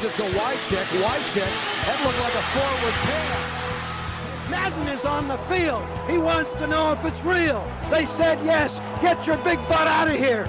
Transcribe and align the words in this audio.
Gives 0.00 0.14
it 0.14 0.16
to 0.16 0.38
Wycheck. 0.38 0.86
Wycheck. 1.02 1.52
That 1.84 2.00
looked 2.04 2.20
like 2.20 2.34
a 2.34 2.42
forward 2.54 2.94
pass. 3.04 4.50
Madden 4.50 4.88
is 4.88 5.04
on 5.04 5.28
the 5.28 5.36
field. 5.48 5.82
He 6.08 6.16
wants 6.16 6.54
to 6.54 6.66
know 6.66 6.92
if 6.92 7.04
it's 7.04 7.22
real. 7.24 7.62
They 7.90 8.06
said 8.06 8.38
yes. 8.44 8.72
Get 9.02 9.26
your 9.26 9.36
big 9.38 9.58
butt 9.68 9.86
out 9.86 10.08
of 10.08 10.14
here. 10.14 10.48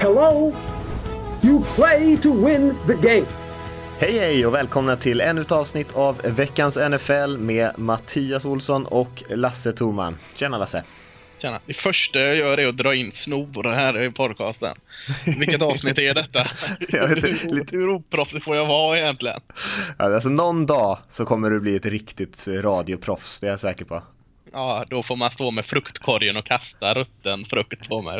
Hello? 0.00 0.54
You 1.42 1.60
play 1.76 2.16
to 2.16 2.30
win 2.32 2.78
the 2.86 2.94
game. 2.94 3.26
Hej 3.98 4.18
hej 4.18 4.46
och 4.46 4.54
välkomna 4.54 4.96
till 4.96 5.20
ännu 5.20 5.40
ett 5.40 5.52
avsnitt 5.52 5.96
av 5.96 6.20
veckans 6.24 6.76
NFL 6.76 7.36
med 7.38 7.78
Mattias 7.78 8.44
Olsson 8.44 8.86
och 8.86 9.22
Lasse 9.28 9.72
Thorman. 9.72 10.18
Tjena 10.34 10.58
Lasse! 10.58 10.84
Tjena. 11.42 11.60
Det 11.66 11.74
första 11.74 12.20
jag 12.20 12.36
gör 12.36 12.58
är 12.60 12.66
att 12.66 12.76
dra 12.76 12.94
in 12.94 13.12
snor 13.14 13.72
här 13.74 14.02
i 14.02 14.10
podcasten. 14.10 14.74
Vilket 15.38 15.62
avsnitt 15.62 15.98
är 15.98 16.14
detta? 16.14 16.46
Jag 16.88 17.08
vet 17.08 17.24
hur, 17.24 17.52
lite- 17.52 17.76
hur 17.76 17.88
oproffsig 17.88 18.44
får 18.44 18.56
jag 18.56 18.66
vara 18.66 18.98
egentligen? 18.98 19.40
Ja, 19.98 20.14
Alltså 20.14 20.28
någon 20.28 20.66
dag 20.66 20.98
så 21.08 21.24
kommer 21.24 21.50
du 21.50 21.60
bli 21.60 21.76
ett 21.76 21.86
riktigt 21.86 22.44
radioproffs, 22.48 23.40
det 23.40 23.46
är 23.46 23.50
jag 23.50 23.60
säker 23.60 23.84
på. 23.84 24.02
Ja, 24.52 24.84
då 24.90 25.02
får 25.02 25.16
man 25.16 25.30
stå 25.30 25.50
med 25.50 25.66
fruktkorgen 25.66 26.36
och 26.36 26.44
kasta 26.44 26.94
rutten 26.94 27.44
frukt 27.44 27.88
på 27.88 28.02
mig. 28.02 28.18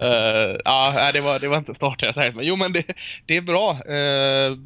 Eh, 0.00 0.56
ja, 0.64 1.10
det 1.12 1.20
var, 1.20 1.38
det 1.38 1.48
var 1.48 1.58
inte 1.58 1.74
starten 1.74 2.06
jag 2.06 2.14
tänkte 2.14 2.36
men 2.36 2.46
Jo, 2.46 2.56
men 2.56 2.72
det, 2.72 2.84
det 3.26 3.36
är 3.36 3.40
bra. 3.42 3.70
Eh, 3.70 4.56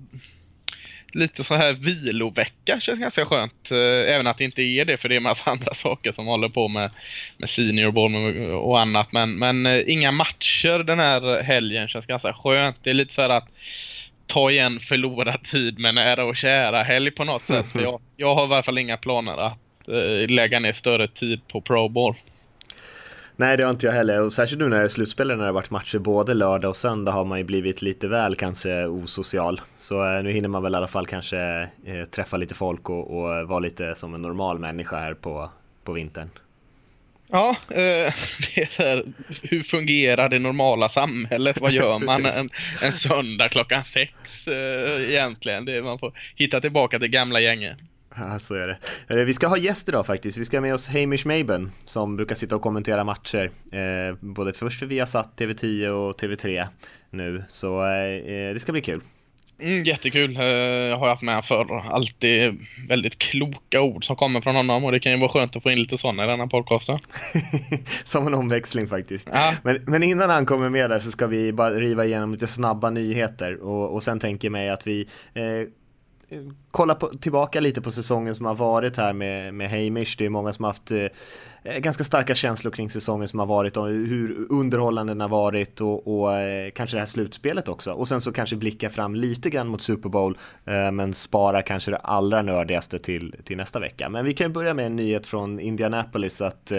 lite 1.13 1.45
så 1.45 1.55
här 1.55 1.73
vilovecka 1.73 2.81
känns 2.81 3.01
ganska 3.01 3.27
skönt. 3.27 3.71
Eh, 3.71 4.15
även 4.15 4.27
att 4.27 4.39
det 4.39 4.45
inte 4.45 4.63
är 4.63 4.85
det, 4.85 4.97
för 4.97 5.09
det 5.09 5.17
är 5.17 5.21
massa 5.21 5.51
andra 5.51 5.75
saker 5.75 6.13
som 6.13 6.27
håller 6.27 6.49
på 6.49 6.69
med, 6.69 6.91
med 7.37 7.51
senior 7.51 7.93
bowl 7.93 8.15
och 8.55 8.81
annat. 8.81 9.13
Men, 9.13 9.39
men 9.39 9.67
eh, 9.67 9.83
inga 9.87 10.13
matcher 10.13 10.79
den 10.79 10.99
här 10.99 11.43
helgen 11.43 11.89
känns 11.89 12.07
ganska 12.07 12.33
skönt. 12.33 12.77
Det 12.83 12.91
är 12.91 12.95
lite 12.95 13.15
så 13.15 13.23
här 13.23 13.31
att 13.31 13.49
ta 14.27 14.51
igen 14.51 14.81
förlorad 14.81 15.45
tid 15.45 15.79
med 15.79 15.95
nära 15.95 16.25
och 16.25 16.37
kära 16.37 16.83
helg 16.83 17.11
på 17.11 17.25
något 17.25 17.47
sätt. 17.47 17.67
Jag, 17.75 18.01
jag 18.17 18.35
har 18.35 18.43
i 18.49 18.53
alla 18.53 18.63
fall 18.63 18.79
inga 18.79 18.97
planer 18.97 19.37
att 19.47 19.89
eh, 19.89 20.29
lägga 20.29 20.61
ner 20.61 20.73
större 20.73 21.09
tid 21.09 21.41
på 21.49 21.61
Pro 21.61 21.89
Bowl. 21.89 22.15
Nej, 23.41 23.57
det 23.57 23.65
har 23.65 23.71
inte 23.71 23.87
jag 23.87 23.93
heller. 23.93 24.21
Och 24.21 24.33
särskilt 24.33 24.61
nu 24.61 24.69
när 24.69 24.79
det 24.79 24.85
är 24.85 24.89
slutspel, 24.89 25.29
när 25.29 25.37
det 25.37 25.45
har 25.45 25.53
varit 25.53 25.71
matcher 25.71 25.99
både 25.99 26.35
lördag 26.35 26.69
och 26.69 26.77
söndag 26.77 27.13
har 27.13 27.25
man 27.25 27.39
ju 27.39 27.45
blivit 27.45 27.83
lite 27.83 28.09
väl 28.09 28.35
kanske 28.35 28.87
osocial. 28.87 29.61
Så 29.77 30.17
eh, 30.17 30.23
nu 30.23 30.33
hinner 30.33 30.49
man 30.49 30.63
väl 30.63 30.75
i 30.75 30.77
alla 30.77 30.89
fall 30.89 31.07
kanske 31.07 31.69
eh, 31.85 32.05
träffa 32.11 32.37
lite 32.37 32.55
folk 32.55 32.91
och, 32.91 33.11
och 33.11 33.49
vara 33.49 33.59
lite 33.59 33.95
som 33.95 34.15
en 34.15 34.23
normal 34.23 34.59
människa 34.59 34.99
här 34.99 35.15
på, 35.15 35.51
på 35.85 35.93
vintern. 35.93 36.31
Ja, 37.31 37.57
eh, 37.69 37.77
det 38.55 38.81
är 38.81 39.05
hur 39.43 39.63
fungerar 39.63 40.29
det 40.29 40.39
normala 40.39 40.89
samhället? 40.89 41.61
Vad 41.61 41.73
gör 41.73 41.99
man 42.07 42.27
en, 42.27 42.51
en 42.83 42.93
söndag 42.93 43.49
klockan 43.49 43.85
sex 43.85 44.49
eh, 44.49 45.11
egentligen? 45.11 45.65
Det, 45.65 45.83
man 45.83 45.99
får 45.99 46.13
hitta 46.37 46.61
tillbaka 46.61 46.99
till 46.99 47.09
gamla 47.09 47.41
gänget. 47.41 47.79
Ja, 48.17 48.39
så 48.39 48.55
är 48.55 48.69
det. 48.69 48.79
Eh, 49.21 49.25
Vi 49.25 49.33
ska 49.33 49.47
ha 49.47 49.57
gäst 49.57 49.89
idag 49.89 50.07
faktiskt. 50.07 50.39
Vi 50.39 50.45
ska 50.45 50.57
ha 50.57 50.63
med 50.63 50.75
oss 50.75 50.89
Hamish 50.89 51.27
Maben 51.27 51.73
som 51.85 52.17
brukar 52.17 52.35
sitta 52.35 52.57
och 52.57 52.63
kommentera 52.63 53.05
matcher. 53.05 53.51
Eh, 53.73 54.15
både 54.21 54.53
först 54.53 54.79
för 54.79 54.87
Viasat, 54.87 55.29
TV10 55.41 55.89
och 55.89 56.21
TV3 56.21 56.67
nu. 57.11 57.45
Så 57.49 57.85
eh, 57.87 58.53
det 58.55 58.61
ska 58.61 58.73
bli 58.73 58.81
kul. 58.81 59.01
Mm, 59.63 59.85
jättekul. 59.85 60.37
Eh, 60.37 60.45
jag 60.45 60.99
har 60.99 61.09
haft 61.09 61.23
med 61.23 61.45
förr. 61.45 61.87
Alltid 61.91 62.67
väldigt 62.89 63.19
kloka 63.19 63.81
ord 63.81 64.05
som 64.05 64.17
kommer 64.17 64.41
från 64.41 64.57
honom 64.57 64.85
och 64.85 64.93
det 64.93 65.01
kan 65.01 65.13
ju 65.13 65.19
vara 65.19 65.29
skönt 65.29 65.57
att 65.57 65.63
få 65.63 65.71
in 65.71 65.79
lite 65.79 65.99
sådana 65.99 66.25
i 66.25 66.27
denna 66.27 66.47
podcasten. 66.47 66.99
Som 68.05 68.27
en 68.27 68.35
omväxling 68.35 68.89
faktiskt. 68.89 69.29
Ja. 69.33 69.55
Men, 69.63 69.83
men 69.87 70.03
innan 70.03 70.31
han 70.31 70.47
kommer 70.47 70.69
med 70.69 70.91
där 70.91 70.99
så 70.99 71.11
ska 71.11 71.27
vi 71.27 71.53
bara 71.53 71.71
riva 71.71 72.05
igenom 72.05 72.33
lite 72.33 72.47
snabba 72.47 72.91
nyheter 72.91 73.63
och, 73.63 73.95
och 73.95 74.03
sen 74.05 74.19
tänker 74.21 74.49
jag 74.49 74.53
mig 74.53 74.71
att 74.71 74.87
vi 74.87 75.09
eh, 75.35 75.43
kolla 76.71 76.95
på, 76.95 77.07
tillbaka 77.09 77.61
lite 77.61 77.81
på 77.81 77.91
säsongen 77.91 78.35
som 78.35 78.47
har 78.47 78.55
varit 78.55 78.97
här 78.97 79.13
med, 79.13 79.55
med 79.55 79.71
Hamish. 79.71 80.15
Det 80.19 80.27
är 80.27 80.31
många 80.31 80.53
som 80.53 80.65
har 80.65 80.71
haft 80.71 80.91
eh, 80.91 81.05
eh 81.63 81.79
ganska 81.79 82.05
starka 82.05 82.35
känslor 82.35 82.73
kring 82.73 82.91
säsongen 82.91 83.29
som 83.29 83.39
har 83.39 83.47
varit 83.47 83.77
och 83.77 83.87
hur 83.87 84.47
underhållande 84.51 85.11
den 85.11 85.21
har 85.21 85.29
varit 85.29 85.81
och, 85.81 86.21
och 86.21 86.35
eh, 86.35 86.71
kanske 86.71 86.97
det 86.97 87.01
här 87.01 87.07
slutspelet 87.07 87.69
också. 87.69 87.93
Och 87.93 88.09
sen 88.09 88.21
så 88.21 88.33
kanske 88.33 88.57
blicka 88.57 88.91
fram 88.91 89.15
lite 89.15 89.51
grann 89.51 89.69
mot 89.69 89.83
Super 89.83 90.09
Bowl 90.09 90.39
eh, 90.65 90.91
men 90.93 91.15
spara 91.15 91.63
kanske 91.63 91.91
det 91.91 91.97
allra 91.97 92.43
nördigaste 92.43 92.99
till, 92.99 93.35
till 93.45 93.57
nästa 93.57 93.81
vecka. 93.81 94.09
Men 94.09 94.25
vi 94.25 94.35
kan 94.35 94.47
ju 94.47 94.53
börja 94.53 94.75
med 94.75 94.87
en 94.87 94.97
nyhet 94.97 95.27
från 95.27 95.61
Indianapolis 95.61 96.41
att 96.41 96.73
eh, 96.73 96.79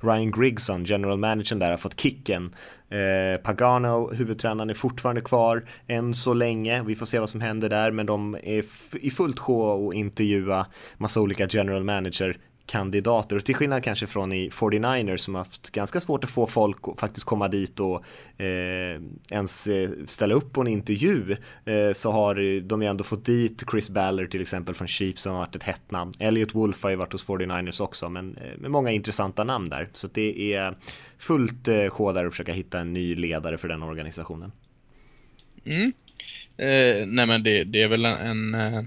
Ryan 0.00 0.30
Grigson, 0.30 0.84
general 0.84 1.18
managern 1.18 1.58
där, 1.58 1.70
har 1.70 1.76
fått 1.76 2.00
kicken. 2.00 2.54
Eh, 2.92 3.40
Pagano, 3.42 4.12
huvudtränaren, 4.14 4.70
är 4.70 4.74
fortfarande 4.74 5.20
kvar 5.20 5.64
än 5.86 6.14
så 6.14 6.34
länge. 6.34 6.82
Vi 6.82 6.96
får 6.96 7.06
se 7.06 7.18
vad 7.18 7.30
som 7.30 7.40
händer 7.40 7.68
där, 7.68 7.90
men 7.90 8.06
de 8.06 8.34
är 8.34 8.64
i 9.00 9.10
fullt 9.10 9.38
sjå 9.38 9.88
att 9.88 9.94
intervjua 9.94 10.66
massa 10.98 11.20
olika 11.20 11.46
general 11.50 11.84
manager 11.84 12.38
kandidater 12.66 13.36
och 13.36 13.44
till 13.44 13.54
skillnad 13.54 13.84
kanske 13.84 14.06
från 14.06 14.32
i 14.32 14.48
49ers 14.48 15.16
som 15.16 15.34
haft 15.34 15.70
ganska 15.70 16.00
svårt 16.00 16.24
att 16.24 16.30
få 16.30 16.46
folk 16.46 16.78
att 16.82 17.00
faktiskt 17.00 17.26
komma 17.26 17.48
dit 17.48 17.80
och 17.80 18.04
eh, 18.42 19.00
ens 19.30 19.66
eh, 19.66 19.90
ställa 20.06 20.34
upp 20.34 20.52
på 20.52 20.60
en 20.60 20.66
intervju 20.66 21.36
eh, 21.64 21.92
så 21.92 22.10
har 22.10 22.40
eh, 22.40 22.62
de 22.62 22.82
ju 22.82 22.88
ändå 22.88 23.04
fått 23.04 23.24
dit 23.24 23.64
Chris 23.70 23.90
Baller 23.90 24.26
till 24.26 24.42
exempel 24.42 24.74
från 24.74 24.88
Chiefs 24.88 25.22
som 25.22 25.32
har 25.32 25.38
varit 25.38 25.56
ett 25.56 25.62
hett 25.62 25.90
namn. 25.90 26.12
Elliot 26.18 26.54
Wolf 26.54 26.82
har 26.82 26.90
ju 26.90 26.96
varit 26.96 27.12
hos 27.12 27.26
49ers 27.26 27.82
också 27.82 28.08
men 28.08 28.36
eh, 28.36 28.58
med 28.58 28.70
många 28.70 28.90
intressanta 28.90 29.44
namn 29.44 29.68
där 29.68 29.88
så 29.92 30.08
det 30.12 30.54
är 30.54 30.74
fullt 31.18 31.68
eh, 31.68 31.88
sjå 31.88 32.12
där 32.12 32.24
att 32.24 32.32
försöka 32.32 32.52
hitta 32.52 32.78
en 32.78 32.92
ny 32.92 33.14
ledare 33.14 33.58
för 33.58 33.68
den 33.68 33.82
organisationen. 33.82 34.52
Mm. 35.64 35.92
Eh, 36.56 37.06
nej 37.06 37.26
men 37.26 37.42
det, 37.42 37.64
det 37.64 37.82
är 37.82 37.88
väl 37.88 38.04
en, 38.04 38.54
en 38.54 38.74
eh, 38.74 38.84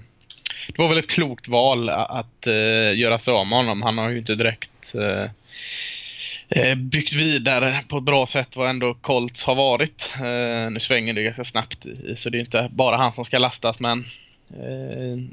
det 0.66 0.78
var 0.78 0.88
väl 0.88 0.98
ett 0.98 1.10
klokt 1.10 1.48
val 1.48 1.88
att 1.88 2.46
uh, 2.46 2.98
göra 2.98 3.18
sig 3.18 3.34
av 3.34 3.46
med 3.46 3.58
honom. 3.58 3.82
Han 3.82 3.98
har 3.98 4.10
ju 4.10 4.18
inte 4.18 4.34
direkt 4.34 4.94
uh, 4.94 6.74
byggt 6.76 7.14
vidare 7.14 7.80
på 7.88 7.98
ett 7.98 8.04
bra 8.04 8.26
sätt 8.26 8.56
vad 8.56 8.70
ändå 8.70 8.94
Colts 8.94 9.44
har 9.44 9.54
varit. 9.54 10.14
Uh, 10.16 10.70
nu 10.70 10.80
svänger 10.80 11.14
det 11.14 11.22
ganska 11.22 11.44
snabbt 11.44 11.86
i, 11.86 12.16
så 12.16 12.30
det 12.30 12.38
är 12.38 12.40
inte 12.40 12.68
bara 12.72 12.96
han 12.96 13.12
som 13.12 13.24
ska 13.24 13.38
lastas 13.38 13.80
men 13.80 14.04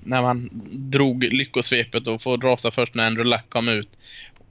när 0.04 0.22
man 0.22 0.50
drog 0.72 1.24
lyckosvepet 1.24 2.08
och 2.08 2.22
får 2.22 2.38
dra 2.38 2.58
sig 2.58 2.72
först 2.72 2.96
när 2.96 3.08
Andrew 3.08 3.30
Luck 3.30 3.50
kom 3.50 3.70
ut 3.70 3.90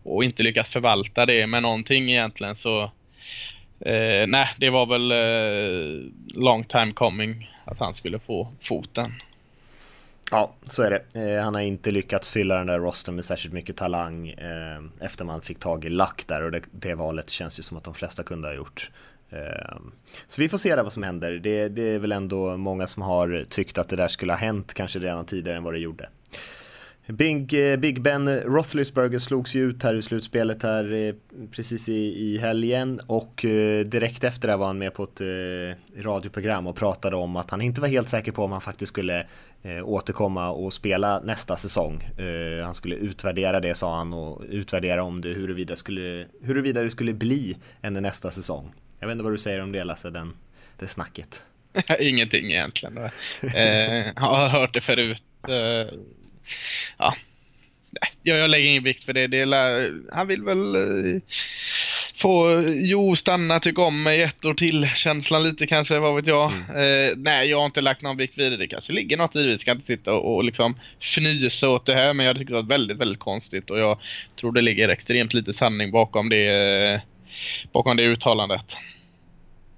och 0.03 0.25
inte 0.25 0.43
lyckas 0.43 0.69
förvalta 0.69 1.27
det 1.27 1.47
med 1.47 1.63
någonting 1.63 2.11
egentligen 2.11 2.57
så 2.57 2.91
Eh, 3.85 4.27
nej, 4.29 4.49
det 4.59 4.71
var 4.71 4.87
väl 4.87 5.13
eh, 5.13 6.11
long 6.43 6.65
time 6.65 6.93
coming 6.93 7.51
att 7.65 7.79
han 7.79 7.95
skulle 7.95 8.19
få 8.19 8.49
foten. 8.61 9.13
Ja, 10.33 10.55
så 10.63 10.83
är 10.83 10.91
det. 10.91 11.35
Eh, 11.35 11.45
han 11.45 11.55
har 11.55 11.61
inte 11.61 11.91
lyckats 11.91 12.31
fylla 12.31 12.59
den 12.59 12.67
där 12.67 12.79
rosten 12.79 13.15
med 13.15 13.25
särskilt 13.25 13.55
mycket 13.55 13.77
talang 13.77 14.29
eh, 14.29 14.81
efter 15.01 15.25
man 15.25 15.43
fick 15.43 15.59
tag 15.59 15.85
i 15.85 15.89
Luck 15.89 16.25
där 16.27 16.43
och 16.43 16.51
det, 16.51 16.63
det 16.71 16.95
valet 16.95 17.31
känns 17.31 17.59
ju 17.59 17.63
som 17.63 17.77
att 17.77 17.85
de 17.85 17.95
flesta 17.95 18.23
kunde 18.23 18.49
ha 18.49 18.55
gjort. 18.55 18.91
Eh, 19.31 19.77
så 20.29 20.43
vi 20.43 20.49
får 20.49 20.59
se 20.59 20.77
där 20.77 20.83
vad 20.83 20.93
som 20.93 21.03
händer. 21.03 21.33
Det, 21.33 21.69
det 21.69 21.83
är 21.83 21.99
väl 21.99 22.13
ändå 22.13 22.57
många 22.57 22.87
som 22.87 23.03
har 23.03 23.45
tyckt 23.49 23.79
att 23.79 23.89
det 23.89 23.97
där 23.97 24.09
skulle 24.09 24.33
ha 24.33 24.39
hänt 24.39 24.75
kanske 24.75 24.99
redan 24.99 25.27
tidigare 25.27 25.57
än 25.57 25.65
vad 25.65 25.75
det 25.75 25.79
gjorde. 25.79 26.09
Big, 27.07 27.47
Big 27.79 28.03
Ben 28.03 28.41
Roethlisberger 28.41 29.19
slogs 29.19 29.55
ju 29.55 29.69
ut 29.69 29.83
här 29.83 29.95
i 29.95 30.03
slutspelet 30.03 30.63
här 30.63 31.15
precis 31.51 31.89
i, 31.89 32.33
i 32.33 32.39
helgen 32.39 33.01
och 33.07 33.45
direkt 33.87 34.25
efter 34.25 34.49
det 34.49 34.57
var 34.57 34.67
han 34.67 34.79
med 34.79 34.95
på 34.95 35.05
ett 35.05 35.21
radioprogram 35.97 36.67
och 36.67 36.77
pratade 36.77 37.17
om 37.17 37.37
att 37.37 37.51
han 37.51 37.61
inte 37.61 37.81
var 37.81 37.89
helt 37.89 38.09
säker 38.09 38.33
på 38.33 38.45
om 38.45 38.53
han 38.53 38.61
faktiskt 38.61 38.93
skulle 38.93 39.27
eh, 39.63 39.89
återkomma 39.89 40.51
och 40.51 40.73
spela 40.73 41.21
nästa 41.21 41.57
säsong. 41.57 42.03
Eh, 42.03 42.65
han 42.65 42.75
skulle 42.75 42.97
utvärdera 42.97 43.61
det 43.61 43.75
sa 43.75 43.97
han 43.97 44.13
och 44.13 44.43
utvärdera 44.49 45.03
om 45.03 45.21
det 45.21 45.29
huruvida, 45.29 45.77
skulle, 45.77 46.27
huruvida 46.43 46.83
det 46.83 46.91
skulle 46.91 47.13
bli 47.13 47.57
en 47.81 47.95
nästa 47.95 48.31
säsong. 48.31 48.73
Jag 48.99 49.07
vet 49.07 49.13
inte 49.13 49.25
vad 49.25 49.33
du 49.33 49.39
säger 49.39 49.61
om 49.61 49.73
det 49.73 49.85
Lasse, 49.85 50.11
den, 50.11 50.35
det 50.79 50.87
snacket. 50.87 51.43
Ingenting 52.01 52.45
egentligen. 52.45 52.99
Eh, 52.99 54.07
har 54.17 54.49
hört 54.49 54.75
det 54.75 54.81
förut. 54.81 55.23
Eh, 55.49 55.95
ja. 56.99 57.17
Jag, 58.23 58.39
jag 58.39 58.51
lägger 58.51 58.69
ingen 58.71 58.85
vikt 58.85 59.05
för 59.05 59.13
det. 59.13 59.27
det 59.27 59.41
är, 59.41 60.15
han 60.15 60.27
vill 60.27 60.43
väl 60.43 60.75
eh, 60.75 61.21
få 62.23 62.65
Jo 62.67 63.17
stanna, 63.17 63.61
tycka 63.61 63.83
om 63.83 64.03
mig 64.03 64.23
ett 64.23 64.45
år 64.45 64.55
till. 64.55 64.87
Känslan 64.95 65.43
lite 65.43 65.67
kanske, 65.67 65.99
vad 65.99 66.15
vet 66.15 66.27
jag. 66.27 66.53
Eh, 66.53 67.13
nej, 67.17 67.51
jag 67.51 67.59
har 67.59 67.67
inte 67.67 67.81
lagt 67.81 68.03
någon 68.03 68.17
vikt 68.17 68.39
vid 68.39 68.53
det. 68.53 68.57
Det 68.57 68.67
kanske 68.67 68.93
ligger 68.93 69.17
något 69.17 69.37
i 69.37 69.43
det. 69.43 69.49
Vi 69.49 69.59
ska 69.59 69.71
inte 69.71 69.87
sitta 69.87 70.15
och, 70.15 70.35
och 70.35 70.45
liksom 70.45 70.79
fnysa 71.01 71.69
åt 71.69 71.87
det 71.87 71.95
här. 71.95 72.15
Men 72.15 72.27
jag 72.27 72.37
tycker 72.37 72.55
det 72.55 72.63
var 72.63 72.69
väldigt, 72.69 72.97
väldigt 72.97 73.19
konstigt. 73.19 73.71
Och 73.71 73.79
jag 73.79 73.99
tror 74.41 74.53
det 74.53 74.61
ligger 74.61 74.89
extremt 74.89 75.35
lite 75.35 75.53
sanning 75.53 75.91
bakom 75.91 76.29
det, 76.29 77.03
bakom 77.73 77.97
det 77.97 78.03
uttalandet. 78.03 78.77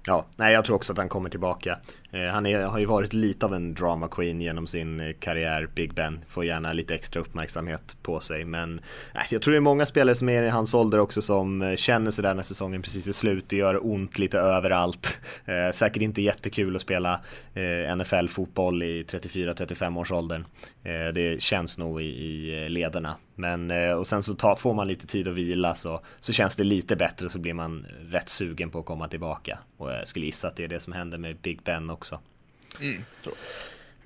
Ja, 0.07 0.25
nej 0.35 0.53
jag 0.53 0.65
tror 0.65 0.75
också 0.75 0.93
att 0.93 0.97
han 0.97 1.09
kommer 1.09 1.29
tillbaka. 1.29 1.77
Eh, 2.15 2.27
han 2.27 2.45
är, 2.45 2.63
har 2.63 2.79
ju 2.79 2.85
varit 2.85 3.13
lite 3.13 3.45
av 3.45 3.53
en 3.53 3.73
drama 3.73 4.07
queen 4.07 4.41
genom 4.41 4.67
sin 4.67 4.99
eh, 4.99 5.13
karriär, 5.19 5.69
Big 5.75 5.93
Ben. 5.93 6.19
Får 6.27 6.45
gärna 6.45 6.73
lite 6.73 6.95
extra 6.95 7.21
uppmärksamhet 7.21 7.97
på 8.01 8.19
sig. 8.19 8.45
Men 8.45 8.79
äh, 9.13 9.21
jag 9.31 9.41
tror 9.41 9.51
det 9.51 9.57
är 9.57 9.61
många 9.61 9.85
spelare 9.85 10.15
som 10.15 10.29
är 10.29 10.43
i 10.43 10.49
hans 10.49 10.73
ålder 10.73 10.99
också 10.99 11.21
som 11.21 11.75
känner 11.77 12.11
sådär 12.11 12.33
när 12.33 12.43
säsongen 12.43 12.81
precis 12.81 13.07
är 13.07 13.13
slut. 13.13 13.45
Det 13.47 13.55
gör 13.55 13.85
ont 13.85 14.19
lite 14.19 14.39
överallt. 14.39 15.21
Eh, 15.45 15.71
säkert 15.71 16.01
inte 16.01 16.21
jättekul 16.21 16.75
att 16.75 16.81
spela 16.81 17.19
eh, 17.53 17.95
NFL-fotboll 17.95 18.83
i 18.83 19.03
34-35 19.03 19.99
års 19.99 20.11
åldern. 20.11 20.45
Eh, 20.85 21.13
det 21.13 21.41
känns 21.41 21.77
nog 21.77 22.01
i, 22.01 22.05
i 22.05 22.69
lederna. 22.69 23.15
Men 23.35 23.71
och 23.97 24.07
sen 24.07 24.23
så 24.23 24.35
tar, 24.35 24.55
får 24.55 24.73
man 24.73 24.87
lite 24.87 25.07
tid 25.07 25.27
att 25.27 25.33
vila 25.33 25.75
så, 25.75 26.01
så 26.19 26.33
känns 26.33 26.55
det 26.55 26.63
lite 26.63 26.95
bättre 26.95 27.29
så 27.29 27.39
blir 27.39 27.53
man 27.53 27.85
rätt 28.09 28.29
sugen 28.29 28.69
på 28.69 28.79
att 28.79 28.85
komma 28.85 29.07
tillbaka. 29.07 29.59
Och 29.77 29.91
jag 29.91 30.07
skulle 30.07 30.25
gissa 30.25 30.47
att 30.47 30.55
det 30.55 30.63
är 30.63 30.67
det 30.67 30.79
som 30.79 30.93
händer 30.93 31.17
med 31.17 31.37
Big 31.37 31.61
Ben 31.63 31.89
också. 31.89 32.19
Mm, 32.79 33.03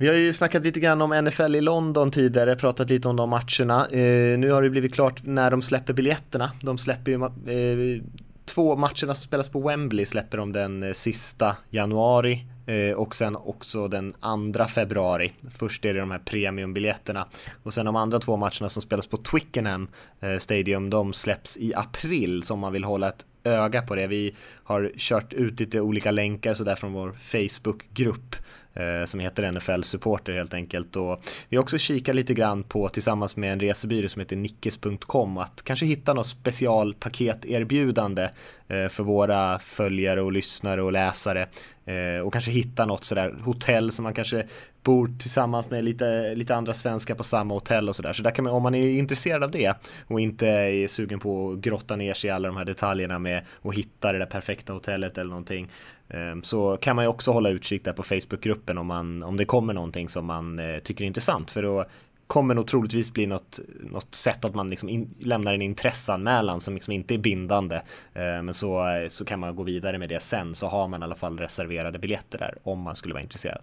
vi 0.02 0.08
har 0.08 0.16
ju 0.16 0.34
snackat 0.34 0.64
lite 0.64 0.80
grann 0.80 1.02
om 1.02 1.10
NFL 1.26 1.56
i 1.56 1.62
London 1.62 2.12
tidigare, 2.12 2.56
pratat 2.56 2.90
lite 2.90 3.08
om 3.08 3.16
de 3.16 3.30
matcherna. 3.30 3.88
Eh, 3.88 4.40
nu 4.40 4.52
har 4.52 4.62
det 4.62 4.70
blivit 4.70 4.94
klart 4.94 5.24
när 5.24 5.52
de 5.52 5.62
släpper 5.62 5.94
biljetterna. 5.94 6.52
De 6.62 6.78
släpper 6.78 7.12
ju 7.12 7.24
eh, 7.24 8.04
två 8.46 8.75
matcherna 8.75 9.16
som 9.16 9.16
spelas 9.16 9.48
på 9.48 9.68
Wembley 9.68 10.06
släpper 10.06 10.38
de 10.38 10.52
den 10.52 10.84
eh, 10.84 10.94
sista 10.94 11.58
januari 11.70 12.34
eh, 12.34 12.49
Eh, 12.69 12.94
och 12.94 13.16
sen 13.16 13.36
också 13.36 13.88
den 13.88 14.13
andra 14.19 14.68
februari. 14.68 15.31
Först 15.57 15.86
är 15.86 15.94
det 15.94 16.00
de 16.00 16.12
här 16.12 16.19
premiumbiljetterna 16.19 17.27
och 17.63 17.74
sen 17.74 17.86
de 17.86 17.95
andra 17.95 18.19
två 18.19 18.38
matcherna 18.38 18.69
som 18.69 18.81
spelas 18.81 19.07
på 19.07 19.18
Twickenham 19.18 19.88
eh, 20.19 20.38
Stadium 20.38 20.89
de 20.89 21.13
släpps 21.13 21.57
i 21.57 21.74
april 21.75 22.44
så 22.44 22.54
om 22.54 22.60
man 22.60 22.74
vill 22.74 22.83
hålla 22.83 23.10
ett 23.10 23.25
öga 23.44 23.81
på 23.81 23.95
det. 23.95 24.07
Vi 24.07 24.36
har 24.63 24.92
kört 24.98 25.33
ut 25.33 25.60
lite 25.60 25.81
olika 25.81 26.12
länkar 26.12 26.54
sådär 26.54 26.75
från 26.75 26.94
vår 26.94 27.12
Facebookgrupp 27.12 27.94
grupp 27.94 28.36
Eh, 28.74 29.06
som 29.06 29.19
heter 29.19 29.51
NFL 29.51 29.81
Supporter 29.81 30.33
helt 30.33 30.54
enkelt. 30.54 30.95
Och 30.95 31.21
vi 31.50 31.57
har 31.57 31.63
också 31.63 31.77
kikat 31.77 32.16
lite 32.16 32.33
grann 32.33 32.63
på 32.63 32.89
tillsammans 32.89 33.36
med 33.36 33.54
en 33.54 33.60
resebyrå 33.60 34.10
som 34.10 34.19
heter 34.19 34.36
nickes.com 34.36 35.38
att 35.38 35.62
kanske 35.63 35.86
hitta 35.86 36.13
något 36.13 36.27
specialpaketerbjudande 36.27 38.30
eh, 38.68 38.88
för 38.88 39.04
våra 39.04 39.60
följare 39.60 40.21
och 40.21 40.31
lyssnare 40.31 40.81
och 40.81 40.92
läsare 40.92 41.48
eh, 41.86 42.19
och 42.25 42.33
kanske 42.33 42.51
hitta 42.51 42.86
något 42.86 43.04
sådär 43.04 43.36
hotell 43.44 43.92
som 43.92 44.04
man 44.04 44.13
kanske 44.13 44.45
bor 44.83 45.10
tillsammans 45.19 45.69
med 45.69 45.83
lite, 45.83 46.36
lite 46.36 46.56
andra 46.56 46.74
svenskar 46.74 47.15
på 47.15 47.24
samma 47.24 47.54
hotell 47.54 47.89
och 47.89 47.95
sådär. 47.95 48.13
Så 48.13 48.24
där 48.24 48.31
kan 48.31 48.44
man, 48.44 48.54
om 48.54 48.63
man 48.63 48.75
är 48.75 48.89
intresserad 48.89 49.44
av 49.44 49.51
det 49.51 49.74
och 50.07 50.19
inte 50.19 50.48
är 50.48 50.88
sugen 50.88 51.19
på 51.19 51.51
att 51.51 51.60
grotta 51.60 51.95
ner 51.95 52.13
sig 52.13 52.27
i 52.27 52.31
alla 52.31 52.48
de 52.48 52.57
här 52.57 52.65
detaljerna 52.65 53.19
med 53.19 53.42
att 53.62 53.75
hitta 53.75 54.12
det 54.12 54.19
där 54.19 54.25
perfekta 54.25 54.74
hotellet 54.74 55.18
eller 55.18 55.30
någonting 55.30 55.69
Ehm, 56.10 56.44
så 56.44 56.78
kan 56.78 56.96
man 56.96 57.06
ju 57.06 57.10
också 57.10 57.32
hålla 57.32 57.50
utkik 57.50 57.86
där 57.86 57.94
på 57.94 58.04
Facebookgruppen 58.04 58.78
om, 58.78 58.88
man, 58.88 59.24
om 59.24 59.38
det 59.38 59.46
kommer 59.46 59.74
någonting 59.74 60.10
som 60.10 60.26
man 60.26 60.60
eh, 60.60 60.80
tycker 60.80 61.04
är 61.04 61.08
intressant. 61.08 61.52
För 61.52 61.64
då 61.64 61.86
kommer 62.28 62.56
nog 62.56 62.68
troligtvis 62.68 63.14
bli 63.14 63.28
något, 63.28 63.60
något 63.80 64.16
sätt 64.16 64.46
att 64.46 64.56
man 64.56 64.70
liksom 64.70 64.90
in, 64.90 65.16
lämnar 65.20 65.54
en 65.54 65.62
intresseanmälan 65.62 66.60
som 66.60 66.74
liksom 66.74 66.94
inte 66.94 67.14
är 67.14 67.18
bindande. 67.18 67.82
Ehm, 68.14 68.46
men 68.46 68.54
så, 68.54 68.86
så 69.10 69.26
kan 69.26 69.40
man 69.40 69.56
gå 69.56 69.64
vidare 69.64 69.98
med 69.98 70.10
det 70.10 70.20
sen 70.20 70.56
så 70.56 70.68
har 70.68 70.88
man 70.88 71.02
i 71.02 71.04
alla 71.04 71.16
fall 71.16 71.40
reserverade 71.40 72.00
biljetter 72.00 72.38
där 72.38 72.58
om 72.64 72.82
man 72.82 72.96
skulle 72.96 73.14
vara 73.14 73.24
intresserad. 73.24 73.62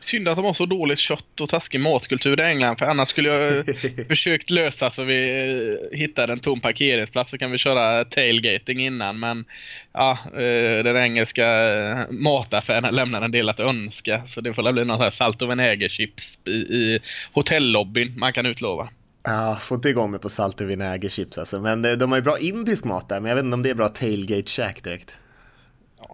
Synd 0.00 0.28
att 0.28 0.36
de 0.36 0.44
har 0.44 0.54
så 0.54 0.66
dåligt 0.66 0.98
kött 0.98 1.40
och 1.40 1.48
taskig 1.48 1.80
matkultur 1.80 2.40
i 2.40 2.44
England 2.44 2.78
för 2.78 2.86
annars 2.86 3.08
skulle 3.08 3.28
jag 3.28 3.64
försökt 4.08 4.50
lösa 4.50 4.90
så 4.90 5.04
vi 5.04 5.48
eh, 5.92 5.98
hittar 5.98 6.28
en 6.28 6.40
tom 6.40 6.60
parkeringsplats 6.60 7.30
så 7.30 7.38
kan 7.38 7.50
vi 7.50 7.58
köra 7.58 8.04
tailgating 8.04 8.80
innan 8.80 9.18
men 9.18 9.44
ja, 9.92 10.18
eh, 10.32 10.84
den 10.84 10.96
engelska 10.96 11.46
eh, 11.46 11.98
mataffären 12.10 12.94
lämnar 12.94 13.22
en 13.22 13.32
del 13.32 13.48
att 13.48 13.60
önska 13.60 14.22
så 14.28 14.40
det 14.40 14.54
får 14.54 14.72
bli 14.72 14.84
någon 14.84 15.00
här 15.00 15.10
salt 15.10 15.42
och 15.42 15.50
vinägerchips 15.50 16.38
i, 16.44 16.50
i 16.50 17.00
hotellobbyn 17.32 18.14
man 18.18 18.32
kan 18.32 18.46
utlova. 18.46 18.88
Ja, 19.22 19.56
får 19.60 19.76
inte 19.76 19.88
igång 19.88 20.10
mig 20.10 20.20
på 20.20 20.28
salt 20.28 20.60
och 20.60 20.70
vinägerchips 20.70 21.38
alltså. 21.38 21.60
Men 21.60 21.82
de 21.82 22.10
har 22.10 22.18
ju 22.18 22.22
bra 22.22 22.38
indisk 22.38 22.84
mat 22.84 23.08
där, 23.08 23.20
men 23.20 23.28
jag 23.28 23.36
vet 23.36 23.44
inte 23.44 23.54
om 23.54 23.62
det 23.62 23.70
är 23.70 23.74
bra 23.74 23.88
tailgate-käk 23.88 24.84
direkt 24.84 25.16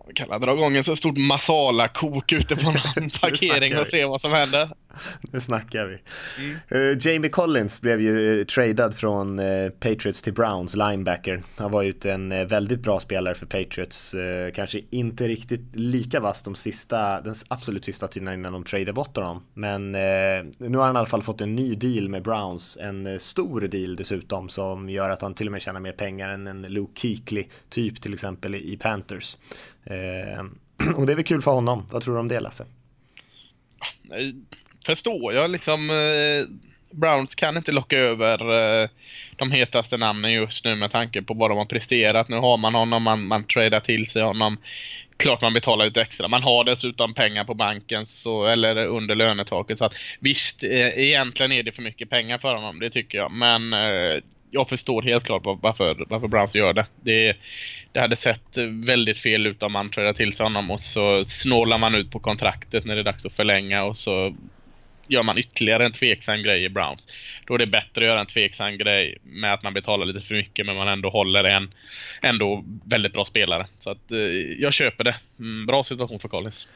vi 0.06 0.14
kan 0.14 0.40
dra 0.40 0.52
igång 0.52 0.76
en 0.76 0.84
så 0.84 0.96
stort 0.96 1.16
masala-kok 1.16 2.32
ute 2.32 2.56
på 2.56 2.62
någon 2.70 3.10
parkering 3.10 3.78
och 3.78 3.86
se 3.86 4.04
vad 4.04 4.20
som 4.20 4.32
händer. 4.32 4.68
Nu 5.32 5.40
snackar 5.40 5.86
vi. 5.86 5.98
Mm. 6.38 6.90
Uh, 6.90 6.98
Jamie 7.00 7.30
Collins 7.30 7.80
blev 7.80 8.00
ju 8.00 8.18
uh, 8.18 8.44
tradad 8.44 8.94
från 8.94 9.38
uh, 9.38 9.70
Patriots 9.70 10.22
till 10.22 10.32
Browns, 10.32 10.76
linebacker. 10.76 11.42
Han 11.56 11.70
var 11.70 11.82
ju 11.82 11.94
en 12.04 12.48
väldigt 12.48 12.80
bra 12.80 13.00
spelare 13.00 13.34
för 13.34 13.46
Patriots. 13.46 14.14
kanske 14.54 14.80
inte 14.90 15.28
riktigt 15.28 15.60
lika 15.72 16.20
vass 16.20 16.42
de 16.42 16.54
sista, 16.54 17.20
den 17.20 17.34
absolut 17.48 17.84
sista 17.84 18.08
tiden 18.08 18.34
innan 18.34 18.52
de 18.52 18.64
tradade 18.64 18.92
bort 18.92 19.16
honom. 19.16 19.42
Men 19.54 19.92
nu 19.92 20.78
har 20.78 20.86
han 20.86 20.96
i 20.96 20.98
alla 20.98 21.06
fall 21.06 21.22
fått 21.22 21.40
en 21.40 21.54
ny 21.54 21.74
deal 21.74 22.08
med 22.08 22.22
Browns. 22.22 22.78
En 22.80 23.20
stor 23.20 23.60
deal 23.60 23.96
dessutom 23.96 24.48
som 24.48 24.88
gör 24.88 25.10
att 25.10 25.22
han 25.22 25.34
till 25.34 25.46
och 25.48 25.52
med 25.52 25.62
tjänar 25.62 25.80
mer 25.80 25.92
pengar 25.92 26.28
än 26.28 26.46
en 26.46 26.62
Luke 26.62 27.00
Kuechly 27.00 27.44
typ 27.68 28.00
till 28.00 28.14
exempel 28.14 28.54
i 28.54 28.76
Panthers. 28.76 29.36
och 30.96 31.06
det 31.06 31.12
är 31.12 31.16
väl 31.16 31.24
kul 31.24 31.42
för 31.42 31.50
honom. 31.50 31.86
Vad 31.90 32.02
tror 32.02 32.14
du 32.14 32.20
om 32.20 32.28
det 32.28 32.40
Lasse? 32.40 32.64
Förstår 34.86 35.34
jag 35.34 35.50
liksom. 35.50 35.90
Eh, 35.90 36.56
Browns 36.90 37.34
kan 37.34 37.56
inte 37.56 37.72
locka 37.72 37.98
över 37.98 38.38
eh, 38.82 38.88
de 39.36 39.52
hetaste 39.52 39.96
namnen 39.96 40.32
just 40.32 40.64
nu 40.64 40.74
med 40.74 40.92
tanke 40.92 41.22
på 41.22 41.34
vad 41.34 41.50
de 41.50 41.58
har 41.58 41.64
presterat. 41.64 42.28
Nu 42.28 42.36
har 42.36 42.56
man 42.56 42.74
honom, 42.74 43.02
man, 43.02 43.26
man 43.26 43.44
tradar 43.44 43.80
till 43.80 44.10
sig 44.10 44.22
honom. 44.22 44.56
Klart 45.16 45.42
man 45.42 45.54
betalar 45.54 45.84
lite 45.84 46.02
extra. 46.02 46.28
Man 46.28 46.42
har 46.42 46.64
dessutom 46.64 47.14
pengar 47.14 47.44
på 47.44 47.54
banken 47.54 48.06
så, 48.06 48.46
eller 48.46 48.86
under 48.86 49.14
lönetaket. 49.14 49.78
Så 49.78 49.84
att, 49.84 49.94
visst, 50.20 50.62
eh, 50.62 50.98
egentligen 50.98 51.52
är 51.52 51.62
det 51.62 51.72
för 51.72 51.82
mycket 51.82 52.10
pengar 52.10 52.38
för 52.38 52.54
honom, 52.54 52.80
det 52.80 52.90
tycker 52.90 53.18
jag. 53.18 53.32
Men 53.32 53.72
eh, 53.72 54.20
jag 54.50 54.68
förstår 54.68 55.02
helt 55.02 55.24
klart 55.24 55.42
varför, 55.44 56.04
varför 56.08 56.28
Browns 56.28 56.54
gör 56.54 56.72
det. 56.72 56.86
det. 57.02 57.36
Det 57.92 58.00
hade 58.00 58.16
sett 58.16 58.56
väldigt 58.70 59.18
fel 59.18 59.46
ut 59.46 59.62
om 59.62 59.72
man 59.72 59.90
tradar 59.90 60.12
till 60.12 60.32
sig 60.32 60.44
honom 60.44 60.70
och 60.70 60.80
så 60.80 61.24
snålar 61.26 61.78
man 61.78 61.94
ut 61.94 62.10
på 62.10 62.18
kontraktet 62.18 62.84
när 62.84 62.94
det 62.94 63.00
är 63.00 63.04
dags 63.04 63.26
att 63.26 63.36
förlänga 63.36 63.84
och 63.84 63.96
så 63.96 64.36
gör 65.08 65.22
man 65.22 65.38
ytterligare 65.38 65.84
en 65.84 65.92
tveksam 65.92 66.42
grej 66.42 66.64
i 66.64 66.68
Browns. 66.68 67.08
Då 67.46 67.54
är 67.54 67.58
det 67.58 67.66
bättre 67.66 68.04
att 68.04 68.10
göra 68.10 68.20
en 68.20 68.26
tveksam 68.26 68.78
grej 68.78 69.18
med 69.22 69.52
att 69.52 69.62
man 69.62 69.74
betalar 69.74 70.06
lite 70.06 70.20
för 70.20 70.34
mycket 70.34 70.66
men 70.66 70.76
man 70.76 70.88
ändå 70.88 71.10
håller 71.10 71.44
en 71.44 71.74
ändå 72.22 72.64
väldigt 72.84 73.12
bra 73.12 73.24
spelare. 73.24 73.66
Så 73.78 73.90
att 73.90 74.10
eh, 74.10 74.18
jag 74.58 74.72
köper 74.72 75.04
det. 75.04 75.16
Mm, 75.38 75.66
bra 75.66 75.82
situation 75.82 76.20
för 76.20 76.28
Collins. 76.28 76.68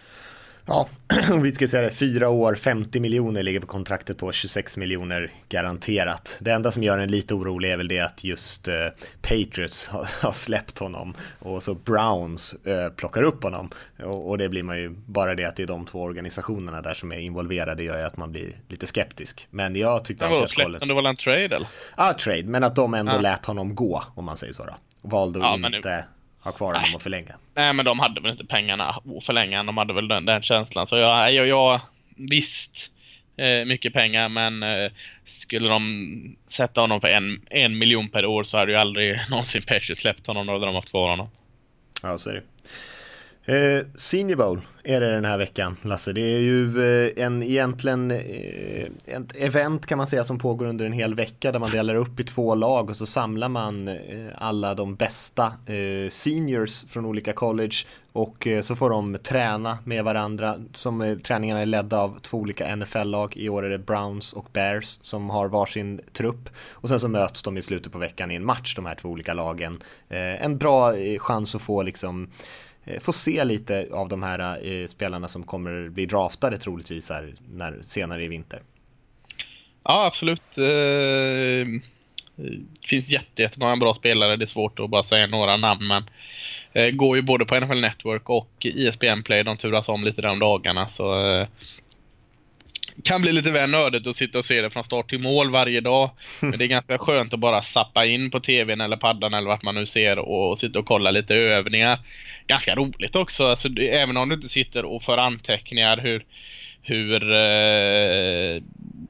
Ja, 0.67 0.89
vi 1.43 1.53
ska 1.53 1.69
säga 1.69 1.83
det, 1.83 1.91
fyra 1.91 2.29
år, 2.29 2.55
50 2.55 3.01
miljoner 3.01 3.43
ligger 3.43 3.61
på 3.61 3.67
kontraktet 3.67 4.19
på 4.19 4.33
26 4.33 4.77
miljoner 4.77 5.33
garanterat. 5.49 6.37
Det 6.41 6.51
enda 6.51 6.71
som 6.71 6.83
gör 6.83 6.99
en 6.99 7.11
lite 7.11 7.35
orolig 7.35 7.71
är 7.71 7.77
väl 7.77 7.89
det 7.89 8.01
att 8.01 8.25
just 8.25 8.69
eh, 8.69 8.75
Patriots 9.23 9.89
har, 9.89 10.09
har, 10.23 10.33
släppt 10.33 10.79
honom 10.79 11.15
och 11.39 11.63
så 11.63 11.75
Browns 11.75 12.53
eh, 12.67 12.89
plockar 12.89 13.23
upp 13.23 13.43
honom. 13.43 13.71
Och, 14.03 14.31
och, 14.31 14.39
det 14.39 14.49
blir 14.49 14.63
man 14.63 14.79
ju, 14.79 14.91
bara 15.07 15.35
det 15.35 15.45
att 15.45 15.57
det 15.57 15.63
är 15.63 15.67
de 15.67 15.87
två 15.87 16.03
organisationerna 16.03 16.83
där 16.83 16.95
som 16.95 17.13
är 17.13 17.19
involverade 17.19 17.83
gör 17.83 17.99
ju 17.99 18.05
att 18.05 18.17
man 18.17 18.33
blir 18.33 18.53
lite 18.69 18.87
skeptisk. 18.87 19.47
Men 19.51 19.77
jag 19.77 20.05
tyckte 20.05 20.27
alltid 20.27 20.43
att 20.43 20.55
Collins... 20.55 20.83
det 20.83 20.95
var 20.95 21.09
en 21.09 21.17
trade 21.17 21.57
eller? 21.57 21.69
Ja, 21.97 22.17
trade, 22.21 22.45
men 22.45 22.65
att 22.65 22.77
de 22.77 22.95
ändå 22.95 23.13
ja. 23.13 23.21
lät 23.21 23.47
honom 23.47 23.75
gå, 23.75 24.03
om 24.15 24.25
man 24.25 24.37
säger 24.37 24.53
så 24.53 24.65
då. 24.65 24.75
Valde 25.03 25.39
att 25.39 25.61
ja, 25.61 25.77
inte 25.77 26.05
ha 26.41 26.53
kvar 26.53 26.75
honom 26.75 26.95
och 26.95 27.03
förlänga. 27.03 27.35
Nej, 27.55 27.73
men 27.73 27.85
de 27.85 27.99
hade 27.99 28.21
väl 28.21 28.31
inte 28.31 28.45
pengarna 28.45 28.89
att 28.89 29.25
förlänga. 29.25 29.63
De 29.63 29.77
hade 29.77 29.95
väl 29.95 30.09
den, 30.09 30.25
den 30.25 30.43
känslan. 30.43 30.87
Så 30.87 30.97
jag, 30.97 31.33
jag, 31.33 31.47
jag 31.47 31.81
visst, 32.17 32.91
eh, 33.37 33.65
mycket 33.65 33.93
pengar, 33.93 34.29
men 34.29 34.63
eh, 34.63 34.93
skulle 35.25 35.69
de 35.69 36.37
sätta 36.47 36.81
honom 36.81 37.01
för 37.01 37.09
en, 37.09 37.41
en 37.51 37.79
miljon 37.79 38.09
per 38.09 38.27
år 38.27 38.45
så 38.45 38.59
hade 38.59 38.73
ju 38.73 38.79
aldrig 38.79 39.21
någonsin 39.31 39.63
Pesci 39.63 39.97
släppt 39.97 40.27
honom. 40.27 40.47
Då 40.47 40.53
hade 40.53 40.67
de 40.67 40.75
haft 40.75 40.91
kvar 40.91 41.11
honom. 41.11 41.29
Ja, 42.03 42.19
så 42.19 42.31
är 42.31 42.35
det. 42.35 42.43
Eh, 43.51 43.83
Senior 43.95 44.37
Bowl 44.37 44.61
är 44.85 45.01
det 45.01 45.11
den 45.11 45.25
här 45.25 45.39
veckan, 45.39 45.77
Lasse. 45.83 46.13
Det 46.13 46.21
är 46.21 46.41
ju 46.41 46.83
eh, 46.83 47.25
en 47.25 47.43
egentligen 47.43 48.11
eh, 48.11 48.87
ett 49.07 49.37
event 49.37 49.87
kan 49.87 49.99
man 49.99 50.07
säga 50.07 50.25
som 50.25 50.39
pågår 50.39 50.67
under 50.67 50.87
en 50.87 50.93
hel 50.93 51.15
vecka 51.15 51.53
där 51.53 51.59
man 51.59 51.71
delar 51.71 51.95
upp 51.95 52.21
i 52.21 52.25
två 52.25 52.55
lag 52.55 52.91
och 52.91 52.97
så 52.97 53.07
samlar 53.07 53.49
man 53.49 53.89
eh, 53.89 53.97
alla 54.35 54.75
de 54.75 54.95
bästa 54.95 55.47
eh, 55.47 56.09
seniors 56.09 56.85
från 56.85 57.07
olika 57.07 57.33
college 57.33 57.75
och 58.13 58.47
eh, 58.47 58.61
så 58.61 58.77
får 58.77 58.91
de 58.91 59.19
träna 59.23 59.79
med 59.85 60.05
varandra. 60.05 60.57
Som 60.73 61.01
eh, 61.01 61.19
träningarna 61.19 61.61
är 61.61 61.67
ledda 61.67 61.99
av 61.99 62.19
två 62.23 62.39
olika 62.39 62.77
NFL-lag. 62.77 63.37
I 63.37 63.49
år 63.49 63.65
är 63.65 63.71
det 63.71 63.79
Browns 63.79 64.33
och 64.33 64.47
Bears 64.53 64.99
som 65.03 65.31
har 65.31 65.49
varsin 65.49 66.01
trupp 66.13 66.49
och 66.71 66.89
sen 66.89 67.01
så 67.01 67.09
möts 67.09 67.43
de 67.43 67.57
i 67.57 67.63
slutet 67.63 67.93
på 67.93 67.99
veckan 67.99 68.31
i 68.31 68.35
en 68.35 68.45
match, 68.45 68.75
de 68.77 68.87
här 68.87 68.95
två 68.95 69.09
olika 69.09 69.35
lagen. 69.35 69.79
Eh, 70.09 70.45
en 70.45 70.59
bra 70.59 70.97
eh, 70.97 71.19
chans 71.19 71.55
att 71.55 71.63
få 71.63 71.83
liksom 71.83 72.29
Eh, 72.29 72.70
Eh, 72.85 73.01
få 73.01 73.13
se 73.13 73.45
lite 73.45 73.89
av 73.93 74.09
de 74.09 74.23
här 74.23 74.67
eh, 74.67 74.87
spelarna 74.87 75.29
som 75.29 75.43
kommer 75.43 75.89
bli 75.89 76.07
draftade 76.07 76.59
troligtvis 76.59 77.11
här 77.11 77.35
när, 77.53 77.79
senare 77.83 78.25
i 78.25 78.29
vinter. 78.29 78.63
Ja, 79.85 80.07
absolut. 80.07 80.59
Eh, 80.59 81.67
det 82.37 82.87
finns 82.87 83.11
jättemånga 83.37 83.77
bra 83.77 83.95
spelare, 83.95 84.37
det 84.37 84.45
är 84.45 84.47
svårt 84.47 84.81
att 84.81 84.91
bara 84.91 85.03
säga 85.03 85.27
några 85.27 85.57
namn 85.57 85.87
men 85.87 86.05
går 86.97 87.17
ju 87.17 87.23
både 87.23 87.45
på 87.45 87.61
NFL 87.61 87.81
Network 87.81 88.31
och 88.31 88.51
ISBN 88.61 89.23
Play, 89.25 89.43
de 89.43 89.57
turas 89.57 89.89
om 89.89 90.05
lite 90.05 90.23
de 90.23 90.39
dagarna 90.39 90.89
så 90.89 91.15
kan 93.05 93.23
bli 93.23 93.33
lite 93.33 93.51
väl 93.51 93.71
nördigt 93.71 94.07
att 94.07 94.17
sitta 94.17 94.39
och 94.39 94.45
se 94.45 94.63
det 94.63 94.71
från 94.71 94.85
start 94.85 95.11
till 95.11 95.19
mål 95.19 95.51
varje 95.51 95.81
dag. 95.81 96.11
Men 96.41 96.59
det 96.59 96.65
är 96.65 96.69
ganska 96.69 96.99
skönt 96.99 97.35
att 97.35 97.41
bara 97.41 97.63
sappa 97.63 98.07
in 98.07 98.31
på 98.31 98.41
tvn 98.41 98.81
eller 98.81 98.97
paddan 98.97 99.35
eller 99.35 99.49
vart 99.49 99.63
man 99.63 99.75
nu 99.75 99.87
ser 99.87 100.19
och 100.19 100.59
sitta 100.59 100.79
och 100.79 100.87
kolla 100.87 101.11
lite 101.11 101.35
övningar. 101.35 101.99
Ganska 102.47 102.75
roligt 102.75 103.17
också, 103.17 103.47
alltså, 103.47 103.69
även 103.81 104.17
om 104.17 104.29
du 104.29 104.35
inte 104.35 104.49
sitter 104.49 104.85
och 104.85 105.03
för 105.03 105.19
anteckningar 105.19 105.97
hur 105.97 106.25
hur 106.83 107.33
eh, 107.33 108.63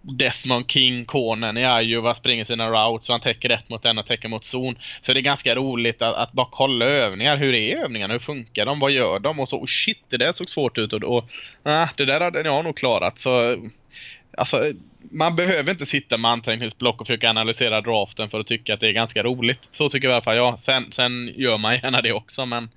Desmond 0.03 0.71
King, 0.71 1.05
konen 1.05 1.57
i 1.57 1.83
Iowa, 1.83 2.15
springer 2.15 2.45
sina 2.45 2.71
routes 2.71 3.09
och 3.09 3.13
han 3.13 3.21
täcker 3.21 3.49
rätt 3.49 3.69
mot 3.69 3.83
den 3.83 3.99
och 3.99 4.07
täcker 4.07 4.29
mot 4.29 4.45
zon. 4.45 4.79
Så 5.03 5.13
det 5.13 5.21
är 5.21 5.23
ganska 5.23 5.55
roligt 5.55 6.03
att, 6.03 6.15
att 6.15 6.33
bara 6.33 6.49
kolla 6.51 6.85
övningar. 6.85 7.37
Hur 7.37 7.55
är 7.55 7.77
övningarna? 7.77 8.13
Hur 8.13 8.21
funkar 8.21 8.67
de? 8.67 8.81
Vad 8.81 8.91
gör 8.91 9.19
de? 9.19 9.41
Och 9.41 9.49
så, 9.49 9.57
oh 9.57 9.67
shit, 9.67 10.05
det 10.09 10.17
där 10.17 10.33
såg 10.33 10.49
svårt 10.49 10.79
ut 10.79 10.93
och, 10.93 11.03
och 11.03 11.25
ah, 11.63 11.89
det 11.97 12.05
där 12.05 12.21
hade 12.21 12.43
jag 12.43 12.65
nog 12.65 12.77
klarat. 12.77 13.19
Så 13.19 13.57
Alltså, 14.41 14.73
man 15.11 15.37
behöver 15.37 15.71
inte 15.71 15.87
sitta 15.87 16.19
med 16.19 16.31
anteckningsblock 16.31 17.01
och 17.01 17.07
försöka 17.07 17.31
analysera 17.31 17.81
draften 17.81 18.31
för 18.31 18.41
att 18.41 18.47
tycka 18.47 18.75
att 18.75 18.81
det 18.81 18.89
är 18.89 18.93
ganska 18.93 19.23
roligt. 19.23 19.69
Så 19.73 19.91
tycker 19.91 20.09
i 20.09 20.13
alla 20.13 20.23
fall 20.23 20.37
jag. 20.37 20.61
Sen, 20.61 20.93
sen 20.93 21.33
gör 21.37 21.59
man 21.59 21.75
gärna 21.75 22.01
det 22.01 22.13
också 22.13 22.47
men 22.47 22.69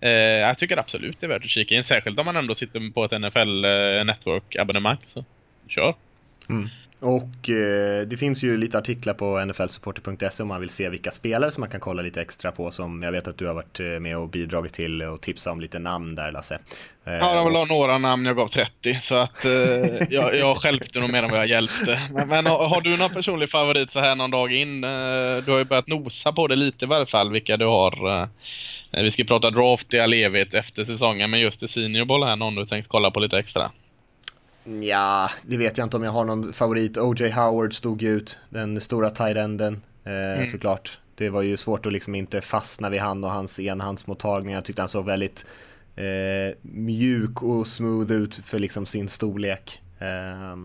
eh, 0.00 0.10
jag 0.10 0.58
tycker 0.58 0.76
absolut 0.76 1.20
det 1.20 1.26
är 1.26 1.28
värt 1.28 1.44
att 1.44 1.50
kika 1.50 1.74
in. 1.74 1.84
Särskilt 1.84 2.18
om 2.18 2.26
man 2.26 2.36
ändå 2.36 2.54
sitter 2.54 2.92
på 2.92 3.04
ett 3.04 3.20
NFL 3.20 3.64
eh, 3.64 4.04
Network 4.04 4.56
abonnemang. 4.56 4.96
Så 5.06 5.24
kör! 5.68 5.94
Mm. 6.48 6.68
Och 7.00 7.50
eh, 7.50 8.06
det 8.06 8.16
finns 8.16 8.44
ju 8.44 8.56
lite 8.56 8.78
artiklar 8.78 9.14
på 9.14 9.44
nflsupporter.se 9.44 10.42
om 10.42 10.48
man 10.48 10.60
vill 10.60 10.70
se 10.70 10.88
vilka 10.88 11.10
spelare 11.10 11.50
som 11.50 11.60
man 11.60 11.70
kan 11.70 11.80
kolla 11.80 12.02
lite 12.02 12.20
extra 12.20 12.52
på 12.52 12.70
som 12.70 13.02
jag 13.02 13.12
vet 13.12 13.28
att 13.28 13.38
du 13.38 13.46
har 13.46 13.54
varit 13.54 13.80
eh, 13.80 13.86
med 13.86 14.16
och 14.16 14.28
bidragit 14.28 14.72
till 14.72 15.02
och 15.02 15.20
tipsat 15.20 15.52
om 15.52 15.60
lite 15.60 15.78
namn 15.78 16.14
där 16.14 16.32
Lasse. 16.32 16.58
Eh, 17.04 17.14
ja, 17.14 17.44
det 17.44 17.50
var 17.50 17.78
några 17.78 17.98
namn 17.98 18.26
jag 18.26 18.36
gav 18.36 18.48
30 18.48 19.00
så 19.00 19.14
att 19.14 19.44
eh, 19.44 19.52
jag, 20.10 20.36
jag 20.36 20.56
hjälpte 20.64 21.00
nog 21.00 21.10
mer 21.10 21.22
än 21.22 21.30
vad 21.30 21.40
jag 21.40 21.46
hjälpte. 21.46 21.98
Men, 22.12 22.28
men 22.28 22.46
har, 22.46 22.80
du 22.80 22.96
någon 22.96 23.10
personlig 23.10 23.50
favorit 23.50 23.92
så 23.92 24.00
här 24.00 24.16
någon 24.16 24.30
dag 24.30 24.52
in? 24.52 24.84
Eh, 24.84 24.90
du 25.44 25.50
har 25.50 25.58
ju 25.58 25.64
börjat 25.64 25.88
nosa 25.88 26.32
på 26.32 26.46
det 26.46 26.56
lite 26.56 26.84
i 26.84 26.88
varje 26.88 27.06
fall 27.06 27.32
vilka 27.32 27.56
du 27.56 27.66
har. 27.66 28.20
Eh, 28.92 29.02
vi 29.02 29.10
ska 29.10 29.24
prata 29.24 29.50
draft 29.50 29.94
i 29.94 30.00
all 30.00 30.12
evighet 30.12 30.54
efter 30.54 30.84
säsongen 30.84 31.30
men 31.30 31.40
just 31.40 31.62
i 31.62 31.68
seniorboll 31.68 32.22
här 32.22 32.36
någon 32.36 32.54
du 32.54 32.66
tänkt 32.66 32.88
kolla 32.88 33.10
på 33.10 33.20
lite 33.20 33.38
extra? 33.38 33.70
Ja, 34.82 35.30
det 35.42 35.56
vet 35.56 35.78
jag 35.78 35.84
inte 35.84 35.96
om 35.96 36.02
jag 36.02 36.12
har 36.12 36.24
någon 36.24 36.52
favorit. 36.52 36.98
O.J. 36.98 37.30
Howard 37.30 37.74
stod 37.74 38.02
ut, 38.02 38.38
den 38.50 38.80
stora 38.80 39.10
tight-enden 39.10 39.82
eh, 40.04 40.12
mm. 40.12 40.46
såklart. 40.46 40.98
Det 41.14 41.28
var 41.28 41.42
ju 41.42 41.56
svårt 41.56 41.86
att 41.86 41.92
liksom 41.92 42.14
inte 42.14 42.40
fastna 42.40 42.90
vid 42.90 43.00
han 43.00 43.24
och 43.24 43.30
hans 43.30 43.60
enhandsmottagning. 43.60 44.54
Jag 44.54 44.64
tyckte 44.64 44.82
han 44.82 44.88
såg 44.88 45.06
väldigt 45.06 45.46
eh, 45.96 46.56
mjuk 46.62 47.42
och 47.42 47.66
smooth 47.66 48.12
ut 48.12 48.34
för 48.44 48.58
liksom 48.58 48.86
sin 48.86 49.08
storlek. 49.08 49.80
Eh, 49.98 50.56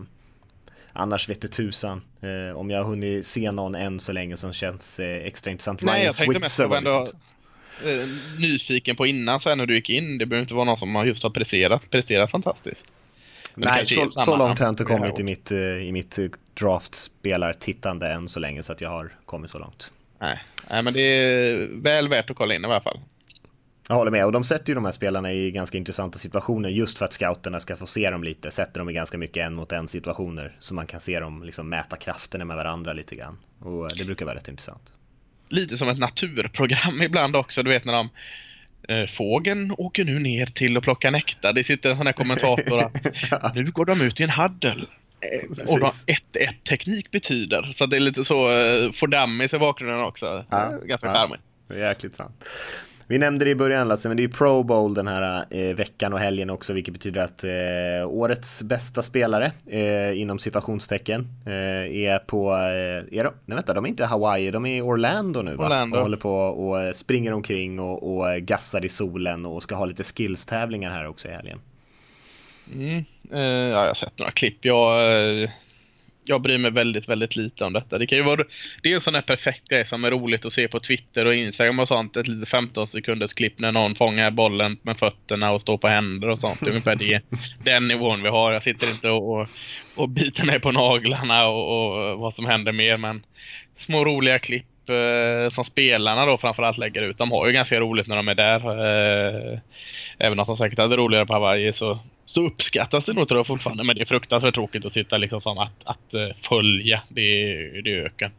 annars 0.92 1.28
vete 1.28 1.48
tusan 1.48 2.02
eh, 2.20 2.56
om 2.56 2.70
jag 2.70 2.78
har 2.78 2.84
hunnit 2.84 3.26
se 3.26 3.52
någon 3.52 3.74
än 3.74 4.00
så 4.00 4.12
länge 4.12 4.36
som 4.36 4.52
känns 4.52 5.00
eh, 5.00 5.26
extra 5.26 5.50
intressant. 5.50 5.82
Nej, 5.82 5.94
Ryan 5.94 6.06
jag 6.06 6.14
tänkte 6.14 6.40
mest 6.40 6.58
på 6.58 6.74
ändå 6.74 7.06
eh, 7.84 8.08
nyfiken 8.38 8.96
på 8.96 9.06
innan 9.06 9.40
sen 9.40 9.58
när 9.58 9.66
du 9.66 9.74
gick 9.74 9.90
in. 9.90 10.18
Det 10.18 10.26
behöver 10.26 10.42
inte 10.42 10.54
vara 10.54 10.64
någon 10.64 10.78
som 10.78 11.06
just 11.06 11.22
har 11.22 11.30
presterat, 11.30 11.90
presterat 11.90 12.30
fantastiskt. 12.30 12.91
Nej, 13.54 13.86
så, 13.86 14.08
så, 14.08 14.36
långt 14.36 14.58
har 14.58 14.66
jag 14.66 14.72
inte 14.72 14.84
kommit 14.84 15.20
i 15.20 15.22
mitt, 15.22 15.50
eh, 15.50 15.58
i 15.58 15.92
mitt 15.92 16.18
eh, 16.18 16.26
draftspelartittande 16.54 18.08
än 18.08 18.28
så 18.28 18.40
länge 18.40 18.62
så 18.62 18.72
att 18.72 18.80
jag 18.80 18.88
har 18.88 19.12
kommit 19.26 19.50
så 19.50 19.58
långt. 19.58 19.92
Nej. 20.18 20.42
Nej, 20.70 20.82
men 20.82 20.92
det 20.92 21.00
är 21.00 21.68
väl 21.82 22.08
värt 22.08 22.30
att 22.30 22.36
kolla 22.36 22.54
in 22.54 22.62
i 22.62 22.64
alla 22.64 22.80
fall. 22.80 23.00
Jag 23.88 23.96
håller 23.96 24.10
med 24.10 24.26
och 24.26 24.32
de 24.32 24.44
sätter 24.44 24.68
ju 24.68 24.74
de 24.74 24.84
här 24.84 24.92
spelarna 24.92 25.32
i 25.32 25.50
ganska 25.50 25.78
intressanta 25.78 26.18
situationer 26.18 26.68
just 26.68 26.98
för 26.98 27.04
att 27.04 27.12
scouterna 27.12 27.60
ska 27.60 27.76
få 27.76 27.86
se 27.86 28.10
dem 28.10 28.24
lite. 28.24 28.50
Sätter 28.50 28.80
dem 28.80 28.90
i 28.90 28.92
ganska 28.92 29.18
mycket 29.18 29.46
en 29.46 29.54
mot 29.54 29.72
en 29.72 29.88
situationer 29.88 30.56
så 30.58 30.74
man 30.74 30.86
kan 30.86 31.00
se 31.00 31.20
dem 31.20 31.42
liksom 31.42 31.68
mäta 31.68 31.96
krafterna 31.96 32.44
med 32.44 32.56
varandra 32.56 32.92
lite 32.92 33.14
grann. 33.14 33.38
Och 33.60 33.96
det 33.96 34.04
brukar 34.04 34.26
vara 34.26 34.36
rätt 34.36 34.48
intressant. 34.48 34.92
Lite 35.48 35.76
som 35.78 35.88
ett 35.88 35.98
naturprogram 35.98 37.02
ibland 37.02 37.36
också, 37.36 37.62
du 37.62 37.70
vet 37.70 37.84
när 37.84 37.92
de 37.92 38.08
Eh, 38.08 38.51
fågeln 39.08 39.74
åker 39.78 40.04
nu 40.04 40.18
ner 40.18 40.46
till 40.46 40.76
att 40.76 40.82
plocka 40.82 41.10
nektar. 41.10 41.52
Det 41.52 41.64
sitter 41.64 41.90
en 41.90 41.96
sån 41.96 42.06
här 42.06 42.12
kommentator 42.12 42.80
att 43.30 43.54
nu 43.54 43.70
går 43.70 43.84
de 43.84 44.00
ut 44.00 44.20
i 44.20 44.22
en 44.22 44.30
haddel. 44.30 44.86
Eh, 45.20 45.66
och 45.66 45.80
vad 45.80 45.92
1-1 45.92 46.52
teknik 46.68 47.10
betyder. 47.10 47.62
Så 47.74 47.86
det 47.86 47.96
är 47.96 48.00
lite 48.00 48.24
så, 48.24 48.50
eh, 48.50 48.92
får 48.92 49.06
dammis 49.06 49.54
i 49.54 49.58
bakgrunden 49.58 50.00
också. 50.00 50.44
Ja, 50.50 50.78
Ganska 50.84 51.12
charmigt. 51.12 51.40
Ja, 51.68 51.74
jäkligt 51.76 52.16
sant. 52.16 52.44
Vi 53.06 53.18
nämnde 53.18 53.44
det 53.44 53.50
i 53.50 53.54
början 53.54 53.88
Lasse, 53.88 54.08
men 54.08 54.16
det 54.16 54.24
är 54.24 54.28
Pro 54.28 54.62
Bowl 54.62 54.94
den 54.94 55.08
här 55.08 55.44
eh, 55.50 55.74
veckan 55.74 56.12
och 56.12 56.18
helgen 56.18 56.50
också, 56.50 56.72
vilket 56.72 56.94
betyder 56.94 57.20
att 57.20 57.44
eh, 57.44 58.08
årets 58.08 58.62
bästa 58.62 59.02
spelare 59.02 59.52
eh, 59.66 60.20
inom 60.20 60.38
citationstecken 60.38 61.28
eh, 61.46 61.96
är 61.96 62.18
på, 62.18 62.52
eh, 62.52 63.18
är 63.18 63.24
de, 63.24 63.32
nej 63.46 63.56
vänta, 63.56 63.74
de 63.74 63.84
är 63.84 63.88
inte 63.88 64.04
Hawaii, 64.04 64.50
de 64.50 64.66
är 64.66 64.76
i 64.76 64.80
Orlando 64.80 65.42
nu 65.42 65.54
va? 65.56 65.66
Orlando. 65.66 65.96
Och 65.96 66.02
håller 66.02 66.16
på 66.16 66.34
och 66.34 66.80
eh, 66.80 66.92
springer 66.92 67.32
omkring 67.32 67.80
och, 67.80 68.16
och 68.16 68.36
gassar 68.36 68.84
i 68.84 68.88
solen 68.88 69.46
och 69.46 69.62
ska 69.62 69.74
ha 69.74 69.84
lite 69.84 70.04
skills-tävlingar 70.04 70.90
här 70.90 71.06
också 71.06 71.28
i 71.28 71.32
helgen. 71.32 71.60
Mm, 72.74 73.04
ja, 73.30 73.38
jag 73.80 73.86
har 73.86 73.94
sett 73.94 74.18
några 74.18 74.32
klipp. 74.32 74.64
Jag 74.64 75.48
jag 76.24 76.42
bryr 76.42 76.58
mig 76.58 76.70
väldigt, 76.70 77.08
väldigt 77.08 77.36
lite 77.36 77.64
om 77.64 77.72
detta. 77.72 77.98
Det 77.98 78.06
kan 78.06 78.18
ju 78.18 78.24
vara 78.24 78.44
det 78.82 78.90
är 78.90 78.94
en 78.94 79.00
sån 79.00 79.14
här 79.14 79.22
perfekt 79.22 79.68
grej 79.68 79.86
som 79.86 80.04
är 80.04 80.10
roligt 80.10 80.44
att 80.44 80.52
se 80.52 80.68
på 80.68 80.80
Twitter 80.80 81.26
och 81.26 81.34
Instagram 81.34 81.78
och 81.78 81.88
sånt. 81.88 82.16
Ett 82.16 82.28
litet 82.28 82.48
15 82.48 82.88
sekunders 82.88 83.32
klipp 83.32 83.58
när 83.58 83.72
någon 83.72 83.94
fångar 83.94 84.30
bollen 84.30 84.78
med 84.82 84.98
fötterna 84.98 85.50
och 85.52 85.60
står 85.60 85.78
på 85.78 85.88
händer 85.88 86.28
och 86.28 86.38
sånt. 86.38 86.60
Det 86.60 86.66
är 86.66 86.70
ungefär 86.70 86.96
det, 86.96 87.20
den 87.64 87.88
nivån 87.88 88.22
vi 88.22 88.28
har. 88.28 88.52
Jag 88.52 88.62
sitter 88.62 88.90
inte 88.90 89.08
och, 89.08 89.40
och, 89.40 89.48
och 89.94 90.08
biter 90.08 90.46
mig 90.46 90.60
på 90.60 90.72
naglarna 90.72 91.46
och, 91.46 92.12
och, 92.12 92.18
vad 92.18 92.34
som 92.34 92.46
händer 92.46 92.72
mer. 92.72 92.96
Men 92.96 93.22
små 93.76 94.04
roliga 94.04 94.38
klipp 94.38 94.88
eh, 94.88 95.50
som 95.50 95.64
spelarna 95.64 96.26
då 96.26 96.38
framförallt 96.38 96.78
lägger 96.78 97.02
ut. 97.02 97.18
De 97.18 97.30
har 97.30 97.46
ju 97.46 97.52
ganska 97.52 97.80
roligt 97.80 98.06
när 98.06 98.16
de 98.16 98.28
är 98.28 98.34
där. 98.34 98.60
Eh, 98.60 99.58
även 100.18 100.40
om 100.40 100.46
de 100.46 100.56
säkert 100.56 100.78
hade 100.78 100.96
roligare 100.96 101.26
på 101.26 101.32
Hawaii 101.32 101.72
så 101.72 101.98
så 102.32 102.46
uppskattas 102.46 103.04
det 103.04 103.12
nog 103.12 103.28
tror 103.28 103.38
jag 103.38 103.46
fortfarande. 103.46 103.84
Men 103.84 103.96
det 103.96 104.02
är 104.02 104.06
fruktansvärt 104.06 104.54
tråkigt 104.54 104.84
att 104.84 104.92
sitta 104.92 105.18
liksom 105.18 105.40
som 105.40 105.58
att, 105.58 105.84
att 105.84 106.14
eh, 106.14 106.28
följa. 106.48 107.02
Det, 107.08 107.22
det 107.82 107.90
är 107.90 108.04
öken. 108.04 108.30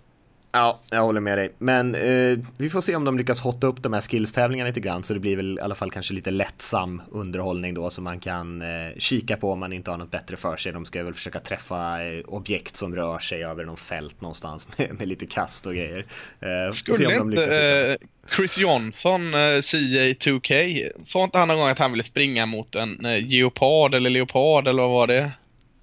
Ja, 0.56 0.80
jag 0.92 1.02
håller 1.02 1.22
med 1.22 1.38
dig. 1.38 1.52
Men 1.58 1.96
eh, 1.96 2.38
vi 2.58 2.70
får 2.70 2.82
se 2.82 2.96
om 2.96 3.04
de 3.06 3.18
lyckas 3.18 3.42
hotta 3.42 3.68
upp 3.68 3.84
de 3.84 3.94
här 3.94 4.02
skillstävlingarna 4.02 4.68
lite 4.68 4.80
grann 4.80 5.04
så 5.04 5.14
det 5.14 5.20
blir 5.20 5.36
väl 5.36 5.58
i 5.58 5.62
alla 5.62 5.76
fall 5.76 5.92
kanske 5.92 6.14
lite 6.14 6.32
lättsam 6.32 7.02
underhållning 7.12 7.74
då 7.74 7.90
som 7.90 8.04
man 8.04 8.20
kan 8.20 8.62
eh, 8.62 8.68
kika 8.98 9.38
på 9.38 9.52
om 9.52 9.60
man 9.60 9.74
inte 9.74 9.92
har 9.92 9.98
något 9.98 10.12
bättre 10.12 10.38
för 10.38 10.58
sig. 10.58 10.72
De 10.72 10.86
ska 10.86 11.04
väl 11.04 11.14
försöka 11.14 11.40
träffa 11.40 12.04
eh, 12.04 12.22
objekt 12.26 12.76
som 12.76 12.96
rör 12.96 13.20
sig 13.20 13.44
över 13.44 13.66
någon 13.66 13.78
fält 13.78 14.22
någonstans 14.22 14.68
med, 14.78 14.96
med 15.00 15.08
lite 15.08 15.26
kast 15.26 15.66
och 15.66 15.74
grejer. 15.74 16.06
Eh, 16.40 16.74
Skulle 16.74 17.16
inte 17.16 17.98
eh, 18.00 18.08
Chris 18.36 18.58
Johnson, 18.58 19.22
eh, 19.34 19.38
CA2K, 19.38 20.82
sa 21.04 21.24
inte 21.24 21.38
han 21.38 21.48
någon 21.48 21.58
gång 21.58 21.70
att 21.70 21.80
han 21.80 21.92
ville 21.92 22.04
springa 22.04 22.46
mot 22.46 22.76
en 22.76 22.98
geopard 23.28 23.96
eller 23.96 24.10
leopard 24.10 24.68
eller 24.68 24.82
vad 24.82 24.92
var 24.92 25.08
det? 25.08 25.32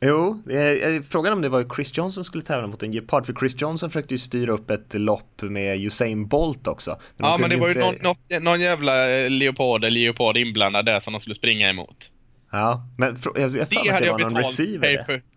Jo, 0.00 0.42
eh, 0.50 1.02
frågan 1.02 1.32
om 1.32 1.42
det 1.42 1.48
var 1.48 1.64
Chris 1.74 1.98
Johnson 1.98 2.24
skulle 2.24 2.44
tävla 2.44 2.66
mot 2.66 2.82
en 2.82 2.92
gepard, 2.92 3.26
för 3.26 3.32
Chris 3.32 3.60
Johnson 3.60 3.90
försökte 3.90 4.14
ju 4.14 4.18
styra 4.18 4.52
upp 4.52 4.70
ett 4.70 4.94
lopp 4.94 5.42
med 5.42 5.80
Usain 5.80 6.26
Bolt 6.26 6.66
också. 6.66 7.00
Men 7.16 7.30
ja, 7.30 7.38
men 7.40 7.50
det 7.50 7.56
var 7.56 7.68
ju 7.68 7.74
inte... 7.74 8.02
någon, 8.02 8.44
någon, 8.44 8.60
jävla 8.60 9.10
eh, 9.10 9.30
leopard 9.30 9.84
eller 9.84 10.00
leopard 10.00 10.36
inblandad 10.36 10.86
där 10.86 11.00
som 11.00 11.12
de 11.12 11.20
skulle 11.20 11.34
springa 11.34 11.68
emot. 11.68 12.10
Ja, 12.50 12.86
men 12.98 13.16
jag, 13.34 13.42
jag 13.42 13.52
det 13.52 13.76
hade 13.76 13.92
att 13.92 14.00
det 14.00 14.06
jag 14.06 14.12
var 14.12 14.20
någon 14.20 14.36
receiver 14.36 14.96
paper. 14.96 15.22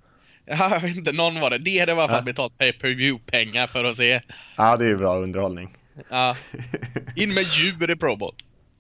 Ja, 0.46 0.70
jag 0.74 0.80
vet 0.80 0.96
inte, 0.96 1.12
någon 1.12 1.40
var 1.40 1.50
det. 1.50 1.58
Det 1.58 1.80
hade 1.80 1.92
i 1.92 1.96
alla 1.96 2.08
fall 2.08 2.18
ja. 2.18 2.22
betalt 2.22 2.58
pay 2.58 2.74
per 2.74 2.88
view 2.88 3.32
pengar 3.32 3.68
för 3.68 3.84
att 3.84 3.98
se. 3.98 4.22
Ja, 4.56 4.78
det 4.78 4.86
är 4.86 4.90
ju 4.90 4.98
bra 4.98 5.18
underhållning. 5.18 5.78
Ja. 6.10 6.36
In 7.16 7.34
med 7.34 7.44
djur 7.44 7.92
i 7.92 7.96
Pro 7.96 8.16
Bowl. 8.16 8.34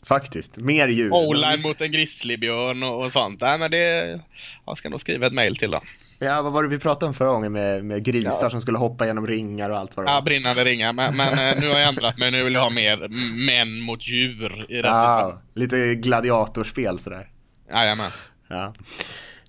Faktiskt, 0.03 0.57
mer 0.57 0.88
djur. 0.88 1.12
O-line 1.12 1.62
mot 1.62 1.81
en 1.81 1.91
grizzlybjörn 1.91 2.83
och, 2.83 3.05
och 3.05 3.12
sånt. 3.12 3.41
Nej, 3.41 3.60
men 3.60 3.72
det, 3.72 4.19
jag 4.65 4.77
ska 4.77 4.89
nog 4.89 5.01
skriva 5.01 5.27
ett 5.27 5.33
mail 5.33 5.55
till 5.55 5.72
dem. 5.72 5.81
Ja, 6.19 6.41
vad 6.41 6.53
var 6.53 6.63
det 6.63 6.69
vi 6.69 6.79
pratade 6.79 7.05
om 7.05 7.13
förra 7.13 7.29
gången 7.29 7.51
med, 7.51 7.86
med 7.86 8.03
grisar 8.03 8.39
ja. 8.41 8.50
som 8.50 8.62
skulle 8.62 8.77
hoppa 8.77 9.05
genom 9.05 9.27
ringar 9.27 9.69
och 9.69 9.77
allt 9.77 9.98
vad 9.98 10.05
det 10.05 10.12
var? 10.12 10.17
Ja, 10.17 10.22
brinnande 10.22 10.63
ringar. 10.63 10.93
Men, 10.93 11.17
men 11.17 11.27
eh, 11.29 11.62
nu 11.62 11.67
har 11.67 11.79
jag 11.79 11.89
ändrat 11.89 12.17
mig. 12.17 12.31
Nu 12.31 12.43
vill 12.43 12.53
jag 12.53 12.62
ha 12.62 12.69
mer 12.69 13.07
män 13.45 13.81
mot 13.81 14.07
djur 14.07 14.65
i 14.69 14.81
ja, 14.81 15.41
Lite 15.53 15.95
gladiatorspel 15.95 17.00
sådär. 17.00 17.29
Jajamän. 17.69 18.12
Ja. 18.48 18.74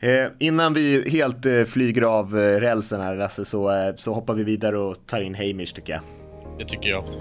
Eh, 0.00 0.26
innan 0.38 0.75
vi 0.75 1.11
helt 1.11 1.46
eh, 1.46 1.64
flyger 1.64 2.02
av 2.02 2.38
eh, 2.38 2.61
rälsen 2.61 3.00
här 3.00 3.16
Lasse 3.16 3.44
så, 3.44 3.92
så 3.96 4.14
hoppar 4.14 4.34
vi 4.34 4.44
vidare 4.44 4.78
och 4.78 5.06
tar 5.06 5.20
in 5.20 5.34
Hamish 5.34 5.75
tycker 5.75 5.92
jag. 5.92 6.02
Det 6.58 6.64
tycker 6.64 6.88
jag 6.88 7.04
också. 7.04 7.18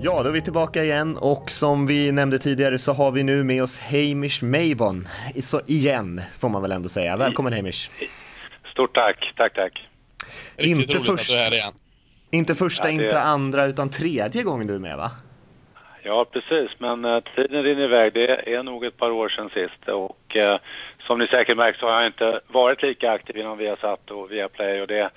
Ja, 0.00 0.22
då 0.22 0.28
är 0.28 0.32
vi 0.32 0.40
tillbaka 0.42 0.84
igen 0.84 1.16
och 1.16 1.50
som 1.50 1.86
vi 1.86 2.12
nämnde 2.12 2.38
tidigare 2.38 2.78
så 2.78 2.92
har 2.92 3.10
vi 3.10 3.22
nu 3.22 3.44
med 3.44 3.62
oss 3.62 3.78
Hamish 3.80 4.42
Mavon. 4.42 5.08
Så 5.44 5.60
igen, 5.66 6.20
får 6.40 6.48
man 6.48 6.62
väl 6.62 6.72
ändå 6.72 6.88
säga. 6.88 7.16
Välkommen 7.16 7.52
Hamish! 7.52 7.90
Stort 8.72 8.94
tack, 8.94 9.32
tack, 9.36 9.54
tack! 9.54 9.88
Riktigt 10.56 10.88
Inte 10.90 11.00
först- 11.00 11.10
att 11.22 11.26
du 11.28 11.34
är 11.34 11.44
här 11.44 11.52
igen. 11.54 11.72
Inte 12.30 12.54
första, 12.54 12.90
Ja, 12.90 12.98
det- 12.98 13.04
inte 13.04 13.20
andra, 13.20 13.64
utan 13.66 13.90
tredje 13.90 14.42
gången 14.42 14.66
du 14.66 14.74
är 14.74 14.78
med 14.78 14.96
va? 14.96 15.10
Ja, 16.02 16.24
precis. 16.32 16.70
Men 16.78 17.04
eh, 17.04 17.20
tiden 17.36 17.62
rinner 17.62 17.82
iväg. 17.84 18.12
Det 18.12 18.54
är 18.54 18.62
nog 18.62 18.84
ett 18.84 18.96
par 18.96 19.10
år 19.10 19.28
sedan 19.28 19.50
sist. 19.54 19.88
Och 19.88 20.36
eh, 20.36 20.58
som 21.06 21.18
ni 21.18 21.26
säkert 21.26 21.56
märkt 21.56 21.80
så 21.80 21.86
har 21.86 21.94
jag 22.00 22.06
inte 22.06 22.40
varit 22.48 22.82
lika 22.82 23.10
aktiv 23.12 23.36
inom 23.36 23.58
Viasat 23.58 24.10
och 24.10 24.32
Viaplay 24.32 24.80
och 24.80 24.86
det 24.86 25.10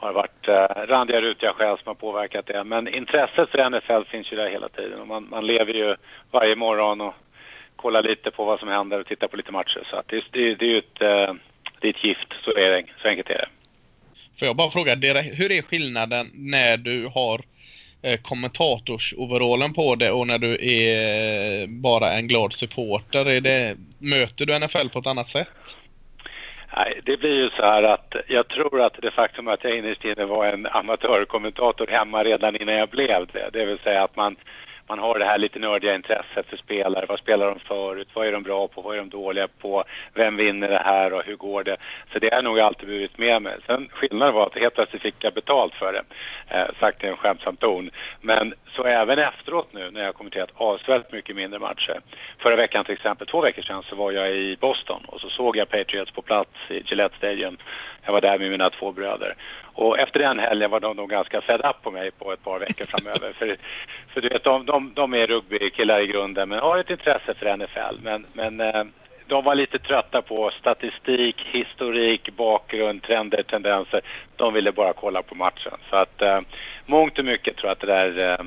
har 0.00 0.12
varit 0.12 0.48
eh, 0.48 0.86
randiga 0.86 1.20
rutiga 1.20 1.52
skäl 1.52 1.76
som 1.78 1.86
har 1.86 1.94
påverkat 1.94 2.46
det. 2.46 2.64
Men 2.64 2.88
intresset 2.88 3.50
för 3.50 3.70
NFL 3.70 4.10
finns 4.10 4.32
ju 4.32 4.36
där 4.36 4.50
hela 4.50 4.68
tiden 4.68 5.00
och 5.00 5.06
man, 5.06 5.28
man 5.30 5.46
lever 5.46 5.74
ju 5.74 5.96
varje 6.30 6.56
morgon 6.56 7.00
och 7.00 7.14
kollar 7.76 8.02
lite 8.02 8.30
på 8.30 8.44
vad 8.44 8.60
som 8.60 8.68
händer 8.68 9.00
och 9.00 9.06
tittar 9.06 9.28
på 9.28 9.36
lite 9.36 9.52
matcher. 9.52 9.86
Så 9.90 9.96
att 9.96 10.08
det, 10.08 10.24
det, 10.30 10.54
det 10.54 10.66
är 10.66 10.70
ju 10.70 10.78
ett, 10.78 11.02
eh, 11.02 11.34
det 11.80 11.88
är 11.88 11.90
ett 11.90 12.04
gift, 12.04 12.32
så 12.44 12.50
är 12.50 12.70
det. 12.70 12.84
Så 13.02 13.08
enkelt 13.08 13.30
är 13.30 13.34
det. 13.34 13.48
Får 14.38 14.46
jag 14.46 14.56
bara 14.56 14.70
fråga, 14.70 14.96
direkt, 14.96 15.40
hur 15.40 15.52
är 15.52 15.62
skillnaden 15.62 16.30
när 16.34 16.76
du 16.76 17.06
har 17.14 17.40
eh, 18.02 18.20
kommentatorsoverallen 18.20 19.74
på 19.74 19.94
dig 19.94 20.10
och 20.10 20.26
när 20.26 20.38
du 20.38 20.58
är 20.60 21.62
eh, 21.62 21.68
bara 21.68 22.12
en 22.12 22.28
glad 22.28 22.54
supporter? 22.54 23.26
Är 23.26 23.40
det, 23.40 23.76
möter 23.98 24.46
du 24.46 24.58
NFL 24.58 24.88
på 24.88 24.98
ett 24.98 25.06
annat 25.06 25.30
sätt? 25.30 25.48
Nej, 26.78 27.00
det 27.04 27.16
blir 27.16 27.34
ju 27.34 27.50
så 27.50 27.62
här 27.62 27.82
att 27.82 28.14
jag 28.26 28.48
tror 28.48 28.80
att 28.80 28.98
det 29.02 29.10
faktum 29.10 29.48
att 29.48 29.64
jag 29.64 29.78
innerst 29.78 30.04
inne 30.04 30.24
var 30.24 30.46
en 30.46 30.66
amatörkommentator 30.66 31.86
hemma 31.86 32.24
redan 32.24 32.56
innan 32.56 32.74
jag 32.74 32.88
blev 32.88 33.26
det. 33.32 33.50
Det 33.52 33.64
vill 33.64 33.78
säga 33.78 34.02
att 34.02 34.16
man, 34.16 34.36
man 34.88 34.98
har 34.98 35.18
det 35.18 35.24
här 35.24 35.38
lite 35.38 35.58
nördiga 35.58 35.94
intresset 35.94 36.46
för 36.46 36.56
spelare. 36.56 37.06
Vad 37.08 37.18
spelar 37.18 37.46
de 37.46 37.58
förut? 37.58 38.08
Vad 38.12 38.26
är 38.26 38.32
de 38.32 38.42
bra 38.42 38.68
på? 38.68 38.82
Vad 38.82 38.94
är 38.94 38.98
de 38.98 39.10
dåliga 39.10 39.48
på? 39.48 39.84
Vem 40.14 40.36
vinner 40.36 40.68
det 40.68 40.82
här 40.84 41.12
och 41.12 41.22
hur 41.24 41.36
går 41.36 41.64
det? 41.64 41.76
Så 42.12 42.18
det 42.18 42.30
har 42.30 42.36
jag 42.36 42.44
nog 42.44 42.60
alltid 42.60 42.88
burit 42.88 43.18
med 43.18 43.42
mig. 43.42 43.56
Sen 43.66 43.88
skillnaden 43.92 44.34
var 44.34 44.46
att 44.46 44.58
helt 44.58 44.74
plötsligt 44.74 45.02
fick 45.02 45.24
jag 45.24 45.34
betalt 45.34 45.74
för 45.74 45.92
det. 45.92 46.02
Eh, 46.48 46.66
sagt 46.80 47.04
i 47.04 47.06
en 47.06 47.16
skämtsam 47.16 47.56
ton. 47.56 47.90
Men 48.20 48.54
så 48.78 48.84
även 48.84 49.18
efteråt 49.18 49.72
nu 49.72 49.90
när 49.90 50.00
jag 50.00 50.08
har 50.08 50.12
kommenterat 50.12 50.50
avsevärt 50.54 51.12
mycket 51.12 51.36
mindre 51.36 51.58
matcher. 51.58 52.00
Förra 52.38 52.56
veckan 52.56 52.84
till 52.84 52.94
exempel, 52.94 53.26
två 53.26 53.40
veckor 53.40 53.62
sedan, 53.62 53.82
så 53.82 53.96
var 53.96 54.12
jag 54.12 54.30
i 54.30 54.56
Boston 54.60 55.02
och 55.06 55.20
så 55.20 55.28
såg 55.28 55.56
jag 55.56 55.68
Patriots 55.68 56.10
på 56.10 56.22
plats 56.22 56.50
i 56.68 56.82
Gillette 56.86 57.16
Stadium. 57.16 57.56
Jag 58.04 58.12
var 58.12 58.20
där 58.20 58.38
med 58.38 58.50
mina 58.50 58.70
två 58.70 58.92
bröder. 58.92 59.34
Och 59.74 59.98
efter 59.98 60.20
den 60.20 60.38
helgen 60.38 60.70
var 60.70 60.80
de 60.80 60.96
nog 60.96 61.10
ganska 61.10 61.40
fed 61.40 61.60
up 61.64 61.82
på 61.82 61.90
mig 61.90 62.10
på 62.10 62.32
ett 62.32 62.44
par 62.44 62.58
veckor 62.58 62.84
framöver. 62.88 63.32
för, 63.32 63.56
för 64.08 64.20
du 64.20 64.28
vet, 64.28 64.44
de, 64.44 64.66
de, 64.66 64.92
de 64.94 65.14
är 65.14 65.26
rugbykillar 65.26 66.00
i 66.00 66.06
grunden 66.06 66.48
men 66.48 66.58
har 66.58 66.78
ett 66.78 66.90
intresse 66.90 67.34
för 67.34 67.56
NFL. 67.56 68.02
Men, 68.02 68.26
men 68.32 68.60
eh, 68.60 68.84
de 69.26 69.44
var 69.44 69.54
lite 69.54 69.78
trötta 69.78 70.22
på 70.22 70.50
statistik, 70.50 71.46
historik, 71.52 72.36
bakgrund, 72.36 73.02
trender, 73.02 73.42
tendenser. 73.42 74.00
De 74.36 74.54
ville 74.54 74.72
bara 74.72 74.92
kolla 74.92 75.22
på 75.22 75.34
matchen. 75.34 75.72
Så 75.90 75.96
att 75.96 76.22
eh, 76.22 76.40
mångt 76.86 77.18
och 77.18 77.24
mycket 77.24 77.56
tror 77.56 77.68
jag 77.68 77.72
att 77.72 77.80
det 77.80 77.86
där 77.86 78.32
eh, 78.32 78.46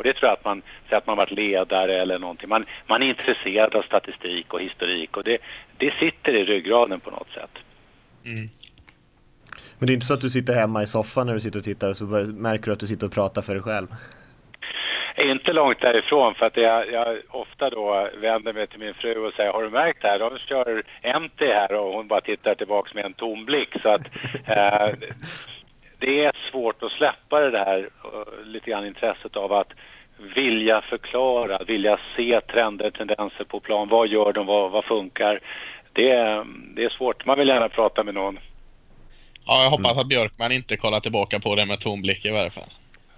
och 0.00 0.04
det 0.04 0.12
tror 0.12 0.28
jag 0.28 0.32
att 0.32 0.44
man 0.44 0.62
säger 0.84 0.96
att 0.96 1.06
man 1.06 1.16
varit 1.16 1.30
ledare 1.30 1.94
eller 1.94 2.18
någonting. 2.18 2.48
Man, 2.48 2.66
man 2.86 3.02
är 3.02 3.06
intresserad 3.06 3.74
av 3.74 3.82
statistik 3.82 4.54
och 4.54 4.60
historik 4.60 5.16
och 5.16 5.24
det, 5.24 5.38
det 5.76 5.94
sitter 5.94 6.34
i 6.34 6.44
ryggraden 6.44 7.00
på 7.00 7.10
något 7.10 7.30
sätt. 7.34 7.50
Mm. 8.24 8.50
Men 9.78 9.86
det 9.86 9.92
är 9.92 9.94
inte 9.94 10.06
så 10.06 10.14
att 10.14 10.20
du 10.20 10.30
sitter 10.30 10.54
hemma 10.54 10.82
i 10.82 10.86
soffan 10.86 11.26
när 11.26 11.34
du 11.34 11.40
sitter 11.40 11.58
och 11.58 11.64
tittar 11.64 11.88
och 11.88 11.96
så 11.96 12.04
märker 12.04 12.64
du 12.64 12.72
att 12.72 12.80
du 12.80 12.86
sitter 12.86 13.06
och 13.06 13.12
pratar 13.12 13.42
för 13.42 13.54
dig 13.54 13.62
själv? 13.62 13.86
Inte 15.16 15.52
långt 15.52 15.80
därifrån 15.80 16.34
för 16.34 16.46
att 16.46 16.56
jag, 16.56 16.92
jag 16.92 17.18
ofta 17.28 17.70
då 17.70 18.08
vänder 18.16 18.52
mig 18.52 18.66
till 18.66 18.78
min 18.78 18.94
fru 18.94 19.26
och 19.26 19.34
säger 19.34 19.52
har 19.52 19.62
du 19.62 19.70
märkt 19.70 20.02
det 20.02 20.08
här? 20.08 20.18
De 20.18 20.38
kör 20.38 20.82
empty 21.02 21.46
här 21.46 21.72
och 21.72 21.92
hon 21.92 22.08
bara 22.08 22.20
tittar 22.20 22.54
tillbaks 22.54 22.94
med 22.94 23.04
en 23.04 23.12
tom 23.12 23.44
blick. 23.44 23.76
Så 23.82 23.88
att 23.88 24.02
eh, 24.46 24.90
det 26.00 26.24
är 26.24 26.32
svårt 26.50 26.82
att 26.82 26.92
släppa 26.92 27.40
det 27.40 27.50
där 27.50 27.88
eh, 28.04 28.44
lite 28.44 28.70
grann 28.70 28.86
intresset 28.86 29.36
av 29.36 29.52
att 29.52 29.72
vilja 30.34 30.80
förklara, 30.80 31.58
vilja 31.66 31.98
se 32.16 32.40
trender, 32.40 32.90
tendenser 32.90 33.44
på 33.44 33.60
plan. 33.60 33.88
Vad 33.88 34.08
gör 34.08 34.32
de? 34.32 34.46
Vad, 34.46 34.70
vad 34.70 34.84
funkar? 34.84 35.40
Det, 35.92 36.10
är- 36.10 36.44
det 36.76 36.84
är 36.84 36.88
svårt. 36.88 37.26
Man 37.26 37.38
vill 37.38 37.48
gärna 37.48 37.68
prata 37.68 38.04
med 38.04 38.14
någon. 38.14 38.38
Ja, 39.46 39.62
jag 39.62 39.70
hoppas 39.70 39.96
att 39.96 40.06
Björkman 40.08 40.52
inte 40.52 40.76
kollar 40.76 41.00
tillbaka 41.00 41.40
på 41.40 41.54
det 41.54 41.66
med 41.66 41.80
tom 41.80 42.02
blick 42.02 42.24
i 42.24 42.30
varje 42.30 42.50
fall. 42.50 42.68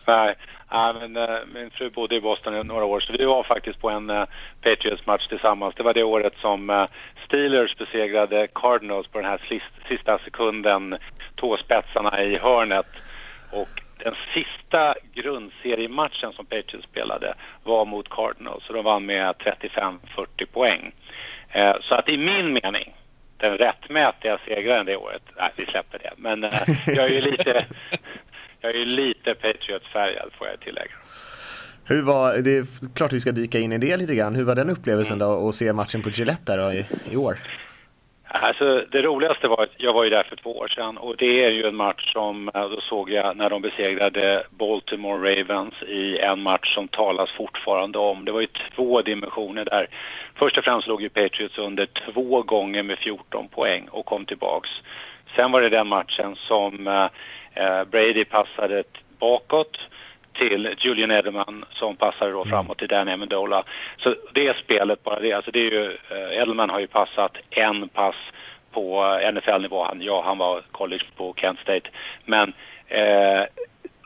Nej, 0.07 0.35
ja, 0.71 0.95
men, 1.01 1.17
eh, 1.17 1.39
min 1.55 1.71
fru 1.71 1.91
bodde 1.91 2.15
i 2.15 2.21
Boston 2.21 2.57
i 2.57 2.65
några 2.65 2.85
år 2.85 3.01
så 3.01 3.13
vi 3.13 3.25
var 3.25 3.43
faktiskt 3.43 3.81
på 3.81 3.91
en 3.91 4.11
uh, 4.11 4.25
Patriots-match 4.63 5.27
tillsammans. 5.27 5.75
Det 5.75 5.83
var 5.83 5.95
det 5.95 6.03
året 6.03 6.33
som 6.41 6.71
eh, 6.71 6.85
Steelers 7.27 7.77
besegrade 7.77 8.49
Cardinals 8.55 9.07
på 9.09 9.19
den 9.19 9.31
här 9.31 9.63
sista 9.89 10.19
sekunden, 10.19 10.97
tåspetsarna 11.35 12.23
i 12.23 12.37
hörnet. 12.39 12.87
Och 13.51 13.82
den 14.05 14.15
sista 14.35 14.95
grundseriematchen 15.15 16.33
som 16.33 16.47
Patriots 16.47 16.89
spelade 16.89 17.35
var 17.65 17.85
mot 17.85 18.09
Cardinals 18.09 18.69
och 18.69 18.75
de 18.75 18.85
vann 18.85 19.07
med 19.07 19.35
35-40 19.35 20.47
poäng. 20.53 20.93
Eh, 21.49 21.77
så 21.81 21.95
att 21.95 22.09
i 22.09 22.19
min 22.19 22.53
mening 22.53 22.95
den 23.37 23.59
rättmätiga 23.59 24.39
segraren 24.47 24.87
det 24.87 24.97
året, 24.97 25.23
nej 25.37 25.51
vi 25.57 25.67
släpper 25.67 25.99
det. 25.99 26.13
Men 26.17 26.45
eh, 26.45 26.53
jag 26.87 27.07
är 27.07 27.09
ju 27.09 27.21
lite, 27.21 27.65
jag 28.61 28.75
är 28.75 28.85
lite 28.85 29.35
Patriots-färgad 29.35 30.31
får 30.39 30.47
jag 30.47 30.61
tillägga. 30.61 30.93
Hur 31.85 32.03
var, 32.03 32.37
det 32.37 32.57
är 32.57 32.67
klart 32.95 33.13
vi 33.13 33.21
ska 33.21 33.33
dyka 33.33 33.59
in 33.59 33.73
i 33.73 33.79
det 33.79 33.97
lite 33.97 34.15
grann. 34.15 34.35
Hur 34.35 34.45
var 34.45 34.55
den 34.55 34.71
upplevelsen 34.71 35.19
då 35.19 35.49
att 35.49 35.55
se 35.55 35.73
matchen 35.73 36.03
på 36.03 36.11
Gillette 36.11 36.57
där 36.57 36.59
då 36.59 36.73
i, 36.73 36.87
i 37.11 37.17
år? 37.17 37.39
Alltså, 38.35 38.85
det 38.91 39.03
roligaste 39.03 39.49
var 39.49 39.63
att 39.63 39.73
jag 39.77 39.93
var 39.93 40.05
ju 40.05 40.11
där 40.11 40.23
för 40.23 40.37
två 40.37 40.59
år 40.59 40.69
sedan 40.69 40.97
och 40.99 41.17
det 41.17 41.45
är 41.45 41.51
ju 41.51 41.67
en 41.67 41.77
match 41.77 42.13
som 42.13 42.51
då 42.55 42.81
såg 42.81 43.11
jag 43.11 43.37
när 43.37 43.51
de 43.51 43.63
besegrade 43.63 44.47
Baltimore 44.51 45.41
Ravens 45.41 45.75
i 45.83 46.19
en 46.19 46.43
match 46.43 46.75
som 46.75 46.89
talas 46.89 47.31
fortfarande 47.31 47.99
om. 47.99 48.25
Det 48.25 48.33
var 48.33 48.41
ju 48.41 48.47
två 48.47 49.03
dimensioner 49.03 49.65
där. 49.65 49.87
Först 50.35 50.59
och 50.59 50.65
främst 50.65 50.89
låg 50.89 51.03
ju 51.03 51.09
Patriots 51.09 51.59
under 51.59 51.87
två 51.87 52.43
gånger 52.43 52.83
med 52.83 52.99
14 52.99 53.49
poäng 53.49 53.89
och 53.91 54.07
kom 54.07 54.25
tillbaks. 54.25 54.71
Sen 55.37 55.53
var 55.53 55.63
det 55.63 55.69
den 55.69 55.89
matchen 55.89 56.37
som 56.37 56.87
eh, 56.87 57.09
eh 57.55 57.85
Brady 57.85 58.25
passade 58.25 58.85
bakåt 59.19 59.79
till 60.33 60.75
Julian 60.79 61.11
Edelman 61.11 61.65
som 61.71 61.97
passade 61.97 62.31
då 62.33 62.45
framåt 62.45 62.79
till 62.79 62.89
Danny 62.89 63.13
Amendola. 63.13 63.65
Så 63.97 64.15
det 64.33 64.57
spelet 64.57 65.03
bara 65.03 65.21
det, 65.21 65.33
alltså 65.33 65.51
det 65.51 65.61
är 65.61 65.71
ju, 65.71 65.99
eh, 66.11 66.39
Edelman 66.39 66.71
har 66.71 66.81
ju 66.81 66.87
passat 66.87 67.37
en 67.51 67.89
pass 67.89 68.17
på 68.71 69.19
eh, 69.23 69.33
NFL-nivå. 69.33 69.85
Han, 69.85 70.03
ja, 70.03 70.23
han 70.27 70.39
var 70.39 70.63
college 70.73 71.05
på 71.17 71.35
Kent 71.37 71.59
State. 71.61 71.91
Men 72.25 72.53
eh, 72.89 73.43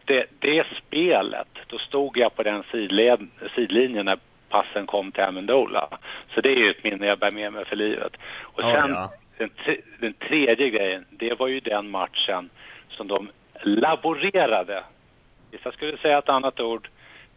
det, 0.04 0.26
det 0.38 0.66
spelet, 0.76 1.48
då 1.66 1.78
stod 1.78 2.18
jag 2.18 2.36
på 2.36 2.42
den 2.42 2.62
sidled, 2.70 3.28
sidlinjen 3.54 4.06
när 4.06 4.18
passen 4.48 4.86
kom 4.86 5.12
till 5.12 5.22
Amendola. 5.22 5.88
Så 6.34 6.40
det 6.40 6.50
är 6.50 6.56
ju 6.56 6.70
ett 6.70 6.84
minne 6.84 7.06
jag 7.06 7.18
bär 7.18 7.30
med 7.30 7.52
mig 7.52 7.64
för 7.64 7.76
livet. 7.76 8.12
Och 8.42 8.62
Ja, 8.62 8.72
sen 8.72 8.90
ja. 8.90 9.12
den, 9.38 9.50
den 9.98 10.12
tredje 10.12 10.70
grejen, 10.70 11.04
det 11.10 11.38
var 11.38 11.48
ju 11.48 11.60
den 11.60 11.90
matchen 11.90 12.50
som 12.88 13.08
de 13.08 13.28
laborerade, 13.62 14.82
vissa 15.56 15.72
skulle 15.72 15.98
säga 15.98 16.18
ett 16.18 16.28
annat 16.28 16.60
ord, 16.60 16.88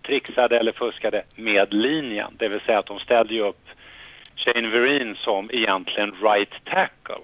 trixade 0.01 0.59
eller 0.59 0.71
fuskade 0.71 1.23
med 1.35 1.73
linjen. 1.73 2.33
Det 2.37 2.49
vill 2.49 2.61
säga 2.61 2.79
att 2.79 2.85
de 2.85 2.99
ställde 2.99 3.33
ju 3.33 3.41
upp 3.41 3.67
Shane 4.35 4.67
Vereen 4.67 5.15
som 5.15 5.49
egentligen 5.53 6.15
right 6.21 6.53
tackle 6.63 7.23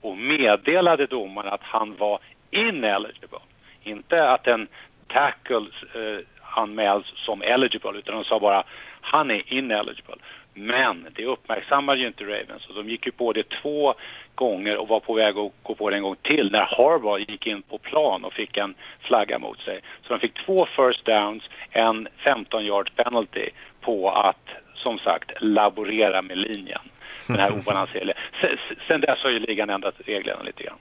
och 0.00 0.16
meddelade 0.16 1.06
domaren 1.06 1.52
att 1.52 1.62
han 1.62 1.96
var 1.96 2.18
ineligible. 2.50 3.38
Inte 3.82 4.30
att 4.30 4.46
en 4.46 4.68
tackle 5.06 5.66
eh, 5.94 6.24
anmäls 6.40 7.06
som 7.16 7.42
eligible 7.42 7.98
utan 7.98 8.14
de 8.14 8.24
sa 8.24 8.40
bara 8.40 8.64
han 9.00 9.30
är 9.30 9.52
ineligible. 9.52 10.16
Men 10.60 11.06
det 11.16 11.24
uppmärksammade 11.24 12.00
ju 12.00 12.06
inte 12.06 12.24
Ravens 12.24 12.66
och 12.68 12.74
de 12.74 12.88
gick 12.88 13.06
ju 13.06 13.12
på 13.12 13.32
det 13.32 13.48
två 13.48 13.94
gånger 14.34 14.76
och 14.76 14.88
var 14.88 15.00
på 15.00 15.14
väg 15.14 15.38
att 15.38 15.52
gå 15.62 15.74
på 15.74 15.90
det 15.90 15.96
en 15.96 16.02
gång 16.02 16.16
till 16.22 16.52
när 16.52 16.64
Harbaugh 16.64 17.30
gick 17.30 17.46
in 17.46 17.62
på 17.62 17.78
plan 17.78 18.24
och 18.24 18.32
fick 18.32 18.56
en 18.56 18.74
flagga 19.00 19.38
mot 19.38 19.60
sig. 19.60 19.80
Så 20.02 20.12
de 20.12 20.20
fick 20.20 20.34
två 20.34 20.66
first 20.66 21.04
downs, 21.04 21.42
en 21.70 22.08
15 22.16 22.64
yards 22.64 22.92
penalty 22.96 23.48
på 23.80 24.10
att 24.10 24.48
som 24.74 24.98
sagt 24.98 25.32
laborera 25.40 26.22
med 26.22 26.38
linjen. 26.38 26.80
Den 27.26 27.38
här 27.38 27.52
obalanserade. 27.58 28.14
Sen, 28.88 29.00
dess 29.00 29.18
har 29.18 29.30
ju 29.30 29.38
ligan 29.38 29.70
ändrat 29.70 29.94
reglerna 30.06 30.42
lite 30.42 30.62
grann. 30.62 30.78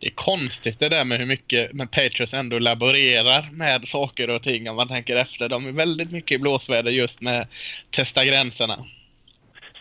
Det 0.00 0.06
är 0.06 0.10
konstigt 0.10 0.78
det 0.78 0.88
där 0.88 1.04
med 1.04 1.18
hur 1.18 1.26
mycket 1.26 1.72
men 1.72 1.88
Patriots 1.88 2.34
ändå 2.34 2.58
laborerar 2.58 3.48
med 3.52 3.88
saker 3.88 4.30
och 4.30 4.42
ting 4.42 4.70
om 4.70 4.76
man 4.76 4.88
tänker 4.88 5.16
efter. 5.16 5.48
De 5.48 5.66
är 5.66 5.72
väldigt 5.72 6.12
mycket 6.12 6.34
i 6.34 6.38
blåsväder 6.38 6.90
just 6.90 7.20
med 7.20 7.46
testa 7.90 8.24
gränserna. 8.24 8.76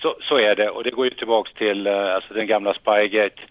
Så, 0.01 0.17
så 0.21 0.37
är 0.37 0.55
det 0.55 0.69
och 0.69 0.83
det 0.83 0.89
går 0.89 1.05
ju 1.05 1.11
tillbaks 1.11 1.53
till 1.53 1.87
eh, 1.87 2.15
alltså 2.15 2.33
den 2.33 2.47
gamla 2.47 2.73
Spygate. 2.73 3.41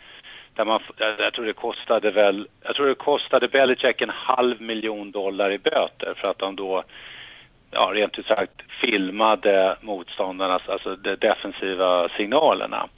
Där 0.55 0.65
man, 0.65 0.81
jag, 0.97 1.15
jag 1.19 1.33
tror 1.33 1.47
det 1.47 1.53
kostade 1.53 2.11
väl, 2.11 2.49
jag 2.63 2.77
tror 2.77 2.87
det 2.87 2.95
kostade 2.95 3.49
Belichick 3.49 4.01
en 4.01 4.11
halv 4.11 4.61
miljon 4.61 5.11
dollar 5.11 5.53
i 5.53 5.59
böter 5.59 6.15
för 6.17 6.31
att 6.31 6.39
de 6.39 6.57
då, 6.57 6.85
ja 7.71 7.91
rent 7.95 8.19
ut 8.19 8.27
sagt 8.27 8.63
filmade 8.81 9.77
motståndarnas, 9.81 10.63
alltså 10.69 10.97
de 10.97 11.17
defensiva 11.17 12.09
signalerna. 12.17 12.89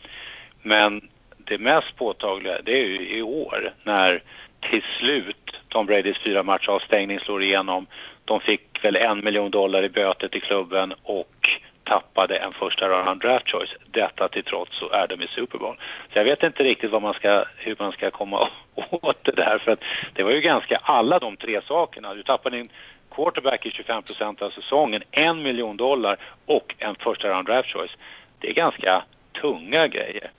Men 0.63 1.09
det 1.51 1.59
mest 1.59 1.97
påtagliga 1.97 2.59
det 2.63 2.73
är 2.73 2.87
ju 2.87 3.19
i 3.19 3.23
år 3.23 3.75
när 3.83 4.23
till 4.61 4.83
slut 4.99 5.61
Tom 5.69 5.87
Bradys 5.87 6.19
fyra 6.19 6.43
matchers 6.43 6.69
avstängning 6.69 7.21
slår 7.21 7.43
igenom. 7.43 7.87
De 8.25 8.41
fick 8.41 8.85
väl 8.85 8.97
en 8.97 9.25
miljon 9.25 9.51
dollar 9.51 9.83
i 9.83 9.89
böter 9.89 10.29
till 10.29 10.43
klubben 10.43 10.95
och 11.03 11.61
tappade 11.85 12.37
en 12.37 12.53
första 12.53 12.89
round 12.89 13.21
draft 13.21 13.51
choice. 13.51 13.75
Detta 13.91 14.29
till 14.29 14.45
trots 14.45 14.79
så 14.79 14.91
är 14.91 15.07
de 15.09 15.23
i 15.23 15.27
Super 15.27 15.59
Bowl. 15.59 15.77
Så 16.13 16.19
jag 16.19 16.25
vet 16.25 16.43
inte 16.43 16.65
riktigt 16.65 16.91
vad 16.91 17.03
man 17.03 17.15
ska, 17.15 17.45
hur 17.57 17.77
man 17.79 17.93
ska 17.93 18.11
komma 18.11 18.49
åt 18.91 19.25
det 19.25 19.33
där 19.33 19.59
för 19.59 19.73
att 19.73 19.83
det 20.15 20.23
var 20.23 20.31
ju 20.31 20.41
ganska 20.41 20.77
alla 20.77 21.19
de 21.19 21.37
tre 21.37 21.61
sakerna. 21.69 22.15
Du 22.15 22.23
tappade 22.23 22.57
din 22.57 22.69
quarterback 23.11 23.67
i 23.67 23.71
25 23.71 24.03
procent 24.03 24.43
av 24.43 24.51
säsongen, 24.51 25.03
en 25.11 25.43
miljon 25.43 25.77
dollar 25.77 26.17
och 26.47 26.75
en 26.79 26.95
första 26.95 27.29
round 27.29 27.47
draft 27.47 27.73
choice. 27.73 27.97
Det 28.39 28.49
är 28.49 28.55
ganska 28.55 29.03
tunga 29.33 29.87
grejer 29.87 30.31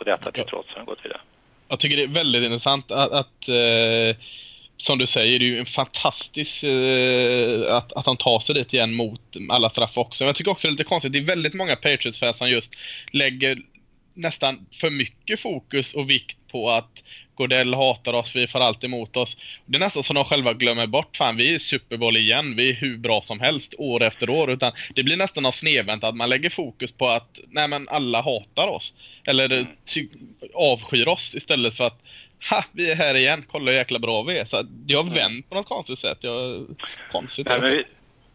och 0.00 0.06
detta 0.06 0.32
till 0.32 0.44
trots 0.44 0.68
har 0.68 0.76
de 0.76 0.86
gått 0.86 1.04
vidare. 1.04 1.20
Jag 1.68 1.80
tycker 1.80 1.96
det 1.96 2.02
är 2.02 2.08
väldigt 2.08 2.44
intressant 2.44 2.90
att, 2.90 3.12
att 3.12 3.48
eh, 3.48 4.16
som 4.76 4.98
du 4.98 5.06
säger, 5.06 5.38
det 5.38 5.44
är 5.44 5.48
ju 5.48 5.58
en 5.58 5.66
fantastisk 5.66 6.62
eh, 6.62 7.76
att, 7.76 7.92
att 7.92 8.06
han 8.06 8.16
tar 8.16 8.40
sig 8.40 8.54
dit 8.54 8.74
igen 8.74 8.94
mot 8.94 9.20
alla 9.50 9.70
straff 9.70 9.98
också. 9.98 10.24
Men 10.24 10.26
jag 10.26 10.36
tycker 10.36 10.50
också 10.50 10.66
det 10.66 10.70
är 10.70 10.72
lite 10.72 10.84
konstigt, 10.84 11.12
det 11.12 11.18
är 11.18 11.22
väldigt 11.22 11.54
många 11.54 11.76
Patriots-fans 11.76 12.38
som 12.38 12.48
just 12.48 12.72
lägger 13.12 13.58
nästan 14.14 14.66
för 14.80 14.90
mycket 14.90 15.40
fokus 15.40 15.94
och 15.94 16.10
vikt 16.10 16.38
på 16.50 16.70
att 16.70 17.02
Gordell 17.40 17.74
hatar 17.74 18.12
oss, 18.12 18.36
vi 18.36 18.46
får 18.46 18.60
allt 18.60 18.84
emot 18.84 19.16
oss. 19.16 19.36
Det 19.66 19.76
är 19.76 19.80
nästan 19.80 20.02
som 20.02 20.14
de 20.14 20.24
själva 20.24 20.52
glömmer 20.52 20.86
bort, 20.86 21.16
fan 21.16 21.36
vi 21.36 21.54
är 21.54 21.58
Super 21.58 21.96
Bowl 21.96 22.16
igen, 22.16 22.56
vi 22.56 22.70
är 22.70 22.74
hur 22.74 22.98
bra 22.98 23.22
som 23.22 23.40
helst 23.40 23.74
år 23.78 24.02
efter 24.02 24.30
år. 24.30 24.50
Utan 24.50 24.72
det 24.94 25.02
blir 25.02 25.16
nästan 25.16 25.42
något 25.42 25.54
snedvänt 25.54 26.04
att 26.04 26.16
man 26.16 26.28
lägger 26.28 26.50
fokus 26.50 26.92
på 26.92 27.08
att 27.08 27.38
nej 27.48 27.68
men 27.68 27.88
alla 27.88 28.22
hatar 28.22 28.68
oss. 28.68 28.94
Eller 29.24 29.44
mm. 29.44 29.66
avskyr 30.54 31.08
oss 31.08 31.34
istället 31.34 31.76
för 31.76 31.86
att 31.86 32.00
ha, 32.50 32.64
vi 32.72 32.90
är 32.90 32.96
här 32.96 33.14
igen, 33.14 33.44
kolla 33.48 33.70
hur 33.70 33.78
jäkla 33.78 33.98
bra 33.98 34.22
vi 34.22 34.38
är. 34.38 34.44
Så 34.44 34.62
det 34.62 34.94
har 34.94 35.04
vänt 35.04 35.48
på 35.48 35.54
något 35.54 35.68
konstigt 35.68 35.98
sätt. 35.98 36.18
Jag, 36.20 36.66
konstigt. 37.12 37.46
Nej, 37.46 37.84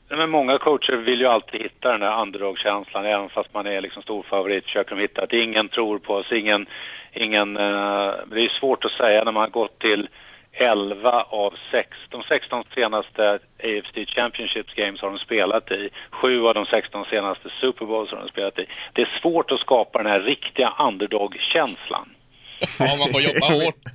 men, 0.09 0.29
många 0.29 0.57
coacher 0.57 0.95
vill 0.95 1.19
ju 1.19 1.27
alltid 1.27 1.61
hitta 1.61 1.91
den 1.91 1.99
där 1.99 2.21
underdog-känslan, 2.21 3.05
även 3.05 3.29
fast 3.29 3.53
man 3.53 3.67
är 3.67 3.81
liksom 3.81 4.03
stor 4.03 4.23
favorit 4.23 4.63
försöker 4.63 4.95
de 4.95 5.01
hitta 5.01 5.21
att 5.23 5.33
ingen 5.33 5.69
tror 5.69 5.99
på 5.99 6.13
oss, 6.13 6.31
ingen, 6.31 6.65
ingen, 7.13 7.57
uh, 7.57 8.13
det 8.31 8.41
är 8.41 8.49
svårt 8.49 8.85
att 8.85 8.91
säga 8.91 9.23
när 9.23 9.31
man 9.31 9.41
har 9.41 9.49
gått 9.49 9.79
till 9.79 10.07
11 10.57 11.21
av 11.21 11.53
6, 11.71 11.89
de 12.09 12.23
16 12.23 12.63
senaste 12.75 13.39
AFC 13.63 14.15
Championships 14.15 14.73
Games 14.73 15.01
har 15.01 15.09
de 15.09 15.19
spelat 15.19 15.71
i. 15.71 15.89
Sju 16.11 16.45
av 16.45 16.53
de 16.53 16.65
16 16.65 17.05
senaste 17.05 17.49
Super 17.61 17.85
Bowls 17.85 18.11
har 18.11 18.19
de 18.19 18.27
spelat 18.27 18.59
i. 18.59 18.65
Det 18.93 19.01
är 19.01 19.19
svårt 19.21 19.51
att 19.51 19.59
skapa 19.59 20.03
den 20.03 20.11
här 20.11 20.19
riktiga 20.19 20.73
underdog-känslan. 20.79 22.09
Ja, 22.79 22.95
man 22.99 23.11
får 23.11 23.21
jobba 23.21 23.45
hårt. 23.65 23.85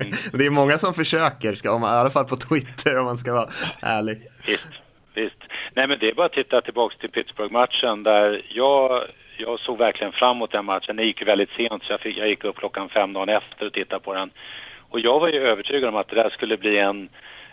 Mm. 0.00 0.12
Det 0.32 0.46
är 0.46 0.50
många 0.50 0.78
som 0.78 0.94
försöker, 0.94 1.54
ska 1.54 1.78
man, 1.78 1.94
i 1.94 1.96
alla 1.96 2.10
fall 2.10 2.24
på 2.24 2.36
Twitter 2.36 2.98
om 2.98 3.04
man 3.04 3.18
ska 3.18 3.32
vara 3.32 3.48
ärlig. 3.82 4.22
Visst. 4.46 4.66
Nej 5.78 5.86
men 5.86 5.98
det 5.98 6.08
är 6.08 6.14
bara 6.14 6.26
att 6.26 6.32
titta 6.32 6.60
tillbaka 6.60 6.96
till 6.98 7.10
Pittsburgh-matchen 7.10 8.02
där 8.02 8.42
jag, 8.48 9.02
jag 9.36 9.60
såg 9.60 9.78
verkligen 9.78 10.12
fram 10.12 10.36
emot 10.36 10.52
den 10.52 10.64
matchen. 10.64 10.96
Den 10.96 11.06
gick 11.06 11.22
väldigt 11.22 11.50
sent 11.50 11.84
så 11.84 11.92
jag, 11.92 12.00
fick, 12.00 12.16
jag 12.16 12.28
gick 12.28 12.44
upp 12.44 12.56
klockan 12.56 12.88
fem 12.88 13.12
dagen 13.12 13.28
efter 13.28 13.66
och 13.66 13.72
tittade 13.72 14.00
på 14.00 14.14
den. 14.14 14.30
Och 14.90 15.00
jag 15.00 15.20
var 15.20 15.28
ju 15.28 15.46
övertygad 15.46 15.88
om 15.88 15.96
att 15.96 16.08
det 16.08 16.14
där 16.16 16.30
skulle 16.30 16.56
bli 16.56 16.78
en 16.78 17.08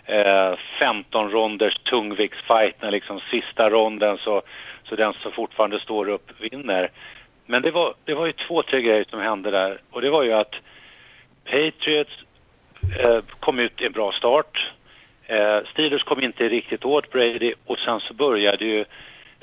eh, 0.06 0.56
15 0.80 1.32
ronders 1.32 1.78
tungviktsfight 1.78 2.82
när 2.82 2.92
liksom 2.92 3.20
sista 3.32 3.70
ronden 3.70 4.18
så, 4.18 4.42
så 4.84 4.96
den 4.96 5.14
som 5.14 5.32
fortfarande 5.32 5.80
står 5.80 6.10
upp 6.10 6.32
vinner. 6.40 6.92
Men 7.46 7.62
det 7.62 7.72
var, 7.72 7.94
det 8.06 8.14
var 8.14 8.26
ju 8.26 8.32
två, 8.32 8.64
tre 8.64 8.82
grejer 8.82 9.06
som 9.10 9.20
hände 9.20 9.52
där 9.52 9.82
och 9.92 10.02
det 10.02 10.10
var 10.10 10.24
ju 10.24 10.34
att 10.34 10.56
Patriots 11.44 12.24
eh, 13.00 13.20
kom 13.40 13.60
ut 13.60 13.82
i 13.82 13.86
en 13.86 13.92
bra 13.92 14.12
start. 14.12 14.72
Eh, 15.28 15.60
Steelers 15.72 16.04
kom 16.04 16.24
inte 16.24 16.50
riktigt 16.50 16.86
åt 16.86 17.12
Brady 17.12 17.54
och 17.66 17.80
sen 17.80 18.00
så 18.00 18.14
började 18.14 18.66
ju 18.66 18.86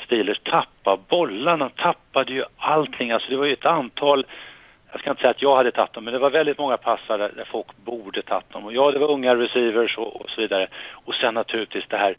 Steelers 0.05 0.38
tappa 0.38 0.99
bollarna, 1.09 1.68
tappade 1.68 2.33
ju 2.33 2.45
allting. 2.57 3.11
Alltså 3.11 3.31
det 3.31 3.37
var 3.37 3.47
ju 3.47 3.53
ett 3.53 3.66
antal, 3.66 4.27
jag 4.92 5.01
ska 5.01 5.11
inte 5.11 5.21
säga 5.21 5.31
att 5.31 5.42
jag 5.42 5.57
hade 5.57 5.71
tagit 5.71 5.92
dem, 5.92 6.05
men 6.05 6.12
det 6.12 6.18
var 6.18 6.31
väldigt 6.31 6.59
många 6.59 6.77
passar 6.77 7.18
där, 7.18 7.33
där 7.37 7.45
folk 7.45 7.66
borde 7.77 8.23
tagit 8.23 8.51
dem. 8.51 8.64
Och 8.64 8.73
ja, 8.73 8.90
det 8.90 8.99
var 8.99 9.11
unga 9.11 9.37
receivers 9.37 9.99
och, 9.99 10.21
och 10.21 10.31
så 10.31 10.40
vidare. 10.40 10.66
Och 10.92 11.14
sen 11.14 11.35
naturligtvis 11.35 11.85
det 11.88 11.97
här, 11.97 12.16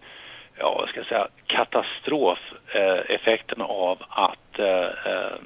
ja, 0.56 0.76
vad 0.80 0.90
ska 0.90 1.00
jag 1.00 1.08
säga, 1.08 1.28
katastrofeffekten 1.48 3.62
eh, 3.62 3.68
av 3.68 4.04
att 4.10 4.60
eh, 4.60 4.86
eh 4.86 5.38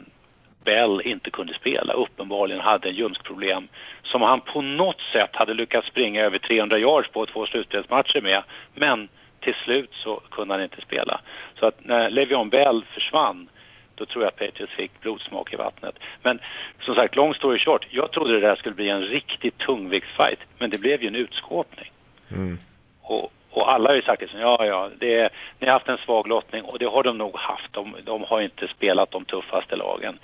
Bell 0.67 1.01
inte 1.05 1.31
kunde 1.31 1.53
spela, 1.53 1.93
uppenbarligen 1.93 2.61
hade 2.61 2.89
en 2.89 2.95
ljumskproblem 2.95 3.67
som 4.03 4.21
han 4.21 4.41
på 4.41 4.61
något 4.61 5.01
sätt 5.13 5.35
hade 5.35 5.53
lyckats 5.53 5.87
springa 5.87 6.21
över 6.21 6.37
300 6.37 6.79
yards 6.79 7.09
på 7.09 7.25
två 7.25 7.45
slutspelsmatcher 7.45 8.21
med. 8.21 8.43
Men 8.75 9.09
till 9.39 9.55
slut 9.63 9.89
så 9.93 10.21
kunde 10.31 10.53
han 10.53 10.63
inte 10.63 10.81
spela. 10.81 11.21
Så 11.59 11.67
att 11.67 11.85
när 11.85 12.09
Le'Veon 12.09 12.49
Bell 12.49 12.85
försvann 12.93 13.49
då 13.97 14.05
tror 14.05 14.23
jag 14.23 14.29
att 14.29 14.39
Patriots 14.39 14.73
fick 14.73 15.01
blodsmak 15.01 15.53
i 15.53 15.55
vattnet. 15.55 15.95
Men 16.23 16.39
som 16.81 16.95
sagt, 16.95 17.15
long 17.15 17.33
story 17.33 17.59
short, 17.59 17.87
jag 17.89 18.11
trodde 18.11 18.33
det 18.33 18.47
där 18.47 18.55
skulle 18.55 18.75
bli 18.75 18.89
en 18.89 19.01
riktigt 19.01 19.57
tungviktsfight, 19.57 20.39
men 20.59 20.69
det 20.69 20.77
blev 20.77 21.01
ju 21.01 21.07
en 21.07 21.15
utskåpning. 21.15 21.91
Mm. 22.31 22.59
Och, 23.01 23.31
och, 23.49 23.71
alla 23.71 23.89
har 23.89 23.95
ju 23.95 24.01
sagt 24.01 24.21
liksom, 24.21 24.39
ja, 24.39 24.65
ja, 24.65 24.89
det 24.99 25.29
ni 25.59 25.67
har 25.67 25.73
haft 25.73 25.89
en 25.89 25.97
svag 25.97 26.27
lottning 26.27 26.63
och 26.63 26.79
det 26.79 26.85
har 26.85 27.03
de 27.03 27.17
nog 27.17 27.37
haft. 27.37 27.73
De, 27.73 27.95
de 28.03 28.23
har 28.23 28.41
inte 28.41 28.67
spelat 28.67 29.11
de 29.11 29.25
tuffaste 29.25 29.75
lagen. 29.75 30.19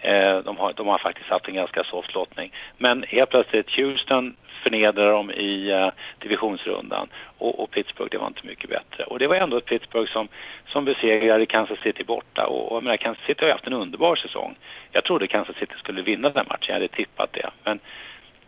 Eh, 0.00 0.38
de, 0.38 0.56
har, 0.56 0.72
de 0.72 0.86
har 0.86 0.98
faktiskt 0.98 1.28
haft 1.28 1.48
en 1.48 1.54
ganska 1.54 1.84
soft 1.84 2.14
lottning. 2.14 2.52
Men 2.76 3.04
helt 3.08 3.30
plötsligt 3.30 3.76
Houston 3.76 4.36
förnedrar 4.62 5.12
dem 5.12 5.30
i 5.30 5.72
uh, 5.72 5.90
divisionsrundan 6.18 7.08
och, 7.38 7.62
och, 7.62 7.70
Pittsburgh 7.70 8.10
det 8.10 8.18
var 8.18 8.26
inte 8.26 8.46
mycket 8.46 8.70
bättre. 8.70 9.04
Och 9.04 9.18
det 9.18 9.26
var 9.26 9.36
ändå 9.36 9.56
ett 9.56 9.64
Pittsburgh 9.64 10.12
som, 10.12 10.28
som 10.68 10.84
besegrade 10.84 11.46
Kansas 11.46 11.78
City 11.78 12.04
borta 12.04 12.46
och, 12.46 12.72
och 12.72 12.82
menar, 12.82 12.96
Kansas 12.96 13.24
City 13.26 13.44
har 13.44 13.52
haft 13.52 13.66
en 13.66 13.72
underbar 13.72 14.16
säsong. 14.16 14.56
Jag 14.92 15.04
trodde 15.04 15.26
Kansas 15.26 15.56
City 15.56 15.74
skulle 15.78 16.02
vinna 16.02 16.30
den 16.30 16.46
matchen, 16.48 16.66
jag 16.66 16.74
hade 16.74 16.88
tippat 16.88 17.32
det. 17.32 17.50
Men 17.64 17.80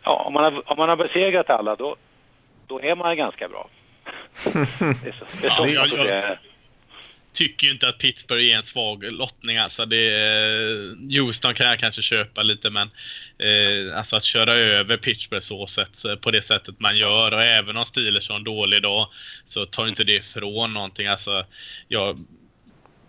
ja, 0.03 0.23
om 0.25 0.33
man 0.33 0.43
har, 0.43 0.71
om 0.71 0.77
man 0.77 0.89
har 0.89 0.95
besegrat 0.95 1.49
alla 1.49 1.75
då, 1.75 1.95
då 2.67 2.81
är 2.81 2.95
man 2.95 3.17
ganska 3.17 3.47
bra. 3.47 3.69
det 4.53 4.59
är 4.59 5.15
så, 5.19 5.25
det 5.41 5.47
är 5.47 5.49
så 5.49 5.67
ja, 5.67 5.87
jag, 5.97 6.07
jag, 6.07 6.37
tycker 7.33 7.67
ju 7.67 7.73
inte 7.73 7.87
att 7.87 7.97
Pittsburgh 7.97 8.43
är 8.43 8.57
en 8.57 8.65
svag 8.65 9.03
lottning. 9.03 9.57
Alltså 9.57 9.85
det, 9.85 10.07
eh, 10.07 11.19
Houston 11.19 11.53
kan 11.53 11.67
jag 11.67 11.79
kanske 11.79 12.01
köpa 12.01 12.43
lite 12.43 12.69
men 12.69 12.89
eh, 13.37 13.97
alltså 13.97 14.15
att 14.15 14.23
köra 14.23 14.53
över 14.53 14.97
Pittsburgh 14.97 15.43
så 15.43 15.67
sätt, 15.67 16.05
eh, 16.05 16.15
på 16.15 16.31
det 16.31 16.41
sättet 16.41 16.79
man 16.79 16.97
gör 16.97 17.33
och 17.33 17.41
även 17.41 17.77
om 17.77 17.85
Steelers 17.85 18.29
har 18.29 18.35
en 18.35 18.43
dålig 18.43 18.83
dag 18.83 19.07
så 19.47 19.65
tar 19.65 19.87
inte 19.87 20.03
det 20.03 20.15
ifrån 20.15 20.73
någonting. 20.73 21.07
Alltså, 21.07 21.45
jag 21.87 22.25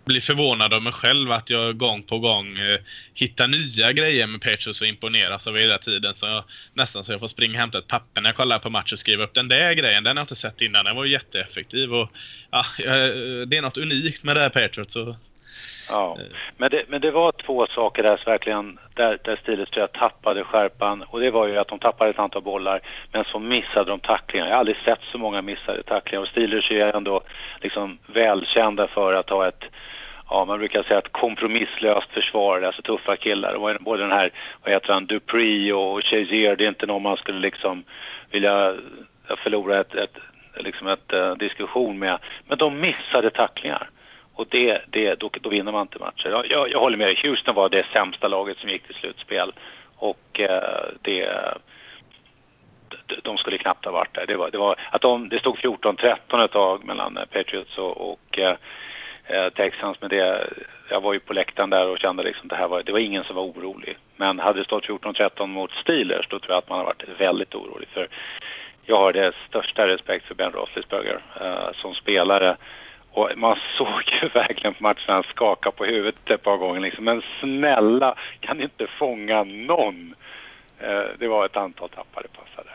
blir 0.05 0.21
förvånad 0.21 0.73
av 0.73 0.83
mig 0.83 0.93
själv 0.93 1.31
att 1.31 1.49
jag 1.49 1.77
gång 1.77 2.03
på 2.03 2.19
gång 2.19 2.47
eh, 2.47 2.79
hittar 3.13 3.47
nya 3.47 3.91
grejer 3.91 4.27
med 4.27 4.41
Patriots 4.41 4.81
och 4.81 4.87
imponeras 4.87 5.47
av 5.47 5.57
hela 5.57 5.77
tiden. 5.77 6.13
Så 6.15 6.25
jag, 6.25 6.43
nästan 6.73 7.05
så 7.05 7.11
jag 7.11 7.19
får 7.19 7.27
springa 7.27 7.53
och 7.53 7.59
hämta 7.59 7.77
ett 7.77 7.87
papper 7.87 8.21
när 8.21 8.29
jag 8.29 8.35
kollar 8.35 8.59
på 8.59 8.69
match 8.69 8.93
och 8.93 8.99
skriva 8.99 9.23
upp 9.23 9.33
den 9.33 9.47
där 9.47 9.73
grejen. 9.73 10.03
Den 10.03 10.17
har 10.17 10.21
jag 10.21 10.23
inte 10.23 10.35
sett 10.35 10.61
innan. 10.61 10.85
Den 10.85 10.95
var 10.95 11.05
jätteeffektiv 11.05 11.93
och 11.93 12.09
ja, 12.51 12.65
eh, 12.79 13.47
det 13.47 13.57
är 13.57 13.61
något 13.61 13.77
unikt 13.77 14.23
med 14.23 14.35
det 14.35 14.41
här 14.41 14.49
Patriots. 14.49 14.95
Och, 14.95 15.15
Ja, 15.89 16.17
men 16.57 16.69
det, 16.69 16.83
men 16.87 17.01
det 17.01 17.11
var 17.11 17.31
två 17.31 17.67
saker 17.67 18.03
där 18.03 18.21
verkligen 18.25 18.79
där, 18.93 19.19
där 19.23 19.35
Steelers 19.35 19.69
tror 19.69 19.81
jag 19.81 19.91
tappade 19.91 20.43
skärpan 20.43 21.01
och 21.01 21.19
det 21.19 21.31
var 21.31 21.47
ju 21.47 21.57
att 21.57 21.67
de 21.67 21.79
tappade 21.79 22.09
ett 22.09 22.19
antal 22.19 22.41
bollar 22.41 22.81
men 23.11 23.25
så 23.25 23.39
missade 23.39 23.91
de 23.91 23.99
tacklingar. 23.99 24.45
Jag 24.45 24.53
har 24.53 24.59
aldrig 24.59 24.77
sett 24.77 24.99
så 25.11 25.17
många 25.17 25.41
missade 25.41 25.83
tacklingar 25.83 26.21
och 26.21 26.27
Steelers 26.27 26.71
är 26.71 26.75
ju 26.75 26.81
ändå 26.81 27.21
liksom 27.61 27.97
välkända 28.07 28.87
för 28.87 29.13
att 29.13 29.29
ha 29.29 29.47
ett 29.47 29.63
ja, 30.33 30.45
man 30.45 30.59
brukar 30.59 30.83
säga 30.83 30.99
ett 30.99 31.11
kompromisslöst 31.11 32.11
försvar, 32.11 32.61
alltså 32.61 32.81
tuffa 32.81 33.15
killar. 33.15 33.77
Både 33.79 34.03
den 34.03 34.11
här, 34.11 34.31
vad 34.63 34.73
heter 34.73 34.93
han, 34.93 35.05
Dupree 35.05 35.73
och 35.73 36.03
Chazier, 36.03 36.55
det 36.55 36.65
är 36.65 36.67
inte 36.67 36.85
någon 36.85 37.01
man 37.01 37.17
skulle 37.17 37.39
liksom 37.39 37.83
vilja 38.31 38.75
förlora 39.43 39.79
ett, 39.79 39.95
ett 39.95 40.17
liksom 40.55 40.87
ett 40.87 41.13
uh, 41.13 41.35
diskussion 41.35 41.99
med. 41.99 42.17
Men 42.47 42.57
de 42.57 42.79
missade 42.79 43.29
tacklingar. 43.29 43.89
Och 44.33 44.45
det, 44.49 44.81
det, 44.87 45.19
då, 45.19 45.29
då 45.41 45.49
vinner 45.49 45.71
man 45.71 45.81
inte 45.81 45.99
matcher. 45.99 46.29
Jag, 46.29 46.51
jag, 46.51 46.71
jag 46.71 46.79
håller 46.79 46.97
med 46.97 47.07
dig, 47.07 47.19
Houston 47.23 47.55
var 47.55 47.69
det 47.69 47.85
sämsta 47.93 48.27
laget 48.27 48.57
som 48.57 48.69
gick 48.69 48.83
till 48.83 48.95
slutspel. 48.95 49.51
Och 49.95 50.39
uh, 50.39 50.97
det 51.01 51.29
de 53.23 53.37
skulle 53.37 53.57
knappt 53.57 53.85
ha 53.85 53.91
varit 53.91 54.13
där. 54.13 54.25
Det, 54.27 54.35
var, 54.35 54.51
det, 54.51 54.57
var, 54.57 54.75
att 54.91 55.01
de, 55.01 55.29
det 55.29 55.39
stod 55.39 55.57
14-13 55.57 56.45
ett 56.45 56.51
tag 56.51 56.83
mellan 56.85 57.19
Patriots 57.31 57.77
och, 57.77 58.11
och 58.11 58.39
eh, 58.39 58.55
eh, 59.27 59.49
Texans. 59.49 59.97
Men 60.01 60.09
det, 60.09 60.47
jag 60.89 61.01
var 61.01 61.13
ju 61.13 61.19
på 61.19 61.33
läktaren 61.33 61.69
där 61.69 61.87
och 61.87 61.99
kände 61.99 62.23
liksom 62.23 62.47
det 62.47 62.55
här 62.55 62.67
var, 62.67 62.83
det 62.83 62.91
var 62.91 62.99
ingen 62.99 63.23
som 63.23 63.35
var 63.35 63.43
orolig. 63.43 63.97
Men 64.15 64.39
hade 64.39 64.59
det 64.59 64.65
stått 64.65 64.85
14-13 64.85 65.47
mot 65.47 65.71
Steelers 65.71 66.27
då 66.27 66.39
tror 66.39 66.51
jag 66.51 66.57
att 66.57 66.69
man 66.69 66.77
har 66.77 66.85
varit 66.85 67.19
väldigt 67.19 67.55
orolig. 67.55 67.87
För 67.87 68.07
jag 68.85 68.97
har 68.97 69.13
det 69.13 69.33
största 69.49 69.87
respekt 69.87 70.25
för 70.25 70.35
Ben 70.35 70.51
Roethlisberger 70.51 71.21
eh, 71.41 71.73
som 71.75 71.93
spelare. 71.93 72.57
Och 73.11 73.29
man 73.35 73.57
såg 73.77 74.03
ju 74.21 74.27
verkligen 74.27 74.73
på 74.73 74.83
matchen 74.83 75.13
han 75.13 75.23
skaka 75.23 75.71
på 75.71 75.85
huvudet 75.85 76.29
ett 76.29 76.43
par 76.43 76.57
gånger 76.57 76.79
liksom. 76.79 77.05
Men 77.05 77.21
snälla, 77.39 78.15
kan 78.39 78.61
inte 78.61 78.87
fånga 78.87 79.43
någon? 79.43 80.15
Eh, 80.79 81.03
det 81.19 81.27
var 81.27 81.45
ett 81.45 81.57
antal 81.57 81.89
tappade 81.89 82.27
passar. 82.27 82.72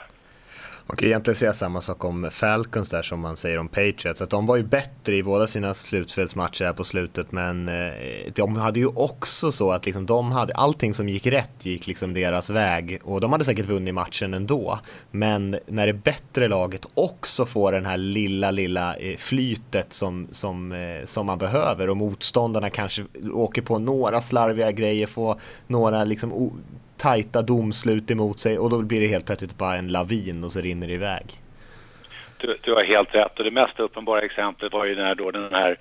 Man 0.89 0.97
kan 0.97 1.09
egentligen 1.09 1.37
säga 1.37 1.53
samma 1.53 1.81
sak 1.81 2.05
om 2.05 2.29
Falcons 2.31 2.89
där 2.89 3.03
som 3.03 3.21
man 3.21 3.37
säger 3.37 3.59
om 3.59 3.69
Patriots. 3.69 4.23
Att 4.23 4.31
de 4.31 4.47
var 4.47 4.57
ju 4.57 4.63
bättre 4.63 5.17
i 5.17 5.23
båda 5.23 5.47
sina 5.47 5.75
slutspelsmatcher 5.75 6.65
här 6.65 6.73
på 6.73 6.85
slutet 6.85 7.33
men 7.33 7.69
eh, 7.69 7.93
de 8.35 8.57
hade 8.57 8.81
ju 8.81 8.87
också 8.87 9.53
så 9.53 9.73
att 9.73 9.87
liksom 9.87 10.07
de 10.07 10.33
hade 10.33 10.53
allting 10.53 10.95
som 10.95 11.09
gick 11.09 11.27
rätt 11.27 11.67
gick 11.67 11.87
liksom 11.87 12.15
deras 12.15 12.51
väg 12.51 13.01
och 13.05 13.21
de 13.21 13.33
hade 13.33 13.45
säkert 13.45 13.67
vunnit 13.67 13.95
matchen 13.95 14.35
ändå. 14.35 14.79
Men 15.11 15.59
när 15.67 15.87
det 15.87 15.93
bättre 15.93 16.49
laget 16.49 16.87
också 16.95 17.47
får 17.47 17.73
den 17.73 17.87
här 17.87 17.97
lilla, 17.97 18.51
lilla 18.51 18.97
eh, 18.97 19.17
flytet 19.17 19.93
som, 19.93 20.29
som, 20.33 20.73
eh, 20.73 21.05
som 21.05 21.27
man 21.27 21.39
behöver 21.39 21.91
och 21.91 21.97
motståndarna 21.97 22.71
kanske 22.71 23.05
åker 23.33 23.63
på 23.63 23.79
några 23.79 24.21
slarviga 24.21 24.73
grejer, 24.73 25.07
får 25.07 25.41
några 25.67 26.05
liksom 26.05 26.33
tajta 26.99 27.43
domslut 27.43 28.11
emot 28.11 28.39
sig 28.39 28.59
och 28.59 28.71
då 28.71 28.83
blir 28.83 29.01
det 29.01 29.07
helt 29.07 29.27
plötsligt 29.27 29.59
bara 29.59 29.77
en 29.77 29.89
lavin 29.89 30.45
och 30.45 30.53
så 30.53 30.61
rinner 30.61 30.87
det 30.87 30.93
iväg. 30.93 31.25
Du, 32.37 32.57
du 32.61 32.75
har 32.75 32.85
helt 32.85 33.15
rätt 33.15 33.39
och 33.39 33.45
det 33.45 33.51
mest 33.51 33.81
uppenbara 33.81 34.21
exemplet 34.21 34.73
var 34.73 34.85
ju 34.85 34.97
när 34.97 35.15
då 35.15 35.31
den 35.31 35.53
här 35.53 35.79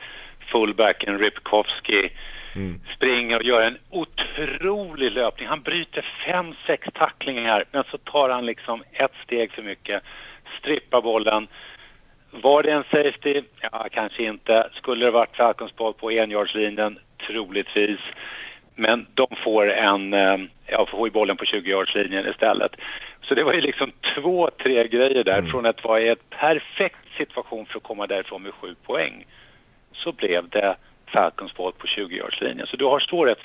fullbacken 0.51 1.19
Ripkowski 1.19 2.09
mm. 2.55 2.81
springer 2.95 3.35
och 3.35 3.43
gör 3.43 3.61
en 3.61 3.77
otrolig 3.89 5.11
löpning. 5.11 5.47
Han 5.47 5.61
bryter 5.61 6.05
fem, 6.25 6.53
sex 6.67 6.87
tacklingar 6.93 7.63
men 7.71 7.83
så 7.91 7.97
tar 7.97 8.29
han 8.29 8.45
liksom 8.45 8.83
ett 8.91 9.13
steg 9.23 9.51
för 9.51 9.63
mycket, 9.63 10.03
strippar 10.59 11.01
bollen. 11.01 11.47
Var 12.31 12.63
det 12.63 12.71
en 12.71 12.83
safety? 12.83 13.41
Ja, 13.61 13.87
kanske 13.91 14.23
inte. 14.23 14.69
Skulle 14.73 15.05
det 15.05 15.11
varit 15.11 15.35
Falcons 15.35 15.75
boll 15.75 15.93
på 15.93 16.11
enjardslinjen? 16.11 16.99
Troligtvis. 17.27 17.99
Men 18.79 19.07
de 19.13 19.27
får 19.43 19.71
en, 19.71 20.13
eh, 20.13 20.37
ja, 20.65 20.85
får 20.85 21.09
bollen 21.09 21.37
på 21.37 21.45
20-yardslinjen 21.45 22.29
istället. 22.29 22.75
Så 23.21 23.35
det 23.35 23.43
var 23.43 23.53
ju 23.53 23.61
liksom 23.61 23.91
två, 24.15 24.49
tre 24.63 24.87
grejer 24.87 25.23
där. 25.23 25.37
Mm. 25.37 25.51
Från 25.51 25.65
att 25.65 25.83
vara 25.83 26.01
i 26.01 26.09
en 26.09 26.15
perfekt 26.29 27.17
situation 27.17 27.65
för 27.65 27.77
att 27.77 27.83
komma 27.83 28.07
därifrån 28.07 28.43
med 28.43 28.53
sju 28.53 28.75
poäng 28.83 29.25
så 29.91 30.11
blev 30.11 30.49
det 30.49 30.75
Falcons 31.05 31.55
boll 31.55 31.73
på 31.77 31.87
20-yardslinjen. 31.87 32.67
Så 32.67 32.77
du 32.77 32.85
har 32.85 32.99
svårhet, 32.99 33.39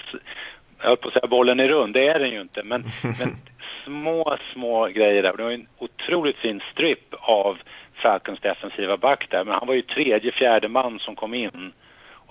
jag 0.79 0.88
höll 0.88 0.97
på 0.97 1.09
att 1.09 1.14
säga 1.14 1.27
bollen 1.27 1.61
är 1.61 1.68
rund, 1.68 1.95
det 1.95 2.09
är 2.09 2.18
den 2.18 2.31
ju 2.31 2.40
inte, 2.40 2.62
men, 2.62 2.85
men 3.03 3.37
små, 3.85 4.37
små 4.53 4.87
grejer 4.87 5.23
där. 5.23 5.37
Det 5.37 5.42
var 5.42 5.51
en 5.51 5.66
otroligt 5.79 6.37
fin 6.37 6.62
strip 6.73 7.14
av 7.21 7.59
Falcons 7.95 8.40
defensiva 8.40 8.97
back 8.97 9.27
där, 9.31 9.45
men 9.45 9.55
han 9.55 9.66
var 9.66 9.75
ju 9.75 9.83
tredje, 9.83 10.33
fjärde 10.33 10.68
man 10.68 10.99
som 10.99 11.16
kom 11.16 11.35
in 11.35 11.73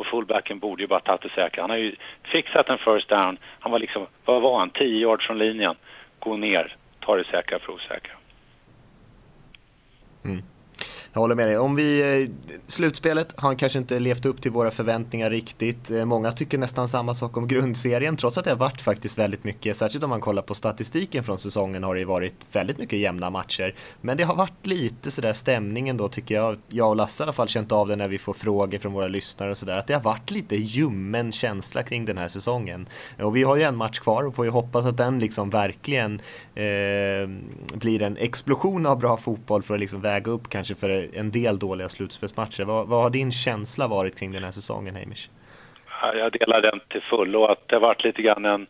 och 0.02 0.08
fullbacken 0.08 0.60
borde 0.60 0.84
ju 0.84 0.88
bara 0.88 1.00
tagit 1.00 1.22
det 1.22 1.30
säkra. 1.30 1.64
Han 1.64 1.70
har 1.70 1.78
ju 1.78 1.96
fixat 2.24 2.70
en 2.70 2.78
first 2.78 3.10
down. 3.10 3.38
Han 3.60 3.72
var 3.72 3.80
liksom, 3.80 4.08
vad 4.26 4.42
var 4.42 4.60
han, 4.60 4.70
10 4.70 5.00
yards 5.00 5.28
från 5.28 5.38
linjen. 5.38 5.76
Gå 6.20 6.38
ner, 6.38 6.76
ta 7.00 7.16
det 7.16 7.24
säkra 7.24 7.60
för 7.60 7.74
osäkra. 7.74 8.14
Mm. 10.24 10.44
Jag 11.14 11.22
håller 11.22 11.36
med 11.36 11.48
dig. 11.48 11.58
Om 11.58 11.76
vi, 11.76 12.22
eh, 12.24 12.52
slutspelet 12.68 13.40
har 13.40 13.56
kanske 13.56 13.80
inte 13.80 14.00
levt 14.00 14.26
upp 14.26 14.42
till 14.42 14.52
våra 14.52 14.72
förväntningar 14.72 15.30
riktigt. 15.30 15.92
Eh, 15.92 16.06
många 16.06 16.32
tycker 16.32 16.58
nästan 16.58 16.88
samma 16.88 17.16
sak 17.16 17.38
om 17.38 17.48
grundserien 17.48 18.18
trots 18.18 18.38
att 18.38 18.46
det 18.46 18.52
har 18.52 18.58
varit 18.58 18.82
faktiskt 18.82 19.18
väldigt 19.18 19.44
mycket, 19.44 19.78
särskilt 19.78 20.04
om 20.04 20.10
man 20.10 20.22
kollar 20.22 20.42
på 20.42 20.54
statistiken 20.54 21.24
från 21.24 21.40
säsongen 21.40 21.84
har 21.84 21.96
det 21.96 22.06
varit 22.06 22.36
väldigt 22.52 22.78
mycket 22.78 23.00
jämna 23.00 23.30
matcher. 23.30 23.76
Men 24.02 24.18
det 24.18 24.24
har 24.24 24.36
varit 24.36 24.68
lite 24.68 25.12
sådär 25.12 25.34
stämningen 25.34 25.98
då 25.98 26.10
tycker 26.10 26.36
jag, 26.36 26.58
jag 26.68 26.90
och 26.90 26.96
Lasse 26.96 27.24
i 27.24 27.26
alla 27.26 27.34
fall 27.34 27.48
känt 27.48 27.72
av 27.72 27.88
det 27.88 27.96
när 27.96 28.08
vi 28.08 28.18
får 28.18 28.34
frågor 28.34 28.78
från 28.78 28.94
våra 28.94 29.08
lyssnare 29.08 29.52
och 29.52 29.58
sådär, 29.58 29.78
att 29.78 29.88
det 29.88 29.94
har 29.94 30.02
varit 30.02 30.32
lite 30.32 30.56
ljummen 30.56 31.32
känsla 31.32 31.84
kring 31.84 32.06
den 32.06 32.18
här 32.18 32.28
säsongen. 32.28 32.88
Eh, 33.18 33.26
och 33.26 33.36
vi 33.36 33.44
har 33.44 33.56
ju 33.56 33.64
en 33.64 33.76
match 33.76 34.00
kvar 34.00 34.24
och 34.24 34.36
får 34.36 34.46
ju 34.46 34.52
hoppas 34.52 34.86
att 34.86 34.98
den 34.98 35.20
liksom 35.20 35.50
verkligen 35.50 36.22
eh, 36.56 37.30
blir 37.74 38.02
en 38.02 38.18
explosion 38.18 38.86
av 38.86 39.00
bra 39.00 39.18
fotboll 39.18 39.64
för 39.64 39.74
att 39.74 39.80
liksom 39.80 40.02
väga 40.02 40.32
upp 40.32 40.50
kanske 40.50 40.76
för 40.76 41.01
en 41.14 41.32
del 41.32 41.60
dåliga 41.60 41.90
slutspelsmatcher. 41.90 42.64
Vad, 42.64 42.88
vad 42.88 43.04
har 43.04 43.10
din 43.10 43.32
känsla 43.32 43.88
varit 43.88 44.20
kring 44.20 44.32
den 44.32 44.44
här 44.44 44.52
säsongen, 44.52 44.96
Hamish? 44.96 45.30
Jag 46.14 46.32
delar 46.32 46.62
den 46.62 46.80
till 46.88 47.02
fullo. 47.02 47.46
Att 47.46 47.68
det 47.68 47.76
har 47.76 47.82
varit 47.82 48.04
lite 48.04 48.22
grann 48.22 48.46
en 48.46 48.68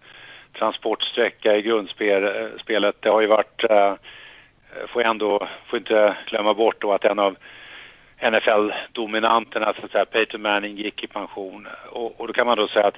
transportsträcka 0.53 1.57
i 1.57 1.61
grundspelet. 1.61 2.95
Eh, 2.95 2.99
det 2.99 3.09
har 3.09 3.21
ju 3.21 3.27
varit, 3.27 3.63
äh, 3.69 3.93
får 4.87 5.01
jag 5.01 5.11
ändå, 5.11 5.47
får 5.65 5.79
inte 5.79 6.17
glömma 6.27 6.53
bort 6.53 6.81
då 6.81 6.93
att 6.93 7.05
en 7.05 7.19
av 7.19 7.35
NFL-dominanterna, 8.21 9.73
så 9.79 9.85
att 9.85 9.91
säga, 9.91 10.05
Peyton 10.05 10.41
Manning, 10.41 10.77
gick 10.77 11.03
i 11.03 11.07
pension. 11.07 11.67
Och, 11.89 12.19
och 12.19 12.27
då 12.27 12.33
kan 12.33 12.47
man 12.47 12.57
då 12.57 12.67
säga 12.67 12.87
att 12.87 12.97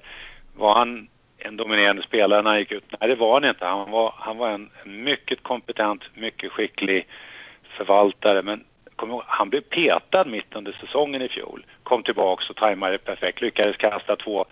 var 0.56 0.76
han 0.76 1.08
en 1.38 1.58
dominerande 1.58 2.04
spelare 2.04 2.42
när 2.42 2.50
han 2.50 2.60
gick 2.60 2.72
ut? 2.72 2.84
Nej, 3.00 3.10
det 3.10 3.16
var 3.16 3.34
han 3.34 3.50
inte. 3.50 3.66
Han 3.66 3.92
var, 3.92 4.14
han 4.18 4.38
var 4.38 4.50
en 4.50 4.70
mycket 4.86 5.44
kompetent, 5.44 6.04
mycket 6.14 6.52
skicklig 6.52 7.08
förvaltare. 7.64 8.42
Men 8.42 8.64
ihåg, 9.10 9.24
han 9.28 9.50
blev 9.50 9.62
petad 9.62 10.26
mitt 10.26 10.56
under 10.56 10.72
säsongen 10.72 11.22
i 11.22 11.30
fjol. 11.30 11.66
Kom 11.84 12.04
tillbaks 12.04 12.50
och 12.50 12.56
tajmade 12.56 12.98
perfekt. 12.98 13.42
Lyckades 13.42 13.78
kasta 13.78 14.16
två, 14.16 14.46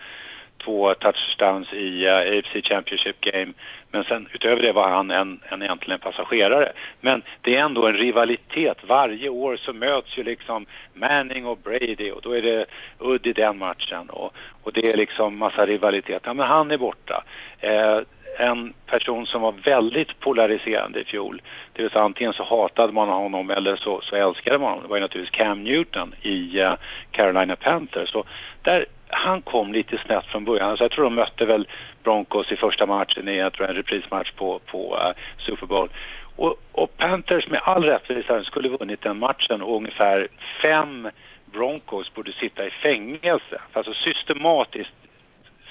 två 0.64 0.94
touchdowns 0.94 1.72
i 1.72 2.06
eh, 2.06 2.12
uh, 2.12 2.38
AFC 2.38 2.68
Championship 2.68 3.20
Game. 3.20 3.52
Men 3.90 4.04
sen 4.04 4.28
utöver 4.32 4.62
det 4.62 4.72
var 4.72 4.88
han 4.88 5.10
en, 5.10 5.40
en 5.48 5.62
egentligen 5.62 6.00
passagerare. 6.00 6.72
Men 7.00 7.22
det 7.40 7.56
är 7.56 7.64
ändå 7.64 7.86
en 7.86 7.96
rivalitet. 7.96 8.78
Varje 8.86 9.28
år 9.28 9.56
så 9.56 9.72
möts 9.72 10.18
ju 10.18 10.22
liksom 10.22 10.66
Manning 10.94 11.46
och 11.46 11.58
Brady 11.58 12.10
och 12.10 12.22
då 12.22 12.36
är 12.36 12.42
det 12.42 12.66
udd 12.98 13.26
i 13.26 13.32
den 13.32 13.58
matchen. 13.58 14.10
Och, 14.10 14.34
och 14.62 14.72
det 14.72 14.92
är 14.92 14.96
liksom 14.96 15.38
massa 15.38 15.66
rivalitet. 15.66 16.22
Ja, 16.24 16.34
men 16.34 16.46
han 16.46 16.70
är 16.70 16.78
borta. 16.78 17.24
Eh, 17.60 18.00
en 18.38 18.72
person 18.86 19.26
som 19.26 19.42
var 19.42 19.52
väldigt 19.52 20.20
polariserande 20.20 21.00
i 21.00 21.04
fjol. 21.04 21.42
Det 21.72 21.82
vill 21.82 21.90
säga 21.90 22.04
antingen 22.04 22.32
så 22.32 22.44
hatade 22.44 22.92
man 22.92 23.08
honom 23.08 23.50
eller 23.50 23.76
så, 23.76 24.00
så 24.00 24.16
älskade 24.16 24.58
man 24.58 24.68
honom. 24.68 24.82
Det 24.82 24.88
var 24.88 24.96
ju 24.96 25.02
naturligtvis 25.02 25.38
Cam 25.38 25.64
Newton 25.64 26.14
i 26.22 26.62
uh, 26.62 26.74
Carolina 27.10 27.56
Panthers. 27.56 28.10
Så 28.10 28.24
där, 28.62 28.86
han 29.08 29.42
kom 29.42 29.72
lite 29.72 29.98
snett 29.98 30.24
från 30.24 30.44
början. 30.44 30.70
Alltså 30.70 30.84
jag 30.84 30.90
tror 30.90 31.04
de 31.04 31.14
mötte 31.14 31.44
väl 31.44 31.68
Broncos 32.02 32.52
i 32.52 32.56
första 32.56 32.86
matchen 32.86 33.28
i 33.28 33.38
jag 33.38 33.52
tror 33.52 33.68
en 33.68 33.74
reprismatch 33.74 34.30
på, 34.32 34.58
på 34.58 34.96
uh, 34.96 35.12
Super 35.38 35.66
Bowl. 35.66 35.88
Och, 36.36 36.56
och, 36.72 36.96
Panthers 36.96 37.48
med 37.48 37.60
all 37.64 37.84
rättvisa 37.84 38.44
skulle 38.44 38.68
vunnit 38.68 39.02
den 39.02 39.18
matchen 39.18 39.62
och 39.62 39.76
ungefär 39.76 40.28
fem 40.62 41.08
Broncos 41.52 42.14
borde 42.14 42.32
sitta 42.32 42.66
i 42.66 42.70
fängelse. 42.70 43.60
Alltså 43.72 43.94
systematiskt 43.94 44.92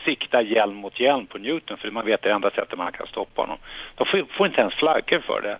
sikta 0.05 0.41
hjälm 0.41 0.75
mot 0.75 0.99
hjälm 0.99 1.25
på 1.25 1.37
Newton 1.37 1.77
för 1.77 1.91
man 1.91 2.05
vet 2.05 2.21
det 2.21 2.31
enda 2.31 2.51
sättet 2.51 2.77
man 2.77 2.91
kan 2.91 3.07
stoppa 3.07 3.41
honom. 3.41 3.57
De 3.95 4.07
får, 4.07 4.25
får 4.29 4.47
inte 4.47 4.61
ens 4.61 4.73
flaggor 4.73 5.19
för 5.19 5.41
det. 5.41 5.57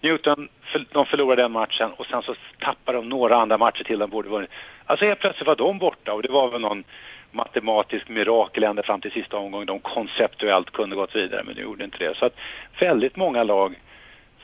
Newton, 0.00 0.48
de 0.92 1.06
förlorade 1.06 1.42
den 1.42 1.52
matchen 1.52 1.90
och 1.96 2.06
sen 2.06 2.22
så 2.22 2.34
tappade 2.58 2.98
de 2.98 3.08
några 3.08 3.36
andra 3.36 3.58
matcher 3.58 3.84
till 3.84 3.98
de 3.98 4.10
borde 4.10 4.28
vunnit. 4.28 4.50
Alltså 4.86 5.06
helt 5.06 5.20
plötsligt 5.20 5.46
var 5.46 5.56
de 5.56 5.78
borta 5.78 6.12
och 6.12 6.22
det 6.22 6.28
var 6.28 6.50
väl 6.50 6.60
någon 6.60 6.84
matematisk 7.30 8.08
mirakel 8.08 8.64
ända 8.64 8.82
fram 8.82 9.00
till 9.00 9.12
sista 9.12 9.36
omgången. 9.36 9.66
De 9.66 9.80
konceptuellt 9.80 10.70
kunde 10.70 10.96
gått 10.96 11.16
vidare 11.16 11.42
men 11.44 11.54
de 11.54 11.62
gjorde 11.62 11.84
inte 11.84 11.98
det. 11.98 12.16
Så 12.16 12.26
att 12.26 12.36
väldigt 12.78 13.16
många 13.16 13.44
lag 13.44 13.80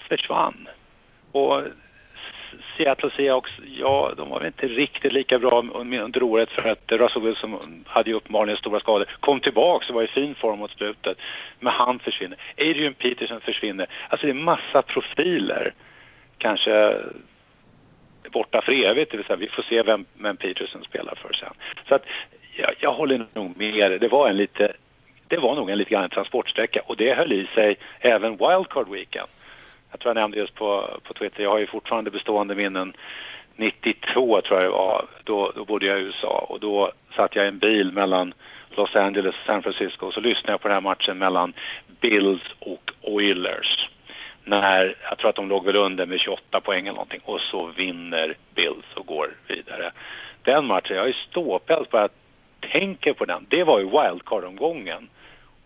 försvann. 0.09 0.69
Och 1.33 1.63
Seattle 2.77 3.11
Seahawks, 3.17 3.53
ja, 3.79 4.13
de 4.17 4.31
var 4.31 4.47
inte 4.47 4.67
riktigt 4.67 5.13
lika 5.13 5.39
bra 5.39 5.65
under 5.75 6.23
året 6.23 6.51
för 6.51 6.69
att 6.69 6.93
Russell 6.93 7.23
Wilson 7.23 7.85
hade 7.87 8.11
ju 8.11 8.17
uppenbarligen 8.17 8.57
stora 8.57 8.81
skador. 8.81 9.07
Kom 9.21 9.41
tillbaka 9.41 9.87
och 9.89 9.95
var 9.95 10.03
i 10.03 10.07
fin 10.07 10.35
form 10.35 10.59
mot 10.59 10.71
slutet. 10.71 11.19
Men 11.61 11.73
han 11.73 11.99
försvinner. 11.99 12.39
Adrian 12.59 12.95
Peterson 12.95 13.41
försvinner. 13.41 13.87
Alltså 14.09 14.27
det 14.27 14.33
är 14.33 14.35
massa 14.35 14.83
profiler. 14.83 15.75
Kanske 16.39 16.97
borta 18.33 18.63
för 18.63 18.73
evigt, 18.73 19.11
det 19.11 19.17
vill 19.17 19.27
säga 19.27 19.37
vi 19.37 19.49
får 19.49 19.63
se 19.63 19.83
vem, 19.83 20.05
vem 20.15 20.37
Peterson 20.37 20.85
spelar 20.85 21.15
för 21.15 21.33
sen. 21.33 21.55
Så 21.89 21.95
att 21.95 22.05
jag, 22.57 22.75
jag 22.79 22.93
håller 22.93 23.27
nog 23.35 23.57
med 23.57 24.01
Det 24.01 24.09
var 24.09 24.29
en 24.29 24.37
lite 24.37 24.73
det 25.29 25.39
var 25.39 25.55
nog 25.55 25.71
en 25.71 25.79
lite 25.79 25.91
grann 25.91 26.11
transportsträcka 26.11 26.81
och 26.87 26.97
det 26.97 27.15
höll 27.15 27.33
i 27.33 27.47
sig 27.55 27.77
även 28.01 28.37
wildcard 28.37 28.89
weekend 28.89 29.29
jag 29.93 30.01
tror 30.01 30.11
jag 30.11 30.23
nämnde 30.23 30.39
just 30.39 30.55
på, 30.55 31.01
på 31.03 31.15
Twitter, 31.15 31.43
jag 31.43 31.51
har 31.51 31.59
ju 31.59 31.67
fortfarande 31.67 32.11
bestående 32.11 32.55
minnen 32.55 32.93
92 33.57 34.41
tror 34.41 34.61
jag 34.61 34.71
det 34.71 34.77
var, 34.77 35.07
då, 35.25 35.53
då 35.55 35.65
bodde 35.65 35.87
jag 35.87 36.01
i 36.01 36.03
USA 36.03 36.47
och 36.49 36.61
då 36.61 36.93
satt 37.17 37.37
jag 37.37 37.45
i 37.45 37.49
en 37.49 37.59
bil 37.59 37.93
mellan 37.93 38.35
Los 38.71 38.97
Angeles 38.97 39.35
och 39.35 39.47
San 39.47 39.63
Francisco 39.63 40.07
och 40.07 40.15
så 40.15 40.21
lyssnade 40.21 40.53
jag 40.53 40.61
på 40.61 40.69
den 40.69 40.75
här 40.75 40.81
matchen 40.81 41.19
mellan 41.19 41.53
Bills 42.01 42.43
och 42.59 42.91
Oilers. 43.01 43.89
När, 44.45 44.97
jag 45.09 45.19
tror 45.19 45.31
att 45.31 45.37
de 45.37 45.49
låg 45.49 45.65
väl 45.65 45.77
under 45.77 46.07
med 46.07 46.21
28 46.21 46.61
poäng 46.61 46.83
eller 46.83 46.93
någonting 46.93 47.21
och 47.25 47.41
så 47.41 47.67
vinner 47.67 48.35
Bills 48.55 48.95
och 48.95 49.07
går 49.07 49.31
vidare. 49.49 49.93
Den 50.43 50.67
matchen, 50.67 50.97
jag 50.97 51.09
är 51.09 51.13
ståpäls 51.13 51.91
bara 51.91 52.03
jag 52.03 52.11
tänker 52.71 53.13
på 53.13 53.25
den. 53.25 53.47
Det 53.49 53.65
var 53.65 53.79
ju 53.79 53.85
wildcard-omgången. 53.85 55.09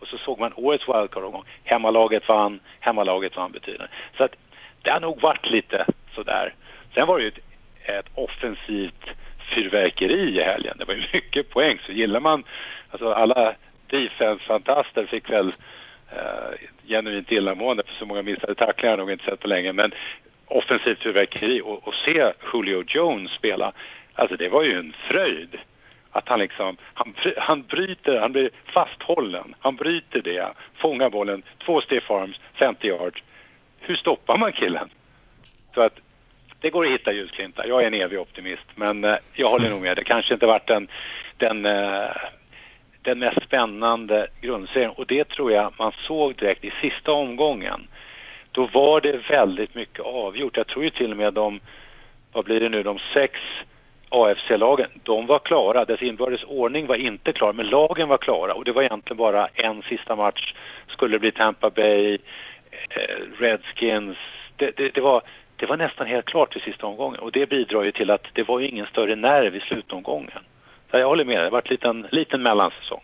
Och 0.01 0.09
så 0.09 0.19
såg 0.19 0.41
man 0.41 0.53
årets 0.57 0.89
wildcard-omgång. 0.89 1.45
Hemmalaget 1.65 2.29
vann, 2.29 2.61
hemmalaget 2.81 3.37
vann 3.37 3.53
betydande. 3.53 3.93
Så 4.17 4.25
att 4.25 4.37
det 4.83 4.91
har 4.91 5.01
nog 5.01 5.21
varit 5.21 5.51
lite 5.51 5.87
sådär. 6.15 6.55
Sen 6.95 7.07
var 7.07 7.19
det 7.19 7.25
ju 7.25 7.29
ett, 7.29 7.39
ett 7.83 8.07
offensivt 8.15 9.09
fyrverkeri 9.55 10.39
i 10.39 10.43
helgen. 10.43 10.77
Det 10.79 10.85
var 10.85 10.95
ju 10.95 11.03
mycket 11.13 11.51
poäng. 11.51 11.79
Så 11.87 11.93
gillar 11.93 12.21
man, 12.21 12.45
alltså 12.91 13.13
alla 13.13 13.55
defense-fantaster 13.87 15.07
fick 15.07 15.31
väl 15.31 15.53
eh, 16.13 16.69
genuint 16.89 17.33
illamående 17.33 17.83
för 17.87 17.95
så 17.95 18.07
många 18.07 18.23
missade 18.23 18.55
tacklingar 18.55 18.91
har 18.93 18.99
jag 18.99 19.07
nog 19.07 19.13
inte 19.13 19.25
sett 19.25 19.41
på 19.41 19.49
länge. 19.49 19.73
Men 19.73 19.93
offensivt 20.47 21.03
fyrverkeri 21.03 21.61
och, 21.65 21.89
och 21.89 21.95
se 21.95 22.33
Julio 22.53 22.85
Jones 22.87 23.31
spela. 23.31 23.73
Alltså 24.15 24.37
det 24.37 24.49
var 24.49 24.63
ju 24.63 24.79
en 24.79 24.95
fröjd. 25.09 25.59
Att 26.17 26.29
han 26.29 26.39
liksom, 26.39 26.77
han, 26.95 27.15
han 27.37 27.63
bryter, 27.63 28.21
han 28.21 28.33
blir 28.33 28.51
fasthållen. 28.65 29.55
Han 29.61 29.77
bryter 29.77 30.23
det, 30.23 30.49
fångar 30.75 31.11
bollen, 31.11 31.43
två 31.65 31.81
stiff 31.81 32.11
arms, 32.11 32.41
50 32.55 32.89
yards. 32.89 33.23
Hur 33.81 33.95
stoppar 33.95 34.37
man 34.37 34.53
killen? 34.53 34.89
Så 35.75 35.81
att 35.81 36.01
det 36.61 36.71
går 36.71 36.85
att 36.85 36.91
hitta 36.91 37.13
ljusglimtar. 37.13 37.65
Jag 37.67 37.83
är 37.83 37.87
en 37.87 37.95
evig 37.95 38.21
optimist, 38.21 38.67
men 38.75 39.05
eh, 39.05 39.17
jag 39.33 39.49
håller 39.49 39.71
nog 39.71 39.83
med. 39.83 39.97
Det 39.97 40.05
kanske 40.05 40.35
inte 40.35 40.47
varit 40.47 40.67
den, 40.67 40.89
den, 41.37 41.67
eh, 41.67 42.17
den 43.03 43.19
mest 43.19 43.43
spännande 43.43 44.27
grundserien 44.41 44.91
och 44.91 45.07
det 45.07 45.29
tror 45.29 45.53
jag 45.53 45.73
man 45.79 45.93
såg 46.07 46.37
direkt 46.37 46.65
i 46.65 46.73
sista 46.81 47.13
omgången. 47.13 47.89
Då 48.53 48.67
var 48.67 49.01
det 49.01 49.31
väldigt 49.31 49.75
mycket 49.75 50.05
avgjort. 50.05 50.57
Jag 50.57 50.67
tror 50.67 50.85
ju 50.85 50.91
till 50.91 51.11
och 51.11 51.17
med 51.17 51.35
de, 51.35 51.61
vad 52.33 52.45
blir 52.45 52.61
det 52.61 52.69
nu, 52.69 52.83
de 52.83 52.99
sex 53.15 53.41
AFC-lagen, 54.09 54.91
de 55.03 55.27
var 55.27 55.39
klara. 55.39 55.85
Dess 55.85 56.03
inbördes 56.03 56.45
ordning 56.45 56.87
var 56.87 56.97
inte 56.97 57.33
klar, 57.33 57.53
men 57.53 57.67
lagen 57.67 58.09
var 58.09 58.19
klara 58.19 58.55
och 58.55 58.65
det 58.65 58.73
var 58.73 58.83
egentligen 58.83 59.17
bara 59.17 59.47
en 59.47 59.83
sista 59.83 60.17
match. 60.17 60.55
Skulle 60.89 61.15
det 61.15 61.19
bli 61.19 61.33
Tampa 61.33 61.71
Bay, 61.71 62.19
eh, 62.89 63.39
Redskins. 63.39 64.17
Det, 64.57 64.77
det, 64.77 64.95
det, 64.95 65.01
var, 65.01 65.23
det 65.57 65.67
var 65.67 65.77
nästan 65.77 66.07
helt 66.07 66.27
klart 66.27 66.57
i 66.57 66.61
sista 66.61 66.87
omgången 66.87 67.21
och 67.21 67.33
det 67.33 67.49
bidrar 67.49 67.85
ju 67.85 67.93
till 67.93 68.11
att 68.11 68.27
det 68.33 68.43
var 68.43 68.61
ju 68.61 68.69
ingen 68.69 68.87
större 68.87 69.17
nerv 69.17 69.57
i 69.57 69.61
slutomgången. 69.61 70.41
Så 70.91 70.99
jag 70.99 71.09
håller 71.09 71.25
med, 71.25 71.37
det 71.37 71.43
har 71.43 71.51
varit 71.51 71.67
en 71.67 71.73
liten, 71.73 72.07
liten 72.13 72.43
mellansäsong. 72.43 73.03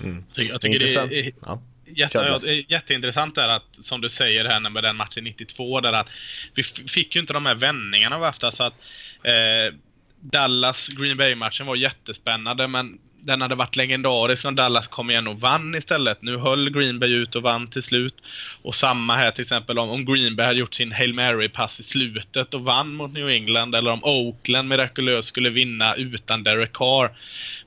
Mm. 0.00 0.24
Jag 0.34 0.60
tycker 0.60 0.74
Intressant. 0.74 1.10
det 1.10 1.20
är 1.20 1.32
ja. 1.46 1.62
Jätte, 1.94 2.50
jätteintressant 2.68 3.38
är 3.38 3.48
att, 3.48 3.64
som 3.80 4.00
du 4.00 4.08
säger 4.08 4.44
här 4.44 4.70
med 4.70 4.82
den 4.82 4.96
matchen 4.96 5.24
92, 5.24 5.80
där 5.80 5.92
att 5.92 6.10
vi 6.54 6.62
fick 6.62 7.14
ju 7.14 7.20
inte 7.20 7.32
de 7.32 7.46
här 7.46 7.54
vändningarna 7.54 8.18
vi 8.18 8.24
haft. 8.24 8.44
Alltså 8.44 8.62
att 8.62 8.74
eh, 9.22 9.74
Dallas 10.22 10.88
Green 10.88 11.16
Bay-matchen 11.16 11.66
var 11.66 11.76
jättespännande, 11.76 12.68
men 12.68 12.98
den 13.24 13.40
hade 13.40 13.54
varit 13.54 13.76
legendarisk 13.76 14.44
om 14.44 14.54
Dallas 14.54 14.86
kom 14.86 15.10
igen 15.10 15.28
och 15.28 15.40
vann 15.40 15.74
istället. 15.74 16.22
Nu 16.22 16.36
höll 16.36 16.70
Green 16.70 16.98
Bay 16.98 17.14
ut 17.14 17.34
och 17.34 17.42
vann 17.42 17.66
till 17.66 17.82
slut. 17.82 18.14
Och 18.62 18.74
samma 18.74 19.16
här 19.16 19.30
till 19.30 19.42
exempel 19.42 19.78
om, 19.78 19.90
om 19.90 20.04
Green 20.04 20.36
Bay 20.36 20.46
hade 20.46 20.58
gjort 20.58 20.74
sin 20.74 20.92
Hail 20.92 21.14
Mary-pass 21.14 21.80
i 21.80 21.82
slutet 21.82 22.54
och 22.54 22.60
vann 22.60 22.94
mot 22.94 23.12
New 23.12 23.28
England 23.28 23.74
eller 23.74 23.90
om 23.90 24.04
Oakland 24.04 24.68
mirakulöst 24.68 25.28
skulle 25.28 25.50
vinna 25.50 25.94
utan 25.94 26.44
Derek 26.44 26.72
Carr. 26.72 27.16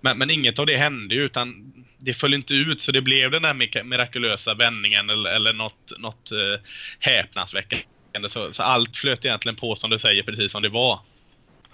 Men, 0.01 0.17
men 0.17 0.29
inget 0.29 0.59
av 0.59 0.65
det 0.65 0.77
hände 0.77 1.15
ju 1.15 1.23
utan 1.23 1.73
det 1.97 2.13
föll 2.13 2.33
inte 2.33 2.53
ut 2.53 2.81
så 2.81 2.91
det 2.91 3.01
blev 3.01 3.31
den 3.31 3.45
här 3.45 3.83
mirakulösa 3.83 4.53
vändningen 4.53 5.09
eller, 5.09 5.29
eller 5.29 5.53
något, 5.53 5.91
något 5.97 6.31
uh, 6.31 6.59
häpnadsväckande. 6.99 8.29
Så, 8.29 8.53
så 8.53 8.63
allt 8.63 8.97
flöt 8.97 9.25
egentligen 9.25 9.55
på 9.55 9.75
som 9.75 9.89
du 9.89 9.99
säger 9.99 10.23
precis 10.23 10.51
som 10.51 10.61
det 10.61 10.69
var. 10.69 10.99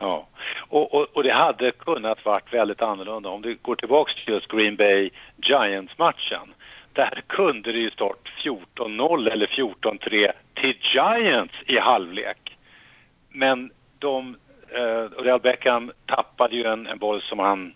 Ja, 0.02 0.28
och, 0.70 0.94
och, 0.94 1.08
och, 1.14 1.24
det 1.24 1.34
hade 1.34 1.72
kunnat 1.72 2.26
varit 2.26 2.54
väldigt 2.54 2.82
annorlunda 2.82 3.30
om 3.30 3.42
du 3.42 3.58
går 3.62 3.76
tillbaks 3.76 4.16
till 4.16 4.34
just 4.34 4.48
Green 4.48 4.76
Bay 4.76 5.10
Giants-matchen. 5.42 6.54
Där 6.94 7.24
kunde 7.28 7.72
det 7.72 7.80
ju 7.80 7.92
stått 7.92 8.30
14-0 8.44 9.32
eller 9.32 9.48
14-3 9.48 10.32
till 10.54 10.78
Giants 10.82 11.54
i 11.66 11.78
halvlek. 11.78 12.58
Men 13.30 13.72
de, 14.00 14.36
eh, 14.70 15.24
Real 15.24 15.40
Beckham 15.40 15.92
tappade 16.06 16.56
ju 16.56 16.64
en, 16.64 16.88
en 16.88 16.98
boll 16.98 17.22
som 17.22 17.40
han 17.40 17.74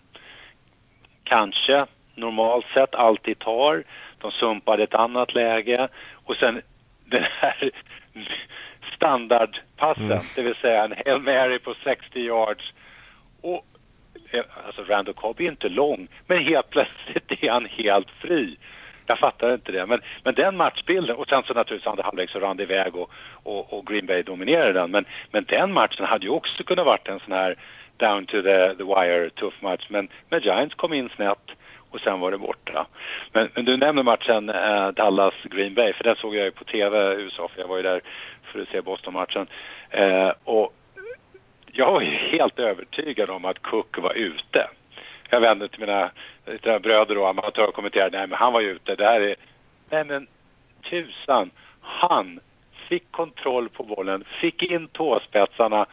kanske 1.24 1.86
normalt 2.14 2.66
sett 2.74 2.94
alltid 2.94 3.38
tar. 3.38 3.84
De 4.18 4.30
sumpade 4.30 4.82
ett 4.82 4.94
annat 4.94 5.34
läge 5.34 5.88
och 6.12 6.36
sen 6.36 6.62
den 7.04 7.24
här 7.40 7.70
standardpassen, 8.94 10.12
mm. 10.12 10.24
det 10.36 10.42
vill 10.42 10.54
säga 10.54 10.84
en 10.84 10.94
Hail 11.06 11.20
Mary 11.20 11.58
på 11.58 11.74
60 11.84 12.20
yards. 12.20 12.72
Och, 13.40 13.66
eh, 14.30 14.44
alltså 14.66 14.82
Randall 14.82 15.14
Cobb 15.14 15.40
är 15.40 15.44
inte 15.44 15.68
lång, 15.68 16.08
men 16.26 16.38
helt 16.38 16.70
plötsligt 16.70 17.44
är 17.44 17.50
han 17.50 17.66
helt 17.66 18.10
fri. 18.10 18.56
Jag 19.06 19.18
fattar 19.18 19.54
inte 19.54 19.72
det. 19.72 19.86
Men, 19.86 20.00
men 20.24 20.34
den 20.34 20.56
matchbilden, 20.56 21.16
och 21.16 21.28
sen 21.28 21.42
så 21.46 21.54
naturligtvis 21.54 21.86
andra 21.86 22.04
halvlek 22.04 22.30
så 22.30 22.40
rann 22.40 22.56
det 22.56 22.62
iväg 22.62 22.96
och, 22.96 23.10
och, 23.42 23.72
och, 23.72 23.86
Green 23.86 24.06
Bay 24.06 24.22
dominerade 24.22 24.72
den. 24.72 24.90
Men, 24.90 25.04
men 25.30 25.44
den 25.44 25.72
matchen 25.72 26.06
hade 26.06 26.26
ju 26.26 26.32
också 26.32 26.64
kunnat 26.64 26.86
varit 26.86 27.08
en 27.08 27.20
sån 27.20 27.32
här 27.32 27.56
down 27.96 28.26
to 28.26 28.42
the, 28.42 28.74
the 28.74 28.84
wire 28.84 29.30
tuff 29.30 29.62
match. 29.62 29.86
Men, 29.88 30.08
men 30.28 30.40
Giants 30.40 30.74
kom 30.74 30.92
in 30.92 31.08
snett 31.16 31.50
och 31.90 32.00
sen 32.00 32.20
var 32.20 32.30
det 32.30 32.38
borta. 32.38 32.86
Men, 33.32 33.48
men 33.54 33.64
du 33.64 33.76
nämner 33.76 34.02
matchen 34.02 34.48
eh, 34.48 34.88
Dallas-Green 34.88 35.74
Bay, 35.74 35.92
för 35.92 36.04
den 36.04 36.16
såg 36.16 36.34
jag 36.34 36.44
ju 36.44 36.50
på 36.50 36.64
TV 36.64 36.98
i 36.98 37.22
USA, 37.22 37.48
för 37.48 37.60
jag 37.60 37.68
var 37.68 37.76
ju 37.76 37.82
där 37.82 38.00
för 38.56 38.62
att 38.62 38.68
se 38.68 38.80
Boston-matchen. 38.80 39.46
Eh, 39.90 40.32
och 40.44 40.74
jag 41.72 41.92
var 41.92 42.00
ju 42.00 42.10
helt 42.10 42.58
övertygad 42.58 43.30
om 43.30 43.44
att 43.44 43.62
Cook 43.62 43.98
var 43.98 44.12
ute. 44.12 44.68
Jag 45.30 45.40
vände 45.40 45.68
till 45.68 45.80
mina, 45.80 46.10
till 46.44 46.58
mina 46.64 46.78
bröder 46.78 47.18
och 47.18 47.28
amatörer 47.28 47.68
och 47.68 47.74
kommenterade, 47.74 48.18
nej 48.18 48.26
men 48.26 48.38
han 48.38 48.52
var 48.52 48.60
ju 48.60 48.70
ute, 48.70 48.96
det 48.96 49.04
här 49.04 49.20
är... 49.20 49.36
Nej 49.90 50.04
men 50.04 50.26
tusan, 50.82 51.50
han 51.80 52.40
fick 52.88 53.12
kontroll 53.12 53.68
på 53.68 53.82
bollen, 53.82 54.24
fick 54.40 54.62
in 54.62 54.88
tåspetsarna 54.88 55.86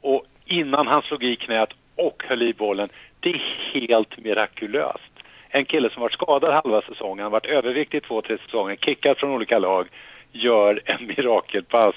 och 0.00 0.26
innan 0.44 0.86
han 0.86 1.02
slog 1.02 1.24
i 1.24 1.36
knät 1.36 1.70
och 1.96 2.24
höll 2.26 2.42
i 2.42 2.52
bollen, 2.52 2.88
det 3.20 3.30
är 3.30 3.42
helt 3.72 4.18
mirakulöst. 4.18 5.12
En 5.48 5.64
kille 5.64 5.90
som 5.90 6.02
varit 6.02 6.12
skadad 6.12 6.54
halva 6.54 6.82
säsongen, 6.82 7.30
varit 7.30 7.46
överviktig 7.46 8.02
två, 8.02 8.22
tre 8.22 8.38
säsonger, 8.38 8.76
kickad 8.76 9.16
från 9.16 9.30
olika 9.30 9.58
lag, 9.58 9.88
gör 10.32 10.82
en 10.84 11.06
mirakelpass. 11.06 11.94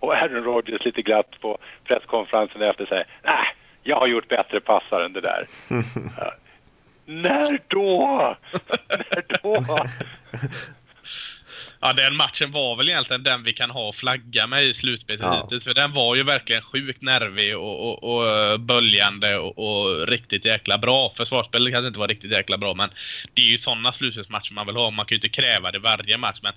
Och 0.00 0.14
Aaron 0.14 0.44
Rodgers 0.44 0.84
lite 0.84 1.02
glatt 1.02 1.40
på 1.40 1.58
presskonferensen 1.84 2.62
efter 2.62 2.86
säger, 2.86 3.06
nej, 3.22 3.46
jag 3.82 3.96
har 3.96 4.06
gjort 4.06 4.28
bättre 4.28 4.60
passar 4.60 5.00
än 5.00 5.12
det 5.12 5.20
där. 5.20 5.46
När 7.04 7.60
då? 7.68 8.36
När 8.88 9.42
då? 9.42 9.64
Ja, 11.82 11.92
den 11.92 12.16
matchen 12.16 12.52
var 12.52 12.76
väl 12.76 12.88
egentligen 12.88 13.22
den 13.22 13.42
vi 13.42 13.52
kan 13.52 13.70
ha 13.70 13.88
och 13.88 13.94
flagga 13.94 14.46
med 14.46 14.64
i 14.64 14.74
slutspelet 14.74 15.20
ja. 15.22 15.42
hittills. 15.42 15.64
För 15.64 15.74
den 15.74 15.92
var 15.92 16.16
ju 16.16 16.22
verkligen 16.22 16.62
sjukt 16.62 17.02
nervig 17.02 17.58
och, 17.58 17.88
och, 17.88 18.04
och 18.04 18.60
böljande 18.60 19.38
och, 19.38 19.58
och, 19.58 20.08
riktigt 20.08 20.44
jäkla 20.44 20.78
bra. 20.78 21.12
Försvarsspelet 21.16 21.72
kanske 21.72 21.86
inte 21.86 21.98
var 21.98 22.08
riktigt 22.08 22.32
jäkla 22.32 22.58
bra, 22.58 22.74
men 22.74 22.90
det 23.34 23.42
är 23.42 23.46
ju 23.46 23.58
sådana 23.58 23.92
slutspelsmatcher 23.92 24.54
man 24.54 24.66
vill 24.66 24.76
ha. 24.76 24.90
Man 24.90 25.06
kan 25.06 25.14
ju 25.14 25.16
inte 25.16 25.28
kräva 25.28 25.70
det 25.70 25.78
varje 25.78 26.18
match, 26.18 26.38
men 26.42 26.52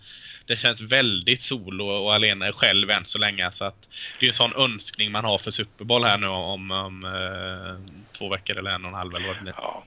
det 0.46 0.58
känns 0.58 0.82
väldigt 0.82 1.44
solo 1.44 1.86
och 1.86 2.14
alena 2.14 2.52
själv 2.52 2.90
än 2.90 3.06
så 3.06 3.18
länge. 3.18 3.52
Så 3.52 3.66
att 3.66 3.88
det 4.20 4.26
är 4.26 4.30
en 4.30 4.34
sån 4.34 4.56
önskning 4.56 5.12
man 5.12 5.26
har 5.26 5.38
för 5.38 5.52
Super 5.52 5.86
Bowl 5.86 6.04
här 6.04 6.18
nu 6.18 6.28
om, 6.28 6.72
om 6.72 7.06
eh, 7.06 7.94
två 8.18 8.30
veckor 8.30 8.58
eller 8.58 8.72
en 8.72 8.84
och 8.84 8.90
en 8.90 8.96
halv 8.96 9.16
eller 9.16 9.28
vad 9.28 9.36
det 9.36 9.42
blir. 9.42 9.54
Ja. 9.58 9.84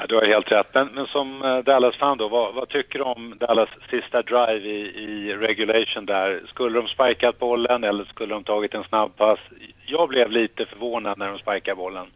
Ja, 0.00 0.06
du 0.06 0.14
har 0.14 0.24
helt 0.24 0.52
rätt. 0.52 0.66
Men, 0.72 0.86
men 0.86 1.06
som 1.06 1.42
eh, 1.42 1.58
Dallas-fan 1.58 2.18
då, 2.18 2.28
vad, 2.28 2.54
vad, 2.54 2.68
tycker 2.68 2.98
du 2.98 3.04
om 3.04 3.36
Dallas 3.40 3.68
sista 3.90 4.22
drive 4.22 4.68
i, 4.68 4.80
i 5.04 5.34
regulation 5.34 6.06
där? 6.06 6.42
Skulle 6.48 6.80
de 6.80 6.88
spikat 6.88 7.38
bollen 7.38 7.84
eller 7.84 8.04
skulle 8.04 8.34
de 8.34 8.44
tagit 8.44 8.74
en 8.74 8.84
snabbpass? 8.84 9.38
Jag 9.86 10.08
blev 10.08 10.30
lite 10.30 10.66
förvånad 10.66 11.18
när 11.18 11.28
de 11.28 11.38
spikade 11.38 11.74
bollen. 11.74 12.06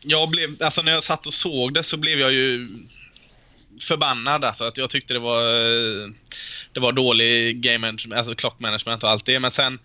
Jag 0.00 0.30
blev, 0.30 0.48
alltså 0.60 0.82
när 0.82 0.92
jag 0.92 1.04
satt 1.04 1.26
och 1.26 1.34
såg 1.34 1.74
det 1.74 1.82
så 1.82 1.96
blev 1.96 2.18
jag 2.18 2.32
ju 2.32 2.68
förbannad 3.80 4.44
alltså. 4.44 4.64
Att 4.64 4.76
jag 4.76 4.90
tyckte 4.90 5.14
det 5.14 5.20
var, 5.20 5.40
eh, 5.40 6.08
det 6.72 6.80
var 6.80 6.92
dålig 6.92 7.60
game 7.60 7.78
management, 7.78 8.18
alltså 8.18 8.34
clock 8.34 8.60
management 8.60 9.02
och 9.02 9.10
allt 9.10 9.26
det. 9.26 9.40
Men 9.40 9.52
sen 9.52 9.78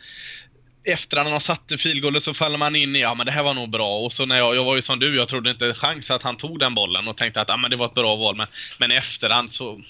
efter 0.83 1.17
att 1.17 1.23
han 1.23 1.33
har 1.33 1.39
satt 1.39 1.71
filgolvet 1.77 2.23
så 2.23 2.33
faller 2.33 2.57
man 2.57 2.75
in 2.75 2.95
i 2.95 2.99
ja 2.99 3.15
men 3.15 3.25
det 3.25 3.31
här 3.31 3.43
var 3.43 3.53
nog 3.53 3.69
bra. 3.69 3.99
Och 3.99 4.13
så 4.13 4.25
när 4.25 4.37
jag, 4.37 4.55
jag 4.55 4.63
var 4.63 4.75
ju 4.75 4.81
som 4.81 4.99
du, 4.99 5.15
jag 5.15 5.27
trodde 5.27 5.49
inte 5.49 5.73
chans 5.73 6.11
att 6.11 6.23
han 6.23 6.37
tog 6.37 6.59
den 6.59 6.75
bollen 6.75 7.07
och 7.07 7.17
tänkte 7.17 7.41
att 7.41 7.49
ja, 7.49 7.57
men 7.57 7.71
det 7.71 7.77
var 7.77 7.85
ett 7.85 7.93
bra 7.93 8.15
val. 8.15 8.35
Men, 8.35 8.47
men 8.77 8.91
i 8.91 8.95
efterhand 8.95 9.51
så 9.51 9.81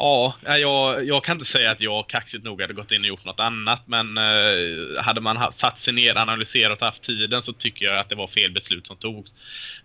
Ja, 0.00 0.34
jag, 0.42 1.06
jag 1.06 1.24
kan 1.24 1.36
inte 1.36 1.50
säga 1.50 1.70
att 1.70 1.80
jag 1.80 2.08
kaxigt 2.08 2.44
nog 2.44 2.60
hade 2.60 2.74
gått 2.74 2.92
in 2.92 3.00
och 3.00 3.06
gjort 3.06 3.24
något 3.24 3.40
annat. 3.40 3.82
Men 3.86 4.18
eh, 4.18 5.02
hade 5.02 5.20
man 5.20 5.52
satt 5.52 5.80
sig 5.80 5.92
ner, 5.92 6.16
analyserat 6.16 6.80
och 6.80 6.86
haft 6.86 7.02
tiden 7.02 7.42
så 7.42 7.52
tycker 7.52 7.86
jag 7.86 7.98
att 7.98 8.08
det 8.08 8.14
var 8.14 8.28
fel 8.28 8.52
beslut 8.52 8.86
som 8.86 8.96
togs. 8.96 9.32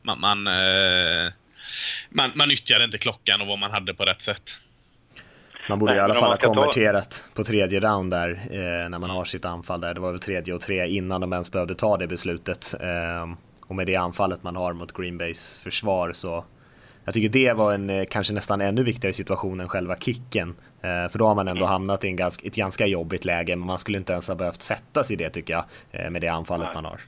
Man, 0.01 0.19
man, 0.19 0.47
eh, 0.47 1.31
man, 2.09 2.31
man 2.35 2.47
nyttjade 2.47 2.85
inte 2.85 2.97
klockan 2.97 3.41
och 3.41 3.47
vad 3.47 3.59
man 3.59 3.71
hade 3.71 3.93
på 3.93 4.03
rätt 4.03 4.21
sätt. 4.21 4.57
Man 5.69 5.79
borde 5.79 5.91
Nej, 5.91 5.99
i 5.99 6.03
alla 6.03 6.15
fall 6.15 6.29
ha 6.29 6.37
konverterat 6.37 7.11
ta... 7.11 7.35
på 7.35 7.43
tredje 7.43 7.79
round 7.79 8.11
där 8.11 8.29
eh, 8.51 8.89
när 8.89 8.99
man 8.99 9.09
har 9.09 9.25
sitt 9.25 9.45
anfall 9.45 9.81
där. 9.81 9.93
Det 9.93 9.99
var 10.01 10.11
väl 10.11 10.19
tredje 10.19 10.53
och 10.53 10.61
tre 10.61 10.87
innan 10.87 11.21
de 11.21 11.33
ens 11.33 11.51
behövde 11.51 11.75
ta 11.75 11.97
det 11.97 12.07
beslutet. 12.07 12.73
Eh, 12.79 13.33
och 13.61 13.75
med 13.75 13.87
det 13.87 13.95
anfallet 13.95 14.43
man 14.43 14.55
har 14.55 14.73
mot 14.73 14.97
Green 14.97 15.17
Bays 15.17 15.57
försvar 15.57 16.13
så 16.13 16.45
jag 17.05 17.13
tycker 17.13 17.29
det 17.29 17.53
var 17.53 17.73
en 17.73 17.89
eh, 17.89 18.05
kanske 18.09 18.33
nästan 18.33 18.61
ännu 18.61 18.83
viktigare 18.83 19.13
situation 19.13 19.59
än 19.59 19.69
själva 19.69 19.95
kicken. 19.95 20.55
Eh, 20.81 21.09
för 21.11 21.17
då 21.17 21.25
har 21.25 21.35
man 21.35 21.47
ändå 21.47 21.65
hamnat 21.65 22.03
i 22.03 22.07
en 22.07 22.15
ganska, 22.15 22.47
ett 22.47 22.55
ganska 22.55 22.85
jobbigt 22.85 23.25
läge, 23.25 23.55
men 23.55 23.67
man 23.67 23.79
skulle 23.79 23.97
inte 23.97 24.13
ens 24.13 24.27
ha 24.27 24.35
behövt 24.35 24.61
sätta 24.61 25.03
sig 25.03 25.13
i 25.13 25.17
det 25.17 25.29
tycker 25.29 25.53
jag, 25.53 25.65
eh, 25.91 26.09
med 26.09 26.21
det 26.21 26.27
anfallet 26.27 26.65
Nej. 26.65 26.75
man 26.75 26.85
har. 26.85 27.01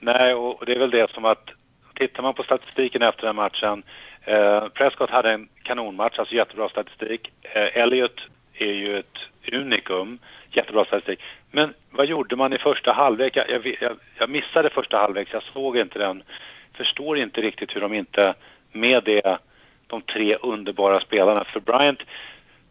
Nej, 0.00 0.34
och 0.34 0.66
det 0.66 0.74
är 0.74 0.78
väl 0.78 0.90
det 0.90 1.10
som 1.10 1.24
att 1.24 1.50
tittar 1.94 2.22
man 2.22 2.34
på 2.34 2.42
statistiken 2.42 3.02
efter 3.02 3.26
den 3.26 3.36
matchen 3.36 3.82
Eh, 4.24 4.68
Prescott 4.68 5.10
hade 5.10 5.32
en 5.32 5.48
kanonmatch, 5.62 6.18
alltså 6.18 6.34
jättebra 6.34 6.68
statistik. 6.68 7.32
Eh, 7.42 7.82
Elliot 7.82 8.20
är 8.54 8.72
ju 8.72 8.98
ett 8.98 9.18
unikum, 9.52 10.18
jättebra 10.50 10.84
statistik. 10.84 11.20
Men 11.50 11.74
vad 11.90 12.06
gjorde 12.06 12.36
man 12.36 12.52
i 12.52 12.58
första 12.58 12.92
halvlek? 12.92 13.36
Jag, 13.36 13.76
jag, 13.80 13.96
jag 14.18 14.30
missade 14.30 14.70
första 14.70 14.98
halvlek, 14.98 15.28
jag 15.30 15.42
såg 15.42 15.76
inte 15.76 15.98
den. 15.98 16.22
Förstår 16.72 17.18
inte 17.18 17.40
riktigt 17.42 17.76
hur 17.76 17.80
de 17.80 17.94
inte 17.94 18.34
med 18.72 19.04
det, 19.04 19.38
de 19.86 20.02
tre 20.02 20.36
underbara 20.36 21.00
spelarna. 21.00 21.44
För 21.44 21.60
Bryant 21.60 22.00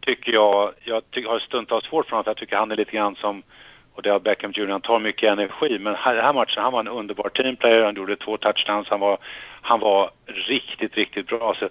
tycker 0.00 0.32
jag, 0.32 0.72
jag 0.84 1.10
tycker, 1.10 1.28
har 1.28 1.38
stundtals 1.38 1.84
svårt 1.84 2.06
för 2.06 2.10
honom 2.10 2.24
för 2.24 2.30
jag 2.30 2.36
tycker 2.36 2.56
han 2.56 2.72
är 2.72 2.76
lite 2.76 2.96
grann 2.96 3.16
som 3.16 3.42
och 3.94 4.02
det 4.02 4.10
har 4.10 4.20
Beckham 4.20 4.52
Jr. 4.54 4.68
Han 4.68 4.80
tar 4.80 4.98
mycket 4.98 5.32
energi 5.32 5.78
men 5.78 5.94
här, 5.94 6.22
här 6.22 6.32
matchen, 6.32 6.62
han 6.62 6.72
var 6.72 6.80
en 6.80 6.88
underbar 6.88 7.28
teamplayer, 7.28 7.84
han 7.84 7.94
gjorde 7.94 8.16
två 8.16 8.36
touchdowns, 8.36 8.88
han 8.88 9.00
var, 9.00 9.18
han 9.62 9.80
var 9.80 10.10
riktigt, 10.26 10.96
riktigt 10.96 11.26
bra. 11.26 11.54
Så 11.58 11.68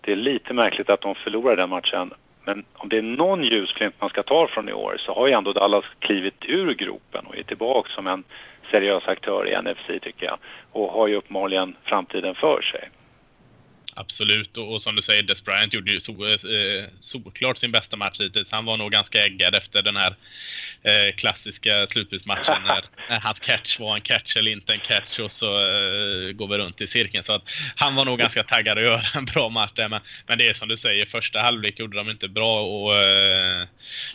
det 0.00 0.12
är 0.12 0.16
lite 0.16 0.54
märkligt 0.54 0.90
att 0.90 1.00
de 1.00 1.14
förlorade 1.14 1.62
den 1.62 1.70
matchen. 1.70 2.14
Men 2.44 2.64
om 2.74 2.88
det 2.88 2.98
är 2.98 3.02
någon 3.02 3.42
ljusglimt 3.44 3.94
man 4.00 4.10
ska 4.10 4.22
ta 4.22 4.46
från 4.46 4.68
i 4.68 4.72
år 4.72 4.96
så 4.98 5.14
har 5.14 5.26
ju 5.26 5.32
ändå 5.32 5.52
Dallas 5.52 5.84
klivit 5.98 6.44
ur 6.44 6.74
gropen 6.74 7.26
och 7.26 7.36
är 7.36 7.42
tillbaka 7.42 7.90
som 7.90 8.06
en 8.06 8.24
seriös 8.70 9.08
aktör 9.08 9.48
i 9.48 9.62
NFC 9.62 9.86
tycker 10.02 10.26
jag. 10.26 10.38
Och 10.72 10.92
har 10.92 11.06
ju 11.06 11.14
uppenbarligen 11.14 11.76
framtiden 11.84 12.34
för 12.34 12.62
sig. 12.62 12.88
Absolut, 13.98 14.56
och, 14.56 14.74
och, 14.74 14.82
som 14.82 14.96
du 14.96 15.02
säger, 15.02 15.22
Des 15.22 15.44
Bryant 15.44 15.72
gjorde 15.72 15.92
ju 15.92 16.00
so, 16.00 16.26
eh, 16.26 16.84
solklart 17.00 17.58
sin 17.58 17.72
bästa 17.72 17.96
match 17.96 18.20
hittills. 18.20 18.48
Han 18.50 18.64
var 18.64 18.76
nog 18.76 18.92
ganska 18.92 19.24
äggad 19.24 19.54
efter 19.54 19.82
den 19.82 19.96
här 19.96 20.16
eh, 20.82 21.14
klassiska 21.14 21.86
slutspelsmatchen 21.86 22.62
när, 22.66 22.84
när 23.08 23.20
hans 23.20 23.40
catch 23.40 23.78
var 23.80 23.94
en 23.94 24.00
catch 24.00 24.36
eller 24.36 24.50
inte 24.50 24.72
en 24.72 24.80
catch 24.80 25.18
och 25.18 25.32
så 25.32 25.46
eh, 25.46 26.32
går 26.32 26.48
vi 26.48 26.58
runt 26.58 26.80
i 26.80 26.86
cirkeln. 26.86 27.24
Så 27.24 27.32
att 27.32 27.42
han 27.76 27.94
var 27.94 28.04
nog 28.04 28.18
ganska 28.18 28.42
taggad 28.42 28.78
att 28.78 28.84
göra 28.84 29.02
en 29.14 29.24
bra 29.24 29.48
match 29.48 29.72
där. 29.74 29.88
Men, 29.88 30.00
men 30.26 30.38
det 30.38 30.48
är 30.48 30.54
som 30.54 30.68
du 30.68 30.76
säger, 30.76 31.06
första 31.06 31.40
halvlek 31.40 31.78
gjorde 31.78 31.96
de 31.96 32.10
inte 32.10 32.28
bra 32.28 32.60
och 32.60 32.96
eh, 32.96 33.66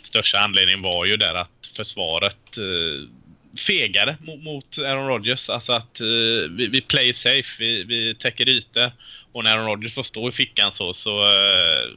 största 0.02 0.38
anledningen 0.38 0.82
var 0.82 1.04
ju 1.04 1.16
där 1.16 1.34
att 1.34 1.70
försvaret 1.76 2.58
eh, 2.58 3.08
fegare 3.58 4.16
mot, 4.20 4.42
mot 4.42 4.78
Aaron 4.78 5.08
Rodgers. 5.08 5.48
Alltså 5.48 5.72
att 5.72 6.00
eh, 6.00 6.50
vi, 6.50 6.68
vi 6.72 6.80
play 6.80 7.14
safe, 7.14 7.56
vi, 7.58 7.84
vi 7.84 8.14
täcker 8.14 8.48
ytor. 8.48 8.92
Och 9.32 9.44
när 9.44 9.50
Aaron 9.50 9.66
Rodgers 9.66 9.94
får 9.94 10.02
stå 10.02 10.28
i 10.28 10.32
fickan 10.32 10.72
så, 10.72 10.94
så 10.94 11.20
äh, 11.20 11.92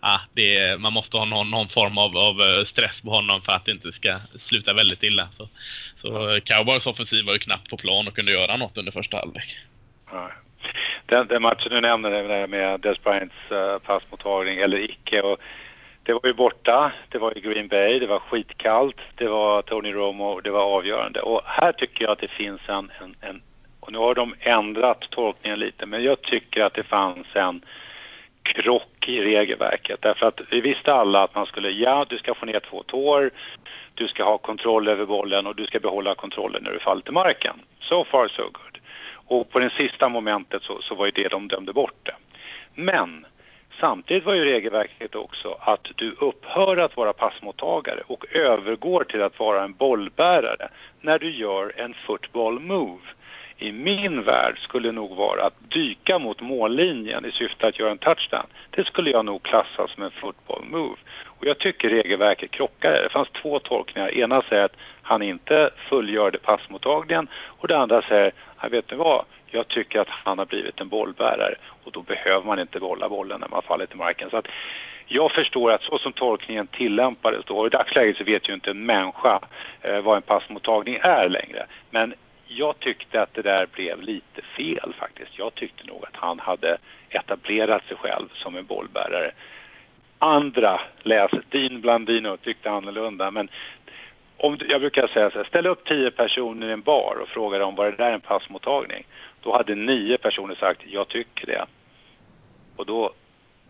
ah, 0.00 0.20
det, 0.34 0.80
man 0.80 0.92
måste 0.92 1.16
ha 1.16 1.24
någon, 1.24 1.50
någon 1.50 1.68
form 1.68 1.98
av, 1.98 2.16
av, 2.16 2.40
eh, 2.40 2.64
stress 2.64 3.00
på 3.00 3.10
honom 3.10 3.42
för 3.42 3.52
att 3.52 3.64
det 3.64 3.70
inte 3.70 3.92
ska 3.92 4.20
sluta 4.38 4.74
väldigt 4.74 5.02
illa. 5.02 5.28
Så, 5.32 5.48
så 5.96 6.40
Cowboys 6.44 6.86
offensiv 6.86 7.26
var 7.26 7.32
ju 7.32 7.38
knappt 7.38 7.70
på 7.70 7.76
plan 7.76 8.08
och 8.08 8.14
kunde 8.14 8.32
göra 8.32 8.56
något 8.56 8.78
under 8.78 8.92
första 8.92 9.16
halvlek. 9.16 9.58
Den, 11.06 11.26
den, 11.26 11.42
matchen 11.42 11.70
du 11.70 11.80
nämner 11.80 12.46
med 12.46 12.80
Des 12.80 13.02
Bryants 13.02 13.34
uh, 13.52 13.78
passmottagning 13.78 14.58
eller 14.58 14.78
icke. 14.78 15.22
Och 15.22 15.40
det 16.02 16.12
var 16.12 16.20
ju 16.24 16.32
borta, 16.32 16.92
det 17.08 17.18
var 17.18 17.38
i 17.38 17.40
Green 17.40 17.68
Bay, 17.68 17.98
det 17.98 18.06
var 18.06 18.18
skitkallt, 18.18 18.96
det 19.14 19.28
var 19.28 19.62
Tony 19.62 19.92
Romo, 19.92 20.40
det 20.40 20.50
var 20.50 20.64
avgörande. 20.64 21.20
Och 21.20 21.42
här 21.44 21.72
tycker 21.72 22.04
jag 22.04 22.12
att 22.12 22.18
det 22.18 22.28
finns 22.28 22.60
en, 22.68 22.90
en, 23.00 23.16
en 23.20 23.42
och 23.88 23.92
nu 23.92 23.98
har 23.98 24.14
de 24.14 24.34
ändrat 24.40 25.10
tolkningen 25.10 25.58
lite, 25.58 25.86
men 25.86 26.02
jag 26.04 26.22
tycker 26.22 26.64
att 26.64 26.74
det 26.74 26.82
fanns 26.82 27.26
en 27.34 27.64
krock 28.42 29.08
i 29.08 29.22
regelverket. 29.22 30.02
Därför 30.02 30.26
att 30.26 30.40
vi 30.50 30.60
visste 30.60 30.94
alla 30.94 31.22
att 31.22 31.34
man 31.34 31.46
skulle, 31.46 31.70
ja, 31.70 32.06
du 32.08 32.18
ska 32.18 32.34
få 32.34 32.46
ner 32.46 32.60
två 32.60 32.82
tår, 32.82 33.30
du 33.94 34.08
ska 34.08 34.24
ha 34.24 34.38
kontroll 34.38 34.88
över 34.88 35.06
bollen 35.06 35.46
och 35.46 35.56
du 35.56 35.66
ska 35.66 35.80
behålla 35.80 36.14
kontrollen 36.14 36.62
när 36.64 36.72
du 36.72 36.78
faller 36.78 37.02
till 37.02 37.12
marken. 37.12 37.54
So 37.80 38.04
far 38.04 38.28
so 38.28 38.42
good. 38.42 38.78
Och 39.12 39.50
på 39.50 39.58
det 39.58 39.70
sista 39.70 40.08
momentet 40.08 40.62
så, 40.62 40.82
så 40.82 40.94
var 40.94 41.06
ju 41.06 41.12
det 41.12 41.28
de 41.28 41.48
dömde 41.48 41.72
bort 41.72 41.98
det. 42.02 42.14
Men 42.74 43.26
samtidigt 43.80 44.24
var 44.24 44.34
ju 44.34 44.44
regelverket 44.44 45.14
också 45.14 45.58
att 45.60 45.88
du 45.94 46.10
upphör 46.10 46.76
att 46.76 46.96
vara 46.96 47.12
passmottagare 47.12 48.00
och 48.06 48.26
övergår 48.36 49.04
till 49.04 49.22
att 49.22 49.38
vara 49.38 49.64
en 49.64 49.72
bollbärare 49.72 50.68
när 51.00 51.18
du 51.18 51.30
gör 51.30 51.72
en 51.76 51.94
football 51.94 52.60
move 52.60 53.02
i 53.58 53.72
min 53.72 54.22
värld 54.22 54.58
skulle 54.58 54.92
nog 54.92 55.16
vara 55.16 55.44
att 55.44 55.70
dyka 55.70 56.18
mot 56.18 56.40
mållinjen 56.40 57.24
i 57.24 57.32
syfte 57.32 57.66
att 57.66 57.78
göra 57.78 57.90
en 57.90 57.98
touchdown. 57.98 58.46
Det 58.70 58.86
skulle 58.86 59.10
jag 59.10 59.24
nog 59.24 59.42
klassa 59.42 59.88
som 59.88 60.02
en 60.02 60.10
football 60.10 60.64
move. 60.64 60.96
Och 61.24 61.46
jag 61.46 61.58
tycker 61.58 61.88
regelverket 61.88 62.50
krockar. 62.50 62.90
Det 62.90 63.08
fanns 63.12 63.28
två 63.30 63.58
tolkningar. 63.58 64.14
Ena 64.14 64.42
säger 64.42 64.64
att 64.64 64.76
han 65.02 65.22
inte 65.22 65.70
fullgörde 65.88 66.38
passmottagningen 66.38 67.28
och 67.34 67.68
det 67.68 67.78
andra 67.78 68.02
säger, 68.02 68.32
jag 68.62 68.70
vet 68.70 68.90
ni 68.90 68.96
vad, 68.96 69.24
jag 69.46 69.68
tycker 69.68 70.00
att 70.00 70.08
han 70.08 70.38
har 70.38 70.46
blivit 70.46 70.80
en 70.80 70.88
bollbärare 70.88 71.54
och 71.84 71.92
då 71.92 72.02
behöver 72.02 72.46
man 72.46 72.58
inte 72.58 72.80
bolla 72.80 73.08
bollen 73.08 73.40
när 73.40 73.48
man 73.48 73.62
faller 73.62 73.86
till 73.86 73.96
marken. 73.96 74.30
Så 74.30 74.36
att 74.36 74.48
jag 75.06 75.32
förstår 75.32 75.72
att 75.72 75.82
så 75.82 75.98
som 75.98 76.12
tolkningen 76.12 76.66
tillämpades 76.66 77.44
då, 77.44 77.58
och 77.58 77.66
i 77.66 77.70
dagsläget 77.70 78.16
så 78.16 78.24
vet 78.24 78.48
ju 78.48 78.54
inte 78.54 78.70
en 78.70 78.86
människa 78.86 79.40
eh, 79.82 80.00
vad 80.00 80.16
en 80.16 80.22
passmottagning 80.22 80.98
är 81.02 81.28
längre. 81.28 81.66
Men 81.90 82.14
jag 82.48 82.78
tyckte 82.78 83.22
att 83.22 83.34
det 83.34 83.42
där 83.42 83.66
blev 83.66 84.02
lite 84.02 84.42
fel 84.42 84.94
faktiskt. 84.98 85.38
Jag 85.38 85.54
tyckte 85.54 85.86
nog 85.86 86.04
att 86.04 86.16
han 86.16 86.38
hade 86.38 86.78
etablerat 87.08 87.84
sig 87.88 87.96
själv 87.96 88.28
som 88.34 88.56
en 88.56 88.66
bollbärare. 88.66 89.30
Andra, 90.18 90.80
läs 91.02 91.30
Dean 91.50 91.80
Blandino, 91.80 92.36
tyckte 92.36 92.70
annorlunda. 92.70 93.30
Men 93.30 93.48
om, 94.36 94.58
jag 94.68 94.80
brukar 94.80 95.06
säga 95.06 95.30
så 95.30 95.38
här, 95.38 95.44
ställ 95.44 95.66
upp 95.66 95.84
tio 95.84 96.10
personer 96.10 96.68
i 96.68 96.72
en 96.72 96.80
bar 96.80 97.18
och 97.22 97.28
fråga 97.28 97.58
dem 97.58 97.74
var 97.74 97.84
det 97.84 97.96
där 97.96 98.12
en 98.12 98.20
passmottagning. 98.20 99.06
Då 99.42 99.52
hade 99.56 99.74
nio 99.74 100.18
personer 100.18 100.54
sagt 100.54 100.80
jag 100.86 101.08
tycker 101.08 101.46
det. 101.46 101.66
Och 102.76 102.86
då, 102.86 103.12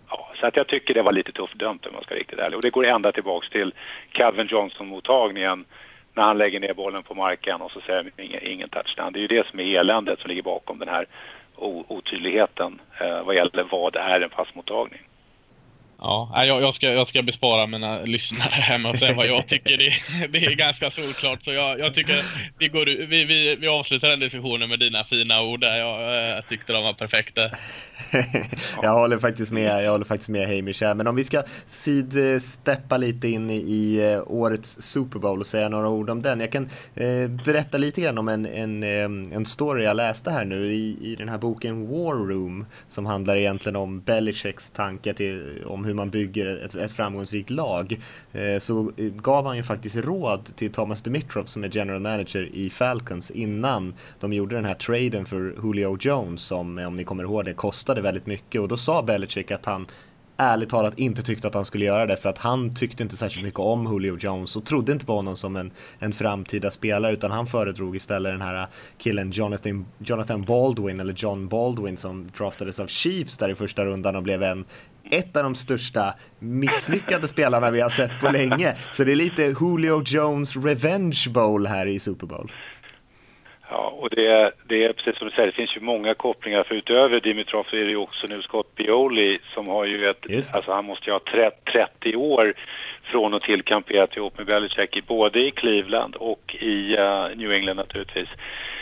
ja, 0.08 0.30
så 0.40 0.46
att 0.46 0.56
jag 0.56 0.66
tycker 0.66 0.94
det 0.94 1.02
var 1.02 1.12
lite 1.12 1.32
tufft 1.32 1.58
dömt 1.58 1.86
om 1.86 1.94
man 1.94 2.02
ska 2.02 2.14
vara 2.14 2.20
riktigt 2.20 2.38
ärlig. 2.38 2.56
Och 2.56 2.62
det 2.62 2.70
går 2.70 2.86
ända 2.86 3.12
tillbaks 3.12 3.50
till 3.50 3.74
Calvin 4.12 4.46
Johnson-mottagningen 4.46 5.64
när 6.18 6.24
han 6.24 6.38
lägger 6.38 6.60
ner 6.60 6.74
bollen 6.74 7.02
på 7.02 7.14
marken 7.14 7.60
och 7.60 7.70
så 7.70 7.80
säger 7.80 8.02
han 8.02 8.24
ingen, 8.24 8.42
ingen 8.42 8.68
touchdown. 8.68 9.12
Det 9.12 9.18
är 9.18 9.20
ju 9.20 9.26
det 9.26 9.46
som 9.46 9.60
är 9.60 9.78
eländet 9.78 10.20
som 10.20 10.28
ligger 10.28 10.42
bakom 10.42 10.78
den 10.78 10.88
här 10.88 11.06
otydligheten 11.88 12.80
eh, 13.00 13.22
vad 13.22 13.34
gäller 13.34 13.66
vad 13.70 13.96
är 13.96 14.20
en 14.20 14.30
passmottagning. 14.30 15.07
Ja, 16.01 16.44
jag, 16.46 16.62
jag, 16.62 16.74
ska, 16.74 16.92
jag 16.92 17.09
ska 17.09 17.22
bespara 17.22 17.66
mina 17.66 18.03
lyssnare 18.03 18.51
hemma 18.51 18.90
och 18.90 18.96
säga 18.96 19.14
vad 19.14 19.26
jag 19.26 19.46
tycker. 19.46 19.78
Det, 19.78 19.92
det 20.38 20.44
är 20.44 20.55
ganska 20.55 20.90
solklart. 20.90 21.42
Så 21.42 21.53
jag, 21.53 21.78
jag 21.78 21.94
tycker 21.94 22.24
vi, 22.59 22.68
går, 22.68 22.86
vi, 22.86 23.24
vi, 23.24 23.57
vi 23.57 23.68
avslutar 23.68 24.09
den 24.09 24.20
diskussionen 24.20 24.68
med 24.68 24.78
dina 24.78 25.05
fina 25.05 25.42
ord 25.42 25.61
där. 25.61 25.76
Jag, 25.76 26.28
jag 26.36 26.49
tyckte 26.49 26.72
de 26.72 26.84
var 26.84 26.92
perfekta. 26.92 27.40
jag 28.82 28.92
håller 28.92 29.18
faktiskt 29.18 29.53
med, 29.53 29.84
jag 29.84 29.90
håller 29.90 30.05
faktiskt 30.05 30.28
med 30.28 30.49
Hamish 30.49 30.80
här. 30.80 30.94
Men 30.94 31.07
om 31.07 31.16
vi 31.16 31.24
ska 31.24 31.42
sidsteppa 31.66 32.96
lite 32.96 33.28
in 33.28 33.51
i 33.51 33.96
eh, 33.96 34.22
årets 34.26 34.82
Super 34.82 35.18
Bowl 35.18 35.40
och 35.40 35.46
säga 35.46 35.68
några 35.68 35.88
ord 35.88 36.11
om 36.11 36.22
den. 36.22 36.40
Jag 36.40 36.53
kan 36.53 36.68
eh, 36.94 37.28
berätta 37.28 37.78
lite 37.78 38.01
grann 38.01 38.18
om 38.18 38.28
en, 38.28 38.46
en, 38.46 38.82
eh, 38.82 39.36
en 39.36 39.46
story 39.46 39.84
jag 39.84 39.96
läste 39.96 40.30
här 40.30 40.44
nu 40.44 40.72
i, 40.72 40.96
i 41.01 41.16
den 41.16 41.28
här 41.28 41.38
boken 41.38 41.88
War 41.88 42.14
Room 42.14 42.66
som 42.88 43.07
handlar 43.07 43.36
egentligen 43.36 43.76
om 43.76 44.01
Belichicks 44.01 44.70
tankar 44.70 45.12
till, 45.12 45.62
om 45.66 45.88
hur 45.89 45.95
man 45.95 46.11
bygger 46.11 46.47
ett, 46.64 46.74
ett 46.74 46.93
framgångsrikt 46.93 47.51
lag. 47.51 48.01
Eh, 48.32 48.59
så 48.59 48.93
gav 48.97 49.47
han 49.47 49.57
ju 49.57 49.62
faktiskt 49.62 49.97
råd 49.97 50.57
till 50.57 50.72
Thomas 50.72 51.03
Dimitrov 51.03 51.45
som 51.45 51.64
är 51.64 51.76
general 51.76 52.01
manager 52.01 52.49
i 52.53 52.70
Falcons 52.70 53.30
innan 53.30 53.95
de 54.20 54.32
gjorde 54.32 54.55
den 54.57 54.64
här 54.64 54.74
traden 54.74 55.26
för 55.26 55.55
Julio 55.64 55.99
Jones 56.01 56.43
som, 56.43 56.78
om 56.78 56.97
ni 56.97 57.05
kommer 57.05 57.22
ihåg 57.22 57.45
det, 57.45 57.55
kostade 57.55 57.89
kostade 57.89 58.03
väldigt 58.03 58.26
mycket 58.26 58.61
och 58.61 58.68
då 58.68 58.76
sa 58.76 59.03
Belichick 59.03 59.51
att 59.51 59.66
han 59.66 59.86
ärligt 60.36 60.68
talat 60.68 60.99
inte 60.99 61.22
tyckte 61.22 61.49
att 61.49 61.55
han 61.55 61.64
skulle 61.64 61.84
göra 61.84 62.07
det 62.07 62.16
för 62.16 62.28
att 62.28 62.39
han 62.39 62.74
tyckte 62.74 63.03
inte 63.03 63.16
särskilt 63.16 63.45
mycket 63.45 63.61
om 63.61 63.93
Julio 63.93 64.18
Jones 64.20 64.57
och 64.57 64.64
trodde 64.64 64.93
inte 64.93 65.07
på 65.07 65.16
honom 65.16 65.36
som 65.36 65.57
en, 65.57 65.70
en 65.99 66.12
framtida 66.12 66.70
spelare 66.70 67.12
utan 67.12 67.30
han 67.30 67.47
föredrog 67.47 67.97
istället 67.97 68.32
den 68.32 68.41
här 68.41 68.66
killen 68.99 69.30
Jonathan, 69.30 69.86
Jonathan 69.99 70.45
Baldwin 70.45 71.01
eller 71.01 71.14
John 71.16 71.49
Baldwin 71.49 71.97
som 71.97 72.30
draftades 72.39 72.80
av 72.80 72.86
Chiefs 72.86 73.36
där 73.36 73.49
i 73.49 73.55
första 73.55 73.84
rundan 73.84 74.16
och 74.16 74.22
blev 74.22 74.43
en 74.43 74.64
ett 75.11 75.36
av 75.36 75.42
de 75.42 75.54
största 75.54 76.14
misslyckade 76.38 77.28
spelarna 77.28 77.70
vi 77.70 77.80
har 77.80 77.88
sett 77.88 78.20
på 78.20 78.30
länge. 78.30 78.74
Så 78.92 79.04
det 79.04 79.12
är 79.12 79.16
lite 79.16 79.42
Julio 79.42 80.02
Jones 80.06 80.56
Revenge 80.56 81.24
Bowl 81.28 81.66
här 81.66 81.86
i 81.86 81.98
Super 81.98 82.26
Bowl. 82.26 82.52
Ja, 83.70 83.94
och 83.98 84.11
det, 84.11 84.52
det 84.68 84.84
är 84.84 84.92
precis 84.92 85.18
som 85.18 85.28
du 85.28 85.34
säger, 85.34 85.46
det 85.46 85.54
finns 85.54 85.76
ju 85.76 85.80
många 85.80 86.14
kopplingar. 86.14 86.64
För 86.64 86.74
utöver 86.74 87.20
Dimitrov 87.20 87.66
så 87.70 87.76
är 87.76 87.84
det 87.84 87.90
ju 87.90 87.96
också 87.96 88.26
nu 88.26 88.42
Scott 88.42 88.74
Bioli 88.74 89.38
som 89.54 89.68
har 89.68 89.84
ju 89.84 90.09
ett, 90.09 90.26
alltså 90.54 90.72
han 90.72 90.84
måste 90.84 91.06
ju 91.06 91.12
ha 91.12 91.20
30 91.72 92.16
år 92.16 92.54
från 93.02 93.34
och 93.34 93.42
till 93.42 93.62
kamperat 93.62 94.16
ihop 94.16 94.38
med 94.38 94.46
Belichick, 94.46 95.06
både 95.06 95.40
i 95.40 95.50
Cleveland 95.50 96.16
och 96.16 96.56
i 96.61 96.96
uh, 96.96 97.36
New 97.36 97.52
England 97.52 97.76
naturligtvis. 97.76 98.28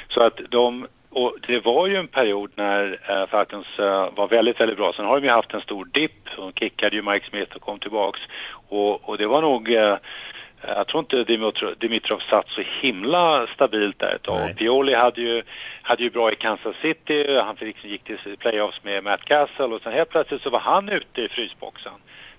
Så 0.09 0.21
att 0.21 0.41
de, 0.49 0.87
och 1.17 1.37
det 1.47 1.65
var 1.65 1.87
ju 1.87 1.97
en 1.97 2.09
period 2.09 2.51
när 2.55 2.85
uh, 3.11 3.27
Falcons 3.27 3.79
uh, 3.79 4.09
var 4.17 4.29
väldigt, 4.29 4.61
väldigt 4.61 4.77
bra. 4.77 4.93
Sen 4.93 5.05
har 5.05 5.21
de 5.21 5.27
ju 5.27 5.33
haft 5.33 5.55
en 5.55 5.61
stor 5.61 5.85
dipp, 5.85 6.29
de 6.37 6.53
kickade 6.53 6.97
ju 6.97 7.03
Mike 7.03 7.27
Smith 7.31 7.57
och 7.57 7.63
kom 7.63 7.79
tillbaks. 7.79 8.21
Och, 8.69 9.09
och 9.09 9.19
det 9.19 9.27
var 9.27 9.43
nog 9.43 9.69
uh, 9.69 9.97
jag 10.69 10.87
tror 10.87 11.01
inte 11.01 11.25
Dimitrov, 11.25 11.75
Dimitrov 11.79 12.19
satt 12.19 12.49
så 12.49 12.63
himla 12.81 13.47
stabilt 13.47 13.99
där 13.99 14.15
ett 14.15 14.23
tag. 14.23 14.57
Pioli 14.57 14.95
hade 14.95 15.21
ju, 15.21 15.43
hade 15.83 16.03
ju 16.03 16.11
bra 16.11 16.33
i 16.33 16.35
Kansas 16.35 16.77
City, 16.83 17.37
han 17.37 17.57
liksom 17.61 17.91
gick 17.91 18.05
till 18.05 18.37
playoffs 18.39 18.85
med 18.85 19.05
Matt 19.05 19.25
Castle 19.25 19.65
och 19.65 19.83
sen 19.83 19.93
helt 19.93 20.11
plötsligt 20.11 20.43
så 20.43 20.51
var 20.51 20.61
han 20.61 20.89
ute 20.89 21.23
i 21.23 21.29
frysboxen. 21.29 21.93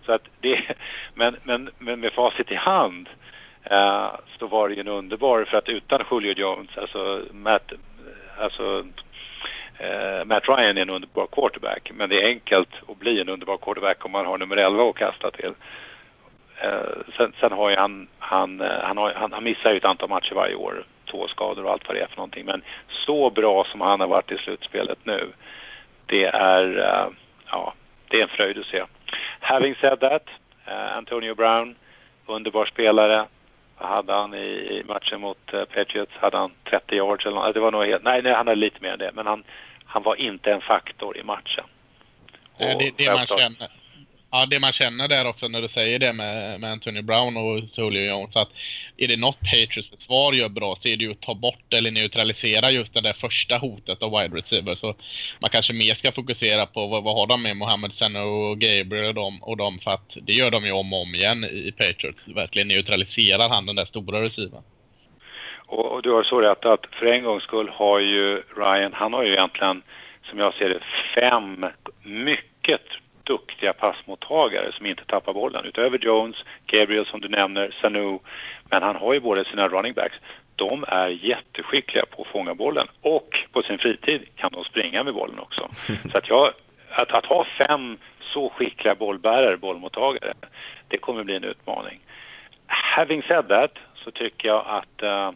Så 0.05 0.11
att 0.11 0.23
det, 0.41 0.61
men, 1.13 1.35
men, 1.43 1.69
men 1.77 1.99
med 1.99 2.11
facit 2.11 2.51
i 2.51 2.55
hand 2.55 3.09
eh, 3.63 4.07
så 4.39 4.47
var 4.47 4.69
det 4.69 4.75
ju 4.75 4.81
en 4.81 4.87
underbar, 4.87 5.45
för 5.45 5.57
att 5.57 5.69
utan 5.69 6.03
Julio 6.11 6.33
Jones, 6.37 6.77
alltså 6.77 7.21
Matt, 7.31 7.71
alltså 8.39 8.85
eh, 9.77 10.25
Matt 10.25 10.49
Ryan 10.49 10.77
är 10.77 10.81
en 10.81 10.89
underbar 10.89 11.27
quarterback, 11.27 11.91
men 11.93 12.09
det 12.09 12.23
är 12.23 12.27
enkelt 12.27 12.69
att 12.87 12.97
bli 12.97 13.21
en 13.21 13.29
underbar 13.29 13.57
quarterback 13.57 14.05
om 14.05 14.11
man 14.11 14.25
har 14.25 14.37
nummer 14.37 14.57
11 14.57 14.89
att 14.89 14.95
kasta 14.95 15.31
till. 15.31 15.53
Eh, 16.61 17.13
sen, 17.17 17.33
sen, 17.39 17.51
har 17.51 17.69
ju 17.69 17.75
han, 17.75 18.07
han, 18.19 18.61
eh, 18.61 18.81
han, 18.83 18.97
har, 18.97 19.13
han, 19.13 19.33
han 19.33 19.43
missar 19.43 19.71
ju 19.71 19.77
ett 19.77 19.85
antal 19.85 20.09
matcher 20.09 20.35
varje 20.35 20.55
år, 20.55 20.85
tåskador 21.05 21.65
och 21.65 21.71
allt 21.71 21.87
vad 21.87 21.97
det 21.97 22.01
är 22.01 22.07
för 22.07 22.17
någonting, 22.17 22.45
men 22.45 22.61
så 22.89 23.29
bra 23.29 23.65
som 23.71 23.81
han 23.81 23.99
har 23.99 24.07
varit 24.07 24.31
i 24.31 24.37
slutspelet 24.37 24.99
nu, 25.03 25.27
det 26.05 26.25
är, 26.25 26.77
eh, 26.77 27.07
ja, 27.51 27.73
det 28.07 28.19
är 28.19 28.23
en 28.23 28.29
fröjd 28.29 28.57
att 28.57 28.65
se. 28.65 28.83
Having 29.39 29.75
said 29.75 29.99
that, 29.99 30.23
eh, 30.65 30.97
Antonio 30.97 31.35
Brown, 31.35 31.75
underbar 32.25 32.65
spelare. 32.65 33.25
Hade 33.77 34.13
han 34.13 34.33
i, 34.33 34.83
matchen 34.87 35.21
mot 35.21 35.53
uh, 35.53 35.63
Patriots? 35.65 36.11
Hade 36.19 36.37
han 36.37 36.51
30 36.69 36.95
yards 36.95 37.25
eller 37.25 37.35
något? 37.35 37.53
Det 37.53 37.59
var 37.59 37.71
nog 37.71 37.85
helt, 37.85 38.03
nej, 38.03 38.21
nej, 38.21 38.33
han 38.33 38.47
hade 38.47 38.59
lite 38.59 38.81
mer 38.81 38.93
än 38.93 38.99
det, 38.99 39.11
men 39.13 39.27
han, 39.27 39.43
han 39.85 40.03
var 40.03 40.15
inte 40.15 40.51
en 40.51 40.61
faktor 40.61 41.17
i 41.17 41.23
matchen. 41.23 41.63
Och 42.53 42.79
det, 42.79 42.91
det 42.97 43.13
man 43.13 43.25
känner, 43.25 43.69
Ja, 44.31 44.45
det 44.49 44.59
man 44.59 44.71
känner 44.71 45.07
där 45.07 45.27
också 45.27 45.47
när 45.47 45.61
du 45.61 45.67
säger 45.67 45.99
det 45.99 46.13
med, 46.13 46.59
med 46.59 46.71
Anthony 46.71 47.01
Brown 47.01 47.37
och 47.37 47.59
Julio 47.77 48.09
Jones 48.09 48.35
att 48.35 48.49
är 48.97 49.07
det 49.07 49.17
något 49.17 49.39
Patriots 49.39 49.89
försvar 49.89 50.33
gör 50.33 50.49
bra 50.49 50.75
så 50.75 50.89
är 50.89 50.97
det 50.97 51.03
ju 51.03 51.11
att 51.11 51.21
ta 51.21 51.33
bort 51.35 51.73
eller 51.73 51.91
neutralisera 51.91 52.71
just 52.71 52.93
det 52.93 53.01
där 53.01 53.13
första 53.13 53.57
hotet 53.57 54.03
av 54.03 54.11
wide 54.11 54.37
receiver. 54.37 54.75
Så 54.75 54.95
man 55.39 55.49
kanske 55.49 55.73
mer 55.73 55.93
ska 55.93 56.11
fokusera 56.11 56.65
på 56.65 56.87
vad, 56.87 57.03
vad 57.03 57.15
har 57.15 57.27
de 57.27 57.43
med 57.43 57.57
Mohamed 57.57 57.93
Senna 57.93 58.23
och 58.23 58.59
Gabriel 58.59 59.07
och 59.07 59.13
dem, 59.13 59.43
och 59.43 59.57
dem 59.57 59.79
för 59.79 59.91
att 59.91 60.17
det 60.21 60.33
gör 60.33 60.51
de 60.51 60.65
ju 60.65 60.71
om 60.71 60.93
och 60.93 61.01
om 61.01 61.15
igen 61.15 61.43
i 61.43 61.71
Patriots. 61.71 62.27
Verkligen 62.27 62.67
neutraliserar 62.67 63.49
han 63.49 63.65
den 63.65 63.75
där 63.75 63.85
stora 63.85 64.21
receiver. 64.21 64.61
Och, 65.57 65.91
och 65.91 66.01
du 66.01 66.11
har 66.11 66.23
så 66.23 66.41
rätt 66.41 66.65
att 66.65 66.85
för 66.91 67.05
en 67.05 67.23
gångs 67.23 67.43
skull 67.43 67.69
har 67.73 67.99
ju 67.99 68.43
Ryan, 68.57 68.93
han 68.93 69.13
har 69.13 69.23
ju 69.23 69.31
egentligen 69.31 69.81
som 70.29 70.39
jag 70.39 70.53
ser 70.53 70.69
det 70.69 70.79
fem 71.15 71.65
mycket 72.03 72.81
duktiga 73.27 73.73
passmottagare 73.73 74.71
som 74.71 74.85
inte 74.85 75.05
tappar 75.05 75.33
bollen. 75.33 75.65
Utöver 75.65 75.97
Jones, 75.97 76.35
Gabriel 76.65 77.05
som 77.05 77.21
du 77.21 77.29
nämner, 77.29 77.75
Sanu. 77.81 78.19
Men 78.69 78.83
han 78.83 78.95
har 78.95 79.13
ju 79.13 79.19
både 79.19 79.45
sina 79.45 79.67
running 79.67 79.93
backs. 79.93 80.15
De 80.55 80.85
är 80.87 81.07
jätteskickliga 81.07 82.05
på 82.05 82.21
att 82.21 82.27
fånga 82.27 82.55
bollen 82.55 82.87
och 83.01 83.39
på 83.51 83.61
sin 83.61 83.77
fritid 83.77 84.21
kan 84.35 84.51
de 84.51 84.63
springa 84.63 85.03
med 85.03 85.13
bollen 85.13 85.39
också. 85.39 85.69
Så 86.11 86.17
att, 86.17 86.29
jag, 86.29 86.51
att, 86.89 87.11
att 87.11 87.25
ha 87.25 87.45
fem 87.57 87.97
så 88.19 88.49
skickliga 88.49 88.95
bollbärare, 88.95 89.57
bollmottagare, 89.57 90.33
det 90.87 90.97
kommer 90.97 91.23
bli 91.23 91.35
en 91.35 91.43
utmaning. 91.43 91.99
Having 92.67 93.23
said 93.23 93.47
that 93.47 93.71
så 93.95 94.11
tycker 94.11 94.47
jag 94.47 94.63
att 94.67 95.03
uh, 95.03 95.31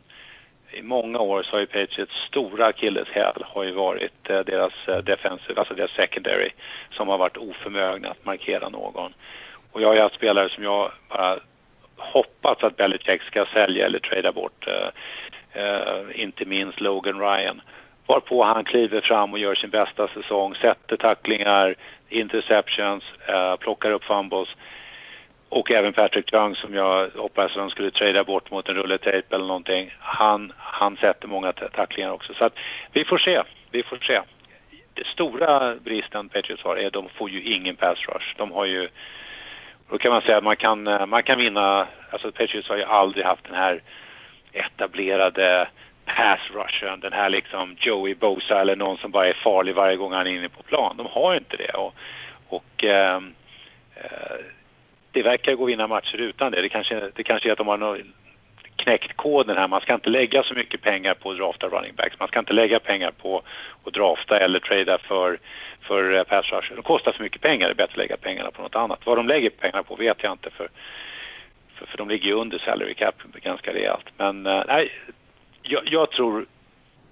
i 0.73 0.81
många 0.81 1.19
år 1.19 1.43
så 1.43 1.51
har 1.51 1.59
ju 1.59 1.65
Patriots 1.65 2.15
stora 2.27 2.65
akilleshäl 2.65 3.43
har 3.45 3.63
ju 3.63 3.71
varit 3.71 4.29
eh, 4.29 4.39
deras 4.39 4.73
eh, 4.87 4.97
defensive, 4.97 5.59
alltså 5.59 5.73
deras 5.73 5.91
secondary 5.91 6.49
som 6.91 7.07
har 7.07 7.17
varit 7.17 7.37
oförmögna 7.37 8.09
att 8.09 8.25
markera 8.25 8.69
någon. 8.69 9.13
Och 9.71 9.81
jag 9.81 9.87
har 9.87 9.95
ju 9.95 10.01
haft 10.01 10.15
spelare 10.15 10.49
som 10.49 10.63
jag 10.63 10.91
bara 11.09 11.39
hoppats 11.95 12.63
att 12.63 12.77
Belichick 12.77 13.21
ska 13.21 13.45
sälja 13.45 13.85
eller 13.85 13.99
trada 13.99 14.31
bort. 14.31 14.67
Eh, 14.67 15.63
eh, 15.63 16.21
inte 16.21 16.45
minst 16.45 16.81
Logan 16.81 17.19
Ryan. 17.19 17.61
Varpå 18.05 18.43
han 18.43 18.63
kliver 18.63 19.01
fram 19.01 19.33
och 19.33 19.39
gör 19.39 19.55
sin 19.55 19.69
bästa 19.69 20.07
säsong, 20.07 20.55
sätter 20.55 20.97
tacklingar, 20.97 21.75
interceptions, 22.09 23.03
eh, 23.27 23.55
plockar 23.55 23.91
upp 23.91 24.03
fumbles 24.03 24.49
och 25.51 25.71
även 25.71 25.93
Patrick 25.93 26.33
Young 26.33 26.55
som 26.55 26.73
jag 26.75 27.09
hoppas 27.09 27.51
att 27.51 27.57
de 27.57 27.69
skulle 27.69 27.91
trada 27.91 28.23
bort 28.23 28.51
mot 28.51 28.69
en 28.69 28.75
rulletejp 28.75 29.35
eller 29.35 29.45
någonting. 29.45 29.93
Han, 29.99 30.53
han 30.57 30.97
sätter 30.97 31.27
många 31.27 31.53
tacklingar 31.53 32.11
också. 32.11 32.33
Så 32.33 32.45
att 32.45 32.53
vi 32.91 33.05
får 33.05 33.17
se. 33.17 33.41
Vi 33.71 33.83
får 33.83 33.97
se. 33.97 34.21
Det 34.93 35.07
stora 35.07 35.75
bristen 35.75 36.29
Patriots 36.29 36.63
har 36.63 36.77
är 36.77 36.87
att 36.87 36.93
de 36.93 37.09
får 37.09 37.29
ju 37.29 37.43
ingen 37.43 37.75
pass 37.75 37.99
rush. 38.07 38.35
De 38.37 38.51
har 38.51 38.65
ju... 38.65 38.89
Då 39.89 39.97
kan 39.97 40.11
man 40.11 40.21
säga 40.21 40.37
att 40.37 40.43
man 40.43 40.55
kan, 40.55 41.09
man 41.09 41.23
kan 41.23 41.37
vinna... 41.37 41.87
Alltså 42.09 42.31
Patriots 42.31 42.69
har 42.69 42.77
ju 42.77 42.83
aldrig 42.83 43.25
haft 43.25 43.43
den 43.43 43.55
här 43.55 43.81
etablerade 44.51 45.67
pass 46.05 46.39
rushen, 46.53 46.99
den 46.99 47.13
här 47.13 47.29
liksom 47.29 47.75
Joey 47.79 48.15
Bosa 48.15 48.61
eller 48.61 48.75
någon 48.75 48.97
som 48.97 49.11
bara 49.11 49.27
är 49.27 49.33
farlig 49.33 49.75
varje 49.75 49.95
gång 49.95 50.13
han 50.13 50.27
är 50.27 50.31
inne 50.31 50.49
på 50.49 50.63
plan. 50.63 50.97
De 50.97 51.07
har 51.07 51.35
inte 51.35 51.57
det. 51.57 51.73
Och, 51.73 51.93
och 52.47 52.83
ehm, 52.83 53.33
eh, 53.95 54.45
det 55.11 55.23
verkar 55.23 55.55
gå 55.55 55.63
att 55.63 55.69
vinna 55.69 55.87
matcher 55.87 56.17
utan 56.17 56.51
det. 56.51 56.61
Det 56.61 56.69
kanske, 56.69 57.09
det 57.15 57.23
kanske 57.23 57.49
är 57.49 57.51
att 57.51 57.57
de 57.57 57.67
har 57.67 58.03
knäckt 58.75 59.17
koden 59.17 59.57
här. 59.57 59.67
Man 59.67 59.81
ska 59.81 59.93
inte 59.93 60.09
lägga 60.09 60.43
så 60.43 60.53
mycket 60.53 60.81
pengar 60.81 61.13
på 61.13 61.31
att 61.31 61.37
drafta 61.37 61.67
running 61.67 61.93
backs. 61.95 62.19
Man 62.19 62.27
ska 62.27 62.39
inte 62.39 62.53
lägga 62.53 62.79
pengar 62.79 63.11
på 63.11 63.41
att 63.85 63.93
drafta 63.93 64.39
eller 64.39 64.59
trada 64.59 64.97
för, 64.97 65.39
för 65.81 66.13
eh, 66.13 66.23
pass 66.23 66.51
rush. 66.51 66.75
Det 66.75 66.81
kostar 66.81 67.11
för 67.11 67.23
mycket 67.23 67.41
pengar. 67.41 67.67
Det 67.67 67.73
är 67.73 67.75
bättre 67.75 67.91
att 67.91 67.97
lägga 67.97 68.17
pengarna 68.17 68.51
på 68.51 68.61
något 68.61 68.75
annat. 68.75 69.05
Vad 69.05 69.17
de 69.17 69.27
lägger 69.27 69.49
pengarna 69.49 69.83
på 69.83 69.95
vet 69.95 70.23
jag 70.23 70.31
inte 70.31 70.49
för, 70.49 70.69
för, 71.75 71.85
för 71.85 71.97
de 71.97 72.09
ligger 72.09 72.27
ju 72.27 72.33
under 72.33 72.57
salary 72.57 72.93
cap 72.93 73.15
ganska 73.33 73.73
rejält. 73.73 74.05
Men 74.17 74.45
eh, 74.45 74.63
nej, 74.67 74.91
jag, 75.61 75.81
jag, 75.85 76.11
tror 76.11 76.45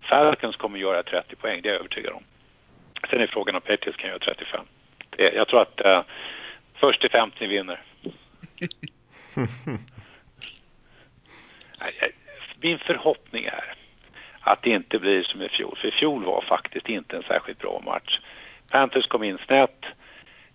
Falcons 0.01 0.55
kommer 0.55 0.79
göra 0.79 1.03
30 1.03 1.35
poäng. 1.35 1.61
Det 1.61 1.69
är 1.69 1.73
jag 1.73 1.79
övertygad 1.79 2.13
om. 2.13 2.23
Sen 3.09 3.21
är 3.21 3.27
frågan 3.27 3.55
om 3.55 3.61
Patriots 3.61 3.97
kan 3.97 4.09
göra 4.09 4.19
35. 4.19 4.65
Det, 5.09 5.33
jag 5.33 5.47
tror 5.47 5.61
att 5.61 5.81
uh, 5.85 6.01
först 6.73 7.01
till 7.01 7.09
50 7.09 7.47
vinner. 7.47 7.81
Min 12.61 12.79
förhoppning 12.79 13.45
är 13.45 13.73
att 14.39 14.61
det 14.61 14.69
inte 14.69 14.99
blir 14.99 15.23
som 15.23 15.41
i 15.41 15.49
fjol, 15.49 15.77
för 15.81 15.87
i 15.87 15.91
fjol 15.91 16.23
var 16.23 16.41
faktiskt 16.41 16.89
inte 16.89 17.17
en 17.17 17.23
särskilt 17.23 17.59
bra 17.59 17.81
match. 17.85 18.19
Panthers 18.69 19.07
kom 19.07 19.23
in 19.23 19.37
snett 19.45 19.85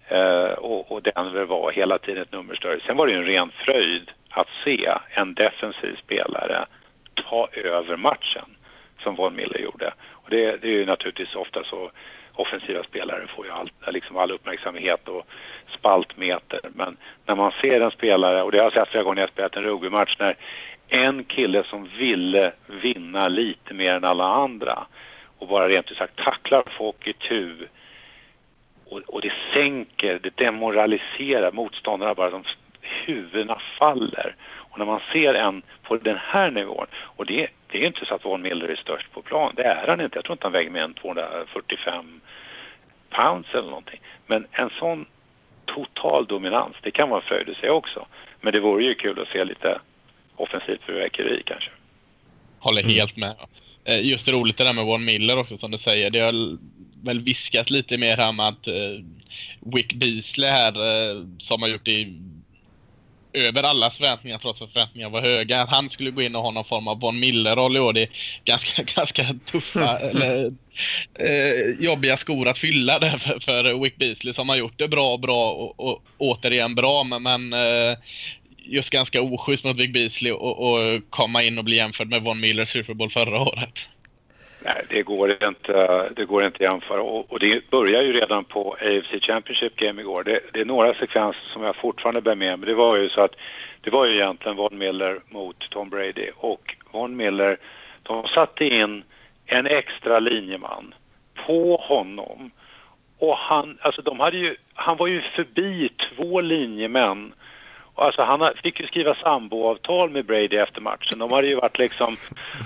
eh, 0.09 0.44
och, 0.44 1.02
Denver 1.02 1.44
var 1.44 1.72
hela 1.72 1.98
tiden 1.98 2.22
ett 2.22 2.32
nummer 2.32 2.55
större. 2.55 2.80
Sen 2.86 2.96
var 2.96 3.07
det 3.07 3.14
en 3.14 3.26
ren 3.26 3.50
fröjd 3.50 4.11
att 4.28 4.48
se 4.64 4.88
en 5.11 5.34
defensiv 5.34 5.96
spelare 5.96 6.66
ta 7.14 7.48
över 7.52 7.96
matchen 7.96 8.57
som 9.02 9.14
Von 9.14 9.36
Miller 9.36 9.59
gjorde. 9.59 9.94
Och 10.11 10.30
det, 10.30 10.62
det 10.62 10.68
är 10.68 10.72
ju 10.72 10.86
naturligtvis 10.86 11.34
ofta 11.34 11.64
så 11.64 11.90
offensiva 12.35 12.82
spelare 12.82 13.26
får 13.26 13.47
ju 13.47 13.53
all, 13.53 13.70
liksom 13.87 14.16
all 14.16 14.30
uppmärksamhet 14.30 15.09
och 15.09 15.26
spaltmeter. 15.68 16.61
Men 16.74 16.97
när 17.26 17.35
man 17.35 17.53
ser 17.61 17.80
en 17.80 17.91
spelare, 17.91 18.43
och 18.43 18.53
det 18.53 18.59
har 18.59 18.64
jag 18.64 18.72
sett 18.72 18.89
flera 18.89 19.05
gånger 19.05 19.14
när 19.14 19.22
jag 19.22 19.30
spelat 19.30 19.57
en 19.57 19.62
rugbymatch, 19.62 20.16
när 20.18 20.37
en 20.89 21.24
kille 21.24 21.64
som 21.64 21.89
ville 21.99 22.53
vinna 22.66 23.28
lite 23.28 23.74
mer 23.74 23.95
än 23.95 24.05
alla 24.05 24.24
andra 24.24 24.87
och 25.39 25.49
bara 25.49 25.68
rent 25.68 25.91
ut 25.91 25.97
sagt 25.97 26.16
tacklar 26.16 26.62
folk 26.78 27.07
i 27.07 27.12
tu 27.12 27.68
och, 28.85 29.01
och 29.07 29.20
det 29.20 29.32
sänker, 29.53 30.18
det 30.22 30.37
demoraliserar 30.37 31.53
motståndarna 31.53 32.14
bara 32.14 32.30
som 32.30 32.45
huvudena 32.80 33.59
faller. 33.78 34.35
Och 34.47 34.78
när 34.78 34.87
man 34.87 35.01
ser 35.12 35.35
en 35.35 35.62
på 35.82 35.97
den 35.97 36.18
här 36.20 36.51
nivån, 36.51 36.87
och 36.95 37.26
det, 37.26 37.49
det 37.75 37.83
är 37.83 37.87
inte 37.87 38.07
så 38.07 38.14
att 38.14 38.25
Von 38.25 38.43
Miller 38.43 38.68
är 38.68 38.77
störst 38.77 39.12
på 39.12 39.22
plan, 39.22 39.53
det 39.57 39.62
är 39.62 39.87
han 39.87 40.01
inte. 40.01 40.16
Jag 40.16 40.25
tror 40.25 40.35
inte 40.35 40.47
han 40.47 40.53
väger 40.53 40.70
mer 40.70 40.83
än 40.83 40.95
245 40.95 42.20
pounds 43.11 43.49
eller 43.53 43.68
någonting. 43.68 44.01
Men 44.27 44.47
en 44.53 44.70
sån 44.79 45.07
total 45.64 46.27
dominans, 46.27 46.77
det 46.83 46.91
kan 46.91 47.09
vara 47.09 47.20
en 47.20 47.27
fröjd 47.27 47.49
i 47.49 47.55
sig 47.55 47.70
också. 47.70 48.07
Men 48.41 48.53
det 48.53 48.61
vore 48.61 48.85
ju 48.85 48.95
kul 48.95 49.20
att 49.20 49.29
se 49.29 49.45
lite 49.45 49.81
offensivt 50.37 50.83
fyrverkeri 50.87 51.43
kanske. 51.47 51.70
Håller 52.59 52.83
mm. 52.83 52.95
helt 52.95 53.16
med. 53.16 53.35
Eh, 53.85 54.07
just 54.07 54.29
roligt 54.29 54.57
det 54.57 54.64
där 54.64 54.72
med 54.72 54.85
Von 54.85 55.05
Miller 55.05 55.39
också 55.39 55.59
som 55.59 55.70
du 55.70 55.79
säger. 55.79 56.11
Det 56.11 56.20
har 56.20 56.59
väl 57.05 57.20
viskat 57.20 57.70
lite 57.70 57.99
mer 57.99 58.16
här 58.16 58.33
med 58.33 58.49
att 58.49 58.68
uh, 58.68 58.75
Wick 59.75 59.95
Beasley 59.95 60.51
här 60.51 60.72
uh, 60.72 61.27
som 61.39 61.62
har 61.62 61.68
gjort 61.68 61.85
det 61.85 62.07
över 63.35 63.62
alla 63.62 63.91
förväntningar 63.91 64.39
trots 64.39 64.62
att 64.62 64.72
förväntningarna 64.72 65.12
var 65.12 65.22
höga. 65.22 65.66
Han 65.66 65.91
skulle 65.91 66.11
gå 66.11 66.22
in 66.22 66.37
och 66.37 66.43
ha 66.43 66.51
någon 66.51 66.64
form 66.64 66.89
av 66.89 67.01
Von 67.01 67.20
Miller-roll 67.20 67.76
i 67.76 67.80
år. 67.80 67.93
Det 67.93 68.03
är 68.03 68.09
ganska, 68.45 68.82
ganska 68.97 69.26
tuffa 69.45 69.99
eller 70.11 70.53
eh, 71.18 71.85
jobbiga 71.85 72.16
skor 72.16 72.49
att 72.49 72.59
fylla 72.59 72.99
där 72.99 73.16
för, 73.16 73.41
för 73.41 73.82
Wick 73.82 73.97
Beasley 73.97 74.32
som 74.32 74.49
har 74.49 74.57
gjort 74.57 74.78
det 74.78 74.89
bra, 74.89 75.16
bra 75.16 75.53
och, 75.53 75.80
och 75.80 76.03
återigen 76.18 76.74
bra. 76.74 77.05
Men, 77.05 77.22
men 77.22 77.53
eh, 77.53 77.97
just 78.66 78.91
ganska 78.91 79.22
oschysst 79.22 79.64
mot 79.64 79.76
Wick 79.76 79.93
Beasley 79.93 80.32
och, 80.32 80.72
och 80.72 81.11
komma 81.11 81.43
in 81.43 81.59
och 81.59 81.64
bli 81.64 81.76
jämförd 81.76 82.09
med 82.09 82.22
Von 82.22 82.41
Miller 82.41 82.66
Super 82.66 82.95
Bowl 82.95 83.11
förra 83.11 83.41
året. 83.41 83.89
Nej, 84.65 84.85
det 84.89 85.03
går 85.03 85.45
inte, 85.45 86.09
det 86.17 86.25
går 86.25 86.45
inte 86.45 86.57
att 86.57 86.73
jämföra. 86.73 87.03
Och, 87.03 87.33
och 87.33 87.39
det 87.39 87.71
börjar 87.71 88.03
ju 88.03 88.12
redan 88.12 88.45
på 88.45 88.77
AFC 88.81 89.25
Championship 89.25 89.77
Game 89.77 90.01
igår. 90.01 90.25
Det, 90.25 90.41
det, 90.53 90.61
är 90.61 90.65
några 90.65 90.95
sekvenser 90.95 91.43
som 91.53 91.62
jag 91.62 91.77
fortfarande 91.77 92.21
bär 92.21 92.35
med 92.35 92.59
mig. 92.59 92.69
det 92.69 92.75
var 92.75 92.97
ju 92.97 93.09
så 93.09 93.21
att 93.21 93.35
det 93.81 93.91
var 93.91 94.07
ju 94.07 94.15
egentligen 94.15 94.57
Von 94.57 94.79
Miller 94.79 95.21
mot 95.29 95.71
Tom 95.71 95.91
Brady 95.91 96.31
och 96.37 96.77
Von 96.91 97.17
Miller, 97.17 97.57
de 98.03 98.27
satte 98.27 98.65
in 98.65 99.03
en 99.47 99.67
extra 99.67 100.19
linjeman 100.19 100.95
på 101.47 101.77
honom 101.77 102.51
och 103.19 103.37
han, 103.37 103.79
alltså 103.81 104.03
de 104.03 104.21
hade 104.21 104.37
ju, 104.37 104.57
han 104.75 104.97
var 104.97 105.07
ju 105.07 105.21
förbi 105.21 105.89
två 105.89 106.41
linjemän 106.41 107.33
alltså 107.95 108.23
han 108.23 108.51
fick 108.62 108.81
ju 108.81 108.87
skriva 108.87 109.15
samboavtal 109.15 110.11
med 110.11 110.25
Brady 110.25 110.57
efter 110.57 110.81
matchen. 110.81 111.19
De 111.19 111.33
hade 111.33 111.47
ju 111.47 111.55
varit 111.55 111.79
liksom 111.79 112.17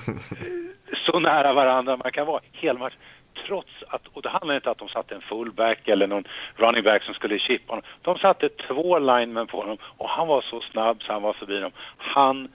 så 0.97 1.19
nära 1.21 1.53
varandra 1.53 1.97
man 1.97 2.13
kan 2.13 2.27
vara 2.27 2.41
hela 2.53 2.79
matchen. 2.79 2.99
Trots 3.47 3.73
att, 3.89 4.07
och 4.13 4.23
det 4.23 4.29
handlar 4.29 4.55
inte 4.55 4.69
om 4.69 4.73
att 4.73 4.79
de 4.79 4.89
satte 4.89 5.15
en 5.15 5.21
fullback 5.21 5.89
eller 5.89 6.07
någon 6.07 6.25
running 6.57 6.83
back 6.83 7.03
som 7.03 7.15
skulle 7.15 7.39
chippa 7.39 7.73
honom. 7.73 7.85
De 8.03 8.19
satte 8.19 8.49
två 8.49 8.99
linemen 8.99 9.47
på 9.47 9.61
honom 9.61 9.79
och 9.83 10.09
han 10.09 10.29
var 10.29 10.41
så 10.43 10.61
snabb 10.61 11.03
så 11.03 11.13
han 11.13 11.23
var 11.23 11.33
förbi 11.33 11.61
dem. 11.61 11.73
Han, 11.97 12.49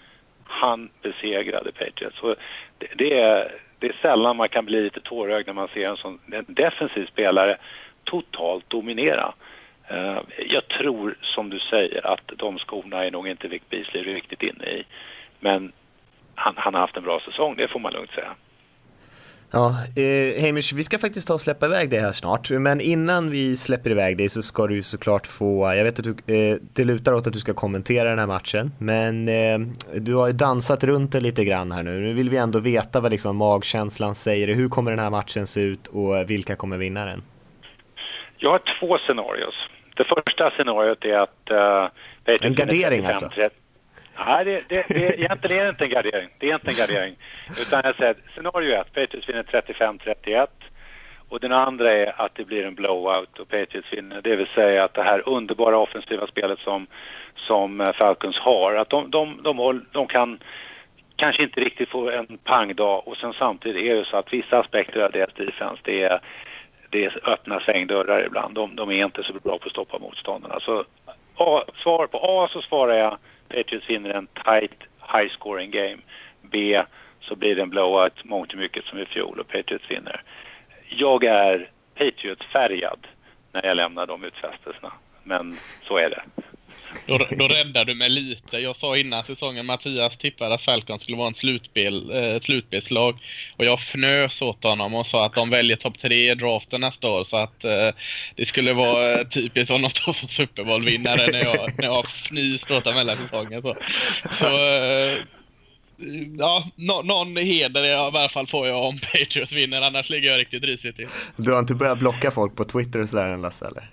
han 0.44 0.90
besegrade 1.02 1.72
Patriots. 1.72 2.18
Så 2.18 2.36
det, 2.78 2.88
det, 2.96 3.20
är, 3.20 3.52
det 3.80 3.88
är 3.88 3.96
sällan 4.02 4.38
man 4.38 4.50
kan 4.50 4.66
bli 4.66 4.82
lite 4.82 5.00
tårögd 5.00 5.48
när 5.48 5.54
man 5.54 5.68
ser 5.68 5.90
en 5.90 5.98
sån 5.98 6.20
en 6.32 6.46
defensiv 6.48 7.06
spelare 7.06 7.58
totalt 8.04 8.70
dominera. 8.70 9.34
Uh, 9.92 10.20
jag 10.50 10.68
tror, 10.68 11.18
som 11.22 11.50
du 11.50 11.60
säger, 11.60 12.08
att 12.08 12.32
de 12.36 12.60
skorna 12.60 13.06
är 13.06 13.12
nog 13.12 13.28
inte 13.28 13.48
Vic 13.48 13.62
Beasley 13.70 14.04
riktigt 14.04 14.44
inne 14.44 14.66
i. 14.66 14.84
Men 15.40 15.72
han, 16.36 16.54
han 16.58 16.74
har 16.74 16.82
haft 16.82 16.98
en 16.98 17.04
bra 17.04 17.20
säsong, 17.26 17.56
det 17.58 17.68
får 17.68 17.80
man 17.80 17.94
lugnt 17.94 18.12
säga. 18.12 18.36
Ja, 19.56 19.76
eh, 19.96 20.46
Hamish, 20.46 20.74
vi 20.76 20.84
ska 20.84 21.00
faktiskt 21.00 21.28
ta 21.28 21.34
och 21.34 21.42
släppa 21.42 21.66
iväg 21.66 21.90
dig 21.90 22.00
här 22.00 22.12
snart, 22.12 22.50
men 22.50 22.82
innan 22.82 23.30
vi 23.30 23.58
släpper 23.58 23.90
iväg 23.90 24.18
dig 24.18 24.30
så 24.30 24.42
ska 24.42 24.68
du 24.68 24.84
såklart 24.84 25.28
få, 25.28 25.74
jag 25.76 25.84
vet 25.84 26.00
att 26.00 26.06
du, 26.06 26.36
eh, 26.36 26.58
det 26.74 26.84
lutar 26.84 27.14
åt 27.14 27.28
att 27.28 27.34
du 27.34 27.40
ska 27.40 27.54
kommentera 27.54 28.10
den 28.10 28.20
här 28.20 28.28
matchen, 28.28 28.72
men 28.80 29.30
eh, 29.30 29.60
du 29.94 30.16
har 30.16 30.28
ju 30.28 30.34
dansat 30.34 30.84
runt 30.84 31.12
det 31.12 31.20
lite 31.20 31.46
grann 31.46 31.72
här 31.72 31.84
nu. 31.84 32.00
Nu 32.00 32.14
vill 32.14 32.30
vi 32.30 32.38
ändå 32.38 32.60
veta 32.60 33.00
vad 33.00 33.12
liksom 33.12 33.38
magkänslan 33.38 34.16
säger. 34.16 34.56
Hur 34.56 34.70
kommer 34.70 34.92
den 34.92 35.00
här 35.00 35.10
matchen 35.10 35.48
se 35.48 35.62
ut 35.62 35.88
och 35.88 36.30
vilka 36.30 36.56
kommer 36.56 36.78
vinna 36.78 37.06
den? 37.06 37.24
Jag 38.38 38.50
har 38.50 38.62
två 38.80 38.98
scenarios. 38.98 39.56
Det 39.96 40.04
första 40.04 40.52
scenariot 40.52 41.06
är 41.06 41.18
att... 41.18 41.52
Uh, 41.52 42.38
en 42.42 42.56
gardering 42.56 43.06
alltså? 43.06 43.30
Nej, 44.18 44.46
det, 44.46 44.70
det, 44.70 44.86
det, 44.90 45.20
egentligen 45.20 45.60
är 45.60 45.64
det 45.64 45.70
inte 45.70 45.84
en 45.84 45.90
gardering. 45.90 46.30
Det 46.38 46.50
är 46.50 46.54
inte 46.54 46.72
en 46.72 46.76
gardering. 46.76 47.16
Utan 47.62 47.82
jag 47.84 47.96
säger 47.96 48.16
scenario 48.36 48.76
1, 48.76 48.94
Patriots 48.94 49.30
vinner 49.30 49.44
35-31. 49.44 50.48
Och 51.30 51.40
den 51.40 51.52
andra 51.52 51.92
är 51.92 52.22
att 52.22 52.36
det 52.36 52.46
blir 52.46 52.66
en 52.66 52.76
blowout 52.76 53.40
och 53.40 53.48
Patriots 53.50 53.94
vinner. 53.94 54.22
Det 54.22 54.36
vill 54.36 54.48
säga 54.48 54.84
att 54.84 54.94
det 54.94 55.04
här 55.04 55.30
underbara 55.30 55.78
offensiva 55.78 56.28
spelet 56.28 56.60
som, 56.60 56.88
som 57.36 57.82
eh, 57.82 57.94
Falcons 57.94 58.40
har, 58.40 58.76
att 58.76 58.90
de, 58.90 59.12
de, 59.12 59.40
de, 59.44 59.86
de 59.92 60.08
kan 60.08 60.40
kanske 61.16 61.44
inte 61.44 61.62
riktigt 61.62 61.90
få 61.90 62.10
en 62.10 62.38
pangdag 62.44 63.08
och 63.08 63.18
sen 63.18 63.34
samtidigt 63.34 63.84
är 63.84 63.96
det 63.96 64.06
så 64.06 64.18
att 64.18 64.34
vissa 64.34 64.60
aspekter 64.60 65.02
av 65.02 65.12
deras 65.12 65.34
defense, 65.34 65.82
det 65.84 66.04
är, 66.04 66.20
det 66.90 67.06
är 67.06 67.30
öppna 67.30 67.60
svängdörrar 67.60 68.26
ibland. 68.26 68.56
De, 68.56 68.76
de 68.76 68.92
är 68.92 69.06
inte 69.06 69.24
så 69.24 69.34
bra 69.34 69.58
på 69.58 69.66
att 69.66 69.72
stoppa 69.72 70.00
motståndarna. 70.00 70.60
Så 70.60 70.84
A, 71.36 71.64
svar 71.76 72.08
på 72.08 72.20
A 72.24 72.48
så 72.52 72.62
svarar 72.62 72.94
jag 72.94 73.18
Patriots 73.54 73.90
vinner 73.90 74.10
en 74.10 74.28
tight 74.28 74.84
high 75.14 75.30
scoring 75.30 75.72
game. 75.72 75.98
B 76.42 76.84
så 77.20 77.36
blir 77.36 77.56
det 77.56 77.62
en 77.62 77.70
blowout 77.70 78.24
mångt 78.24 78.54
och 78.54 78.60
mycket 78.60 78.86
som 78.86 79.00
i 79.00 79.06
fjol 79.06 79.40
och 79.40 79.48
Patriots 79.48 79.92
vinner. 79.92 80.24
Jag 80.90 81.24
är 81.24 81.70
Patriots-färgad 81.96 83.08
när 83.52 83.66
jag 83.66 83.78
lämnar 83.78 84.08
de 84.08 84.24
utfästelserna. 84.24 84.92
Men 85.24 85.58
så 85.84 85.98
är 85.98 86.10
det. 86.10 86.24
Då, 87.06 87.18
då 87.38 87.48
räddar 87.48 87.86
du 87.86 87.96
mig 87.96 88.10
lite. 88.10 88.58
Jag 88.58 88.76
sa 88.76 88.98
innan 88.98 89.24
säsongen 89.24 89.66
Mattias 89.66 90.18
tippade 90.18 90.54
att 90.54 90.62
Falcon 90.62 91.00
skulle 91.00 91.18
vara 91.18 91.28
en 91.28 91.36
slutspel, 91.36 92.12
eh, 92.12 92.36
ett 92.36 92.44
slutspelslag. 92.44 93.20
Och 93.58 93.66
jag 93.66 93.80
fnös 93.80 94.42
åt 94.42 94.64
honom 94.64 94.94
och 94.94 95.08
sa 95.08 95.26
att 95.26 95.36
de 95.36 95.50
väljer 95.50 95.78
topp 95.78 96.00
tre 96.00 96.32
i 96.32 96.36
draften 96.36 96.82
nästa 96.82 97.10
år. 97.10 97.24
Så 97.24 97.38
att 97.38 97.64
eh, 97.64 97.90
det 98.36 98.46
skulle 98.46 98.74
vara 98.74 99.12
eh, 99.12 99.28
typiskt 99.28 99.72
honom 99.72 99.90
stå 99.90 100.14
som 100.14 100.30
Super 100.30 100.64
Bowl-vinnare 100.64 101.28
när 101.32 101.44
jag, 101.44 101.78
när 101.78 101.86
jag 101.86 102.06
fnyst 102.06 102.72
åt 102.72 102.86
honom 102.86 102.98
hela 102.98 103.16
säsongen. 103.16 103.62
Så, 103.62 103.76
så 104.32 104.48
eh, 104.48 105.18
ja, 106.38 106.68
no, 106.76 107.02
någon 107.04 107.38
heder 107.38 107.86
i 107.86 107.94
alla 107.94 108.30
fall 108.30 108.48
får 108.48 108.68
jag 108.68 108.86
om 108.86 109.00
Patriots 109.00 109.52
vinner, 109.52 109.82
annars 109.82 110.10
ligger 110.10 110.30
jag 110.30 110.40
riktigt 110.40 110.64
risigt 110.64 110.96
till. 110.96 111.08
Du 111.36 111.52
har 111.52 111.60
inte 111.60 111.76
börjat 111.76 112.00
blocka 112.00 112.32
folk 112.32 112.56
på 112.56 112.64
Twitter 112.64 113.02
och 113.02 113.10
sådär 113.10 113.30
än 113.30 113.42
Lasse 113.42 113.66
eller? 113.66 113.90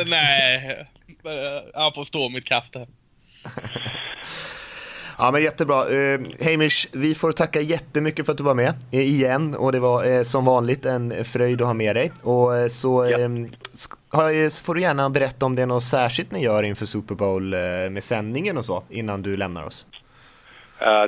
Uh, 0.00 0.08
nej, 0.08 0.86
han 1.74 1.92
får 1.92 2.04
stå 2.04 2.28
mitt 2.28 2.50
här. 2.50 2.86
Ja 5.20 5.30
men 5.30 5.42
jättebra. 5.42 5.88
Uh, 5.88 6.20
Hamish, 6.44 6.88
vi 6.92 7.14
får 7.14 7.32
tacka 7.32 7.60
jättemycket 7.60 8.26
för 8.26 8.32
att 8.32 8.38
du 8.38 8.44
var 8.44 8.54
med 8.54 8.74
uh, 8.94 9.00
igen 9.00 9.54
och 9.54 9.72
det 9.72 9.80
var 9.80 10.06
uh, 10.06 10.22
som 10.22 10.44
vanligt 10.44 10.86
en 10.86 11.24
fröjd 11.24 11.60
att 11.60 11.66
ha 11.66 11.74
med 11.74 11.96
dig. 11.96 12.12
Och 12.22 12.50
uh, 12.50 12.68
så 12.68 13.10
ja. 13.10 13.18
um, 13.18 13.50
får 14.64 14.74
du 14.74 14.80
gärna 14.80 15.10
berätta 15.10 15.46
om 15.46 15.54
det 15.54 15.62
är 15.62 15.66
något 15.66 15.82
särskilt 15.82 16.30
ni 16.30 16.42
gör 16.42 16.62
inför 16.62 16.84
Super 16.84 17.14
Bowl 17.14 17.50
med 17.90 18.04
sändningen 18.04 18.58
och 18.58 18.64
så 18.64 18.82
innan 18.90 19.22
du 19.22 19.36
lämnar 19.36 19.64
oss. 19.64 19.86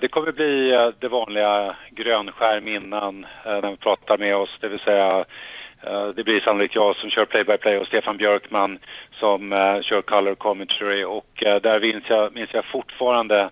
Det 0.00 0.08
kommer 0.08 0.32
bli 0.32 0.70
det 0.98 1.08
vanliga 1.08 1.76
grönskärm 1.90 2.68
innan 2.68 3.26
när 3.44 3.70
vi 3.70 3.76
pratar 3.76 4.18
med 4.18 4.36
oss, 4.36 4.58
det 4.60 4.68
vill 4.68 4.80
säga 4.80 5.24
Eh, 5.24 5.24
Eh, 5.82 6.08
det 6.08 6.24
blir 6.24 6.40
sannolikt 6.40 6.74
jag 6.74 6.96
som 6.96 7.10
kör 7.10 7.24
play-by-play 7.24 7.78
och 7.78 7.86
Stefan 7.86 8.16
Björkman 8.16 8.78
som 9.12 9.52
uh, 9.52 9.80
kör 9.80 10.02
color 10.02 10.34
commentary 10.34 11.04
och 11.04 11.42
uh, 11.46 11.56
där 11.56 11.80
minns 11.80 12.04
jag, 12.08 12.34
minns 12.34 12.54
jag 12.54 12.64
fortfarande 12.64 13.50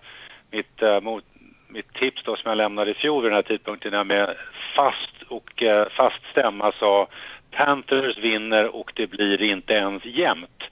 mitt, 0.51 0.83
uh, 0.83 1.01
mot, 1.01 1.23
mitt 1.67 1.93
tips 1.93 2.23
då 2.23 2.35
som 2.35 2.49
jag 2.49 2.57
lämnade 2.57 2.91
i 2.91 2.93
fjol 2.93 3.23
vid 3.23 3.31
den 3.31 3.35
här 3.35 3.41
tidpunkten 3.41 3.91
när 3.91 4.03
med 4.03 4.35
fast 4.75 5.21
och 5.27 5.63
fast 5.91 6.21
stämma 6.31 6.65
alltså, 6.65 6.79
sa 6.79 7.07
Panthers 7.51 8.17
vinner 8.17 8.75
och 8.75 8.91
det 8.95 9.07
blir 9.07 9.41
inte 9.41 9.73
ens 9.73 10.05
jämnt. 10.05 10.63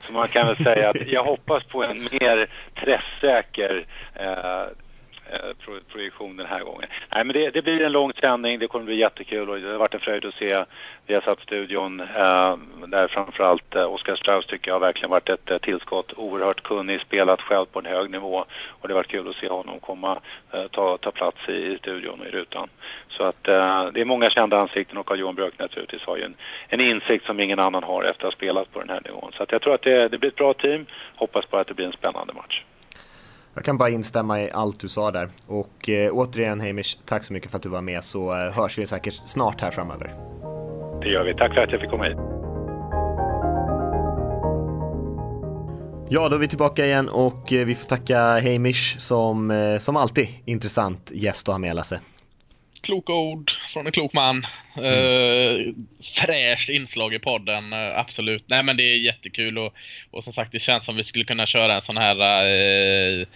Så 0.00 0.12
man 0.12 0.28
kan 0.28 0.46
väl 0.46 0.56
säga 0.56 0.90
att 0.90 1.06
jag 1.06 1.24
hoppas 1.24 1.64
på 1.64 1.84
en 1.84 2.08
mer 2.20 2.46
träffsäker 2.74 3.86
Eh, 4.18 4.66
Eh, 5.32 5.78
projektion 5.92 6.36
den 6.36 6.46
här 6.46 6.60
gången. 6.60 6.88
Nej, 7.14 7.24
men 7.24 7.34
det, 7.34 7.50
det, 7.50 7.62
blir 7.62 7.82
en 7.82 7.92
lång 7.92 8.12
sändning. 8.20 8.58
Det 8.58 8.66
kommer 8.66 8.84
bli 8.84 8.96
jättekul 8.96 9.50
och 9.50 9.60
det 9.60 9.68
har 9.68 9.78
varit 9.78 9.94
en 9.94 10.00
fröjd 10.00 10.24
att 10.24 10.34
se 10.34 10.64
Viasat-studion 11.06 12.00
eh, 12.00 12.56
där 12.86 13.08
framförallt 13.08 13.74
eh, 13.74 13.92
Oskar 13.92 14.16
Strauss 14.16 14.46
tycker 14.46 14.70
jag 14.70 14.74
har 14.74 14.80
verkligen 14.80 15.10
varit 15.10 15.28
ett 15.28 15.50
eh, 15.50 15.58
tillskott. 15.58 16.12
Oerhört 16.16 16.62
kunnig, 16.62 17.00
spelat 17.00 17.40
själv 17.40 17.66
på 17.66 17.78
en 17.78 17.86
hög 17.86 18.10
nivå 18.10 18.44
och 18.68 18.88
det 18.88 18.94
har 18.94 18.98
varit 18.98 19.10
kul 19.10 19.28
att 19.28 19.36
se 19.36 19.48
honom 19.48 19.80
komma 19.80 20.18
eh, 20.52 20.66
ta, 20.66 20.96
ta 20.96 21.10
plats 21.10 21.48
i, 21.48 21.52
i 21.52 21.78
studion 21.78 22.20
och 22.20 22.26
i 22.26 22.30
rutan. 22.30 22.68
Så 23.08 23.22
att 23.22 23.48
eh, 23.48 23.86
det 23.92 24.00
är 24.00 24.04
många 24.04 24.30
kända 24.30 24.60
ansikten 24.60 24.98
och 24.98 25.06
Carl-Johan 25.06 25.34
Björk 25.34 25.58
naturligtvis 25.58 26.02
har 26.02 26.16
ju 26.16 26.22
en, 26.22 26.34
en 26.68 26.80
insikt 26.80 27.26
som 27.26 27.40
ingen 27.40 27.58
annan 27.58 27.82
har 27.82 28.02
efter 28.02 28.26
att 28.26 28.32
ha 28.32 28.38
spelat 28.38 28.72
på 28.72 28.80
den 28.80 28.90
här 28.90 29.00
nivån. 29.04 29.32
Så 29.36 29.42
att 29.42 29.52
jag 29.52 29.62
tror 29.62 29.74
att 29.74 29.82
det, 29.82 30.08
det 30.08 30.18
blir 30.18 30.30
ett 30.30 30.36
bra 30.36 30.54
team. 30.54 30.86
Hoppas 31.16 31.50
bara 31.50 31.60
att 31.60 31.66
det 31.66 31.74
blir 31.74 31.86
en 31.86 31.92
spännande 31.92 32.32
match. 32.32 32.62
Jag 33.56 33.64
kan 33.64 33.78
bara 33.78 33.90
instämma 33.90 34.42
i 34.42 34.50
allt 34.50 34.80
du 34.80 34.88
sa 34.88 35.10
där. 35.10 35.28
Och 35.46 35.88
eh, 35.88 36.10
återigen 36.12 36.60
Hamish, 36.60 36.98
tack 37.04 37.24
så 37.24 37.32
mycket 37.32 37.50
för 37.50 37.56
att 37.56 37.62
du 37.62 37.68
var 37.68 37.80
med 37.80 38.04
så 38.04 38.32
eh, 38.32 38.52
hörs 38.52 38.78
vi 38.78 38.86
säkert 38.86 39.14
snart 39.14 39.60
här 39.60 39.70
framöver. 39.70 40.14
Det 41.02 41.08
gör 41.08 41.24
vi. 41.24 41.34
Tack 41.34 41.54
för 41.54 41.60
att 41.60 41.72
jag 41.72 41.80
fick 41.80 41.90
komma 41.90 42.04
hit. 42.04 42.16
Ja, 46.08 46.28
då 46.28 46.36
är 46.36 46.40
vi 46.40 46.48
tillbaka 46.48 46.86
igen 46.86 47.08
och 47.08 47.52
eh, 47.52 47.66
vi 47.66 47.74
får 47.74 47.88
tacka 47.88 48.18
Hamish 48.20 48.98
som, 48.98 49.50
eh, 49.50 49.78
som 49.78 49.96
alltid 49.96 50.28
intressant 50.44 51.10
gäst 51.14 51.48
att 51.48 51.52
ha 51.52 51.58
med 51.58 51.74
Lasse 51.74 52.00
kloka 52.86 53.12
ord 53.12 53.50
från 53.68 53.86
en 53.86 53.92
klok 53.92 54.12
man. 54.12 54.46
Mm. 54.78 54.92
Uh, 54.92 55.74
fräscht 56.02 56.68
inslag 56.68 57.14
i 57.14 57.18
podden, 57.18 57.72
uh, 57.72 57.98
absolut. 57.98 58.44
Nej 58.46 58.62
men 58.62 58.76
det 58.76 58.82
är 58.82 58.96
jättekul 58.96 59.58
och, 59.58 59.74
och 60.10 60.24
som 60.24 60.32
sagt 60.32 60.52
det 60.52 60.58
känns 60.58 60.86
som 60.86 60.96
vi 60.96 61.04
skulle 61.04 61.24
kunna 61.24 61.46
köra 61.46 61.74
en 61.74 61.82
sån 61.82 61.96
här 61.96 62.16
uh, 62.16 63.26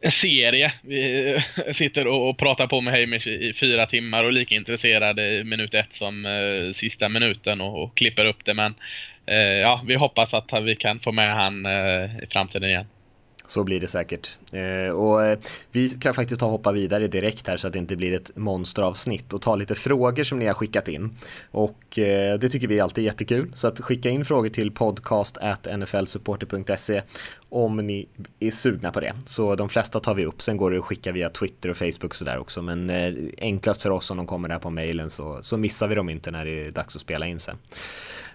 en 0.00 0.10
serie. 0.10 0.72
Vi 0.82 1.42
sitter 1.74 2.06
och, 2.06 2.28
och 2.28 2.38
pratar 2.38 2.66
på 2.66 2.80
med 2.80 2.94
Heimish 2.94 3.26
i, 3.26 3.48
i, 3.48 3.54
fyra 3.54 3.86
timmar 3.86 4.24
och 4.24 4.32
lika 4.32 4.54
intresserade 4.54 5.28
i 5.28 5.44
minut 5.44 5.74
ett 5.74 5.94
som 5.94 6.26
sista 6.76 7.08
minuten 7.08 7.60
och, 7.60 7.82
och, 7.82 7.96
klipper 7.96 8.24
upp 8.24 8.44
det. 8.44 8.54
Men 8.54 8.74
ja, 9.60 9.82
vi 9.86 9.94
hoppas 9.94 10.34
att 10.34 10.62
vi 10.62 10.76
kan 10.76 11.00
få 11.00 11.12
med 11.12 11.34
han 11.34 11.66
i 12.22 12.26
framtiden 12.30 12.70
igen. 12.70 12.86
Så 13.46 13.64
blir 13.64 13.80
det 13.80 13.88
säkert. 13.88 14.38
Eh, 14.52 14.94
och 14.94 15.24
eh, 15.24 15.38
vi 15.70 15.88
kan 15.88 16.14
faktiskt 16.14 16.40
ta 16.40 16.46
hoppa 16.46 16.72
vidare 16.72 17.06
direkt 17.06 17.48
här 17.48 17.56
så 17.56 17.66
att 17.66 17.72
det 17.72 17.78
inte 17.78 17.96
blir 17.96 18.12
ett 18.12 18.36
monsteravsnitt 18.36 19.32
och 19.32 19.42
ta 19.42 19.56
lite 19.56 19.74
frågor 19.74 20.24
som 20.24 20.38
ni 20.38 20.46
har 20.46 20.54
skickat 20.54 20.88
in. 20.88 21.16
Och 21.50 21.98
eh, 21.98 22.38
det 22.38 22.48
tycker 22.48 22.68
vi 22.68 22.80
alltid 22.80 23.04
är 23.04 23.06
jättekul. 23.06 23.50
Så 23.54 23.66
att 23.66 23.80
skicka 23.80 24.10
in 24.10 24.24
frågor 24.24 24.48
till 24.48 24.70
podcast 24.70 25.38
nflsupporter.se 25.76 27.02
om 27.48 27.76
ni 27.76 28.08
är 28.40 28.50
sugna 28.50 28.92
på 28.92 29.00
det. 29.00 29.14
Så 29.26 29.54
de 29.54 29.68
flesta 29.68 30.00
tar 30.00 30.14
vi 30.14 30.26
upp. 30.26 30.42
Sen 30.42 30.56
går 30.56 30.70
det 30.70 30.78
att 30.78 30.84
skicka 30.84 31.12
via 31.12 31.28
Twitter 31.28 31.68
och 31.68 31.76
Facebook 31.76 32.14
sådär 32.14 32.38
också. 32.38 32.62
Men 32.62 32.90
enklast 33.38 33.82
för 33.82 33.90
oss 33.90 34.10
om 34.10 34.16
de 34.16 34.26
kommer 34.26 34.48
där 34.48 34.58
på 34.58 34.70
mejlen 34.70 35.10
så, 35.10 35.38
så 35.42 35.56
missar 35.56 35.88
vi 35.88 35.94
dem 35.94 36.08
inte 36.08 36.30
när 36.30 36.44
det 36.44 36.66
är 36.66 36.70
dags 36.70 36.96
att 36.96 37.02
spela 37.02 37.26
in 37.26 37.40
sen. 37.40 37.56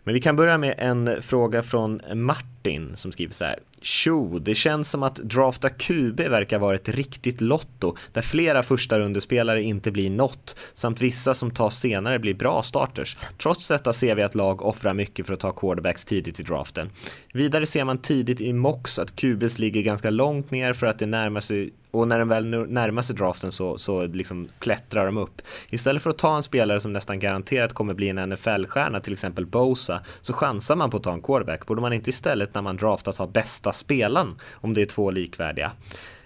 Men 0.03 0.13
vi 0.13 0.21
kan 0.21 0.35
börja 0.35 0.57
med 0.57 0.75
en 0.77 1.21
fråga 1.21 1.63
från 1.63 2.01
Martin 2.13 2.91
som 2.95 3.11
skriver 3.11 3.33
så 3.33 3.43
här. 3.43 3.59
Tjo, 3.81 4.39
det 4.39 4.55
känns 4.55 4.89
som 4.89 5.03
att 5.03 5.15
drafta 5.15 5.69
QB 5.69 6.19
verkar 6.19 6.59
vara 6.59 6.75
ett 6.75 6.89
riktigt 6.89 7.41
lotto 7.41 7.95
där 8.13 8.21
flera 8.21 8.63
första 8.63 8.99
rundespelare 8.99 9.63
inte 9.63 9.91
blir 9.91 10.09
något 10.09 10.55
samt 10.73 11.01
vissa 11.01 11.33
som 11.33 11.51
tas 11.51 11.79
senare 11.79 12.19
blir 12.19 12.33
bra 12.33 12.63
starters. 12.63 13.17
Trots 13.37 13.67
detta 13.67 13.93
ser 13.93 14.15
vi 14.15 14.23
att 14.23 14.35
lag 14.35 14.61
offrar 14.61 14.93
mycket 14.93 15.25
för 15.25 15.33
att 15.33 15.39
ta 15.39 15.51
quarterbacks 15.51 16.05
tidigt 16.05 16.39
i 16.39 16.43
draften. 16.43 16.89
Vidare 17.33 17.65
ser 17.65 17.85
man 17.85 17.97
tidigt 17.97 18.41
i 18.41 18.53
Mox 18.53 18.99
att 18.99 19.15
QBs 19.15 19.59
ligger 19.59 19.81
ganska 19.81 20.09
långt 20.09 20.51
ner 20.51 20.73
för 20.73 20.87
att 20.87 20.99
det 20.99 21.05
närmar 21.05 21.41
sig 21.41 21.73
och 21.91 22.07
när 22.07 22.19
den 22.19 22.27
väl 22.27 22.45
närmar 22.69 23.01
sig 23.01 23.15
draften 23.15 23.51
så, 23.51 23.77
så 23.77 24.07
liksom 24.07 24.49
klättrar 24.59 25.05
de 25.05 25.17
upp. 25.17 25.41
Istället 25.69 26.03
för 26.03 26.09
att 26.09 26.17
ta 26.17 26.35
en 26.35 26.43
spelare 26.43 26.79
som 26.79 26.93
nästan 26.93 27.19
garanterat 27.19 27.73
kommer 27.73 27.93
bli 27.93 28.09
en 28.09 28.19
NFL-stjärna, 28.33 28.99
till 28.99 29.13
exempel 29.13 29.45
Bosa, 29.45 30.01
så 30.21 30.33
chansar 30.33 30.75
man 30.75 30.89
på 30.89 30.97
att 30.97 31.03
ta 31.03 31.13
en 31.13 31.21
quarterback. 31.21 31.65
Borde 31.65 31.81
man 31.81 31.93
inte 31.93 32.09
istället 32.09 32.53
när 32.53 32.61
man 32.61 32.77
draftar 32.77 33.11
ta 33.11 33.27
bästa 33.27 33.66
spelaren 33.71 34.35
om 34.53 34.73
det 34.73 34.81
är 34.81 34.85
två 34.85 35.11
likvärdiga? 35.11 35.71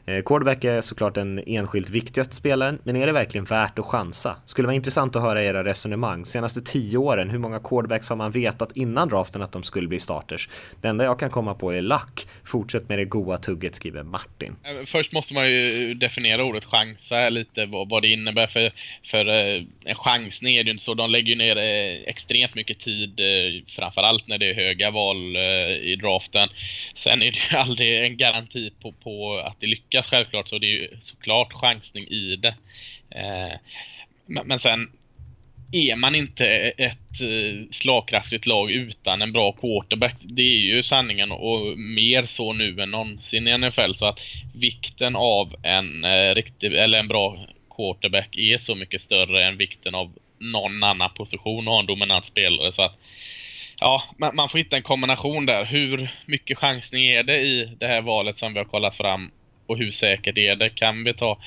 Eh, 0.06 0.24
quarterback 0.24 0.64
är 0.64 0.82
såklart 0.82 1.16
den 1.16 1.43
enskilt 1.47 1.89
viktigaste 1.89 2.36
spelaren, 2.36 2.80
men 2.84 2.95
är 2.95 3.06
det 3.06 3.12
verkligen 3.12 3.45
värt 3.45 3.80
att 3.80 3.86
chansa? 3.86 4.36
Skulle 4.45 4.66
vara 4.66 4.76
intressant 4.76 5.16
att 5.16 5.22
höra 5.22 5.43
era 5.43 5.64
resonemang. 5.64 6.26
Senaste 6.26 6.62
tio 6.62 6.97
åren, 6.97 7.30
hur 7.30 7.38
många 7.38 7.60
quarterbacks 7.60 8.10
har 8.10 8.16
man 8.16 8.32
vetat 8.32 8.72
innan 8.78 9.10
draften 9.10 9.41
att 9.41 9.52
de 9.52 9.64
skulle 9.64 9.88
bli 9.88 9.99
starters? 9.99 10.49
Det 10.82 10.88
enda 10.88 11.04
jag 11.04 11.20
kan 11.20 11.30
komma 11.30 11.54
på 11.54 11.74
är 11.74 11.82
lack. 11.82 12.28
Fortsätt 12.43 12.89
med 12.89 12.99
det 12.99 13.06
goa 13.06 13.38
tugget, 13.38 13.76
skriver 13.76 14.04
Martin. 14.04 14.56
Eh, 14.64 14.86
först 14.86 15.12
måste 15.12 15.34
man 15.34 15.52
ju 15.52 15.93
definiera 15.93 16.43
ordet 16.43 16.66
chansa 16.66 17.30
lite, 17.30 17.66
vad, 17.66 18.02
det 18.02 18.08
innebär. 18.08 18.47
För, 18.47 18.72
för 19.04 19.28
eh, 19.28 19.64
en 19.86 19.95
chansning 19.95 20.56
är 20.56 20.64
det 20.64 20.68
ju 20.68 20.72
inte 20.72 20.84
så. 20.84 20.93
De 20.93 21.10
lägger 21.10 21.30
ju 21.30 21.36
ner 21.36 21.58
extremt 22.08 22.56
mycket 22.56 22.80
tid, 22.80 23.22
framförallt 23.68 24.28
när 24.28 24.38
det 24.38 24.49
är 24.49 24.56
höga 24.56 24.91
val 24.91 25.38
i 25.82 25.95
draften. 26.02 26.49
Sen 26.95 27.22
är 27.22 27.32
det 27.32 27.38
ju 27.52 27.58
aldrig 27.58 28.06
en 28.06 28.18
garanti 28.18 28.72
på, 28.82 28.91
på 28.91 29.38
att 29.38 29.56
det 29.60 29.68
lyckas 29.68 29.91
lyckas 29.92 30.08
självklart 30.08 30.48
så 30.48 30.58
det 30.58 30.68
är 30.68 30.76
ju 30.82 30.88
såklart 31.02 31.54
chansning 31.54 32.08
i 32.08 32.36
det. 32.36 32.56
Eh, 33.10 33.58
men 34.26 34.60
sen 34.60 34.92
är 35.72 35.96
man 35.96 36.16
inte 36.16 36.46
ett 36.78 37.22
eh, 37.22 37.68
slagkraftigt 37.72 38.46
lag 38.46 38.72
utan 38.72 39.22
en 39.22 39.32
bra 39.32 39.52
quarterback. 39.52 40.16
Det 40.20 40.42
är 40.42 40.60
ju 40.60 40.84
sanningen 40.84 41.32
och 41.32 41.78
mer 41.78 42.26
så 42.26 42.54
nu 42.54 42.82
än 42.82 42.92
någonsin 42.92 43.48
i 43.48 43.58
NFL. 43.58 43.94
Så 43.96 44.06
att 44.06 44.20
vikten 44.56 45.16
av 45.16 45.56
en 45.64 46.04
eh, 46.06 46.36
riktig, 46.36 46.74
eller 46.74 47.00
en 47.00 47.08
bra 47.08 47.48
quarterback 47.76 48.38
är 48.38 48.58
så 48.58 48.76
mycket 48.76 49.02
större 49.02 49.46
än 49.46 49.58
vikten 49.58 49.96
av 49.96 50.14
någon 50.39 50.84
annan 50.84 51.10
position 51.16 51.68
och 51.68 51.74
ha 51.74 51.80
en 51.80 51.86
dominant 51.86 52.26
spelare. 52.26 52.74
Så 52.74 52.82
att 52.82 52.98
ja, 53.80 54.04
man 54.34 54.50
får 54.50 54.58
hitta 54.58 54.76
en 54.76 54.84
kombination 54.84 55.46
där. 55.46 55.66
Hur 55.66 56.12
mycket 56.26 56.58
chansning 56.58 57.08
är 57.08 57.24
det 57.24 57.38
i 57.38 57.76
det 57.80 57.88
här 57.88 58.02
valet 58.02 58.39
som 58.39 58.54
vi 58.54 58.60
har 58.60 58.66
kollat 58.66 58.96
fram 58.96 59.32
och 59.72 59.78
hur 59.78 59.91
säkert 59.91 60.38
är 60.38 60.55
det? 60.55 60.69
Kan 60.69 61.03
vi 61.03 61.13
ta, 61.13 61.39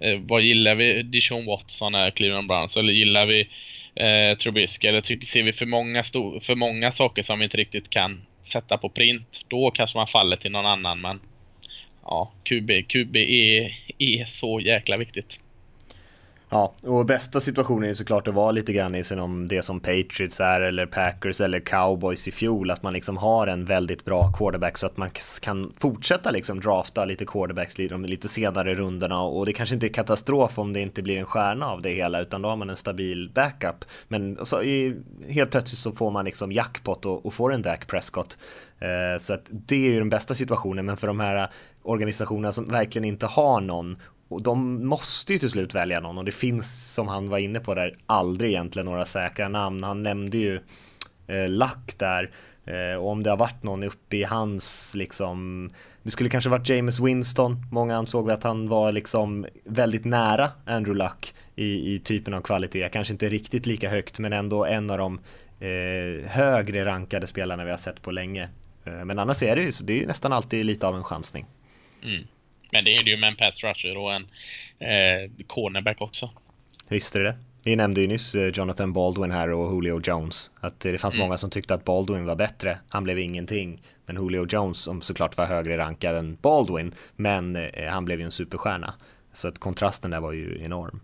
eh, 0.00 0.18
vad 0.20 0.42
gillar 0.42 0.74
vi 0.74 1.02
Dijon 1.02 1.46
Watson 1.46 1.94
är 1.94 2.10
Cleveland 2.10 2.48
Browns 2.48 2.76
eller 2.76 2.92
gillar 2.92 3.26
vi 3.26 3.48
eh, 3.94 4.38
Trubisky 4.38 4.88
eller 4.88 5.00
tycker, 5.00 5.26
ser 5.26 5.42
vi 5.42 5.52
för 5.52 5.66
många, 5.66 6.04
för 6.42 6.54
många 6.54 6.92
saker 6.92 7.22
som 7.22 7.38
vi 7.38 7.44
inte 7.44 7.56
riktigt 7.56 7.90
kan 7.90 8.26
sätta 8.44 8.78
på 8.78 8.88
print? 8.88 9.44
Då 9.48 9.70
kanske 9.70 9.98
man 9.98 10.06
faller 10.06 10.36
till 10.36 10.52
någon 10.52 10.66
annan 10.66 11.00
men 11.00 11.20
ja, 12.02 12.32
QB, 12.44 12.70
QB 12.88 13.16
är, 13.16 13.62
e 13.62 13.72
är 13.98 14.24
så 14.24 14.60
jäkla 14.60 14.96
viktigt. 14.96 15.38
Ja, 16.52 16.72
och 16.82 17.06
bästa 17.06 17.40
situationen 17.40 17.90
är 17.90 17.94
såklart 17.94 18.28
att 18.28 18.34
vara 18.34 18.50
lite 18.50 18.72
grann 18.72 18.94
i 18.94 19.02
om 19.20 19.48
det 19.48 19.62
som 19.62 19.80
Patriots 19.80 20.40
är 20.40 20.60
eller 20.60 20.86
Packers 20.86 21.40
eller 21.40 21.60
Cowboys 21.60 22.28
i 22.28 22.32
fjol, 22.32 22.70
att 22.70 22.82
man 22.82 22.92
liksom 22.92 23.16
har 23.16 23.46
en 23.46 23.64
väldigt 23.64 24.04
bra 24.04 24.32
quarterback 24.32 24.78
så 24.78 24.86
att 24.86 24.96
man 24.96 25.10
kan 25.40 25.72
fortsätta 25.78 26.30
liksom 26.30 26.60
drafta 26.60 27.04
lite 27.04 27.24
quarterbacks 27.24 27.80
i 27.80 27.88
de 27.88 28.04
lite 28.04 28.28
senare 28.28 28.74
rundorna 28.74 29.22
och 29.22 29.46
det 29.46 29.52
kanske 29.52 29.74
inte 29.74 29.86
är 29.86 29.92
katastrof 29.92 30.58
om 30.58 30.72
det 30.72 30.80
inte 30.80 31.02
blir 31.02 31.18
en 31.18 31.26
stjärna 31.26 31.66
av 31.66 31.82
det 31.82 31.90
hela 31.90 32.20
utan 32.20 32.42
då 32.42 32.48
har 32.48 32.56
man 32.56 32.70
en 32.70 32.76
stabil 32.76 33.30
backup. 33.34 33.84
Men 34.08 34.46
så, 34.46 34.62
i, 34.62 34.96
helt 35.28 35.50
plötsligt 35.50 35.78
så 35.78 35.92
får 35.92 36.10
man 36.10 36.24
liksom 36.24 36.52
jackpot 36.52 37.06
och, 37.06 37.26
och 37.26 37.34
får 37.34 37.52
en 37.52 37.62
Dak 37.62 37.86
Prescott. 37.86 38.38
Eh, 38.78 39.20
så 39.20 39.34
att 39.34 39.46
det 39.50 39.76
är 39.76 39.90
ju 39.90 39.98
den 39.98 40.10
bästa 40.10 40.34
situationen, 40.34 40.86
men 40.86 40.96
för 40.96 41.06
de 41.06 41.20
här 41.20 41.48
organisationerna 41.82 42.52
som 42.52 42.64
verkligen 42.64 43.04
inte 43.04 43.26
har 43.26 43.60
någon 43.60 43.96
och 44.32 44.42
de 44.42 44.86
måste 44.86 45.32
ju 45.32 45.38
till 45.38 45.50
slut 45.50 45.74
välja 45.74 46.00
någon 46.00 46.18
och 46.18 46.24
det 46.24 46.32
finns 46.32 46.94
som 46.94 47.08
han 47.08 47.28
var 47.28 47.38
inne 47.38 47.60
på 47.60 47.74
där 47.74 47.96
aldrig 48.06 48.50
egentligen 48.50 48.86
några 48.86 49.04
säkra 49.04 49.48
namn. 49.48 49.84
Han 49.84 50.02
nämnde 50.02 50.38
ju 50.38 50.60
eh, 51.26 51.48
Luck 51.48 51.98
där 51.98 52.30
eh, 52.64 52.96
och 52.98 53.10
om 53.10 53.22
det 53.22 53.30
har 53.30 53.36
varit 53.36 53.62
någon 53.62 53.82
uppe 53.82 54.16
i 54.16 54.24
hans 54.24 54.94
liksom 54.94 55.68
Det 56.02 56.10
skulle 56.10 56.30
kanske 56.30 56.50
varit 56.50 56.68
James 56.68 57.00
Winston. 57.00 57.56
Många 57.70 57.96
ansåg 57.96 58.30
att 58.30 58.42
han 58.42 58.68
var 58.68 58.92
liksom 58.92 59.46
väldigt 59.64 60.04
nära 60.04 60.50
Andrew 60.66 61.04
Luck 61.04 61.34
i, 61.56 61.94
i 61.94 61.98
typen 61.98 62.34
av 62.34 62.40
kvalitet. 62.40 62.88
Kanske 62.88 63.12
inte 63.12 63.28
riktigt 63.28 63.66
lika 63.66 63.90
högt 63.90 64.18
men 64.18 64.32
ändå 64.32 64.64
en 64.64 64.90
av 64.90 64.98
de 64.98 65.20
eh, 65.60 66.28
högre 66.30 66.84
rankade 66.84 67.26
spelarna 67.26 67.64
vi 67.64 67.70
har 67.70 67.78
sett 67.78 68.02
på 68.02 68.10
länge. 68.10 68.48
Eh, 68.84 69.04
men 69.04 69.18
annars 69.18 69.42
är 69.42 69.56
det 69.56 69.62
ju 69.62 69.72
så 69.72 69.84
det 69.84 69.92
är 69.92 70.00
ju 70.00 70.06
nästan 70.06 70.32
alltid 70.32 70.66
lite 70.66 70.86
av 70.86 70.96
en 70.96 71.04
chansning. 71.04 71.46
Mm. 72.02 72.24
Men 72.72 72.84
det 72.84 72.94
är 72.94 73.04
det 73.04 73.10
ju 73.10 73.16
med 73.16 73.28
en 73.28 73.36
pass 73.36 73.64
rusher 73.64 73.96
och 73.96 74.14
en 74.14 74.26
eh, 74.78 75.30
cornerback 75.46 76.00
också. 76.00 76.30
Visst 76.88 77.16
är 77.16 77.20
det 77.20 77.36
Vi 77.64 77.76
nämnde 77.76 78.00
ju 78.00 78.06
nyss 78.06 78.34
eh, 78.34 78.48
Jonathan 78.48 78.92
Baldwin 78.92 79.30
här 79.30 79.50
och 79.50 79.74
Julio 79.74 80.00
Jones. 80.04 80.50
Att 80.60 80.80
det 80.80 80.98
fanns 80.98 81.14
mm. 81.14 81.26
många 81.26 81.38
som 81.38 81.50
tyckte 81.50 81.74
att 81.74 81.84
Baldwin 81.84 82.24
var 82.24 82.36
bättre. 82.36 82.78
Han 82.88 83.04
blev 83.04 83.18
ingenting. 83.18 83.82
Men 84.06 84.16
Julio 84.16 84.46
Jones, 84.48 84.78
som 84.78 85.02
såklart 85.02 85.36
var 85.36 85.46
högre 85.46 85.78
rankad 85.78 86.16
än 86.16 86.38
Baldwin, 86.42 86.94
men 87.16 87.56
eh, 87.56 87.90
han 87.90 88.04
blev 88.04 88.18
ju 88.18 88.24
en 88.24 88.32
superstjärna. 88.32 88.94
Så 89.32 89.48
att 89.48 89.58
kontrasten 89.58 90.10
där 90.10 90.20
var 90.20 90.32
ju 90.32 90.64
enorm. 90.64 91.00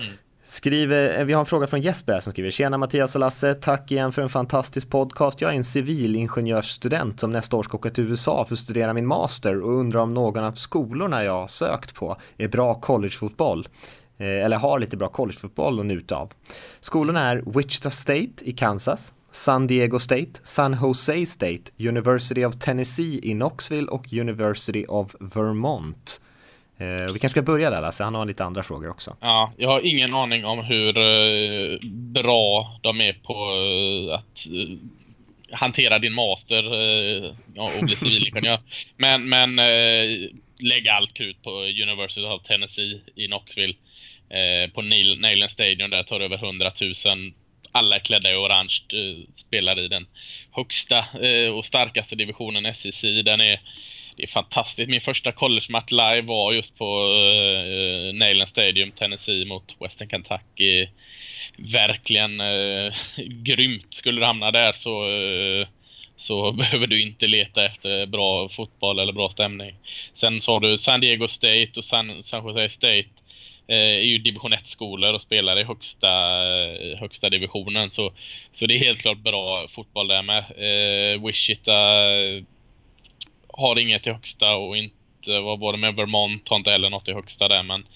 Mm. 0.00 0.12
Skriver, 0.44 1.18
eh, 1.18 1.24
vi 1.24 1.32
har 1.32 1.40
en 1.40 1.46
fråga 1.46 1.66
från 1.66 1.80
Jesper 1.80 2.20
som 2.20 2.32
skriver 2.32 2.50
Tjena 2.50 2.78
Mattias 2.78 3.14
och 3.14 3.20
Lasse, 3.20 3.54
tack 3.54 3.92
igen 3.92 4.12
för 4.12 4.22
en 4.22 4.28
fantastisk 4.28 4.90
podcast. 4.90 5.40
Jag 5.40 5.52
är 5.52 5.56
en 5.56 5.64
civilingenjörsstudent 5.64 7.20
som 7.20 7.30
nästa 7.30 7.56
år 7.56 7.62
ska 7.62 7.76
åka 7.76 7.90
till 7.90 8.04
USA 8.04 8.44
för 8.44 8.54
att 8.54 8.58
studera 8.58 8.92
min 8.92 9.06
master 9.06 9.62
och 9.62 9.78
undrar 9.78 10.00
om 10.00 10.14
någon 10.14 10.44
av 10.44 10.52
skolorna 10.52 11.24
jag 11.24 11.50
sökt 11.50 11.94
på 11.94 12.16
är 12.36 12.48
bra 12.48 12.74
collegefotboll 12.74 13.68
eh, 14.18 14.26
eller 14.26 14.56
har 14.56 14.78
lite 14.78 14.96
bra 14.96 15.08
collegefotboll 15.08 15.80
att 15.80 15.86
njuta 15.86 16.16
av. 16.16 16.32
Skolorna 16.80 17.20
är 17.20 17.42
Wichita 17.46 17.90
State 17.90 18.32
i 18.40 18.52
Kansas, 18.52 19.12
San 19.32 19.66
Diego 19.66 19.98
State, 19.98 20.32
San 20.42 20.76
Jose 20.82 21.26
State, 21.26 21.62
University 21.78 22.44
of 22.44 22.56
Tennessee 22.58 23.20
i 23.22 23.32
Knoxville 23.32 23.88
och 23.88 24.12
University 24.12 24.84
of 24.88 25.14
Vermont. 25.20 26.20
Eh, 26.78 27.12
vi 27.12 27.18
kanske 27.18 27.28
ska 27.28 27.42
börja 27.42 27.70
där 27.70 27.80
Lasse, 27.80 28.04
han 28.04 28.14
har 28.14 28.26
lite 28.26 28.44
andra 28.44 28.62
frågor 28.62 28.90
också. 28.90 29.16
Ja, 29.20 29.52
jag 29.56 29.68
har 29.68 29.86
ingen 29.86 30.14
aning 30.14 30.44
om 30.44 30.64
hur 30.64 30.98
eh, 30.98 31.78
bra 31.92 32.78
de 32.82 33.00
är 33.00 33.12
på 33.12 33.32
eh, 33.32 34.14
att 34.14 34.46
hantera 35.52 35.98
din 35.98 36.12
master 36.12 36.64
och 37.56 37.84
bli 37.84 37.96
civilingenjör. 37.96 38.60
men 38.96 39.28
men 39.28 39.56
lägg 40.58 40.88
allt 40.88 41.14
krut 41.14 41.42
på 41.42 41.50
University 41.50 42.26
of 42.26 42.42
Tennessee 42.42 43.00
i 43.14 43.26
Knoxville. 43.26 43.74
på 44.74 44.82
Neyland 44.82 45.50
Stadium 45.50 45.90
där 45.90 46.02
tar 46.02 46.20
över 46.20 46.36
100 46.36 46.72
000 47.06 47.32
alla 47.72 47.96
är 47.96 48.00
klädda 48.00 48.32
i 48.32 48.34
orange, 48.34 48.80
spelar 49.34 49.78
i 49.78 49.88
den 49.88 50.06
högsta 50.50 51.04
och 51.54 51.64
starkaste 51.64 52.16
divisionen 52.16 52.74
SEC. 52.74 53.02
Den 53.02 53.40
är 53.40 53.60
det 54.16 54.22
är 54.22 54.26
fantastiskt. 54.26 54.90
Min 54.90 55.00
första 55.00 55.32
college-match 55.32 55.90
live 55.90 56.22
var 56.22 56.52
just 56.52 56.78
på 56.78 56.84
eh, 56.84 58.08
uh, 58.08 58.14
Neyland 58.14 58.48
Stadium, 58.48 58.90
Tennessee 58.90 59.44
mot 59.44 59.76
Western 59.80 60.08
Kentucky. 60.08 60.88
Verkligen 61.56 62.40
uh, 62.40 62.92
grymt. 63.42 63.94
Skulle 63.94 64.20
du 64.20 64.26
hamna 64.26 64.50
där 64.50 64.72
så, 64.72 65.08
uh, 65.10 65.66
så 66.16 66.52
behöver 66.58 66.86
du 66.86 67.02
inte 67.02 67.26
leta 67.26 67.66
efter 67.66 68.06
bra 68.06 68.48
fotboll 68.48 68.98
eller 68.98 69.12
bra 69.12 69.30
stämning. 69.30 69.74
Sen 70.14 70.40
så 70.40 70.52
har 70.52 70.60
du 70.60 70.78
San 70.78 71.00
Diego 71.00 71.28
State 71.28 71.72
och 71.76 71.84
San, 71.84 72.22
San 72.22 72.46
Jose 72.46 72.68
State 72.68 73.08
är 73.66 73.98
ju 73.98 74.18
division 74.18 74.52
1-skolor 74.52 75.14
och 75.14 75.22
spelar 75.22 75.60
i 75.60 75.64
högsta, 75.64 76.08
högsta 76.98 77.30
divisionen. 77.30 77.90
Så, 77.90 78.12
så 78.52 78.66
det 78.66 78.74
är 78.74 78.78
helt 78.78 79.00
klart 79.00 79.18
bra 79.18 79.68
fotboll 79.68 80.08
där 80.08 80.22
med. 80.22 80.38
Eh, 80.38 81.26
Wichita 81.26 81.72
har 83.52 83.78
inget 83.78 84.06
i 84.06 84.10
högsta 84.10 84.56
och 84.56 84.76
inte, 84.76 85.40
vad 85.40 85.58
var 85.58 85.72
det 85.72 85.78
med 85.78 85.94
Vermont 85.94 86.48
har 86.48 86.56
inte 86.56 86.70
heller 86.70 86.90
något 86.90 87.08
i 87.08 87.12
högsta 87.12 87.48
där 87.48 87.62
men 87.62 87.86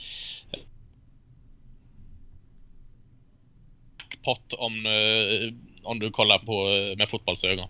Pott 4.25 4.53
om, 4.53 4.87
eh, 4.87 5.55
om 5.83 5.99
du 5.99 6.11
kollar 6.11 6.39
på 6.39 6.71
eh, 6.71 6.97
med 6.97 7.09
fotbollsögon. 7.09 7.69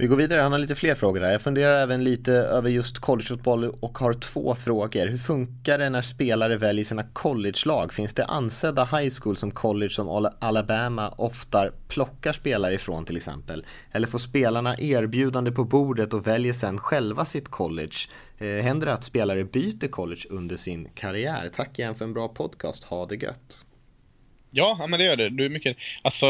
Vi 0.00 0.06
går 0.06 0.16
vidare, 0.16 0.40
han 0.40 0.52
har 0.52 0.58
lite 0.58 0.74
fler 0.74 0.94
frågor 0.94 1.20
där. 1.20 1.30
Jag 1.30 1.42
funderar 1.42 1.82
även 1.82 2.04
lite 2.04 2.32
över 2.32 2.70
just 2.70 2.98
collegefotboll 2.98 3.64
och 3.64 3.98
har 3.98 4.12
två 4.12 4.54
frågor. 4.54 5.06
Hur 5.06 5.18
funkar 5.18 5.78
det 5.78 5.90
när 5.90 6.02
spelare 6.02 6.56
väljer 6.56 6.84
sina 6.84 7.02
college-lag? 7.02 7.92
Finns 7.92 8.14
det 8.14 8.24
ansedda 8.24 8.84
high 8.84 9.14
school 9.20 9.36
som 9.36 9.50
college 9.50 9.90
som 9.90 10.30
Alabama 10.38 11.08
ofta 11.08 11.70
plockar 11.88 12.32
spelare 12.32 12.74
ifrån 12.74 13.04
till 13.04 13.16
exempel? 13.16 13.64
Eller 13.92 14.06
får 14.06 14.18
spelarna 14.18 14.78
erbjudande 14.78 15.52
på 15.52 15.64
bordet 15.64 16.14
och 16.14 16.26
väljer 16.26 16.52
sen 16.52 16.78
själva 16.78 17.24
sitt 17.24 17.48
college? 17.48 17.96
Eh, 18.38 18.48
händer 18.48 18.86
det 18.86 18.92
att 18.92 19.04
spelare 19.04 19.44
byter 19.44 19.88
college 19.88 20.22
under 20.30 20.56
sin 20.56 20.88
karriär? 20.94 21.50
Tack 21.52 21.78
igen 21.78 21.94
för 21.94 22.04
en 22.04 22.12
bra 22.12 22.28
podcast, 22.28 22.84
ha 22.84 23.06
det 23.06 23.16
gött! 23.16 23.64
Ja, 24.50 24.86
men 24.88 24.98
det 24.98 25.04
gör 25.04 25.16
det. 25.16 25.30
Du 25.30 25.44
är 25.44 25.50
mycket... 25.50 25.76
Alltså 26.02 26.26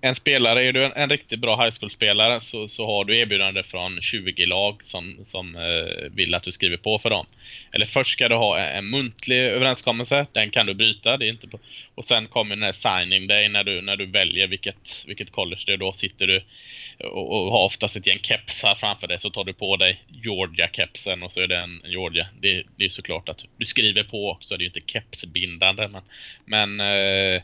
en 0.00 0.14
spelare, 0.14 0.64
är 0.64 0.72
du 0.72 0.84
en, 0.84 0.92
en 0.96 1.10
riktigt 1.10 1.40
bra 1.40 1.64
high 1.64 1.74
school-spelare 1.80 2.40
så, 2.40 2.68
så 2.68 2.86
har 2.86 3.04
du 3.04 3.18
erbjudande 3.18 3.62
från 3.62 4.02
20 4.02 4.46
lag 4.46 4.80
som, 4.84 5.26
som 5.30 5.56
eh, 5.56 6.10
vill 6.10 6.34
att 6.34 6.42
du 6.42 6.52
skriver 6.52 6.76
på 6.76 6.98
för 6.98 7.10
dem. 7.10 7.26
Eller 7.72 7.86
först 7.86 8.12
ska 8.12 8.28
du 8.28 8.34
ha 8.34 8.58
en, 8.58 8.78
en 8.78 8.90
muntlig 8.90 9.38
överenskommelse, 9.38 10.26
den 10.32 10.50
kan 10.50 10.66
du 10.66 10.74
bryta. 10.74 11.16
Det 11.16 11.26
är 11.26 11.30
inte 11.30 11.48
på, 11.48 11.58
och 11.94 12.04
sen 12.04 12.26
kommer 12.26 12.56
den 12.56 12.62
här 12.62 12.72
signing 12.72 13.26
day 13.26 13.48
när 13.48 13.64
du, 13.64 13.80
när 13.80 13.96
du 13.96 14.06
väljer 14.06 14.46
vilket, 14.46 15.04
vilket 15.06 15.32
college 15.32 15.62
det 15.66 15.72
är. 15.72 15.76
Då 15.76 15.92
sitter 15.92 16.26
du 16.26 16.42
och, 16.98 17.32
och 17.32 17.52
har 17.52 17.66
oftast 17.66 17.96
ett 17.96 18.06
gäng 18.06 18.20
kepsar 18.22 18.74
framför 18.74 19.06
dig 19.06 19.20
så 19.20 19.30
tar 19.30 19.44
du 19.44 19.52
på 19.52 19.76
dig 19.76 20.02
Georgia-kepsen 20.08 21.22
och 21.22 21.32
så 21.32 21.40
är 21.40 21.46
det 21.46 21.58
en 21.58 21.82
Georgia. 21.84 22.26
Det, 22.40 22.62
det 22.76 22.84
är 22.84 22.88
såklart 22.88 23.28
att 23.28 23.44
du 23.56 23.66
skriver 23.66 24.04
på 24.04 24.30
också, 24.30 24.56
det 24.56 24.60
är 24.60 24.64
ju 24.64 24.66
inte 24.66 24.92
kepsbindande 24.92 25.88
men, 25.88 26.02
men 26.44 26.80
eh, 26.80 27.42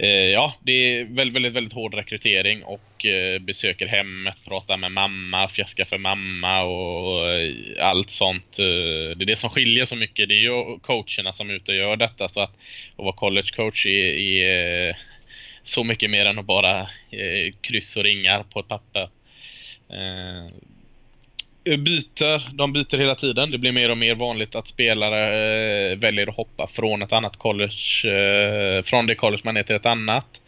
Eh, 0.00 0.08
ja, 0.08 0.54
det 0.62 0.72
är 0.72 1.04
väldigt, 1.04 1.34
väldigt, 1.34 1.52
väldigt 1.52 1.72
hård 1.72 1.94
rekrytering 1.94 2.64
och 2.64 3.06
eh, 3.06 3.38
besöker 3.38 3.86
hemmet, 3.86 4.34
pratar 4.44 4.76
med 4.76 4.92
mamma, 4.92 5.48
fjäskar 5.48 5.84
för 5.84 5.98
mamma 5.98 6.62
och 6.62 7.30
eh, 7.30 7.54
allt 7.80 8.10
sånt. 8.10 8.58
Eh, 8.58 9.16
det 9.16 9.24
är 9.24 9.26
det 9.26 9.38
som 9.38 9.50
skiljer 9.50 9.84
så 9.84 9.96
mycket. 9.96 10.28
Det 10.28 10.34
är 10.34 10.40
ju 10.40 10.78
coacherna 10.78 11.32
som 11.32 11.50
är 11.50 11.54
ute 11.54 11.72
och 11.72 11.76
gör 11.76 11.96
detta. 11.96 12.28
Så 12.28 12.40
att, 12.40 12.50
att 12.96 13.04
vara 13.04 13.12
collegecoach 13.12 13.86
är, 13.86 14.14
är 14.14 14.98
så 15.64 15.84
mycket 15.84 16.10
mer 16.10 16.26
än 16.26 16.38
att 16.38 16.46
bara 16.46 16.90
kryss 17.60 17.96
och 17.96 18.04
ringar 18.04 18.42
på 18.42 18.60
ett 18.60 18.68
papper 18.68 19.08
Eh, 21.68 21.76
byter, 21.76 22.56
de 22.56 22.72
byter 22.72 22.98
hela 22.98 23.14
tiden. 23.14 23.50
Det 23.50 23.58
blir 23.58 23.72
mer 23.72 23.90
och 23.90 23.98
mer 23.98 24.14
vanligt 24.14 24.54
att 24.54 24.68
spelare 24.68 25.22
eh, 25.92 25.98
väljer 25.98 26.26
att 26.26 26.36
hoppa 26.36 26.66
från 26.72 27.02
ett 27.02 27.12
annat 27.12 27.36
college, 27.36 28.08
eh, 28.12 28.82
från 28.82 29.06
det 29.06 29.14
college 29.14 29.42
man 29.44 29.56
är 29.56 29.62
till 29.62 29.76
ett 29.76 29.86
annat. 29.86 30.40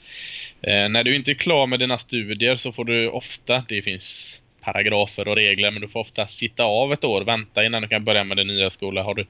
Eh, 0.62 0.88
när 0.88 1.04
du 1.04 1.16
inte 1.16 1.30
är 1.30 1.34
klar 1.34 1.66
med 1.66 1.78
dina 1.78 1.98
studier 1.98 2.56
så 2.56 2.72
får 2.72 2.84
du 2.84 3.08
ofta, 3.08 3.64
det 3.68 3.82
finns 3.82 4.40
paragrafer 4.60 5.28
och 5.28 5.36
regler, 5.36 5.70
men 5.70 5.82
du 5.82 5.88
får 5.88 6.00
ofta 6.00 6.26
sitta 6.26 6.64
av 6.64 6.92
ett 6.92 7.04
år, 7.04 7.24
vänta 7.24 7.64
innan 7.64 7.82
du 7.82 7.88
kan 7.88 8.04
börja 8.04 8.24
med 8.24 8.36
den 8.36 8.46
nya 8.46 8.70
skolan. 8.70 9.04
Har 9.04 9.14
du, 9.14 9.26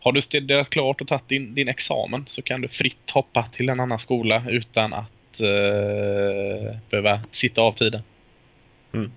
har 0.00 0.12
du 0.12 0.20
studerat 0.20 0.70
klart 0.70 1.00
och 1.00 1.08
tagit 1.08 1.28
din, 1.28 1.54
din 1.54 1.68
examen 1.68 2.24
så 2.28 2.42
kan 2.42 2.60
du 2.60 2.68
fritt 2.68 3.10
hoppa 3.10 3.42
till 3.42 3.68
en 3.68 3.80
annan 3.80 3.98
skola 3.98 4.44
utan 4.48 4.92
att 4.92 5.40
eh, 5.40 6.76
behöva 6.90 7.20
sitta 7.32 7.62
av 7.62 7.72
tiden. 7.72 8.02
Mm. 8.94 9.12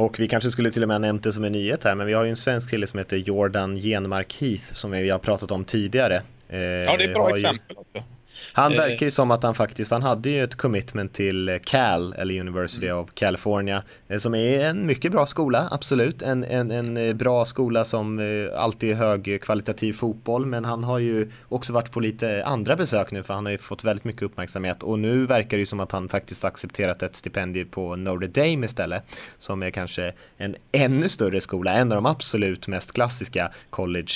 Och 0.00 0.20
vi 0.20 0.28
kanske 0.28 0.50
skulle 0.50 0.70
till 0.70 0.82
och 0.82 0.88
med 0.88 0.94
ha 0.94 0.98
nämnt 0.98 1.22
det 1.22 1.32
som 1.32 1.44
en 1.44 1.52
nyhet 1.52 1.84
här, 1.84 1.94
men 1.94 2.06
vi 2.06 2.12
har 2.12 2.24
ju 2.24 2.30
en 2.30 2.36
svensk 2.36 2.70
kille 2.70 2.86
som 2.86 2.98
heter 2.98 3.16
Jordan 3.16 3.76
Genmark 3.76 4.36
Heath 4.40 4.72
som 4.72 4.90
vi 4.90 5.10
har 5.10 5.18
pratat 5.18 5.50
om 5.50 5.64
tidigare. 5.64 6.22
ja, 6.48 6.56
det 6.56 7.04
är 7.04 7.08
ett 7.08 7.14
bra 7.14 7.30
exempel 7.30 7.76
också. 7.76 8.04
Han 8.52 8.72
verkar 8.72 9.06
ju 9.06 9.10
som 9.10 9.30
att 9.30 9.42
han 9.42 9.54
faktiskt, 9.54 9.90
han 9.90 10.02
hade 10.02 10.30
ju 10.30 10.44
ett 10.44 10.56
commitment 10.56 11.12
till 11.12 11.58
Cal, 11.64 12.12
eller 12.12 12.40
University 12.40 12.86
mm. 12.86 12.98
of 12.98 13.10
California, 13.14 13.82
eh, 14.08 14.18
som 14.18 14.34
är 14.34 14.64
en 14.64 14.86
mycket 14.86 15.12
bra 15.12 15.26
skola, 15.26 15.68
absolut. 15.70 16.22
En, 16.22 16.44
en, 16.44 16.70
en 16.70 16.96
eh, 16.96 17.14
bra 17.14 17.44
skola 17.44 17.84
som 17.84 18.18
eh, 18.18 18.60
alltid 18.60 18.90
är 18.90 18.94
högkvalitativ 18.94 19.92
fotboll, 19.92 20.46
men 20.46 20.64
han 20.64 20.84
har 20.84 20.98
ju 20.98 21.30
också 21.48 21.72
varit 21.72 21.92
på 21.92 22.00
lite 22.00 22.44
andra 22.44 22.76
besök 22.76 23.10
nu, 23.10 23.22
för 23.22 23.34
han 23.34 23.46
har 23.46 23.52
ju 23.52 23.58
fått 23.58 23.84
väldigt 23.84 24.04
mycket 24.04 24.22
uppmärksamhet 24.22 24.82
och 24.82 24.98
nu 24.98 25.26
verkar 25.26 25.56
det 25.56 25.60
ju 25.60 25.66
som 25.66 25.80
att 25.80 25.92
han 25.92 26.08
faktiskt 26.08 26.44
accepterat 26.44 27.02
ett 27.02 27.16
stipendium 27.16 27.68
på 27.68 27.96
Notre 27.96 28.28
Dame 28.28 28.66
istället, 28.66 29.04
som 29.38 29.62
är 29.62 29.70
kanske 29.70 30.12
en 30.36 30.56
ännu 30.72 31.08
större 31.08 31.40
skola, 31.40 31.72
en 31.72 31.92
av 31.92 31.96
de 31.96 32.06
absolut 32.06 32.66
mest 32.66 32.92
klassiska 32.92 33.50
college, 33.70 34.12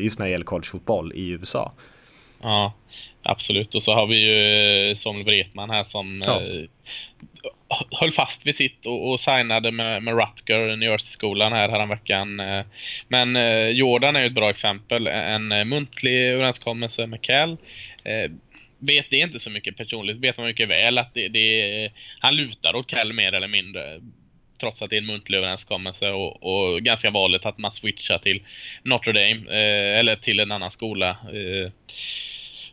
just 0.00 0.18
när 0.18 0.26
det 0.26 0.32
gäller 0.32 0.44
collegefotboll 0.44 1.12
i 1.12 1.28
USA. 1.28 1.72
Ja, 2.42 2.72
absolut. 3.24 3.74
Och 3.74 3.82
så 3.82 3.94
har 3.94 4.06
vi 4.06 4.20
ju 4.20 4.84
eh, 4.90 4.96
Samuel 4.96 5.24
Wretman 5.24 5.70
här 5.70 5.84
som 5.84 6.22
ja. 6.26 6.42
eh, 6.42 6.64
höll 7.90 8.12
fast 8.12 8.46
vid 8.46 8.56
sitt 8.56 8.86
och, 8.86 9.10
och 9.10 9.20
signade 9.20 9.72
med, 9.72 10.02
med 10.02 10.14
Rutger, 10.14 10.76
New 10.76 10.90
Jersey-skolan 10.90 11.52
här 11.52 11.68
häromveckan. 11.68 12.40
Eh, 12.40 12.64
men 13.08 13.36
Jordan 13.76 14.16
är 14.16 14.20
ju 14.20 14.26
ett 14.26 14.32
bra 14.32 14.50
exempel. 14.50 15.06
En 15.06 15.48
muntlig 15.48 16.18
överenskommelse 16.18 17.06
med 17.06 17.22
Cal. 17.22 17.56
Vet 18.78 19.10
det 19.10 19.16
inte 19.16 19.40
så 19.40 19.50
mycket 19.50 19.76
personligt, 19.76 20.16
vet 20.16 20.36
man 20.36 20.46
mycket 20.46 20.68
väl 20.68 20.98
att 20.98 21.14
det, 21.14 21.28
det, 21.28 21.90
han 22.18 22.36
lutar 22.36 22.76
åt 22.76 22.86
Cal 22.86 23.12
mer 23.12 23.32
eller 23.32 23.48
mindre 23.48 24.00
trots 24.60 24.82
att 24.82 24.90
det 24.90 24.96
är 24.96 25.00
en 25.00 25.06
muntlig 25.06 25.38
överenskommelse 25.38 26.10
och, 26.10 26.42
och 26.42 26.82
ganska 26.82 27.10
vanligt 27.10 27.46
att 27.46 27.58
man 27.58 27.72
switchar 27.72 28.18
till 28.18 28.42
Notre 28.82 29.12
Dame 29.12 29.50
eh, 29.50 29.98
eller 29.98 30.16
till 30.16 30.40
en 30.40 30.52
annan 30.52 30.70
skola. 30.70 31.10
Eh, 31.10 31.70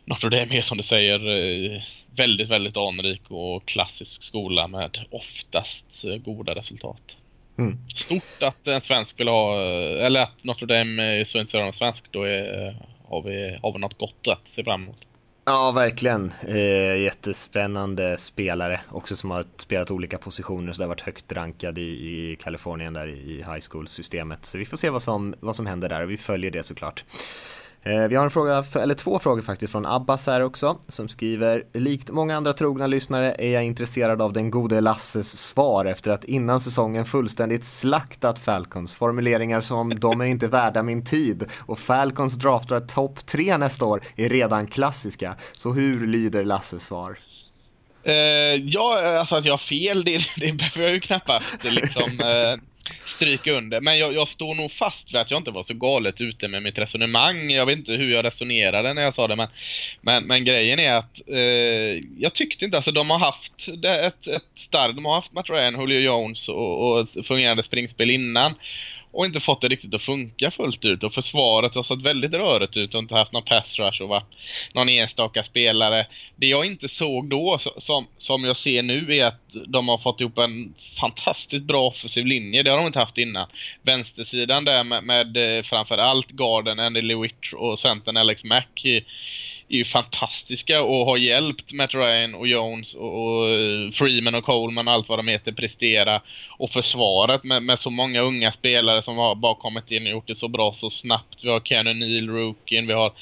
Notre 0.04 0.30
Dame 0.30 0.58
är 0.58 0.62
som 0.62 0.76
du 0.76 0.82
säger 0.82 1.28
eh, 1.28 1.82
väldigt, 2.16 2.50
väldigt 2.50 2.76
anrik 2.76 3.22
och 3.28 3.66
klassisk 3.66 4.22
skola 4.22 4.68
med 4.68 4.98
oftast 5.10 6.04
eh, 6.04 6.16
goda 6.16 6.54
resultat. 6.54 7.16
Mm. 7.58 7.78
Stort 7.94 8.42
att 8.42 8.66
en 8.66 8.80
svensk 8.80 9.20
vill 9.20 9.28
ha, 9.28 9.54
eh, 9.54 10.06
eller 10.06 10.22
att 10.22 10.44
Notre 10.44 10.66
Dame 10.66 11.02
är 11.02 11.24
så 11.24 11.38
intresserad 11.38 11.68
av 11.68 11.72
svensk, 11.72 12.04
då 12.10 12.22
är, 12.22 12.76
har, 13.08 13.22
vi, 13.22 13.58
har 13.62 13.72
vi 13.72 13.78
något 13.78 13.98
gott 13.98 14.28
att 14.28 14.54
se 14.54 14.64
fram 14.64 14.82
emot. 14.82 14.98
Ja, 15.44 15.72
verkligen. 15.72 16.32
Eh, 16.48 16.96
jättespännande 16.96 18.18
spelare 18.18 18.80
också 18.90 19.16
som 19.16 19.30
har 19.30 19.44
spelat 19.56 19.90
olika 19.90 20.18
positioner 20.18 20.72
så 20.72 20.78
det 20.78 20.84
har 20.84 20.88
varit 20.88 21.00
högt 21.00 21.32
rankad 21.32 21.78
i, 21.78 21.82
i 21.82 22.36
Kalifornien 22.40 22.94
där 22.94 23.06
i 23.06 23.36
high 23.36 23.60
school-systemet. 23.70 24.44
Så 24.44 24.58
vi 24.58 24.64
får 24.64 24.76
se 24.76 24.90
vad 24.90 25.02
som, 25.02 25.34
vad 25.40 25.56
som 25.56 25.66
händer 25.66 25.88
där 25.88 26.02
och 26.02 26.10
vi 26.10 26.16
följer 26.16 26.50
det 26.50 26.62
såklart. 26.62 27.04
Eh, 27.84 28.08
vi 28.08 28.16
har 28.16 28.24
en 28.24 28.30
fråga, 28.30 28.64
eller 28.74 28.94
två 28.94 29.18
frågor 29.18 29.42
faktiskt 29.42 29.72
från 29.72 29.86
Abbas 29.86 30.26
här 30.26 30.40
också 30.40 30.78
som 30.88 31.08
skriver 31.08 31.64
Likt 31.72 32.10
många 32.10 32.36
andra 32.36 32.52
trogna 32.52 32.86
lyssnare 32.86 33.34
är 33.38 33.50
jag 33.50 33.64
intresserad 33.64 34.22
av 34.22 34.32
den 34.32 34.50
gode 34.50 34.80
Lasses 34.80 35.48
svar 35.48 35.84
efter 35.84 36.10
att 36.10 36.24
innan 36.24 36.60
säsongen 36.60 37.04
fullständigt 37.04 37.64
slaktat 37.64 38.38
Falcons 38.38 38.94
formuleringar 38.94 39.60
som 39.60 40.00
de 40.00 40.20
är 40.20 40.24
inte 40.24 40.46
värda 40.46 40.82
min 40.82 41.04
tid 41.04 41.44
och 41.58 41.78
Falcons 41.78 42.34
draftar 42.34 42.80
topp 42.80 43.26
tre 43.26 43.56
nästa 43.56 43.84
år 43.84 44.00
är 44.16 44.28
redan 44.28 44.66
klassiska. 44.66 45.36
Så 45.52 45.72
hur 45.72 46.06
lyder 46.06 46.44
Lasses 46.44 46.86
svar? 46.86 47.18
Uh, 48.08 48.14
ja, 48.64 49.18
alltså 49.18 49.36
att 49.36 49.44
jag 49.44 49.52
har 49.52 49.58
fel, 49.58 50.04
det, 50.04 50.20
det 50.36 50.52
behöver 50.52 50.82
jag 50.82 50.92
ju 50.92 51.00
knappast 51.00 51.64
liksom. 51.64 52.02
Uh, 52.02 52.62
stryka 53.04 53.52
under. 53.52 53.80
Men 53.80 53.98
jag, 53.98 54.14
jag, 54.14 54.28
står 54.28 54.54
nog 54.54 54.72
fast 54.72 55.14
vid 55.14 55.20
att 55.20 55.30
jag 55.30 55.38
inte 55.38 55.50
var 55.50 55.62
så 55.62 55.74
galet 55.74 56.20
ute 56.20 56.48
med 56.48 56.62
mitt 56.62 56.78
resonemang. 56.78 57.50
Jag 57.50 57.66
vet 57.66 57.78
inte 57.78 57.92
hur 57.92 58.10
jag 58.10 58.24
resonerade 58.24 58.94
när 58.94 59.02
jag 59.02 59.14
sa 59.14 59.28
det, 59.28 59.36
men, 59.36 59.48
men, 60.00 60.24
men 60.24 60.44
grejen 60.44 60.78
är 60.78 60.94
att 60.94 61.20
eh, 61.28 62.04
jag 62.18 62.32
tyckte 62.32 62.64
inte, 62.64 62.76
alltså 62.76 62.92
de 62.92 63.10
har 63.10 63.18
haft 63.18 63.68
ett, 63.84 64.26
ett 64.26 64.42
starkt, 64.56 64.96
de 64.96 65.04
har 65.04 65.14
haft 65.14 65.32
Matt 65.32 65.50
Ryan, 65.50 65.80
Julio 65.80 66.00
Jones 66.00 66.48
och, 66.48 66.90
och 66.90 67.00
ett 67.00 67.26
fungerande 67.26 67.62
springspel 67.62 68.10
innan 68.10 68.54
och 69.12 69.26
inte 69.26 69.40
fått 69.40 69.60
det 69.60 69.68
riktigt 69.68 69.94
att 69.94 70.02
funka 70.02 70.50
fullt 70.50 70.84
ut. 70.84 71.02
Och 71.02 71.14
försvaret 71.14 71.74
har 71.74 71.82
sett 71.82 72.02
väldigt 72.02 72.32
rörigt 72.32 72.76
ut 72.76 72.94
och 72.94 72.98
inte 72.98 73.14
haft 73.14 73.32
någon 73.32 73.42
pass 73.42 73.78
rush 73.78 74.02
och 74.02 74.08
varit 74.08 74.34
någon 74.72 74.88
enstaka 74.88 75.44
spelare. 75.44 76.06
Det 76.36 76.46
jag 76.46 76.66
inte 76.66 76.88
såg 76.88 77.28
då, 77.28 77.58
som, 77.78 78.06
som 78.18 78.44
jag 78.44 78.56
ser 78.56 78.82
nu, 78.82 79.16
är 79.16 79.26
att 79.26 79.56
de 79.66 79.88
har 79.88 79.98
fått 79.98 80.20
ihop 80.20 80.38
en 80.38 80.74
fantastiskt 81.00 81.64
bra 81.64 81.86
offensiv 81.86 82.26
linje. 82.26 82.62
Det 82.62 82.70
har 82.70 82.78
de 82.78 82.86
inte 82.86 82.98
haft 82.98 83.18
innan. 83.18 83.48
Vänstersidan 83.82 84.64
där 84.64 84.84
med, 84.84 85.04
med 85.04 85.56
eh, 85.56 85.62
framförallt 85.62 86.30
garden 86.30 86.78
Andy 86.78 87.02
Lewitt 87.02 87.52
och 87.52 87.78
centern 87.78 88.16
Alex 88.16 88.44
Mack 88.44 88.84
är 89.72 89.76
ju 89.76 89.84
fantastiska 89.84 90.82
och 90.82 91.06
har 91.06 91.16
hjälpt 91.16 91.72
Matt 91.72 91.94
Ryan 91.94 92.34
och 92.34 92.48
Jones 92.48 92.94
och, 92.94 93.38
och 93.38 93.48
eh, 93.48 93.90
Freeman 93.90 94.34
och 94.34 94.44
Coleman 94.44 94.88
allt 94.88 95.08
vad 95.08 95.18
de 95.18 95.28
heter 95.28 95.52
prestera. 95.52 96.20
Och 96.58 96.70
försvaret 96.70 97.44
med, 97.44 97.62
med 97.62 97.78
så 97.78 97.90
många 97.90 98.20
unga 98.20 98.52
spelare 98.52 99.02
som 99.02 99.16
har 99.16 99.34
bara 99.34 99.54
kommit 99.54 99.90
in 99.90 100.02
och 100.02 100.10
gjort 100.10 100.26
det 100.26 100.34
så 100.34 100.48
bra 100.48 100.72
så 100.74 100.90
snabbt. 100.90 101.44
Vi 101.44 101.48
har 101.48 101.60
Ken 101.60 101.88
O'Neill, 101.88 102.28
Rookien, 102.28 102.86
vi 102.86 102.92
har 102.92 103.12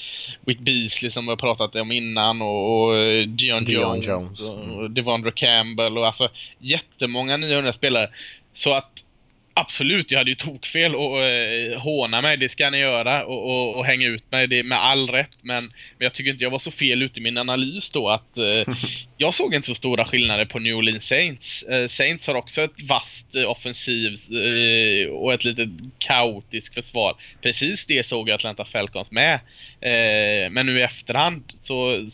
Wick 0.41 0.59
Beasley 0.59 1.11
som 1.11 1.25
vi 1.27 1.31
har 1.31 1.37
pratat 1.37 1.75
om 1.75 1.93
innan 1.93 2.43
och, 2.43 2.85
och 2.85 2.97
eh, 2.97 3.27
Dion, 3.27 3.65
Jones, 3.69 4.07
Jones. 4.07 4.41
och 4.41 4.91
Devondre 4.91 5.33
Campbell 5.33 5.99
och 5.99 6.07
alltså 6.07 6.29
jättemånga 6.59 7.37
900 7.37 7.73
spelare. 7.73 8.11
Så 8.55 8.73
att 8.73 9.05
Absolut, 9.61 10.11
jag 10.11 10.19
hade 10.19 10.31
ju 10.31 10.35
tokfel 10.35 10.95
och 10.95 11.23
eh, 11.23 11.81
håna 11.81 12.21
mig, 12.23 12.37
det 12.37 12.49
ska 12.49 12.71
ni 12.71 12.79
göra 12.79 13.25
och, 13.25 13.51
och, 13.51 13.77
och, 13.77 13.85
hänga 13.87 14.07
ut 14.07 14.33
mig, 14.33 14.47
det 14.47 14.63
med 14.63 14.79
all 14.79 15.09
rätt. 15.09 15.37
Men, 15.43 15.65
men 15.65 15.73
jag 15.99 16.15
tycker 16.15 16.31
inte 16.31 16.45
jag 16.45 16.51
var 16.51 16.59
så 16.59 16.71
fel 16.71 17.03
ute 17.03 17.21
i 17.21 17.23
min 17.23 17.39
analys 17.39 17.91
då 17.91 18.09
att 18.09 18.39
eh, 18.39 18.75
jag 19.17 19.35
såg 19.35 19.55
inte 19.55 19.67
så 19.67 19.75
stora 19.75 20.05
skillnader 20.05 20.45
på 20.45 20.59
New 20.59 20.77
Orleans 20.77 21.07
Saints. 21.07 21.63
Eh, 21.63 21.87
Saints 21.87 22.27
har 22.27 22.35
också 22.35 22.61
ett 22.61 22.83
vasst 22.83 23.37
eh, 23.37 23.51
offensiv 23.51 24.13
eh, 24.13 25.09
och 25.09 25.33
ett 25.33 25.45
lite 25.45 25.71
kaotiskt 25.99 26.75
försvar. 26.75 27.17
Precis 27.43 27.85
det 27.85 28.07
såg 28.07 28.31
Atlanta 28.31 28.65
Falcons 28.65 29.11
med. 29.11 29.35
Eh, 29.81 30.51
men 30.51 30.67
nu 30.67 30.79
i 30.79 30.83
efterhand 30.83 31.53
så 31.61 32.09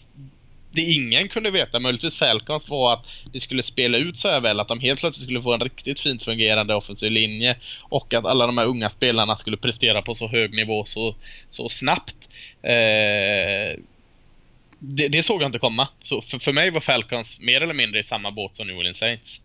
det 0.76 0.82
ingen 0.82 1.28
kunde 1.28 1.50
veta, 1.50 1.80
möjligtvis 1.80 2.16
Falcons, 2.16 2.68
var 2.68 2.92
att 2.92 3.06
det 3.32 3.40
skulle 3.40 3.62
spela 3.62 3.98
ut 3.98 4.16
så 4.16 4.28
här 4.28 4.40
väl 4.40 4.60
att 4.60 4.68
de 4.68 4.80
helt 4.80 5.00
plötsligt 5.00 5.24
skulle 5.24 5.42
få 5.42 5.54
en 5.54 5.60
riktigt 5.60 6.00
fint 6.00 6.22
fungerande 6.22 6.74
offensiv 6.74 7.12
linje 7.12 7.56
och 7.82 8.14
att 8.14 8.24
alla 8.24 8.46
de 8.46 8.58
här 8.58 8.66
unga 8.66 8.90
spelarna 8.90 9.36
skulle 9.36 9.56
prestera 9.56 10.02
på 10.02 10.14
så 10.14 10.28
hög 10.28 10.54
nivå 10.54 10.84
så, 10.84 11.14
så 11.50 11.68
snabbt. 11.68 12.16
Eh, 12.62 13.80
det, 14.78 15.08
det, 15.08 15.22
såg 15.22 15.42
jag 15.42 15.48
inte 15.48 15.58
komma. 15.58 15.88
Så 16.02 16.22
för, 16.22 16.38
för 16.38 16.52
mig 16.52 16.70
var 16.70 16.80
Falcons 16.80 17.40
mer 17.40 17.60
eller 17.60 17.74
mindre 17.74 18.00
i 18.00 18.04
samma 18.04 18.30
båt 18.30 18.56
som 18.56 18.66
New 18.66 18.76
Orleans 18.76 18.98
Saints. 18.98 19.40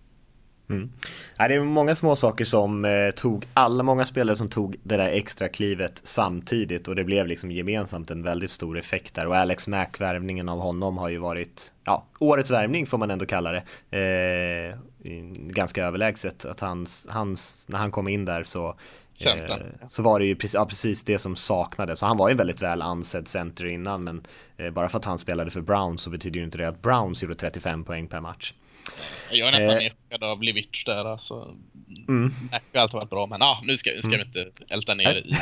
Mm. 0.70 0.89
Ja, 1.38 1.47
det 1.47 1.55
är 1.55 1.59
många 1.59 1.95
små 1.95 2.16
saker 2.16 2.45
som 2.45 2.86
eh, 2.86 3.12
tog, 3.12 3.45
alla 3.53 3.84
många 3.84 4.05
spelare 4.05 4.36
som 4.36 4.49
tog 4.49 4.76
det 4.84 4.97
där 4.97 5.09
extra 5.09 5.47
klivet 5.47 6.01
samtidigt 6.03 6.88
och 6.88 6.95
det 6.95 7.03
blev 7.03 7.28
liksom 7.28 7.51
gemensamt 7.51 8.12
en 8.12 8.24
väldigt 8.24 8.51
stor 8.51 8.78
effekt 8.78 9.16
där 9.16 9.28
och 9.28 9.36
Alex 9.36 9.68
Mack, 9.68 10.01
värvningen 10.01 10.49
av 10.49 10.59
honom 10.59 10.97
har 10.97 11.09
ju 11.09 11.18
varit, 11.18 11.74
ja, 11.84 12.05
årets 12.20 12.51
värvning 12.51 12.86
får 12.86 12.97
man 12.97 13.12
ändå 13.12 13.26
kalla 13.26 13.51
det. 13.51 13.64
Eh, 13.97 14.78
ganska 15.36 15.86
överlägset 15.86 16.45
att 16.45 16.59
hans, 16.59 17.07
hans, 17.09 17.68
när 17.70 17.78
han 17.78 17.91
kom 17.91 18.07
in 18.07 18.26
där 18.26 18.43
så 18.43 18.76
Eh, 19.26 19.57
så 19.88 20.03
var 20.03 20.20
det 20.20 20.26
ju 20.26 20.36
precis, 20.36 20.53
ja, 20.53 20.66
precis 20.66 21.03
det 21.03 21.20
som 21.20 21.36
saknades. 21.36 21.99
Så 21.99 22.05
han 22.05 22.18
var 22.18 22.30
ju 22.30 22.36
väldigt 22.36 22.62
väl 22.62 22.82
ansedd 22.82 23.28
center 23.28 23.66
innan 23.66 24.03
men 24.03 24.22
eh, 24.57 24.72
bara 24.72 24.89
för 24.89 24.97
att 24.97 25.05
han 25.05 25.18
spelade 25.18 25.51
för 25.51 25.62
Browns 25.62 26.01
så 26.01 26.09
betyder 26.09 26.39
ju 26.39 26.45
inte 26.45 26.57
det 26.57 26.68
att 26.68 26.82
Browns 26.82 27.24
gjorde 27.24 27.36
35 27.36 27.84
poäng 27.84 28.07
per 28.07 28.22
match. 28.22 28.53
Jag 29.32 29.47
är 29.47 29.51
nästan 29.51 30.21
eh. 30.21 30.32
av 30.32 30.43
Levic 30.43 30.84
där 30.86 31.05
alltså. 31.05 31.55
Mm. 32.07 32.34
Mac 32.51 32.59
har 32.73 32.82
alltid 32.82 32.93
varit 32.93 33.09
bra 33.09 33.27
men 33.27 33.41
ah, 33.41 33.61
nu 33.63 33.77
ska, 33.77 33.89
ska 33.89 34.07
mm. 34.07 34.19
vi 34.34 34.41
inte 34.41 34.51
älta 34.73 34.93
ner 34.93 35.15
i. 35.15 35.36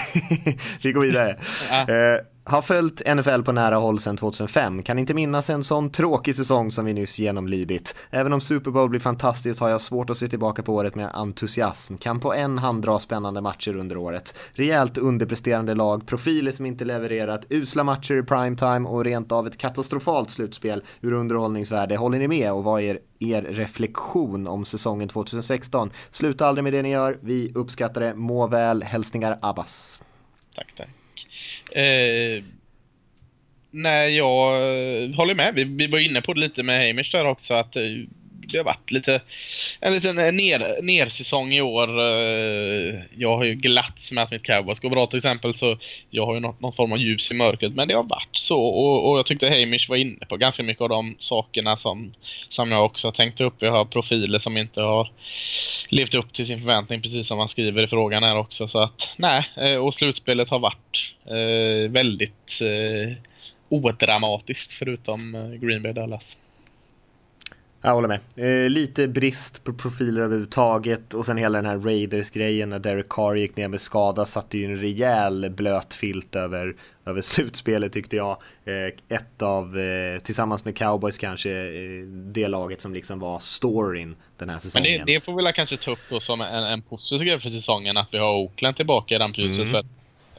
vi 0.82 0.92
går 0.92 1.02
vidare. 1.02 1.32
eh, 1.72 2.26
har 2.50 2.62
följt 2.62 3.02
NFL 3.16 3.42
på 3.42 3.52
nära 3.52 3.76
håll 3.76 4.00
sedan 4.00 4.18
2005. 4.18 4.84
Kan 4.84 5.00
inte 5.00 5.14
minnas 5.14 5.50
en 5.50 5.64
sån 5.64 5.90
tråkig 5.90 6.36
säsong 6.36 6.72
som 6.72 6.86
vi 6.86 6.94
nyss 6.94 7.20
genomlidit. 7.20 7.96
Även 8.10 8.34
om 8.34 8.42
Super 8.42 8.72
Bowl 8.72 8.90
blir 8.90 9.00
fantastiskt 9.00 9.60
har 9.60 9.70
jag 9.70 9.82
svårt 9.82 10.10
att 10.10 10.18
se 10.18 10.28
tillbaka 10.28 10.64
på 10.64 10.74
året 10.74 10.96
med 10.96 11.10
entusiasm. 11.14 11.98
Kan 11.98 12.20
på 12.20 12.34
en 12.34 12.58
hand 12.58 12.82
dra 12.82 13.00
spännande 13.00 13.42
matcher 13.42 13.76
under 13.76 13.98
året. 13.98 14.36
Rejält 14.54 14.98
underpresterande 14.98 15.76
lag, 15.76 16.08
profiler 16.08 16.52
som 16.52 16.66
inte 16.66 16.86
levererat, 16.86 17.46
usla 17.50 17.84
matcher 17.84 18.16
i 18.16 18.24
primetime 18.24 18.90
och 18.90 19.04
rent 19.04 19.32
av 19.32 19.48
ett 19.48 19.58
katastrofalt 19.58 20.30
slutspel 20.30 20.84
ur 21.02 21.14
underhållningsvärde. 21.14 21.98
Håller 21.98 22.20
ni 22.20 22.28
med 22.28 22.54
och 22.54 22.64
vad 22.64 22.82
är 22.82 23.00
er 23.20 23.42
reflektion 23.42 24.48
om 24.48 24.66
säsongen 24.66 25.10
2016? 25.10 25.92
Sluta 26.12 26.48
aldrig 26.48 26.64
med 26.64 26.74
det 26.74 26.82
ni 26.82 26.92
gör. 26.92 27.18
Vi 27.22 27.52
uppskattar 27.56 28.02
det. 28.02 28.16
Må 28.16 28.48
väl. 28.48 28.84
Hälsningar 28.84 29.40
Abbas. 29.42 30.02
Tack, 30.56 30.74
tack. 30.78 30.99
Eh, 31.72 32.44
nej, 33.72 34.18
jag 34.18 34.56
eh, 34.56 35.16
håller 35.16 35.36
med. 35.36 35.56
Vi, 35.56 35.64
vi 35.64 35.88
var 35.88 36.00
inne 36.00 36.22
på 36.22 36.34
det 36.34 36.40
lite 36.40 36.64
med 36.64 36.88
Hamish 36.88 37.12
där 37.12 37.26
också 37.26 37.54
att 37.54 37.76
eh, 37.76 37.84
det 38.52 38.58
har 38.58 38.66
varit 38.66 38.92
lite 38.92 39.22
en 39.80 39.94
liten 39.94 40.20
eh, 40.20 40.32
ner, 40.32 40.82
nersäsong 40.82 41.54
i 41.54 41.62
år. 41.62 42.00
Eh, 42.00 43.02
jag 43.18 43.38
har 43.38 43.44
ju 43.44 43.56
glatts 43.56 44.12
med 44.12 44.24
att 44.24 44.32
mitt 44.32 44.44
cowboys 44.44 44.80
går 44.80 44.90
bra 44.90 45.08
till 45.08 45.18
exempel 45.18 45.54
så 45.54 45.78
jag 46.10 46.26
har 46.26 46.34
ju 46.34 46.40
något, 46.40 46.62
någon 46.62 46.74
form 46.74 46.92
av 46.92 46.98
ljus 46.98 47.32
i 47.32 47.34
mörkret 47.34 47.76
men 47.76 47.88
det 47.88 47.94
har 47.94 48.04
varit 48.04 48.30
så 48.38 48.60
och, 48.60 49.10
och 49.10 49.18
jag 49.18 49.26
tyckte 49.26 49.50
Hamish 49.50 49.90
var 49.90 49.96
inne 49.96 50.26
på 50.26 50.38
ganska 50.38 50.64
mycket 50.64 50.82
av 50.82 50.90
de 50.90 51.16
sakerna 51.20 51.78
som, 51.78 52.14
som 52.50 52.72
jag 52.72 52.86
också 52.86 53.08
har 53.08 53.12
tänkt 53.12 53.42
upp. 53.42 53.56
Jag 53.60 53.72
har 53.72 53.86
profiler 53.86 54.40
som 54.40 54.58
inte 54.58 54.82
har 54.82 55.12
levt 55.90 56.16
upp 56.16 56.34
till 56.34 56.48
sin 56.48 56.60
förväntning 56.60 57.02
precis 57.02 57.28
som 57.28 57.40
han 57.40 57.50
skriver 57.50 57.84
i 57.84 57.88
frågan 57.88 58.24
här 58.24 58.38
också 58.38 58.68
så 58.68 58.80
att 58.80 59.14
nej 59.18 59.46
eh, 59.58 59.76
och 59.76 59.94
slutspelet 59.94 60.50
har 60.50 60.60
varit 60.60 61.14
eh, 61.26 61.92
väldigt 61.92 62.62
eh, 62.62 63.16
odramatiskt 63.70 64.72
förutom 64.72 65.32
Green 65.62 65.84
Bay 65.84 65.94
Dallas. 65.94 66.38
Jag 67.82 67.94
håller 67.94 68.08
med. 68.08 68.20
Eh, 68.36 68.70
lite 68.70 69.08
brist 69.08 69.64
på 69.64 69.74
profiler 69.74 70.22
överhuvudtaget 70.22 71.14
och 71.14 71.26
sen 71.26 71.38
hela 71.38 71.62
den 71.62 71.66
här 71.66 71.78
Raiders-grejen 71.78 72.70
när 72.70 72.80
Derek 72.80 73.10
Carr 73.10 73.36
gick 73.36 73.56
ner 73.58 73.68
med 73.68 73.82
skada 73.82 74.26
satte 74.26 74.58
ju 74.58 74.66
en 74.66 74.78
rejäl 74.78 75.50
blöt 75.50 75.94
filt 75.94 76.36
över, 76.36 76.76
över 77.06 77.22
slutspelet 77.22 77.94
tyckte 77.94 78.16
jag. 78.16 78.38
Eh, 78.66 79.18
ett 79.18 79.42
av, 79.42 79.80
eh, 79.80 80.20
tillsammans 80.20 80.66
med 80.66 80.78
Cowboys 80.78 81.18
kanske, 81.18 81.52
eh, 81.52 82.06
det 82.08 82.48
laget 82.48 82.82
som 82.82 82.94
liksom 82.94 83.20
var 83.20 83.40
storyn 83.40 84.16
den 84.38 84.50
här 84.50 84.60
säsongen. 84.60 84.92
Men 84.98 85.06
det, 85.06 85.14
det 85.14 85.22
får 85.22 85.36
vi 85.36 85.44
väl 85.44 85.54
kanske 85.54 85.78
ta 85.78 85.92
upp 85.92 86.10
då 86.10 86.20
som 86.20 86.42
en, 86.42 86.64
en 86.64 86.82
positiv 86.82 87.28
grej 87.28 87.40
för 87.40 87.50
säsongen 87.50 87.98
att 87.98 88.08
vi 88.12 88.18
har 88.18 88.34
Oakland 88.34 88.76
tillbaka 88.76 89.16
i 89.16 89.18
rampljuset. 89.18 89.60
Mm. 89.60 89.72
För 89.72 89.86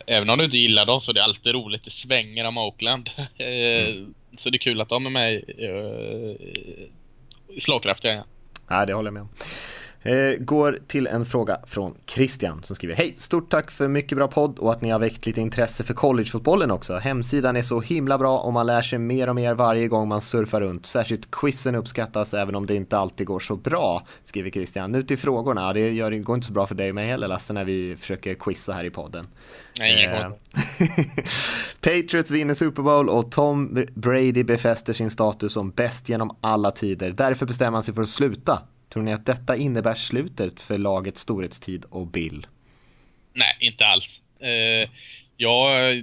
även 0.06 0.30
om 0.30 0.38
du 0.38 0.44
inte 0.44 0.56
gillar 0.56 0.86
dem 0.86 1.00
så 1.00 1.10
är 1.10 1.14
det 1.14 1.24
alltid 1.24 1.54
roligt, 1.54 1.84
det 1.84 1.90
svänger 1.90 2.44
om 2.44 2.58
Oakland. 2.58 3.10
Eh, 3.38 3.88
mm. 3.88 4.14
Så 4.38 4.50
det 4.50 4.56
är 4.56 4.58
kul 4.58 4.80
att 4.80 4.88
de 4.88 5.06
är 5.06 5.10
med 5.10 5.44
slagkraftiga. 7.60 8.24
Nej, 8.70 8.86
det 8.86 8.92
håller 8.92 9.06
jag 9.06 9.14
med 9.14 9.22
om. 9.22 9.28
Eh, 10.02 10.36
går 10.38 10.78
till 10.86 11.06
en 11.06 11.26
fråga 11.26 11.60
från 11.66 11.94
Christian 12.06 12.62
som 12.62 12.76
skriver 12.76 12.94
Hej! 12.94 13.14
Stort 13.16 13.50
tack 13.50 13.70
för 13.70 13.88
mycket 13.88 14.18
bra 14.18 14.28
podd 14.28 14.58
och 14.58 14.72
att 14.72 14.82
ni 14.82 14.90
har 14.90 14.98
väckt 14.98 15.26
lite 15.26 15.40
intresse 15.40 15.84
för 15.84 15.94
collegefotbollen 15.94 16.70
också. 16.70 16.96
Hemsidan 16.96 17.56
är 17.56 17.62
så 17.62 17.80
himla 17.80 18.18
bra 18.18 18.38
och 18.38 18.52
man 18.52 18.66
lär 18.66 18.82
sig 18.82 18.98
mer 18.98 19.28
och 19.28 19.34
mer 19.34 19.54
varje 19.54 19.88
gång 19.88 20.08
man 20.08 20.20
surfar 20.20 20.60
runt. 20.60 20.86
Särskilt 20.86 21.30
quizen 21.30 21.74
uppskattas 21.74 22.34
även 22.34 22.54
om 22.54 22.66
det 22.66 22.74
inte 22.74 22.98
alltid 22.98 23.26
går 23.26 23.40
så 23.40 23.56
bra, 23.56 24.06
skriver 24.24 24.50
Christian. 24.50 24.92
Nu 24.92 25.02
till 25.02 25.18
frågorna. 25.18 25.72
Det 25.72 25.90
gör, 25.90 26.10
går 26.10 26.34
inte 26.34 26.46
så 26.46 26.52
bra 26.52 26.66
för 26.66 26.74
dig 26.74 26.92
med 26.92 27.08
heller 27.08 27.28
Lasse 27.28 27.52
när 27.52 27.64
vi 27.64 27.96
försöker 27.96 28.34
quizza 28.34 28.72
här 28.72 28.84
i 28.84 28.90
podden. 28.90 29.26
Nej, 29.78 30.04
eh, 30.04 30.30
Patriots 31.80 32.30
vinner 32.30 32.54
Super 32.54 32.82
Bowl 32.82 33.08
och 33.08 33.30
Tom 33.30 33.84
Brady 33.94 34.44
befäster 34.44 34.92
sin 34.92 35.10
status 35.10 35.52
som 35.52 35.70
bäst 35.70 36.08
genom 36.08 36.36
alla 36.40 36.70
tider. 36.70 37.10
Därför 37.10 37.46
bestämmer 37.46 37.72
han 37.76 37.82
sig 37.82 37.94
för 37.94 38.02
att 38.02 38.08
sluta. 38.08 38.62
Tror 38.92 39.02
ni 39.02 39.12
att 39.12 39.26
detta 39.26 39.56
innebär 39.56 39.94
slutet 39.94 40.60
för 40.60 40.78
lagets 40.78 41.20
storhetstid 41.20 41.84
och 41.84 42.06
Bill? 42.06 42.46
Nej, 43.32 43.56
inte 43.60 43.86
alls. 43.86 44.20
Eh, 44.40 44.90
jag, 45.36 45.94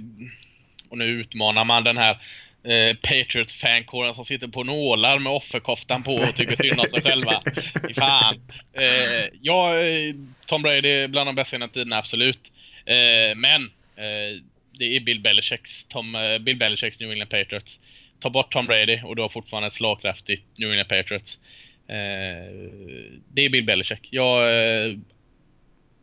och 0.88 0.98
nu 0.98 1.04
utmanar 1.04 1.64
man 1.64 1.84
den 1.84 1.96
här 1.96 2.18
eh, 2.64 2.96
Patriots-fankåren 2.96 4.14
som 4.14 4.24
sitter 4.24 4.48
på 4.48 4.64
nålar 4.64 5.18
med 5.18 5.32
offerkoftan 5.32 6.02
på 6.02 6.14
och 6.14 6.36
tycker 6.36 6.56
synd 6.56 6.80
om 6.80 6.86
sig 6.86 7.02
själva. 7.02 7.42
fan. 7.94 8.40
Eh, 8.72 9.34
ja, 9.40 9.78
eh, 9.78 10.14
Tom 10.46 10.62
Brady 10.62 10.88
är 10.88 11.08
bland 11.08 11.28
de 11.28 11.34
bästa 11.34 11.56
genom 11.56 11.68
tiderna, 11.68 11.98
absolut. 11.98 12.52
Eh, 12.86 13.36
men 13.36 13.62
eh, 13.96 14.42
det 14.78 14.96
är 14.96 15.00
Bill 15.00 15.20
Belichicks, 15.20 15.84
Tom, 15.84 16.14
eh, 16.14 16.38
Bill 16.38 16.56
Belichicks 16.56 17.00
New 17.00 17.10
England 17.10 17.30
Patriots. 17.30 17.80
Ta 18.20 18.30
bort 18.30 18.52
Tom 18.52 18.66
Brady 18.66 19.00
och 19.04 19.16
du 19.16 19.22
har 19.22 19.28
fortfarande 19.28 19.66
ett 19.66 19.74
slagkraftigt 19.74 20.42
New 20.58 20.70
England 20.70 20.88
Patriots. 20.88 21.38
Eh, 21.88 22.52
det 23.28 23.44
är 23.44 23.50
Bill 23.50 23.64
Belichick. 23.64 24.08
Jag, 24.10 24.38
eh, 24.42 24.98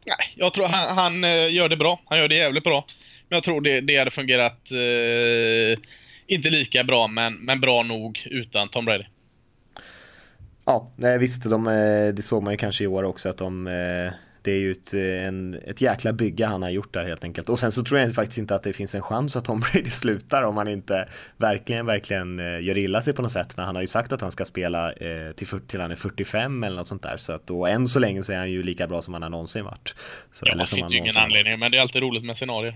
nej, 0.06 0.34
jag 0.36 0.54
tror 0.54 0.66
han, 0.66 0.98
han, 0.98 1.24
eh, 1.24 1.54
gör 1.54 1.70
det 1.70 1.78
bra. 1.78 2.02
Han 2.06 2.20
gör 2.20 2.28
det 2.28 2.36
jävligt 2.36 2.64
bra. 2.64 2.86
Men 3.30 3.38
jag 3.38 3.44
tror 3.44 3.62
det, 3.62 3.82
det 3.82 3.98
hade 3.98 4.12
fungerat 4.12 4.72
eh, 4.72 5.80
inte 6.28 6.50
lika 6.50 6.84
bra, 6.84 7.08
men, 7.08 7.34
men 7.34 7.62
bra 7.62 7.84
nog 7.84 8.28
utan 8.32 8.70
Tom 8.70 8.86
Brady. 8.86 9.06
Ja, 10.66 10.92
visst, 11.20 11.50
de, 11.50 11.68
eh, 11.68 12.14
det 12.14 12.22
såg 12.22 12.44
man 12.44 12.54
ju 12.54 12.58
kanske 12.58 12.84
i 12.84 12.88
år 12.88 13.04
också 13.04 13.30
att 13.30 13.38
de 13.38 13.68
eh, 13.68 14.14
det 14.46 14.52
är 14.52 14.60
ju 14.60 14.72
ett, 14.72 14.94
en, 14.94 15.54
ett 15.54 15.82
jäkla 15.82 16.14
bygge 16.14 16.46
han 16.46 16.62
har 16.62 16.70
gjort 16.70 16.94
där 16.94 17.06
helt 17.06 17.24
enkelt. 17.24 17.50
Och 17.50 17.60
sen 17.60 17.72
så 17.72 17.84
tror 17.84 18.00
jag 18.00 18.16
faktiskt 18.16 18.38
inte 18.38 18.56
att 18.56 18.64
det 18.64 18.74
finns 18.74 18.96
en 18.96 19.02
chans 19.02 19.36
att 19.36 19.46
Tom 19.46 19.60
Brady 19.72 19.90
slutar 19.90 20.44
om 20.44 20.58
han 20.58 20.68
inte 20.68 21.10
verkligen, 21.38 21.86
verkligen 21.86 22.40
eh, 22.40 22.62
gör 22.62 22.78
illa 22.78 23.02
sig 23.02 23.14
på 23.14 23.22
något 23.22 23.32
sätt. 23.32 23.58
Men 23.58 23.66
han 23.66 23.76
har 23.76 23.82
ju 23.82 23.88
sagt 23.88 24.14
att 24.14 24.22
han 24.22 24.32
ska 24.32 24.46
spela 24.46 24.92
eh, 24.92 25.32
till, 25.32 25.48
till 25.48 25.82
han 25.82 25.92
är 25.92 25.96
45 25.96 26.64
eller 26.64 26.78
något 26.78 26.88
sånt 26.88 27.04
där. 27.04 27.18
Så 27.18 27.34
att 27.34 27.48
då 27.48 27.66
än 27.66 27.88
så 27.88 28.00
länge 28.00 28.24
så 28.24 28.34
är 28.34 28.38
han 28.38 28.52
ju 28.52 28.64
lika 28.64 28.88
bra 28.88 29.02
som 29.02 29.14
han 29.14 29.24
har 29.24 29.30
någonsin 29.30 29.66
varit. 29.66 29.96
Så, 30.32 30.46
ja, 30.48 30.56
det 30.56 30.66
finns 30.66 30.94
ju 30.94 30.98
ingen 30.98 31.18
anledning, 31.18 31.52
varit. 31.52 31.60
men 31.60 31.72
det 31.72 31.78
är 31.78 31.82
alltid 31.82 32.02
roligt 32.02 32.24
med 32.26 32.38
scenarier. 32.38 32.76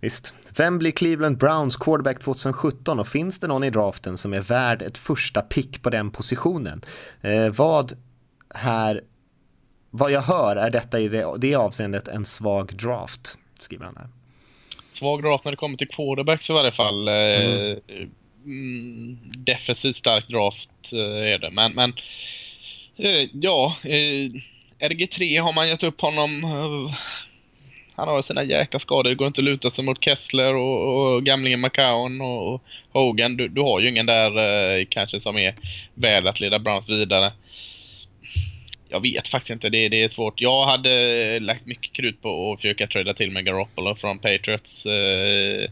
Visst. 0.00 0.34
Vem 0.56 0.78
blir 0.78 0.90
Cleveland 0.90 1.38
Browns 1.38 1.76
quarterback 1.76 2.20
2017 2.20 3.00
och 3.00 3.08
finns 3.08 3.40
det 3.40 3.46
någon 3.46 3.64
i 3.64 3.70
draften 3.70 4.18
som 4.18 4.32
är 4.32 4.40
värd 4.40 4.82
ett 4.82 4.98
första 4.98 5.42
pick 5.42 5.82
på 5.82 5.90
den 5.90 6.10
positionen? 6.10 6.84
Eh, 7.20 7.48
vad 7.48 7.92
här 8.54 9.00
vad 9.90 10.10
jag 10.10 10.22
hör 10.22 10.56
är 10.56 10.70
detta 10.70 11.00
i 11.00 11.08
det, 11.08 11.34
det 11.38 11.54
avseendet 11.54 12.08
en 12.08 12.24
svag 12.24 12.76
draft, 12.76 13.38
skriver 13.60 13.84
han 13.84 13.96
här. 13.96 14.08
Svag 14.90 15.22
draft 15.22 15.44
när 15.44 15.52
det 15.52 15.56
kommer 15.56 15.78
till 15.78 15.88
quarterbacks 15.88 16.50
i 16.50 16.52
varje 16.52 16.72
fall. 16.72 17.08
Eh, 17.08 17.14
mm. 17.14 18.10
Mm, 18.44 19.18
defensivt 19.24 19.96
stark 19.96 20.28
draft 20.28 20.68
eh, 20.92 21.32
är 21.32 21.38
det, 21.38 21.50
men, 21.50 21.72
men 21.72 21.92
eh, 22.96 23.28
ja, 23.32 23.76
RG3 24.78 25.40
har 25.40 25.52
man 25.52 25.68
gett 25.68 25.82
upp 25.82 26.00
honom. 26.00 26.30
Han 27.94 28.08
har 28.08 28.22
sina 28.22 28.44
jäkla 28.44 28.80
skador, 28.80 29.10
det 29.10 29.14
går 29.14 29.26
inte 29.26 29.40
att 29.40 29.44
luta 29.44 29.70
sig 29.70 29.84
mot 29.84 30.04
Kessler 30.04 30.54
och, 30.54 31.14
och 31.14 31.24
gamlingen 31.24 31.60
McCown 31.60 32.20
och, 32.20 32.54
och 32.54 32.62
Hogan. 32.92 33.36
Du, 33.36 33.48
du, 33.48 33.60
har 33.60 33.80
ju 33.80 33.88
ingen 33.88 34.06
där 34.06 34.84
kanske 34.84 35.20
som 35.20 35.38
är 35.38 35.54
värd 35.94 36.26
att 36.26 36.40
leda 36.40 36.58
Browns 36.58 36.88
vidare 36.88 37.32
jag 38.90 39.00
vet 39.00 39.28
faktiskt 39.28 39.50
inte. 39.50 39.68
Det, 39.68 39.88
det 39.88 40.02
är 40.02 40.08
svårt. 40.08 40.40
Jag 40.40 40.66
hade 40.66 41.40
lagt 41.40 41.66
mycket 41.66 41.92
krut 41.92 42.22
på 42.22 42.52
att 42.52 42.60
försöka 42.60 42.86
trada 42.86 43.14
till 43.14 43.30
med 43.30 43.44
Garoppolo 43.44 43.94
från 43.94 44.18
Patriots. 44.18 44.86
Eh, 44.86 45.70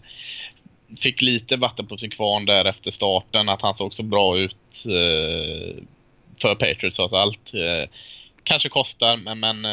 fick 0.98 1.22
lite 1.22 1.56
vatten 1.56 1.86
på 1.86 1.96
sin 1.96 2.10
kvarn 2.10 2.46
där 2.46 2.64
efter 2.64 2.90
starten. 2.90 3.48
Att 3.48 3.62
han 3.62 3.76
såg 3.76 3.94
så 3.94 4.02
bra 4.02 4.38
ut 4.38 4.84
eh, 4.84 5.82
för 6.40 6.54
Patriots 6.54 6.96
trots 6.96 7.12
allt. 7.12 7.54
Eh, 7.54 7.88
kanske 8.42 8.68
kostar, 8.68 9.16
men, 9.16 9.40
men 9.40 9.64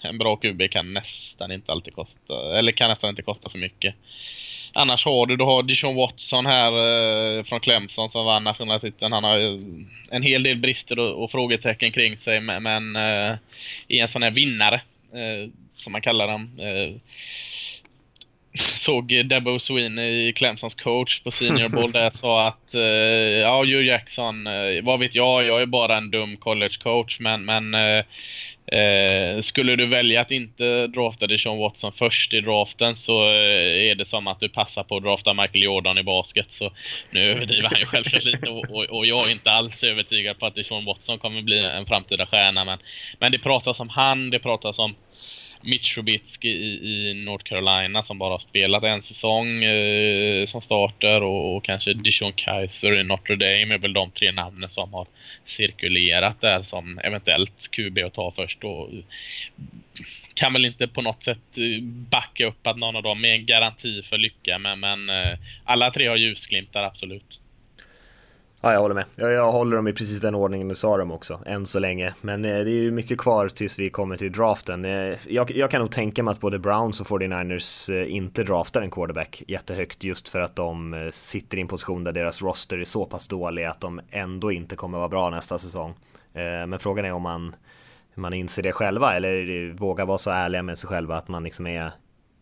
en 0.00 0.18
bra 0.18 0.36
QB 0.36 0.70
kan 0.70 0.92
nästan 0.92 1.52
inte 1.52 1.72
alltid 1.72 1.94
kosta. 1.94 2.58
Eller 2.58 2.72
kan 2.72 2.90
nästan 2.90 3.10
inte 3.10 3.22
kosta 3.22 3.50
för 3.50 3.58
mycket 3.58 3.94
annars 4.74 5.04
har 5.04 5.26
du, 5.26 5.36
du 5.36 5.44
har 5.44 5.62
Dijon 5.62 5.94
Watson 5.94 6.46
här 6.46 6.72
eh, 6.72 7.44
från 7.44 7.60
Clemson 7.60 8.10
som 8.10 8.24
vann 8.24 8.44
nationella 8.44 8.80
titeln. 8.80 9.12
Han 9.12 9.24
har 9.24 9.36
ju 9.36 9.60
en 10.10 10.22
hel 10.22 10.42
del 10.42 10.58
brister 10.58 10.98
och, 10.98 11.24
och 11.24 11.30
frågetecken 11.30 11.92
kring 11.92 12.16
sig 12.16 12.40
men, 12.40 12.62
men 12.62 12.96
eh, 12.96 13.36
är 13.88 14.02
en 14.02 14.08
sån 14.08 14.22
här 14.22 14.30
vinnare 14.30 14.80
eh, 15.12 15.50
som 15.76 15.92
man 15.92 16.02
kallar 16.02 16.28
dem. 16.28 16.58
Eh, 16.58 17.00
såg 18.54 19.24
Debo 19.24 19.58
Sweeney, 19.58 20.32
Clemsons 20.32 20.74
coach 20.74 21.20
på 21.20 21.30
Senior 21.30 21.68
Bowl 21.68 21.92
där 21.92 22.10
sa 22.14 22.46
att 22.46 22.74
eh, 22.74 23.40
ja, 23.40 23.64
Joe 23.64 23.80
Jackson, 23.80 24.46
eh, 24.46 24.82
vad 24.82 24.98
vet 24.98 25.14
jag, 25.14 25.46
jag 25.46 25.62
är 25.62 25.66
bara 25.66 25.96
en 25.96 26.10
dum 26.10 26.36
college 26.36 26.78
coach 26.82 27.20
men, 27.20 27.44
men 27.44 27.74
eh, 28.66 29.40
skulle 29.40 29.76
du 29.76 29.86
välja 29.86 30.20
att 30.20 30.30
inte 30.30 30.86
drafta 30.86 31.26
Deshaun 31.26 31.58
Watson 31.58 31.92
först 31.92 32.34
i 32.34 32.40
draften 32.40 32.96
så 32.96 33.22
eh, 33.22 33.90
är 33.90 33.94
det 33.94 34.04
som 34.04 34.26
att 34.26 34.40
du 34.40 34.48
passar 34.48 34.82
på 34.82 34.96
att 34.96 35.02
drafta 35.02 35.34
Michael 35.34 35.62
Jordan 35.62 35.98
i 35.98 36.02
basket. 36.02 36.52
Så 36.52 36.72
nu 37.10 37.20
överdriver 37.20 37.68
han 37.68 37.80
ju 37.80 37.86
självklart 37.86 38.24
lite 38.24 38.48
och, 38.48 38.70
och, 38.70 38.84
och, 38.84 39.06
jag 39.06 39.28
är 39.28 39.32
inte 39.32 39.50
alls 39.50 39.84
övertygad 39.84 40.38
på 40.38 40.46
att 40.46 40.54
Deshaun 40.54 40.84
Watson 40.84 41.18
kommer 41.18 41.42
bli 41.42 41.58
en 41.58 41.86
framtida 41.86 42.26
stjärna. 42.26 42.64
Men, 42.64 42.78
men 43.18 43.32
det 43.32 43.38
pratas 43.38 43.80
om 43.80 43.88
han, 43.88 44.30
det 44.30 44.38
pratas 44.38 44.78
om 44.78 44.94
Mitch 45.62 45.94
Trubisky 45.94 46.48
i, 46.48 47.10
i 47.10 47.14
North 47.14 47.44
Carolina 47.44 48.02
som 48.02 48.18
bara 48.18 48.34
har 48.34 48.38
spelat 48.38 48.84
en 48.84 49.02
säsong 49.02 49.64
eh, 49.64 50.46
som 50.46 50.62
starter 50.62 51.22
och, 51.22 51.56
och 51.56 51.64
kanske 51.64 51.94
Dishon 51.94 52.32
Kaiser 52.32 53.00
i 53.00 53.04
Notre 53.04 53.36
Dame 53.36 53.74
är 53.74 53.78
väl 53.78 53.92
de 53.92 54.10
tre 54.10 54.32
namnen 54.32 54.70
som 54.70 54.92
har 54.92 55.06
cirkulerat 55.44 56.40
där 56.40 56.62
som 56.62 56.98
eventuellt 56.98 57.70
QB 57.70 57.98
att 57.98 58.14
ta 58.14 58.32
först. 58.36 58.64
Och 58.64 58.92
eh, 58.92 59.04
kan 60.34 60.52
väl 60.52 60.64
inte 60.64 60.88
på 60.88 61.02
något 61.02 61.22
sätt 61.22 61.58
eh, 61.58 61.82
backa 61.82 62.46
upp 62.46 62.66
att 62.66 62.78
någon 62.78 62.96
av 62.96 63.02
dem 63.02 63.24
är 63.24 63.34
en 63.34 63.46
garanti 63.46 64.02
för 64.02 64.18
lycka 64.18 64.58
men, 64.58 64.80
men 64.80 65.10
eh, 65.10 65.38
alla 65.64 65.90
tre 65.90 66.06
har 66.06 66.16
ljusglimtar 66.16 66.82
absolut. 66.82 67.41
Ja, 68.64 68.72
jag 68.72 68.80
håller 68.80 68.94
med. 68.94 69.04
Jag, 69.16 69.32
jag 69.32 69.52
håller 69.52 69.76
dem 69.76 69.88
i 69.88 69.92
precis 69.92 70.20
den 70.20 70.34
ordningen 70.34 70.68
du 70.68 70.74
sa 70.74 70.96
dem 70.96 71.10
också, 71.10 71.40
än 71.46 71.66
så 71.66 71.78
länge. 71.78 72.14
Men 72.20 72.44
eh, 72.44 72.50
det 72.50 72.70
är 72.70 72.82
ju 72.82 72.90
mycket 72.90 73.18
kvar 73.18 73.48
tills 73.48 73.78
vi 73.78 73.90
kommer 73.90 74.16
till 74.16 74.32
draften. 74.32 74.84
Eh, 74.84 75.16
jag, 75.28 75.50
jag, 75.50 75.70
kan 75.70 75.80
nog 75.80 75.90
tänka 75.90 76.22
mig 76.22 76.32
att 76.32 76.40
både 76.40 76.58
Browns 76.58 77.00
och 77.00 77.06
49ers 77.06 77.92
eh, 77.92 78.14
inte 78.14 78.44
draftar 78.44 78.82
en 78.82 78.90
quarterback 78.90 79.42
jättehögt 79.48 80.04
just 80.04 80.28
för 80.28 80.40
att 80.40 80.56
de 80.56 80.94
eh, 80.94 81.10
sitter 81.10 81.58
i 81.58 81.60
en 81.60 81.68
position 81.68 82.04
där 82.04 82.12
deras 82.12 82.42
roster 82.42 82.78
är 82.78 82.84
så 82.84 83.04
pass 83.04 83.28
dålig 83.28 83.64
att 83.64 83.80
de 83.80 84.00
ändå 84.10 84.52
inte 84.52 84.76
kommer 84.76 84.98
vara 84.98 85.08
bra 85.08 85.30
nästa 85.30 85.58
säsong. 85.58 85.94
Eh, 86.34 86.66
men 86.66 86.78
frågan 86.78 87.04
är 87.04 87.12
om 87.12 87.22
man, 87.22 87.54
man 88.14 88.34
inser 88.34 88.62
det 88.62 88.72
själva 88.72 89.16
eller 89.16 89.68
eh, 89.68 89.74
vågar 89.74 90.06
vara 90.06 90.18
så 90.18 90.30
ärliga 90.30 90.62
med 90.62 90.78
sig 90.78 90.88
själva 90.88 91.16
att 91.16 91.28
man 91.28 91.44
liksom 91.44 91.66
är 91.66 91.92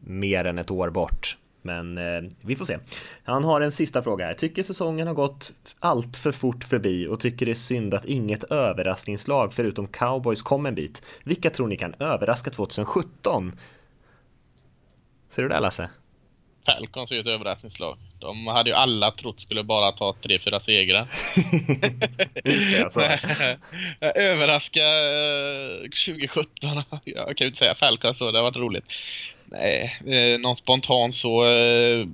mer 0.01 0.45
än 0.45 0.59
ett 0.59 0.71
år 0.71 0.91
bort. 0.91 1.37
Men 1.63 1.99
eh, 1.99 2.31
vi 2.41 2.57
får 2.57 2.65
se. 2.65 2.79
Han 3.25 3.45
har 3.45 3.61
en 3.61 3.73
sista 3.73 4.03
fråga 4.03 4.27
här. 4.27 4.35
Tycker 4.35 4.63
säsongen 4.63 5.07
har 5.07 5.15
gått 5.15 5.53
allt 5.79 6.17
för 6.17 6.33
fort 6.33 6.65
förbi 6.65 7.07
och 7.07 7.21
tycker 7.21 7.47
det 7.47 7.53
är 7.53 7.55
synd 7.55 7.95
att 7.95 8.05
inget 8.05 8.45
överraskningslag 8.45 9.55
förutom 9.55 9.89
cowboys 9.89 10.43
kom 10.43 10.67
en 10.67 10.75
bit. 10.75 11.03
Vilka 11.25 11.51
tror 11.51 11.69
ni 11.69 11.77
kan 11.77 11.95
överraska 11.99 12.51
2017? 12.51 13.53
Ser 15.31 15.43
du 15.43 15.49
det 15.49 15.61
Lasse? 15.61 15.91
Falcons 16.67 17.11
är 17.11 17.15
ju 17.15 17.21
ett 17.21 17.27
överraskningslag. 17.27 17.99
De 18.19 18.47
hade 18.47 18.71
ju 18.71 18.77
alla 18.77 19.11
trott 19.11 19.41
skulle 19.41 19.65
bara 19.65 19.93
ta 19.93 20.17
tre, 20.23 20.39
fyra 20.39 20.61
segrar. 20.61 21.09
Just 22.45 22.71
det, 22.71 22.83
alltså. 22.85 23.01
Överraska 24.01 24.81
2017. 26.07 26.79
Eh, 26.79 26.85
Jag 27.05 27.37
kan 27.37 27.45
ju 27.45 27.47
inte 27.47 27.59
säga 27.59 27.75
Falcons 27.75 28.19
så, 28.19 28.31
det 28.31 28.39
har 28.39 28.43
varit 28.43 28.57
roligt. 28.57 28.85
Nej, 29.51 29.97
eh, 30.07 30.41
någon 30.41 30.57
spontan 30.57 31.13
så. 31.13 31.45
Eh, 31.45 32.07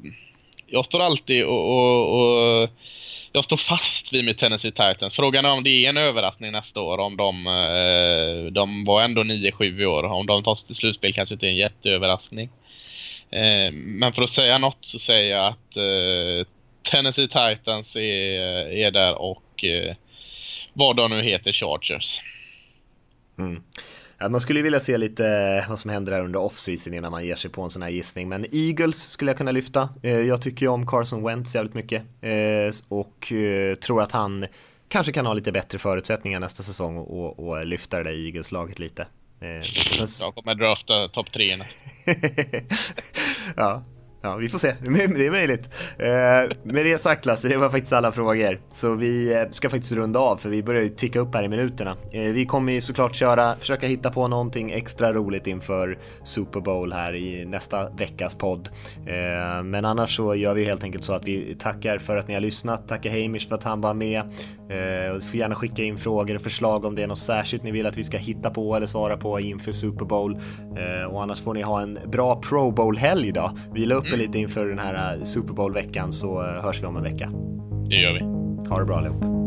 jag 0.67 0.85
står 0.85 1.01
alltid 1.01 1.45
och, 1.45 1.71
och, 1.71 2.63
och 2.63 2.71
jag 3.33 3.45
står 3.45 3.57
fast 3.57 4.13
vid 4.13 4.25
mitt 4.25 4.39
Tennessee 4.39 4.71
Titans. 4.71 5.17
Frågan 5.17 5.45
är 5.45 5.53
om 5.53 5.65
det 5.65 5.71
är 5.71 5.89
en 5.89 5.97
överraskning 5.97 6.53
nästa 6.53 6.81
år. 6.81 6.99
Om 6.99 7.17
de, 7.17 7.47
eh, 7.47 8.53
de 8.53 8.85
var 8.85 9.03
ändå 9.03 9.23
9-7 9.23 9.81
i 9.83 9.87
år. 9.87 10.05
Om 10.05 10.27
de 10.27 10.43
tar 10.43 10.55
sig 10.55 10.67
till 10.67 10.77
slutspel 10.77 11.13
kanske 11.13 11.35
inte 11.35 11.47
är 11.47 11.51
en 11.51 11.57
jätteöverraskning. 11.57 12.51
Eh, 13.31 13.73
men 13.73 14.13
för 14.13 14.23
att 14.23 14.31
säga 14.31 14.59
något 14.59 14.79
så 14.81 14.99
säger 14.99 15.37
jag 15.37 15.47
att 15.47 15.77
eh, 15.77 16.49
Tennessee 16.91 17.29
Titans 17.29 17.97
är, 17.97 18.71
är 18.73 18.91
där 18.91 19.15
och 19.15 19.65
eh, 19.65 19.95
vad 20.73 20.97
de 20.97 21.11
nu 21.11 21.23
heter, 21.23 21.53
Chargers. 21.53 22.21
Mm. 23.39 23.63
Man 24.21 24.41
skulle 24.41 24.63
vilja 24.63 24.81
se 24.81 24.99
lite 24.99 25.67
vad 25.69 25.79
som 25.79 25.91
händer 25.91 26.13
här 26.13 26.21
under 26.25 26.41
off-season 26.41 26.95
innan 26.95 27.13
man 27.13 27.27
ger 27.27 27.35
sig 27.35 27.51
på 27.51 27.63
en 27.63 27.71
sån 27.71 27.83
här 27.83 27.91
gissning. 27.91 28.29
Men 28.29 28.47
Eagles 28.53 29.11
skulle 29.11 29.31
jag 29.31 29.39
kunna 29.39 29.53
lyfta. 29.53 29.89
Jag 30.03 30.43
tycker 30.43 30.67
ju 30.67 30.73
om 30.73 30.87
Carson 30.87 31.23
Wentz 31.23 31.55
jävligt 31.55 31.75
mycket 31.75 32.03
och 32.89 33.33
tror 33.81 34.03
att 34.03 34.13
han 34.13 34.47
kanske 34.89 35.13
kan 35.13 35.27
ha 35.27 35.35
lite 35.35 35.53
bättre 35.53 35.79
förutsättningar 35.79 36.41
nästa 36.41 36.63
säsong 36.63 36.97
och, 36.97 37.49
och 37.49 37.67
lyfta 37.67 37.97
det 37.97 38.03
där 38.03 38.27
Eagles-laget 38.27 38.79
lite. 38.79 39.07
Sen... 39.39 40.07
Jag 40.21 40.35
kommer 40.35 40.55
drafta 40.55 41.09
topp 41.09 41.33
tre 41.33 41.65
ja, 43.57 43.83
Ja, 44.27 44.37
vi 44.37 44.49
får 44.49 44.59
se. 44.59 44.73
Det 44.81 45.27
är 45.27 45.31
möjligt. 45.31 45.71
Eh, 45.99 46.57
med 46.63 46.87
det 46.87 47.01
sagt 47.01 47.27
Lasse, 47.27 47.49
det 47.49 47.57
var 47.57 47.71
faktiskt 47.71 47.93
alla 47.93 48.13
frågor. 48.13 48.61
Så 48.71 48.95
vi 48.95 49.35
eh, 49.35 49.51
ska 49.51 49.71
faktiskt 49.71 49.93
runda 49.93 50.21
av 50.21 50.37
för 50.37 50.49
vi 50.49 50.63
börjar 50.63 50.83
ju 50.83 50.89
ticka 50.89 51.21
upp 51.21 51.35
här 51.35 51.45
i 51.45 51.49
minuterna. 51.49 51.97
Eh, 52.13 52.23
vi 52.23 52.47
kommer 52.47 52.73
ju 52.73 52.81
såklart 52.81 53.15
köra, 53.15 53.57
försöka 53.57 53.87
hitta 53.87 54.11
på 54.11 54.29
någonting 54.29 54.71
extra 54.71 55.13
roligt 55.13 55.47
inför 55.47 55.99
Super 56.25 56.61
Bowl 56.61 56.93
här 56.93 57.15
i 57.15 57.45
nästa 57.45 57.91
veckas 57.91 58.35
podd. 58.35 58.69
Eh, 59.07 59.63
men 59.65 59.85
annars 59.85 60.17
så 60.17 60.35
gör 60.35 60.55
vi 60.55 60.65
helt 60.65 60.85
enkelt 60.85 61.05
så 61.05 61.13
att 61.13 61.25
vi 61.25 61.57
tackar 61.59 61.99
för 61.99 62.17
att 62.17 62.29
ni 62.29 62.35
har 62.35 62.41
lyssnat, 62.41 62.89
tackar 62.89 63.11
Hamish 63.11 63.49
för 63.49 63.55
att 63.55 63.65
han 63.65 63.81
var 63.81 63.95
med. 63.95 64.19
Eh, 64.19 65.15
du 65.15 65.21
får 65.21 65.37
gärna 65.37 65.55
skicka 65.55 65.83
in 65.83 65.99
frågor 65.99 66.35
och 66.35 66.43
förslag 66.43 66.85
om 66.85 66.95
det 66.95 67.03
är 67.03 67.07
något 67.07 67.19
särskilt 67.19 67.63
ni 67.63 67.71
vill 67.71 67.87
att 67.87 67.97
vi 67.97 68.05
ska 68.05 68.17
hitta 68.17 68.51
på 68.51 68.77
eller 68.77 68.87
svara 68.87 69.17
på 69.17 69.41
inför 69.41 69.73
Super 69.73 70.05
Bowl. 70.05 70.39
Och 71.11 71.23
annars 71.23 71.41
får 71.41 71.55
ni 71.55 71.63
ha 71.63 71.83
en 71.83 71.99
bra 72.07 72.41
Pro 72.41 72.71
Bowl-helg 72.71 73.33
då. 73.33 73.57
Vila 73.73 73.95
upp 73.95 74.13
lite 74.17 74.39
inför 74.39 74.67
den 74.67 74.79
här 74.79 75.19
eh, 75.19 75.25
Super 75.25 75.55
Bowl-veckan 75.55 76.13
så 76.13 76.43
eh, 76.43 76.63
hörs 76.63 76.83
vi 76.83 76.87
om 76.87 76.97
en 76.97 77.03
vecka. 77.03 77.31
Det 77.89 77.97
gör 77.97 78.13
vi. 78.13 78.21
Ha 78.69 78.79
det 78.79 78.85
bra 78.85 78.97
allihop. 78.97 79.46